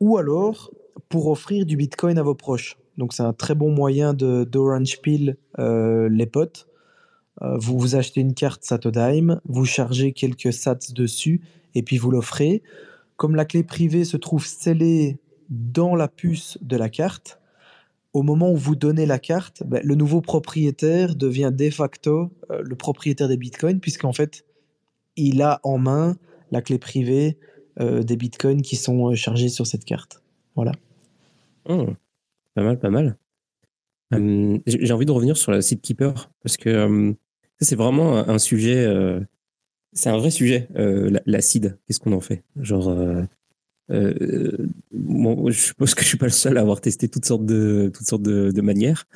ou 0.00 0.16
alors 0.16 0.70
pour 1.08 1.28
offrir 1.28 1.66
du 1.66 1.76
Bitcoin 1.76 2.18
à 2.18 2.22
vos 2.22 2.34
proches. 2.34 2.78
Donc 2.96 3.12
c'est 3.12 3.22
un 3.22 3.34
très 3.34 3.54
bon 3.54 3.70
moyen 3.70 4.14
d'orange 4.14 5.00
peel 5.02 5.36
euh, 5.58 6.08
les 6.08 6.26
potes. 6.26 6.66
Euh, 7.42 7.56
vous 7.58 7.78
vous 7.78 7.94
achetez 7.96 8.20
une 8.20 8.34
carte 8.34 8.64
Satodime, 8.64 9.40
vous 9.44 9.64
chargez 9.64 10.12
quelques 10.12 10.52
sats 10.52 10.78
dessus 10.94 11.42
et 11.74 11.82
puis 11.82 11.98
vous 11.98 12.10
l'offrez. 12.10 12.62
Comme 13.16 13.36
la 13.36 13.44
clé 13.44 13.62
privée 13.62 14.04
se 14.04 14.16
trouve 14.16 14.46
scellée 14.46 15.18
dans 15.48 15.94
la 15.94 16.08
puce 16.08 16.58
de 16.60 16.76
la 16.76 16.88
carte, 16.88 17.40
au 18.12 18.22
moment 18.22 18.50
où 18.50 18.56
vous 18.56 18.76
donnez 18.76 19.06
la 19.06 19.18
carte, 19.18 19.62
ben, 19.66 19.80
le 19.84 19.94
nouveau 19.94 20.20
propriétaire 20.20 21.14
devient 21.14 21.52
de 21.52 21.70
facto 21.70 22.30
le 22.48 22.74
propriétaire 22.74 23.28
des 23.28 23.36
bitcoins, 23.36 23.80
puisqu'en 23.80 24.12
fait, 24.12 24.44
il 25.16 25.42
a 25.42 25.60
en 25.62 25.78
main 25.78 26.16
la 26.50 26.62
clé 26.62 26.78
privée 26.78 27.38
euh, 27.80 28.02
des 28.02 28.16
bitcoins 28.16 28.62
qui 28.62 28.76
sont 28.76 29.10
euh, 29.10 29.14
chargés 29.14 29.48
sur 29.48 29.66
cette 29.66 29.84
carte. 29.84 30.22
Voilà. 30.54 30.72
Oh, 31.68 31.88
pas 32.54 32.62
mal, 32.62 32.78
pas 32.78 32.90
mal. 32.90 33.18
J'ai 34.66 34.92
envie 34.92 35.04
de 35.04 35.10
revenir 35.10 35.36
sur 35.36 35.52
la 35.52 35.60
Seedkeeper 35.60 36.30
parce 36.42 36.56
que 36.56 37.14
c'est 37.60 37.76
vraiment 37.76 38.16
un, 38.16 38.38
sujet, 38.38 38.84
euh, 38.84 39.20
c'est 39.92 40.10
un 40.10 40.18
vrai 40.18 40.30
sujet, 40.30 40.68
la, 40.74 41.40
seed. 41.40 41.78
Qu'est-ce 41.86 42.00
qu'on 42.00 42.12
en 42.12 42.20
fait? 42.20 42.44
Genre, 42.60 42.94
je 43.88 45.50
suppose 45.52 45.94
que 45.94 46.02
je 46.02 46.08
suis 46.08 46.18
pas 46.18 46.26
le 46.26 46.32
seul 46.32 46.58
à 46.58 46.60
avoir 46.60 46.80
testé 46.80 47.08
toutes 47.08 47.24
sortes 47.24 47.46
de, 47.46 47.90
toutes 47.94 48.06
sortes 48.06 48.22
de, 48.22 48.60
manières. 48.60 49.06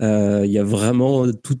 Il 0.00 0.50
y 0.50 0.58
a 0.58 0.64
vraiment 0.64 1.30
tout, 1.32 1.58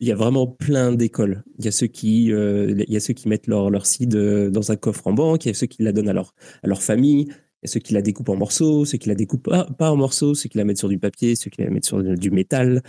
il 0.00 0.08
y 0.08 0.12
a 0.12 0.14
vraiment 0.14 0.46
plein 0.46 0.92
d'écoles. 0.92 1.42
Il 1.58 1.64
y 1.64 1.68
a 1.68 1.72
ceux 1.72 1.86
qui, 1.86 2.32
euh, 2.32 2.74
y 2.88 2.96
a 2.96 3.00
ceux 3.00 3.14
qui 3.14 3.28
mettent 3.28 3.46
leur 3.46 3.70
leur 3.70 3.84
euh, 4.14 4.50
dans 4.50 4.70
un 4.70 4.76
coffre 4.76 5.06
en 5.06 5.12
banque. 5.12 5.44
Il 5.44 5.48
y 5.48 5.50
a 5.50 5.54
ceux 5.54 5.66
qui 5.66 5.82
la 5.82 5.92
donnent 5.92 6.08
à 6.08 6.22
à 6.62 6.66
leur 6.66 6.82
famille. 6.82 7.28
Ceux 7.64 7.80
qui 7.80 7.92
la 7.92 8.02
découpent 8.02 8.28
en 8.28 8.36
morceaux, 8.36 8.84
ceux 8.84 8.98
qui 8.98 9.08
la 9.08 9.14
découpent 9.14 9.50
pas, 9.78 9.90
en 9.90 9.96
morceaux, 9.96 10.34
ceux 10.34 10.48
qui 10.48 10.58
la 10.58 10.64
mettent 10.64 10.78
sur 10.78 10.88
du 10.88 10.98
papier, 10.98 11.34
ceux 11.34 11.50
qui 11.50 11.62
la 11.62 11.70
mettent 11.70 11.84
sur 11.84 12.02
du 12.02 12.30
métal. 12.30 12.82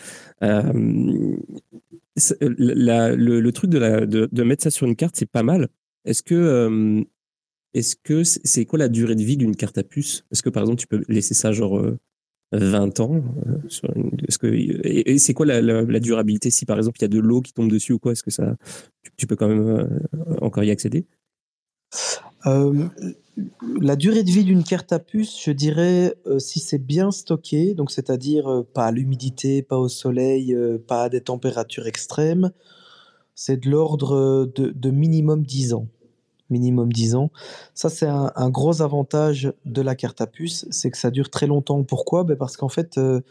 Euh, 0.43 0.71
le, 2.39 3.49
truc 3.51 3.71
de, 3.71 4.43
mettre 4.43 4.63
ça 4.63 4.69
sur 4.69 4.87
une 4.87 4.95
carte, 4.95 5.15
c'est 5.15 5.29
pas 5.29 5.43
mal. 5.43 5.69
Est-ce 6.05 6.23
que 6.23 6.35
euh, 6.35 7.03
est-ce 7.73 7.95
que 7.95 8.23
c'est 8.23 8.65
quoi 8.65 8.79
la 8.79 8.89
durée 8.89 9.15
de 9.15 9.23
vie 9.23 9.37
d'une 9.37 9.55
carte 9.55 9.77
à 9.77 9.83
puce? 9.83 10.25
Est-ce 10.31 10.43
que 10.43 10.49
par 10.49 10.63
exemple 10.63 10.79
tu 10.79 10.87
peux 10.87 11.03
laisser 11.07 11.33
ça 11.33 11.51
genre 11.51 11.81
20 12.51 12.99
ans. 12.99 13.21
Euh, 13.47 13.57
est-ce 14.27 14.37
que 14.37 14.47
et, 14.47 15.17
c'est 15.19 15.33
quoi 15.33 15.45
la, 15.45 15.99
durabilité? 15.99 16.49
Si 16.49 16.65
par 16.65 16.77
exemple 16.77 16.97
il 16.99 17.03
y 17.03 17.05
a 17.05 17.09
de 17.09 17.19
l'eau 17.19 17.41
qui 17.41 17.53
tombe 17.53 17.69
dessus 17.69 17.93
ou 17.93 17.99
quoi 17.99 18.13
Est-ce 18.13 18.23
que 18.23 18.31
ça 18.31 18.55
tu, 19.17 19.27
peux 19.27 19.35
quand 19.35 19.47
même 19.47 19.67
euh, 19.67 19.87
encore 20.41 20.63
y 20.63 20.71
accéder? 20.71 21.05
Euh, 22.45 22.87
La 23.81 23.95
durée 23.95 24.23
de 24.23 24.31
vie 24.31 24.43
d'une 24.43 24.63
carte 24.63 24.91
à 24.91 24.99
puce, 24.99 25.41
je 25.43 25.51
dirais 25.51 26.15
si 26.39 26.59
c'est 26.59 26.79
bien 26.79 27.11
stocké, 27.11 27.73
donc 27.73 27.91
c'est-à-dire 27.91 28.63
pas 28.73 28.85
à 28.85 28.91
l'humidité, 28.91 29.61
pas 29.61 29.77
au 29.77 29.89
soleil, 29.89 30.55
pas 30.87 31.03
à 31.03 31.09
des 31.09 31.21
températures 31.21 31.87
extrêmes, 31.87 32.51
c'est 33.35 33.57
de 33.57 33.69
l'ordre 33.69 34.45
de, 34.53 34.91
minimum 34.91 35.43
10 35.43 35.73
ans 35.73 35.87
minimum 36.49 36.91
10 36.91 37.15
ans. 37.15 37.31
Ça, 37.73 37.89
c'est 37.89 38.07
un, 38.07 38.49
gros 38.49 38.81
avantage 38.81 39.53
de 39.65 39.81
la 39.81 39.95
carte 39.95 40.21
à 40.21 40.27
puce, 40.27 40.65
c'est 40.71 40.91
que 40.91 40.97
ça 40.97 41.11
dure 41.11 41.29
très 41.29 41.47
longtemps. 41.47 41.83
Pourquoi? 41.83 42.23
Ben 42.23 42.35
Parce 42.35 42.57
qu'en 42.57 42.69
fait, 42.69 42.97
euh, 42.97 43.21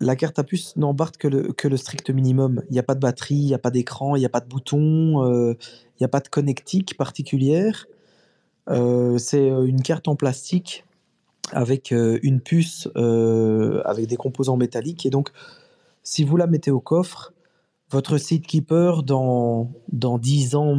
la 0.00 0.16
carte 0.16 0.38
à 0.38 0.44
puce 0.44 0.76
n'embarque 0.76 1.16
que 1.16 1.28
le, 1.28 1.52
que 1.52 1.68
le 1.68 1.76
strict 1.76 2.10
minimum. 2.10 2.62
Il 2.68 2.72
n'y 2.72 2.78
a 2.78 2.82
pas 2.82 2.94
de 2.94 3.00
batterie, 3.00 3.34
il 3.36 3.46
n'y 3.46 3.54
a 3.54 3.58
pas 3.58 3.70
d'écran, 3.70 4.16
il 4.16 4.20
n'y 4.20 4.26
a 4.26 4.30
pas 4.30 4.40
de 4.40 4.48
bouton, 4.48 5.24
euh, 5.24 5.54
il 5.94 6.02
n'y 6.02 6.04
a 6.04 6.08
pas 6.08 6.20
de 6.20 6.28
connectique 6.28 6.96
particulière. 6.96 7.86
Euh, 8.68 9.16
c'est 9.18 9.48
une 9.48 9.82
carte 9.82 10.08
en 10.08 10.16
plastique 10.16 10.84
avec 11.52 11.92
une 11.92 12.40
puce 12.40 12.88
avec 13.84 14.06
des 14.08 14.16
composants 14.16 14.56
métalliques. 14.56 15.06
Et 15.06 15.10
donc, 15.10 15.30
si 16.02 16.24
vous 16.24 16.36
la 16.36 16.46
mettez 16.48 16.72
au 16.72 16.80
coffre, 16.80 17.32
votre 17.90 18.18
Seedkeeper, 18.18 19.04
dans, 19.04 19.70
dans 19.92 20.18
10 20.18 20.56
ans 20.56 20.78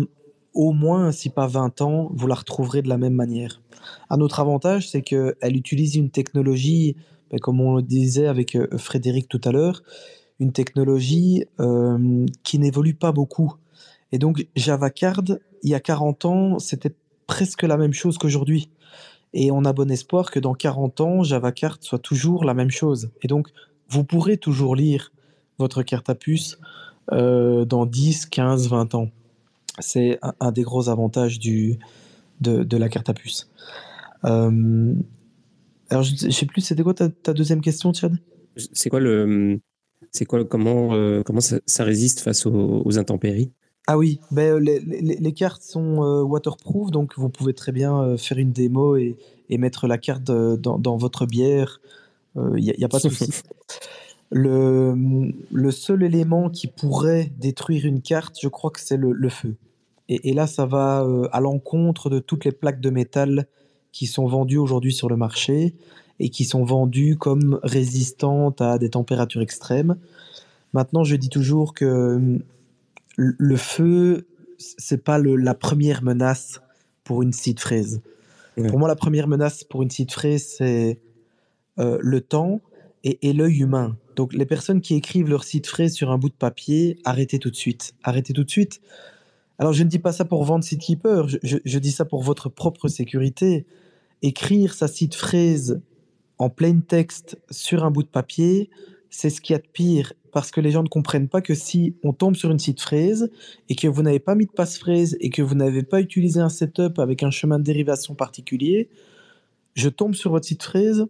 au 0.53 0.71
moins, 0.71 1.11
si 1.11 1.29
pas 1.29 1.47
20 1.47 1.81
ans, 1.81 2.09
vous 2.13 2.27
la 2.27 2.35
retrouverez 2.35 2.81
de 2.81 2.89
la 2.89 2.97
même 2.97 3.13
manière. 3.13 3.61
Un 4.09 4.19
autre 4.21 4.39
avantage, 4.39 4.89
c'est 4.89 5.03
qu'elle 5.03 5.55
utilise 5.55 5.95
une 5.95 6.09
technologie, 6.09 6.95
ben, 7.31 7.39
comme 7.39 7.61
on 7.61 7.75
le 7.75 7.81
disait 7.81 8.27
avec 8.27 8.55
euh, 8.55 8.67
Frédéric 8.77 9.27
tout 9.27 9.41
à 9.43 9.51
l'heure, 9.51 9.83
une 10.39 10.51
technologie 10.51 11.45
euh, 11.59 12.25
qui 12.43 12.59
n'évolue 12.59 12.93
pas 12.93 13.11
beaucoup. 13.11 13.53
Et 14.11 14.19
donc, 14.19 14.47
Java 14.55 14.89
Card, 14.89 15.23
il 15.63 15.69
y 15.69 15.75
a 15.75 15.79
40 15.79 16.25
ans, 16.25 16.59
c'était 16.59 16.93
presque 17.25 17.63
la 17.63 17.77
même 17.77 17.93
chose 17.93 18.17
qu'aujourd'hui. 18.17 18.69
Et 19.33 19.51
on 19.51 19.65
a 19.65 19.73
bon 19.73 19.91
espoir 19.91 20.31
que 20.31 20.39
dans 20.39 20.53
40 20.53 21.01
ans, 21.01 21.23
Java 21.23 21.51
Card 21.51 21.77
soit 21.81 21.99
toujours 21.99 22.45
la 22.45 22.53
même 22.53 22.71
chose. 22.71 23.09
Et 23.21 23.27
donc, 23.27 23.49
vous 23.89 24.03
pourrez 24.03 24.37
toujours 24.37 24.75
lire 24.75 25.11
votre 25.59 25.83
carte 25.83 26.09
à 26.09 26.15
puce 26.15 26.57
euh, 27.11 27.65
dans 27.65 27.85
10, 27.85 28.27
15, 28.27 28.69
20 28.69 28.95
ans. 28.95 29.09
C'est 29.79 30.19
un, 30.39 30.51
des 30.51 30.63
gros 30.63 30.89
avantages 30.89 31.39
de, 31.39 31.77
la 32.41 32.89
carte 32.89 33.09
à 33.09 33.13
puce. 33.13 33.49
Alors, 35.89 36.03
je 36.03 36.25
ne 36.25 36.31
sais 36.31 36.45
plus, 36.45 36.61
c'était 36.61 36.83
quoi 36.83 36.93
ta, 36.93 37.33
deuxième 37.33 37.61
question, 37.61 37.91
Thierry? 37.91 38.17
C'est 38.55 38.89
quoi 38.89 38.99
le. 38.99 39.59
C'est 40.11 40.25
quoi 40.25 40.43
comment, 40.45 40.93
euh, 40.93 41.21
comment 41.23 41.41
ça, 41.41 41.83
résiste 41.83 42.21
face 42.21 42.45
aux, 42.45 42.97
intempéries? 42.97 43.51
Ah 43.87 43.97
oui, 43.97 44.19
ben, 44.31 44.57
les, 44.57 44.79
les, 44.79 45.33
cartes 45.33 45.63
sont 45.63 46.03
euh, 46.03 46.21
waterproof, 46.21 46.91
donc 46.91 47.13
vous 47.17 47.29
pouvez 47.29 47.53
très 47.53 47.71
bien 47.71 48.17
faire 48.17 48.37
une 48.37 48.51
démo 48.51 48.95
et, 48.97 49.15
et 49.49 49.57
mettre 49.57 49.87
la 49.87 49.97
carte 49.97 50.23
dans, 50.23 50.77
dans 50.77 50.97
votre 50.97 51.25
bière. 51.25 51.79
Il 52.35 52.63
n'y 52.63 52.71
a, 52.71 52.85
a, 52.85 52.89
pas 52.89 52.99
de 52.99 53.03
souci. 53.09 53.31
le, 54.29 54.93
le 55.51 55.71
seul 55.71 56.03
élément 56.03 56.49
qui 56.49 56.67
pourrait 56.67 57.31
détruire 57.37 57.85
une 57.85 58.01
carte, 58.01 58.37
je 58.41 58.47
crois 58.47 58.71
que 58.71 58.79
c'est 58.79 58.97
le, 58.97 59.11
le, 59.11 59.29
feu. 59.29 59.55
Et, 60.09 60.33
là, 60.33 60.47
ça 60.47 60.65
va 60.65 61.03
euh, 61.03 61.27
à 61.31 61.41
l'encontre 61.41 62.09
de 62.09 62.19
toutes 62.19 62.45
les 62.45 62.51
plaques 62.51 62.79
de 62.79 62.89
métal 62.89 63.47
qui 63.91 64.07
sont 64.07 64.27
vendues 64.27 64.57
aujourd'hui 64.57 64.93
sur 64.93 65.09
le 65.09 65.17
marché 65.17 65.73
et 66.19 66.29
qui 66.29 66.45
sont 66.45 66.63
vendues 66.63 67.17
comme 67.17 67.59
résistantes 67.63 68.61
à 68.61 68.77
des 68.77 68.89
températures 68.89 69.41
extrêmes. 69.41 69.97
Maintenant, 70.73 71.03
je 71.03 71.15
dis 71.15 71.29
toujours 71.29 71.73
que 71.73 72.39
le 73.15 73.57
feu, 73.57 74.27
c'est 74.57 75.03
pas 75.03 75.19
la 75.19 75.53
première 75.53 76.03
menace 76.03 76.61
pour 77.03 77.21
une 77.21 77.33
seed 77.33 77.59
fraise. 77.59 78.01
Pour 78.69 78.79
moi, 78.79 78.87
la 78.87 78.95
première 78.95 79.27
menace 79.27 79.63
pour 79.63 79.83
une 79.83 79.91
seed 79.91 80.11
fraise, 80.11 80.55
c'est 80.57 80.99
euh, 81.77 81.99
le 82.01 82.21
temps 82.21 82.59
et, 83.03 83.29
et 83.29 83.33
l'œil 83.33 83.59
humain. 83.59 83.95
Donc, 84.15 84.33
les 84.33 84.47
personnes 84.47 84.81
qui 84.81 84.95
écrivent 84.95 85.29
leur 85.29 85.43
seed 85.43 85.67
fraise 85.67 85.93
sur 85.93 86.09
un 86.09 86.17
bout 86.17 86.29
de 86.29 86.33
papier, 86.33 86.97
arrêtez 87.05 87.37
tout 87.37 87.51
de 87.51 87.55
suite. 87.55 87.93
Arrêtez 88.03 88.33
tout 88.33 88.43
de 88.43 88.49
suite 88.49 88.81
alors, 89.59 89.73
je 89.73 89.83
ne 89.83 89.89
dis 89.89 89.99
pas 89.99 90.11
ça 90.11 90.23
pour 90.23 90.43
vendre 90.43 90.63
SeedKeeper, 90.63 91.27
je, 91.27 91.37
je, 91.63 91.79
dis 91.79 91.91
ça 91.91 92.05
pour 92.05 92.21
votre 92.21 92.47
propre 92.49 92.87
sécurité. 92.87 93.65
Écrire 94.21 94.73
sa 94.73 94.87
seed 94.87 95.15
phrase 95.15 95.81
en 96.37 96.49
plain 96.49 96.79
texte 96.79 97.39
sur 97.49 97.83
un 97.83 97.89
bout 97.89 98.03
de 98.03 98.07
papier, 98.07 98.69
c'est 99.09 99.29
ce 99.29 99.41
qu'il 99.41 99.53
y 99.53 99.55
a 99.55 99.59
de 99.59 99.67
pire. 99.67 100.13
parce 100.31 100.51
que 100.51 100.61
les 100.61 100.69
gens 100.69 100.83
ne 100.83 100.87
comprennent 100.87 101.29
pas 101.29 101.41
que 101.41 101.55
si 101.55 101.95
on 102.03 102.13
tombe 102.13 102.35
sur 102.35 102.51
une 102.51 102.59
site 102.59 102.81
fraise 102.81 103.31
et 103.69 103.75
que 103.75 103.87
vous 103.87 104.03
n'avez 104.03 104.19
pas 104.19 104.35
mis 104.35 104.45
de 104.45 104.51
passphrase 104.51 105.17
et 105.19 105.31
que 105.31 105.41
vous 105.41 105.55
n'avez 105.55 105.81
pas 105.81 106.01
utilisé 106.01 106.39
un 106.39 106.49
setup 106.49 106.99
avec 106.99 107.23
un 107.23 107.31
chemin 107.31 107.57
de 107.57 107.63
dérivation 107.63 108.13
particulier, 108.13 108.89
je 109.73 109.89
tombe 109.89 110.13
sur 110.13 110.29
votre 110.29 110.45
site 110.45 110.61
fraise, 110.61 111.07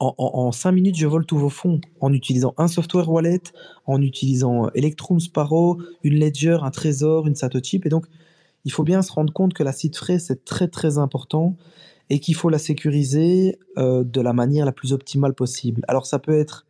en, 0.00 0.52
5 0.52 0.72
minutes, 0.72 0.96
je 0.96 1.06
vole 1.06 1.26
tous 1.26 1.38
vos 1.38 1.48
fonds 1.48 1.80
en 2.00 2.12
utilisant 2.12 2.54
un 2.56 2.68
software 2.68 3.10
wallet, 3.10 3.42
en 3.86 4.00
utilisant 4.00 4.70
Electrum 4.74 5.18
Sparrow, 5.18 5.78
une 6.04 6.18
Ledger, 6.20 6.58
un 6.62 6.70
Trésor, 6.70 7.26
une 7.26 7.34
Satoshi. 7.34 7.80
Et 7.84 7.88
donc, 7.88 8.06
il 8.64 8.70
faut 8.70 8.84
bien 8.84 9.02
se 9.02 9.10
rendre 9.10 9.32
compte 9.32 9.54
que 9.54 9.62
la 9.62 9.72
site 9.72 9.96
fraise, 9.96 10.24
c'est 10.26 10.44
très 10.44 10.68
très 10.68 10.98
important 10.98 11.56
et 12.10 12.20
qu'il 12.20 12.34
faut 12.34 12.48
la 12.48 12.58
sécuriser 12.58 13.58
euh, 13.76 14.04
de 14.04 14.20
la 14.20 14.32
manière 14.32 14.64
la 14.64 14.72
plus 14.72 14.92
optimale 14.92 15.34
possible. 15.34 15.82
Alors, 15.88 16.06
ça 16.06 16.18
peut 16.18 16.38
être 16.38 16.66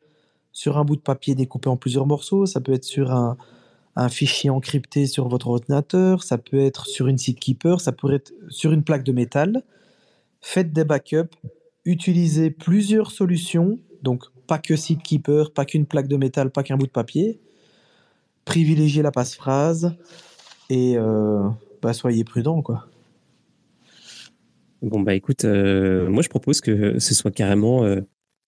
sur 0.52 0.78
un 0.78 0.84
bout 0.84 0.96
de 0.96 1.02
papier 1.02 1.34
découpé 1.34 1.68
en 1.68 1.76
plusieurs 1.76 2.06
morceaux, 2.06 2.46
ça 2.46 2.60
peut 2.60 2.72
être 2.72 2.84
sur 2.84 3.12
un, 3.12 3.36
fichier 4.10 4.48
encrypté 4.48 5.08
sur 5.08 5.28
votre 5.28 5.48
ordinateur, 5.48 6.22
ça 6.22 6.38
peut 6.38 6.60
être 6.60 6.86
sur 6.86 7.08
une 7.08 7.18
site 7.18 7.40
keeper, 7.40 7.80
ça 7.80 7.90
peut 7.90 8.12
être 8.12 8.32
sur 8.48 8.72
une 8.72 8.84
plaque 8.84 9.02
de 9.02 9.10
métal. 9.10 9.64
Faites 10.40 10.72
des 10.72 10.84
backups, 10.84 11.36
utiliser 11.88 12.50
plusieurs 12.50 13.10
solutions, 13.10 13.78
donc 14.02 14.24
pas 14.46 14.58
que 14.58 14.76
SeedKeeper, 14.76 15.52
pas 15.52 15.64
qu'une 15.64 15.86
plaque 15.86 16.06
de 16.06 16.16
métal, 16.16 16.50
pas 16.50 16.62
qu'un 16.62 16.76
bout 16.76 16.86
de 16.86 16.92
papier. 16.92 17.40
Privilégiez 18.44 19.02
la 19.02 19.10
passe-phrase 19.10 19.96
et 20.68 20.96
euh, 20.96 21.48
bah, 21.82 21.94
soyez 21.94 22.24
prudent, 22.24 22.60
quoi. 22.60 22.86
Bon, 24.82 25.00
bah 25.00 25.14
écoute, 25.14 25.44
euh, 25.44 26.08
moi 26.08 26.22
je 26.22 26.28
propose 26.28 26.60
que 26.60 27.00
ce 27.00 27.14
soit 27.14 27.32
carrément 27.32 27.84
euh, 27.84 28.00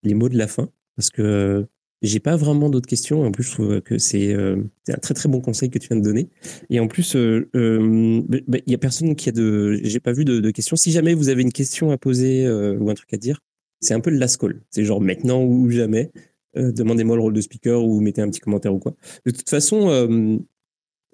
les 0.04 0.14
mots 0.14 0.28
de 0.28 0.38
la 0.38 0.46
fin, 0.46 0.68
parce 0.94 1.10
que 1.10 1.66
j'ai 2.02 2.20
pas 2.20 2.36
vraiment 2.36 2.70
d'autres 2.70 2.88
questions. 2.88 3.24
En 3.24 3.30
plus, 3.30 3.44
je 3.44 3.50
trouve 3.50 3.80
que 3.80 3.98
c'est 3.98 4.32
un 4.34 4.98
très 5.00 5.14
très 5.14 5.28
bon 5.28 5.40
conseil 5.40 5.70
que 5.70 5.78
tu 5.78 5.88
viens 5.88 5.96
de 5.96 6.02
donner. 6.02 6.28
Et 6.70 6.80
en 6.80 6.88
plus, 6.88 7.14
il 7.14 8.24
bah, 8.48 8.58
y 8.66 8.74
a 8.74 8.78
personne 8.78 9.14
qui 9.14 9.28
a 9.28 9.32
de, 9.32 9.80
j'ai 9.82 10.00
pas 10.00 10.12
vu 10.12 10.24
de, 10.24 10.50
questions. 10.50 10.76
Si 10.76 10.92
jamais 10.92 11.14
vous 11.14 11.28
avez 11.28 11.42
une 11.42 11.52
question 11.52 11.90
à 11.90 11.98
poser 11.98 12.48
ou 12.48 12.90
un 12.90 12.94
truc 12.94 13.12
à 13.12 13.16
dire, 13.16 13.40
c'est 13.80 13.94
un 13.94 14.00
peu 14.00 14.10
le 14.10 14.18
last 14.18 14.38
call. 14.38 14.60
C'est 14.70 14.84
genre 14.84 15.00
maintenant 15.00 15.42
ou 15.42 15.70
jamais. 15.70 16.10
Demandez-moi 16.54 17.16
le 17.16 17.22
rôle 17.22 17.34
de 17.34 17.40
speaker 17.40 17.84
ou 17.84 18.00
mettez 18.00 18.22
un 18.22 18.30
petit 18.30 18.40
commentaire 18.40 18.74
ou 18.74 18.78
quoi. 18.78 18.94
De 19.26 19.30
toute 19.30 19.48
façon, 19.48 20.40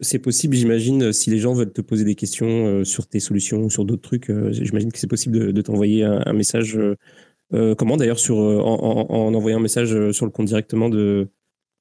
c'est 0.00 0.18
possible, 0.18 0.54
j'imagine, 0.54 1.12
si 1.12 1.30
les 1.30 1.38
gens 1.38 1.54
veulent 1.54 1.72
te 1.72 1.80
poser 1.80 2.04
des 2.04 2.14
questions 2.14 2.84
sur 2.84 3.06
tes 3.06 3.20
solutions 3.20 3.64
ou 3.64 3.70
sur 3.70 3.84
d'autres 3.84 4.02
trucs, 4.02 4.30
j'imagine 4.50 4.92
que 4.92 4.98
c'est 4.98 5.06
possible 5.06 5.52
de, 5.52 5.62
t'envoyer 5.62 6.04
un, 6.04 6.32
message 6.32 6.78
euh, 7.54 7.74
comment 7.74 7.96
d'ailleurs 7.96 8.18
sur 8.18 8.38
euh, 8.40 8.60
en, 8.60 9.34
envoyant 9.34 9.58
un 9.58 9.62
message 9.62 9.94
euh, 9.94 10.12
sur 10.12 10.26
le 10.26 10.32
compte 10.32 10.46
directement 10.46 10.88
de, 10.88 11.28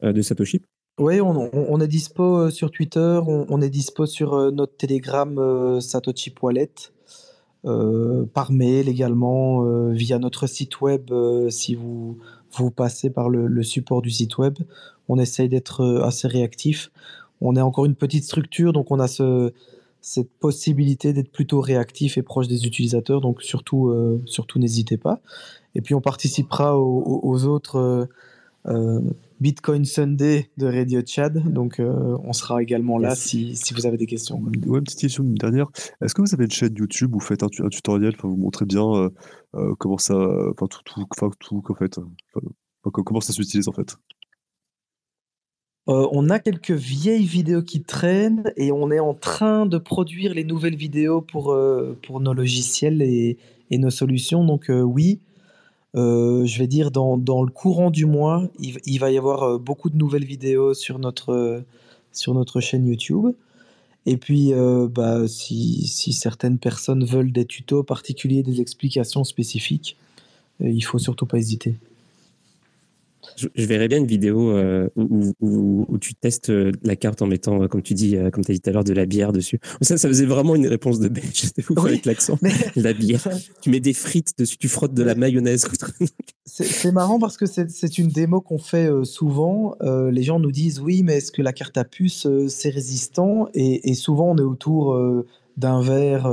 de 0.01 0.21
Satoshi? 0.21 0.61
Oui, 0.97 1.19
on, 1.19 1.81
est 1.81 1.87
dispo 1.89 2.49
sur 2.49 2.71
Twitter, 2.71 3.19
on, 3.27 3.61
est 3.61 3.69
dispo 3.69 4.05
sur 4.05 4.49
notre 4.53 4.77
Telegram 4.77 5.81
Satoshi 5.81 6.33
Wallet, 6.41 6.71
par 7.63 8.53
mail 8.53 8.87
également, 8.87 9.89
via 9.89 10.19
notre 10.19 10.47
site 10.47 10.79
web 10.79 11.11
si 11.49 11.75
vous, 11.75 12.17
vous 12.53 12.71
passez 12.71 13.09
par 13.09 13.29
le, 13.29 13.47
le, 13.47 13.63
support 13.63 14.01
du 14.01 14.09
site 14.09 14.37
web. 14.37 14.57
On 15.09 15.19
essaye 15.19 15.49
d'être 15.49 15.83
assez 16.05 16.29
réactif. 16.29 16.91
On 17.41 17.57
est 17.57 17.61
encore 17.61 17.83
une 17.83 17.95
petite 17.95 18.23
structure, 18.23 18.71
donc 18.71 18.89
on 18.89 19.01
a 19.01 19.09
ce, 19.09 19.51
cette 20.05 20.29
possibilité 20.37 21.13
d'être 21.13 21.31
plutôt 21.31 21.61
réactif 21.61 22.19
et 22.19 22.21
proche 22.21 22.47
des 22.47 22.67
utilisateurs. 22.67 23.21
Donc 23.21 23.41
surtout, 23.41 23.89
euh, 23.89 24.21
surtout 24.27 24.59
n'hésitez 24.59 24.97
pas. 24.97 25.19
Et 25.73 25.81
puis 25.81 25.95
on 25.95 25.99
participera 25.99 26.79
aux, 26.79 27.45
autres 27.45 27.77
euh, 27.77 28.05
euh, 28.67 29.01
Bitcoin 29.39 29.83
Sunday 29.83 30.51
de 30.57 30.67
Radio 30.67 31.01
Chad. 31.03 31.51
Donc 31.51 31.81
on 31.81 32.33
sera 32.33 32.61
également 32.61 32.99
là 32.99 33.15
si, 33.15 33.55
si, 33.55 33.73
vous 33.73 33.87
avez 33.87 33.97
des 33.97 34.05
questions. 34.05 34.39
Ouais, 34.67 34.77
une 34.77 34.83
petite 34.83 34.99
question, 34.99 35.23
une 35.23 35.33
dernière. 35.33 35.71
Est-ce 36.03 36.13
que 36.13 36.21
vous 36.21 36.35
avez 36.35 36.45
une 36.45 36.51
chaîne 36.51 36.75
YouTube 36.77 37.15
où 37.15 37.17
vous 37.17 37.25
faites 37.25 37.41
un, 37.41 37.49
tutoriel, 37.49 38.13
enfin 38.15 38.27
vous 38.27 38.37
montrez 38.37 38.65
bien 38.65 39.09
comment 39.79 39.97
ça, 39.97 40.15
enfin 40.51 40.67
tout, 40.67 40.81
tout, 40.85 41.05
tout, 41.39 41.63
en 41.67 41.73
fait, 41.73 41.99
comment 42.91 43.21
ça 43.21 43.33
s'utilise 43.33 43.67
en 43.67 43.73
fait? 43.73 43.97
Euh, 45.87 46.07
on 46.11 46.29
a 46.29 46.39
quelques 46.39 46.71
vieilles 46.71 47.25
vidéos 47.25 47.61
qui 47.61 47.81
traînent 47.81 48.51
et 48.57 48.71
on 48.71 48.89
est 48.89 48.99
en 48.99 49.13
train 49.13 49.67
de 49.67 49.77
produire 49.77 50.33
les 50.33 50.43
nouvelles 50.43 50.75
vidéos 50.75 51.21
pour, 51.21 51.51
euh, 51.51 51.95
nos 52.09 52.33
logiciels 52.33 53.01
et, 53.01 53.37
nos 53.71 53.91
solutions. 53.91 54.43
Donc 54.43 54.69
euh, 54.69 54.81
oui, 54.81 55.19
je 55.93 56.57
vais 56.57 56.67
dire 56.67 56.89
dans, 56.91 57.15
le 57.15 57.51
courant 57.51 57.91
du 57.91 58.05
mois, 58.05 58.49
il, 58.59 58.99
va 58.99 59.11
y 59.11 59.17
avoir 59.17 59.59
beaucoup 59.59 59.89
de 59.89 59.97
nouvelles 59.97 60.25
vidéos 60.25 60.73
sur 60.73 60.97
notre, 60.97 61.63
sur 62.11 62.33
notre 62.33 62.61
chaîne 62.61 62.87
YouTube. 62.87 63.27
Et 64.07 64.17
puis, 64.17 64.53
bah, 64.91 65.27
si, 65.27 65.87
si, 65.87 66.13
certaines 66.13 66.57
personnes 66.57 67.05
veulent 67.05 67.31
des 67.31 67.45
tutos 67.45 67.83
particuliers, 67.83 68.43
des 68.43 68.61
explications 68.61 69.23
spécifiques, 69.23 69.97
il 70.59 70.81
faut 70.81 70.99
surtout 70.99 71.25
pas 71.25 71.37
hésiter 71.37 71.75
je, 73.35 73.65
verrais 73.65 73.87
bien 73.87 73.97
une 73.97 74.07
vidéo 74.07 74.51
euh, 74.51 74.89
où, 74.95 75.33
où, 75.39 75.85
où, 75.87 75.97
tu 75.97 76.15
testes 76.15 76.49
euh, 76.49 76.71
la 76.83 76.95
carte 76.95 77.21
en 77.21 77.27
mettant, 77.27 77.63
euh, 77.63 77.67
comme 77.67 77.81
tu 77.81 77.93
dis, 77.93 78.17
comme 78.31 78.43
tu 78.43 78.51
as 78.51 78.55
dit 78.55 78.61
tout 78.61 78.69
à 78.69 78.73
l'heure, 78.73 78.83
de 78.83 78.93
la 78.93 79.05
bière 79.05 79.33
dessus. 79.33 79.59
Ça, 79.81 79.97
ça 79.97 80.07
faisait 80.07 80.25
vraiment 80.25 80.55
une 80.55 80.67
réponse 80.67 80.99
de 80.99 81.07
belge. 81.07 81.25
C'était 81.33 81.61
fou 81.61 81.75
avec 81.79 82.05
l'accent. 82.05 82.39
La 82.75 82.93
bière. 82.93 83.27
tu 83.61 83.69
mets 83.69 83.79
des 83.79 83.93
frites 83.93 84.37
dessus, 84.37 84.57
tu 84.57 84.67
frottes 84.67 84.93
de 84.93 85.03
la 85.03 85.15
mayonnaise. 85.15 85.67
c'est 86.45 86.91
marrant 86.91 87.19
parce 87.19 87.37
que 87.37 87.45
c'est 87.45 87.97
une 87.97 88.07
démo 88.07 88.41
qu'on 88.41 88.57
fait 88.57 88.89
souvent. 89.03 89.75
les 89.81 90.23
gens 90.23 90.39
nous 90.39 90.51
disent 90.51 90.79
oui, 90.79 91.03
mais 91.03 91.17
est-ce 91.17 91.31
que 91.31 91.41
la 91.41 91.53
carte 91.53 91.77
à 91.77 91.83
puce 91.83 92.27
c'est 92.47 92.69
résistant? 92.69 93.49
Et, 93.53 93.89
et, 93.89 93.93
souvent 93.93 94.31
on 94.31 94.37
est 94.37 94.41
autour 94.41 94.97
d'un 95.57 95.81
verre 95.81 96.29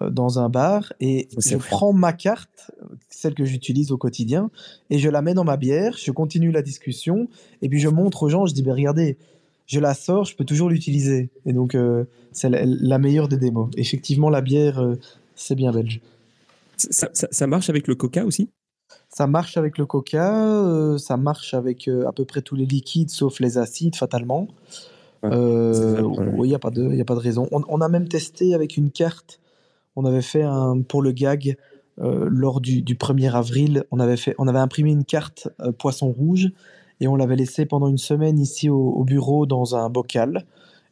dans 0.00 0.38
un 0.38 0.48
bar 0.48 0.92
et 1.00 1.28
je 1.38 1.56
prends 1.56 1.92
ma 1.92 2.12
carte, 2.12 2.70
celle 3.10 3.34
que 3.34 3.44
j'utilise 3.44 3.92
au 3.92 3.98
quotidien, 3.98 4.50
et 4.90 4.98
je 4.98 5.08
la 5.08 5.22
mets 5.22 5.34
dans 5.34 5.44
ma 5.44 5.56
bière, 5.56 5.96
je 5.98 6.10
continue 6.10 6.50
la 6.50 6.62
discussion, 6.62 7.28
et 7.60 7.68
puis 7.68 7.78
je 7.78 7.88
montre 7.88 8.22
aux 8.22 8.28
gens, 8.28 8.46
je 8.46 8.54
dis, 8.54 8.62
ben 8.62 8.72
regardez, 8.72 9.18
je 9.66 9.80
la 9.80 9.94
sors, 9.94 10.24
je 10.24 10.34
peux 10.34 10.44
toujours 10.44 10.70
l'utiliser. 10.70 11.30
Et 11.46 11.52
donc, 11.52 11.74
euh, 11.74 12.04
c'est 12.32 12.48
la, 12.48 12.98
meilleure 12.98 13.28
des 13.28 13.36
démos. 13.36 13.70
Effectivement, 13.76 14.30
la 14.30 14.40
bière, 14.40 14.80
euh, 14.80 14.98
c'est 15.34 15.54
bien 15.54 15.72
belge. 15.72 16.00
Ça, 16.76 17.08
ça, 17.12 17.46
marche 17.46 17.70
avec 17.70 17.86
le 17.86 17.94
coca 17.94 18.24
aussi? 18.24 18.48
Ça 19.08 19.26
marche 19.26 19.56
avec 19.56 19.78
le 19.78 19.86
coca, 19.86 20.96
ça 20.98 21.16
marche 21.16 21.54
avec 21.54 21.86
à 21.88 22.12
peu 22.12 22.24
près 22.24 22.42
tous 22.42 22.56
les 22.56 22.66
liquides, 22.66 23.10
sauf 23.10 23.40
les 23.40 23.58
acides, 23.58 23.94
fatalement. 23.94 24.48
oui, 25.22 25.28
il 25.30 26.48
n'y 26.48 26.54
a, 26.54 26.58
pas 26.58 26.70
de, 26.70 27.00
a 27.00 27.04
pas 27.04 27.14
de 27.14 27.20
raison. 27.20 27.46
On, 27.52 27.62
on, 27.68 27.80
a 27.82 27.88
même 27.88 28.08
testé 28.08 28.54
avec 28.54 28.76
une 28.76 28.90
carte 28.90 29.38
on 29.96 30.04
avait 30.04 30.22
fait 30.22 30.42
un, 30.42 30.80
pour 30.82 31.02
le 31.02 31.12
gag 31.12 31.56
euh, 32.00 32.28
lors 32.30 32.60
du, 32.60 32.82
1er 32.82 33.32
avril, 33.32 33.84
on 33.90 34.00
avait, 34.00 34.16
imprimé 34.58 34.90
une 34.90 35.04
carte 35.04 35.48
euh, 35.60 35.72
poisson 35.72 36.10
rouge 36.10 36.50
et 37.00 37.08
on 37.08 37.16
l'avait 37.16 37.36
laissé 37.36 37.66
pendant 37.66 37.88
une 37.88 37.98
semaine 37.98 38.38
ici 38.38 38.68
au, 38.68 39.04
bureau 39.04 39.46
dans 39.46 39.76
un 39.76 39.90
bocal 39.90 40.46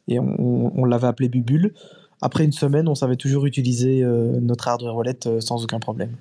et 0.07 0.19
on, 0.19 0.85
l'avait 0.85 1.07
appelé 1.07 1.29
Bubule. 1.29 1.73
Après 2.21 2.43
une 2.43 2.51
semaine, 2.51 2.87
on 2.87 2.95
savait 2.95 3.15
toujours 3.15 3.45
utiliser 3.45 4.03
euh, 4.03 4.39
notre 4.41 4.67
hardware 4.67 4.95
wallet 4.95 5.19
sans 5.39 5.63
aucun 5.63 5.79
problème. 5.79 6.15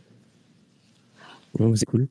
c'est 1.74 1.86
cool. 1.86 2.09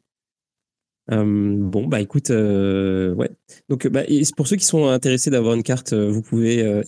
bon, 1.09 1.87
bah 1.87 2.01
écoute, 2.01 2.29
ouais. 2.29 3.31
Donc, 3.69 3.87
bah, 3.87 4.03
pour 4.35 4.47
ceux 4.47 4.57
qui 4.57 4.65
sont 4.65 4.87
intéressés 4.87 5.31
d'avoir 5.31 5.55
une 5.55 5.63
carte, 5.63 5.93
vous 5.93 6.21
pouvez 6.21 6.83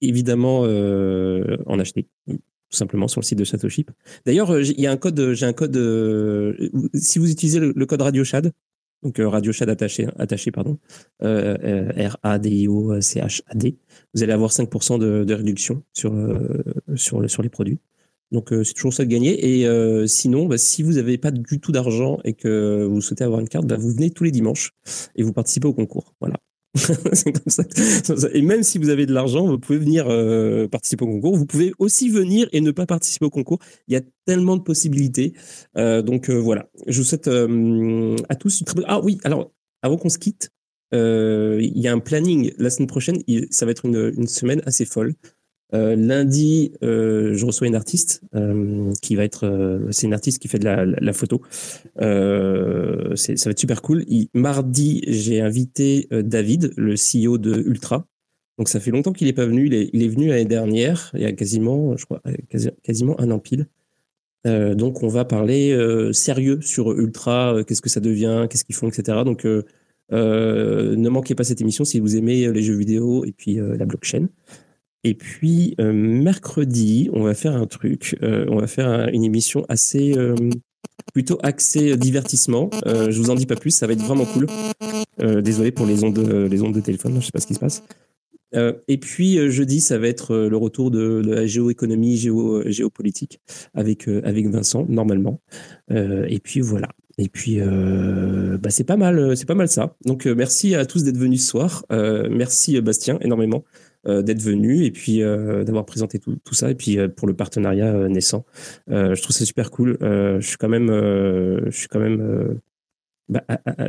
évidemment 0.00 0.60
en 0.60 1.78
acheter 1.78 2.08
tout 2.70 2.76
simplement 2.76 3.08
sur 3.08 3.20
le 3.20 3.26
site 3.26 3.38
de 3.38 3.44
Satoshi. 3.44 3.84
D'ailleurs, 4.24 4.50
euh, 4.50 4.62
il 4.62 4.80
y 4.80 4.86
a 4.86 4.92
un 4.92 4.96
code, 4.96 5.32
j'ai 5.32 5.46
un 5.46 5.52
code, 5.52 5.76
euh, 5.76 6.70
si 6.94 7.18
vous 7.18 7.30
utilisez 7.30 7.58
le, 7.60 7.86
code 7.86 8.00
RadioShad, 8.02 8.52
donc 9.02 9.18
euh, 9.18 9.28
RadioShad 9.28 9.68
attaché, 9.68 10.06
attaché 10.18 10.52
pardon, 10.52 10.78
R-A-D-I-O-C-H-A-D, 11.20 12.16
vous 14.14 14.22
allez 14.22 14.32
avoir 14.32 14.50
5% 14.50 14.98
de, 14.98 15.24
de, 15.24 15.34
réduction 15.34 15.82
sur, 15.92 16.14
sur, 16.94 17.28
sur 17.28 17.42
les 17.42 17.48
produits. 17.48 17.80
Donc 18.30 18.50
c'est 18.50 18.74
toujours 18.74 18.92
ça 18.92 19.04
de 19.04 19.10
gagner. 19.10 19.62
Et 19.62 20.06
sinon, 20.06 20.46
bah, 20.46 20.56
si 20.56 20.84
vous 20.84 20.92
n'avez 20.92 21.18
pas 21.18 21.32
du 21.32 21.58
tout 21.58 21.72
d'argent 21.72 22.20
et 22.24 22.34
que 22.34 22.84
vous 22.84 23.00
souhaitez 23.00 23.24
avoir 23.24 23.40
une 23.40 23.48
carte, 23.48 23.66
bah, 23.66 23.76
vous 23.76 23.90
venez 23.90 24.10
tous 24.10 24.22
les 24.22 24.30
dimanches 24.30 24.72
et 25.16 25.24
vous 25.24 25.32
participez 25.32 25.66
au 25.66 25.74
concours. 25.74 26.14
Voilà. 26.20 26.36
comme 27.24 27.48
ça. 27.48 27.64
Et 28.32 28.42
même 28.42 28.62
si 28.62 28.78
vous 28.78 28.90
avez 28.90 29.06
de 29.06 29.12
l'argent, 29.12 29.46
vous 29.46 29.58
pouvez 29.58 29.78
venir 29.78 30.06
euh, 30.08 30.68
participer 30.68 31.04
au 31.04 31.08
concours. 31.08 31.36
Vous 31.36 31.46
pouvez 31.46 31.72
aussi 31.78 32.08
venir 32.08 32.48
et 32.52 32.60
ne 32.60 32.70
pas 32.70 32.86
participer 32.86 33.26
au 33.26 33.30
concours. 33.30 33.58
Il 33.88 33.94
y 33.94 33.96
a 33.96 34.02
tellement 34.24 34.56
de 34.56 34.62
possibilités. 34.62 35.32
Euh, 35.76 36.02
donc 36.02 36.30
euh, 36.30 36.34
voilà. 36.34 36.68
Je 36.86 36.98
vous 36.98 37.04
souhaite 37.04 37.28
à 37.28 38.34
tous 38.36 38.60
une 38.60 38.66
très 38.66 38.76
bonne. 38.76 38.84
Ah 38.86 39.00
oui, 39.00 39.18
alors 39.24 39.50
avant 39.82 39.96
qu'on 39.96 40.08
se 40.08 40.18
quitte, 40.18 40.50
il 40.92 41.78
y 41.78 41.88
a 41.88 41.92
un 41.92 41.98
planning 41.98 42.52
la 42.58 42.70
semaine 42.70 42.88
prochaine. 42.88 43.18
Ça 43.50 43.66
va 43.66 43.72
être 43.72 43.84
une 43.84 44.26
semaine 44.26 44.62
assez 44.64 44.84
folle. 44.84 45.14
Lundi, 45.72 46.72
je 46.82 47.44
reçois 47.44 47.66
une 47.66 47.74
artiste 47.74 48.22
qui 49.02 49.16
va 49.16 49.24
être, 49.24 49.80
c'est 49.90 50.06
une 50.06 50.14
artiste 50.14 50.40
qui 50.40 50.48
fait 50.48 50.58
de 50.58 50.64
la, 50.64 51.12
photo. 51.12 51.42
ça 51.96 52.04
va 52.04 53.50
être 53.50 53.58
super 53.58 53.82
cool. 53.82 54.04
mardi, 54.34 55.02
j'ai 55.06 55.40
invité 55.40 56.08
David, 56.10 56.72
le 56.76 56.94
CEO 56.94 57.38
de 57.38 57.62
Ultra. 57.66 58.06
Donc 58.58 58.68
ça 58.68 58.78
fait 58.78 58.90
longtemps 58.90 59.12
qu'il 59.12 59.26
n'est 59.26 59.32
pas 59.32 59.46
venu. 59.46 59.66
Il 59.66 60.02
est, 60.02 60.08
venu 60.08 60.28
l'année 60.28 60.44
dernière, 60.44 61.10
il 61.14 61.22
y 61.22 61.24
a 61.24 61.32
quasiment, 61.32 61.96
je 61.96 62.04
crois, 62.04 62.20
quasiment 62.82 63.18
un 63.18 63.30
an 63.30 63.38
pile. 63.38 63.66
Euh, 64.46 64.74
donc 64.74 65.02
on 65.02 65.08
va 65.08 65.24
parler 65.24 65.72
euh, 65.72 66.12
sérieux 66.12 66.60
sur 66.62 66.92
Ultra, 66.92 67.54
euh, 67.54 67.62
qu'est-ce 67.62 67.82
que 67.82 67.90
ça 67.90 68.00
devient, 68.00 68.46
qu'est-ce 68.48 68.64
qu'ils 68.64 68.74
font, 68.74 68.88
etc. 68.88 69.18
Donc 69.24 69.44
ne 70.12 71.08
manquez 71.08 71.34
pas 71.34 71.44
cette 71.44 71.60
émission 71.60 71.84
si 71.84 72.00
vous 72.00 72.16
aimez 72.16 72.50
les 72.52 72.62
jeux 72.62 72.74
vidéo 72.74 73.24
et 73.24 73.32
puis 73.32 73.54
la 73.56 73.84
blockchain. 73.84 74.28
Et 75.04 75.14
puis 75.14 75.74
mercredi, 75.78 77.08
on 77.12 77.22
va 77.22 77.34
faire 77.34 77.54
un 77.54 77.66
truc, 77.66 78.18
on 78.22 78.56
va 78.56 78.66
faire 78.66 79.08
une 79.08 79.24
émission 79.24 79.64
assez 79.68 80.14
plutôt 81.14 81.38
axée 81.42 81.96
divertissement. 81.96 82.68
je 82.84 83.18
vous 83.18 83.30
en 83.30 83.34
dis 83.34 83.46
pas 83.46 83.56
plus, 83.56 83.70
ça 83.70 83.86
va 83.86 83.94
être 83.94 84.02
vraiment 84.02 84.26
cool. 84.26 84.46
désolé 85.42 85.70
pour 85.70 85.86
les 85.86 86.04
ondes, 86.04 86.18
les 86.18 86.62
ondes 86.62 86.74
de 86.74 86.80
téléphone, 86.80 87.16
je 87.18 87.26
sais 87.26 87.32
pas 87.32 87.40
ce 87.40 87.46
qui 87.46 87.54
se 87.54 87.60
passe. 87.60 87.82
Euh, 88.54 88.72
et 88.88 88.98
puis 88.98 89.38
euh, 89.38 89.50
jeudi, 89.50 89.80
ça 89.80 89.98
va 89.98 90.08
être 90.08 90.32
euh, 90.32 90.48
le 90.48 90.56
retour 90.56 90.90
de, 90.90 91.22
la 91.24 91.46
géoéconomie, 91.46 92.16
géo, 92.16 92.62
géopolitique 92.68 93.40
avec 93.74 94.08
avec 94.08 94.48
Vincent 94.48 94.86
normalement. 94.88 95.40
et 95.90 96.40
puis 96.42 96.60
voilà. 96.60 96.88
Et 97.18 97.28
puis 97.28 97.60
bah, 97.60 98.70
c'est 98.70 98.84
pas 98.84 98.96
mal, 98.96 99.36
c'est 99.36 99.46
pas 99.46 99.54
mal 99.54 99.68
ça. 99.68 99.96
Donc 100.04 100.26
merci 100.26 100.74
à 100.74 100.86
tous 100.86 101.04
d'être 101.04 101.18
venus 101.18 101.42
ce 101.44 101.50
soir. 101.50 101.84
merci 101.90 102.80
Bastien 102.80 103.18
énormément 103.20 103.64
d'être 104.04 104.42
venu 104.42 104.84
et 104.84 104.90
puis 104.90 105.20
d'avoir 105.20 105.84
présenté 105.84 106.18
tout, 106.18 106.36
tout, 106.44 106.54
ça 106.54 106.70
et 106.70 106.74
puis 106.74 106.98
pour 107.16 107.28
le 107.28 107.34
partenariat 107.34 108.08
naissant. 108.08 108.44
je 108.88 109.20
trouve 109.20 109.36
ça 109.36 109.44
super 109.44 109.70
cool. 109.70 109.98
je 110.00 110.40
suis 110.40 110.56
quand 110.56 110.68
même, 110.68 110.88
je 110.88 111.70
suis 111.70 111.88
quand 111.88 112.00
même 112.00 112.58
bah, 113.30 113.44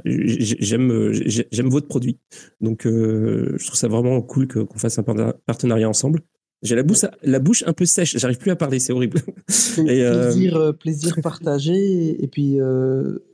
j'aime 0.06 0.92
euh, 0.92 1.14
j'aime 1.52 1.70
votre 1.70 1.88
produit. 1.88 2.20
Donc 2.62 2.86
euh, 2.86 3.56
je 3.58 3.66
trouve 3.66 3.78
ça 3.78 3.88
vraiment 3.88 4.22
cool 4.22 4.48
qu'on 4.48 4.78
fasse 4.78 5.00
un 5.00 5.04
partenariat 5.04 5.90
ensemble. 5.90 6.22
J'ai 6.62 6.76
la 6.76 6.84
bouche, 6.84 7.06
la 7.24 7.40
bouche 7.40 7.64
un 7.66 7.74
peu 7.74 7.86
sèche, 7.86 8.16
j'arrive 8.20 8.38
plus 8.38 8.52
à 8.52 8.56
parler, 8.56 8.78
c'est 8.78 8.94
horrible. 8.94 9.20
et, 9.88 10.04
euh, 10.04 10.26
plaisir, 10.26 10.78
plaisir 10.80 11.16
partagé 11.24 12.24
et 12.24 12.28
puis 12.28 12.60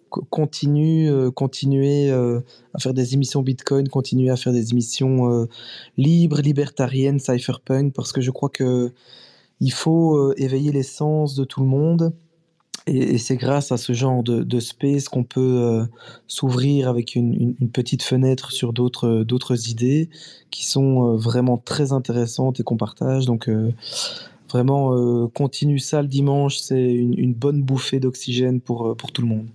continue, 0.09 1.31
continuer 1.31 2.11
à 2.11 2.79
faire 2.79 2.93
des 2.93 3.13
émissions 3.13 3.41
Bitcoin, 3.41 3.87
continuer 3.89 4.29
à 4.29 4.35
faire 4.35 4.53
des 4.53 4.71
émissions 4.71 5.47
libres, 5.97 6.41
libertariennes, 6.41 7.19
cypherpunk, 7.19 7.93
parce 7.93 8.11
que 8.11 8.21
je 8.21 8.31
crois 8.31 8.49
que 8.49 8.91
il 9.59 9.71
faut 9.71 10.33
éveiller 10.33 10.71
les 10.71 10.83
sens 10.83 11.35
de 11.35 11.43
tout 11.43 11.61
le 11.61 11.67
monde 11.67 12.13
et, 12.87 13.17
c'est 13.17 13.35
grâce 13.35 13.71
à 13.71 13.77
ce 13.77 13.93
genre 13.93 14.23
de, 14.23 14.59
space 14.59 15.09
qu'on 15.09 15.23
peut 15.23 15.41
euh, 15.41 15.85
s'ouvrir 16.27 16.87
avec 16.87 17.15
une, 17.15 17.53
petite 17.73 18.01
fenêtre 18.01 18.51
sur 18.51 18.73
d'autres 18.73 19.69
idées 19.69 20.09
qui 20.49 20.65
sont 20.65 21.03
euh, 21.03 21.17
vraiment 21.17 21.57
très 21.57 21.91
intéressantes 21.91 22.59
et 22.59 22.63
qu'on 22.63 22.77
partage. 22.77 23.25
Donc 23.25 23.49
euh, 23.49 23.71
vraiment, 24.49 25.27
continue 25.29 25.79
ça 25.79 26.01
le 26.01 26.07
dimanche, 26.07 26.57
c'est 26.57 26.93
une, 26.93 27.33
bonne 27.33 27.61
bouffée 27.61 27.99
d'oxygène 27.99 28.61
pour, 28.61 28.95
pour 28.95 29.11
tout 29.11 29.21
le 29.21 29.27
monde. 29.27 29.47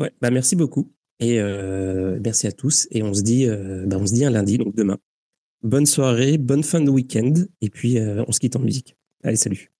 Ouais, 0.00 0.10
bah 0.22 0.30
merci 0.30 0.56
beaucoup 0.56 0.90
et 1.18 1.38
merci 2.24 2.46
à 2.46 2.52
tous 2.52 2.88
et 2.90 3.02
on 3.02 3.12
se 3.12 3.22
dit 3.22 3.46
bah 3.86 3.98
on 4.00 4.06
se 4.06 4.14
dit 4.14 4.24
un 4.24 4.30
lundi 4.30 4.56
donc 4.56 4.74
demain. 4.74 4.96
Bonne 5.62 5.84
soirée, 5.84 6.38
bonne 6.38 6.62
fin 6.62 6.80
de 6.80 6.88
week-end 6.88 7.34
et 7.60 7.68
puis 7.68 7.98
on 8.00 8.32
se 8.32 8.40
quitte 8.40 8.56
en 8.56 8.60
musique. 8.60 8.96
Allez, 9.22 9.36
salut. 9.36 9.70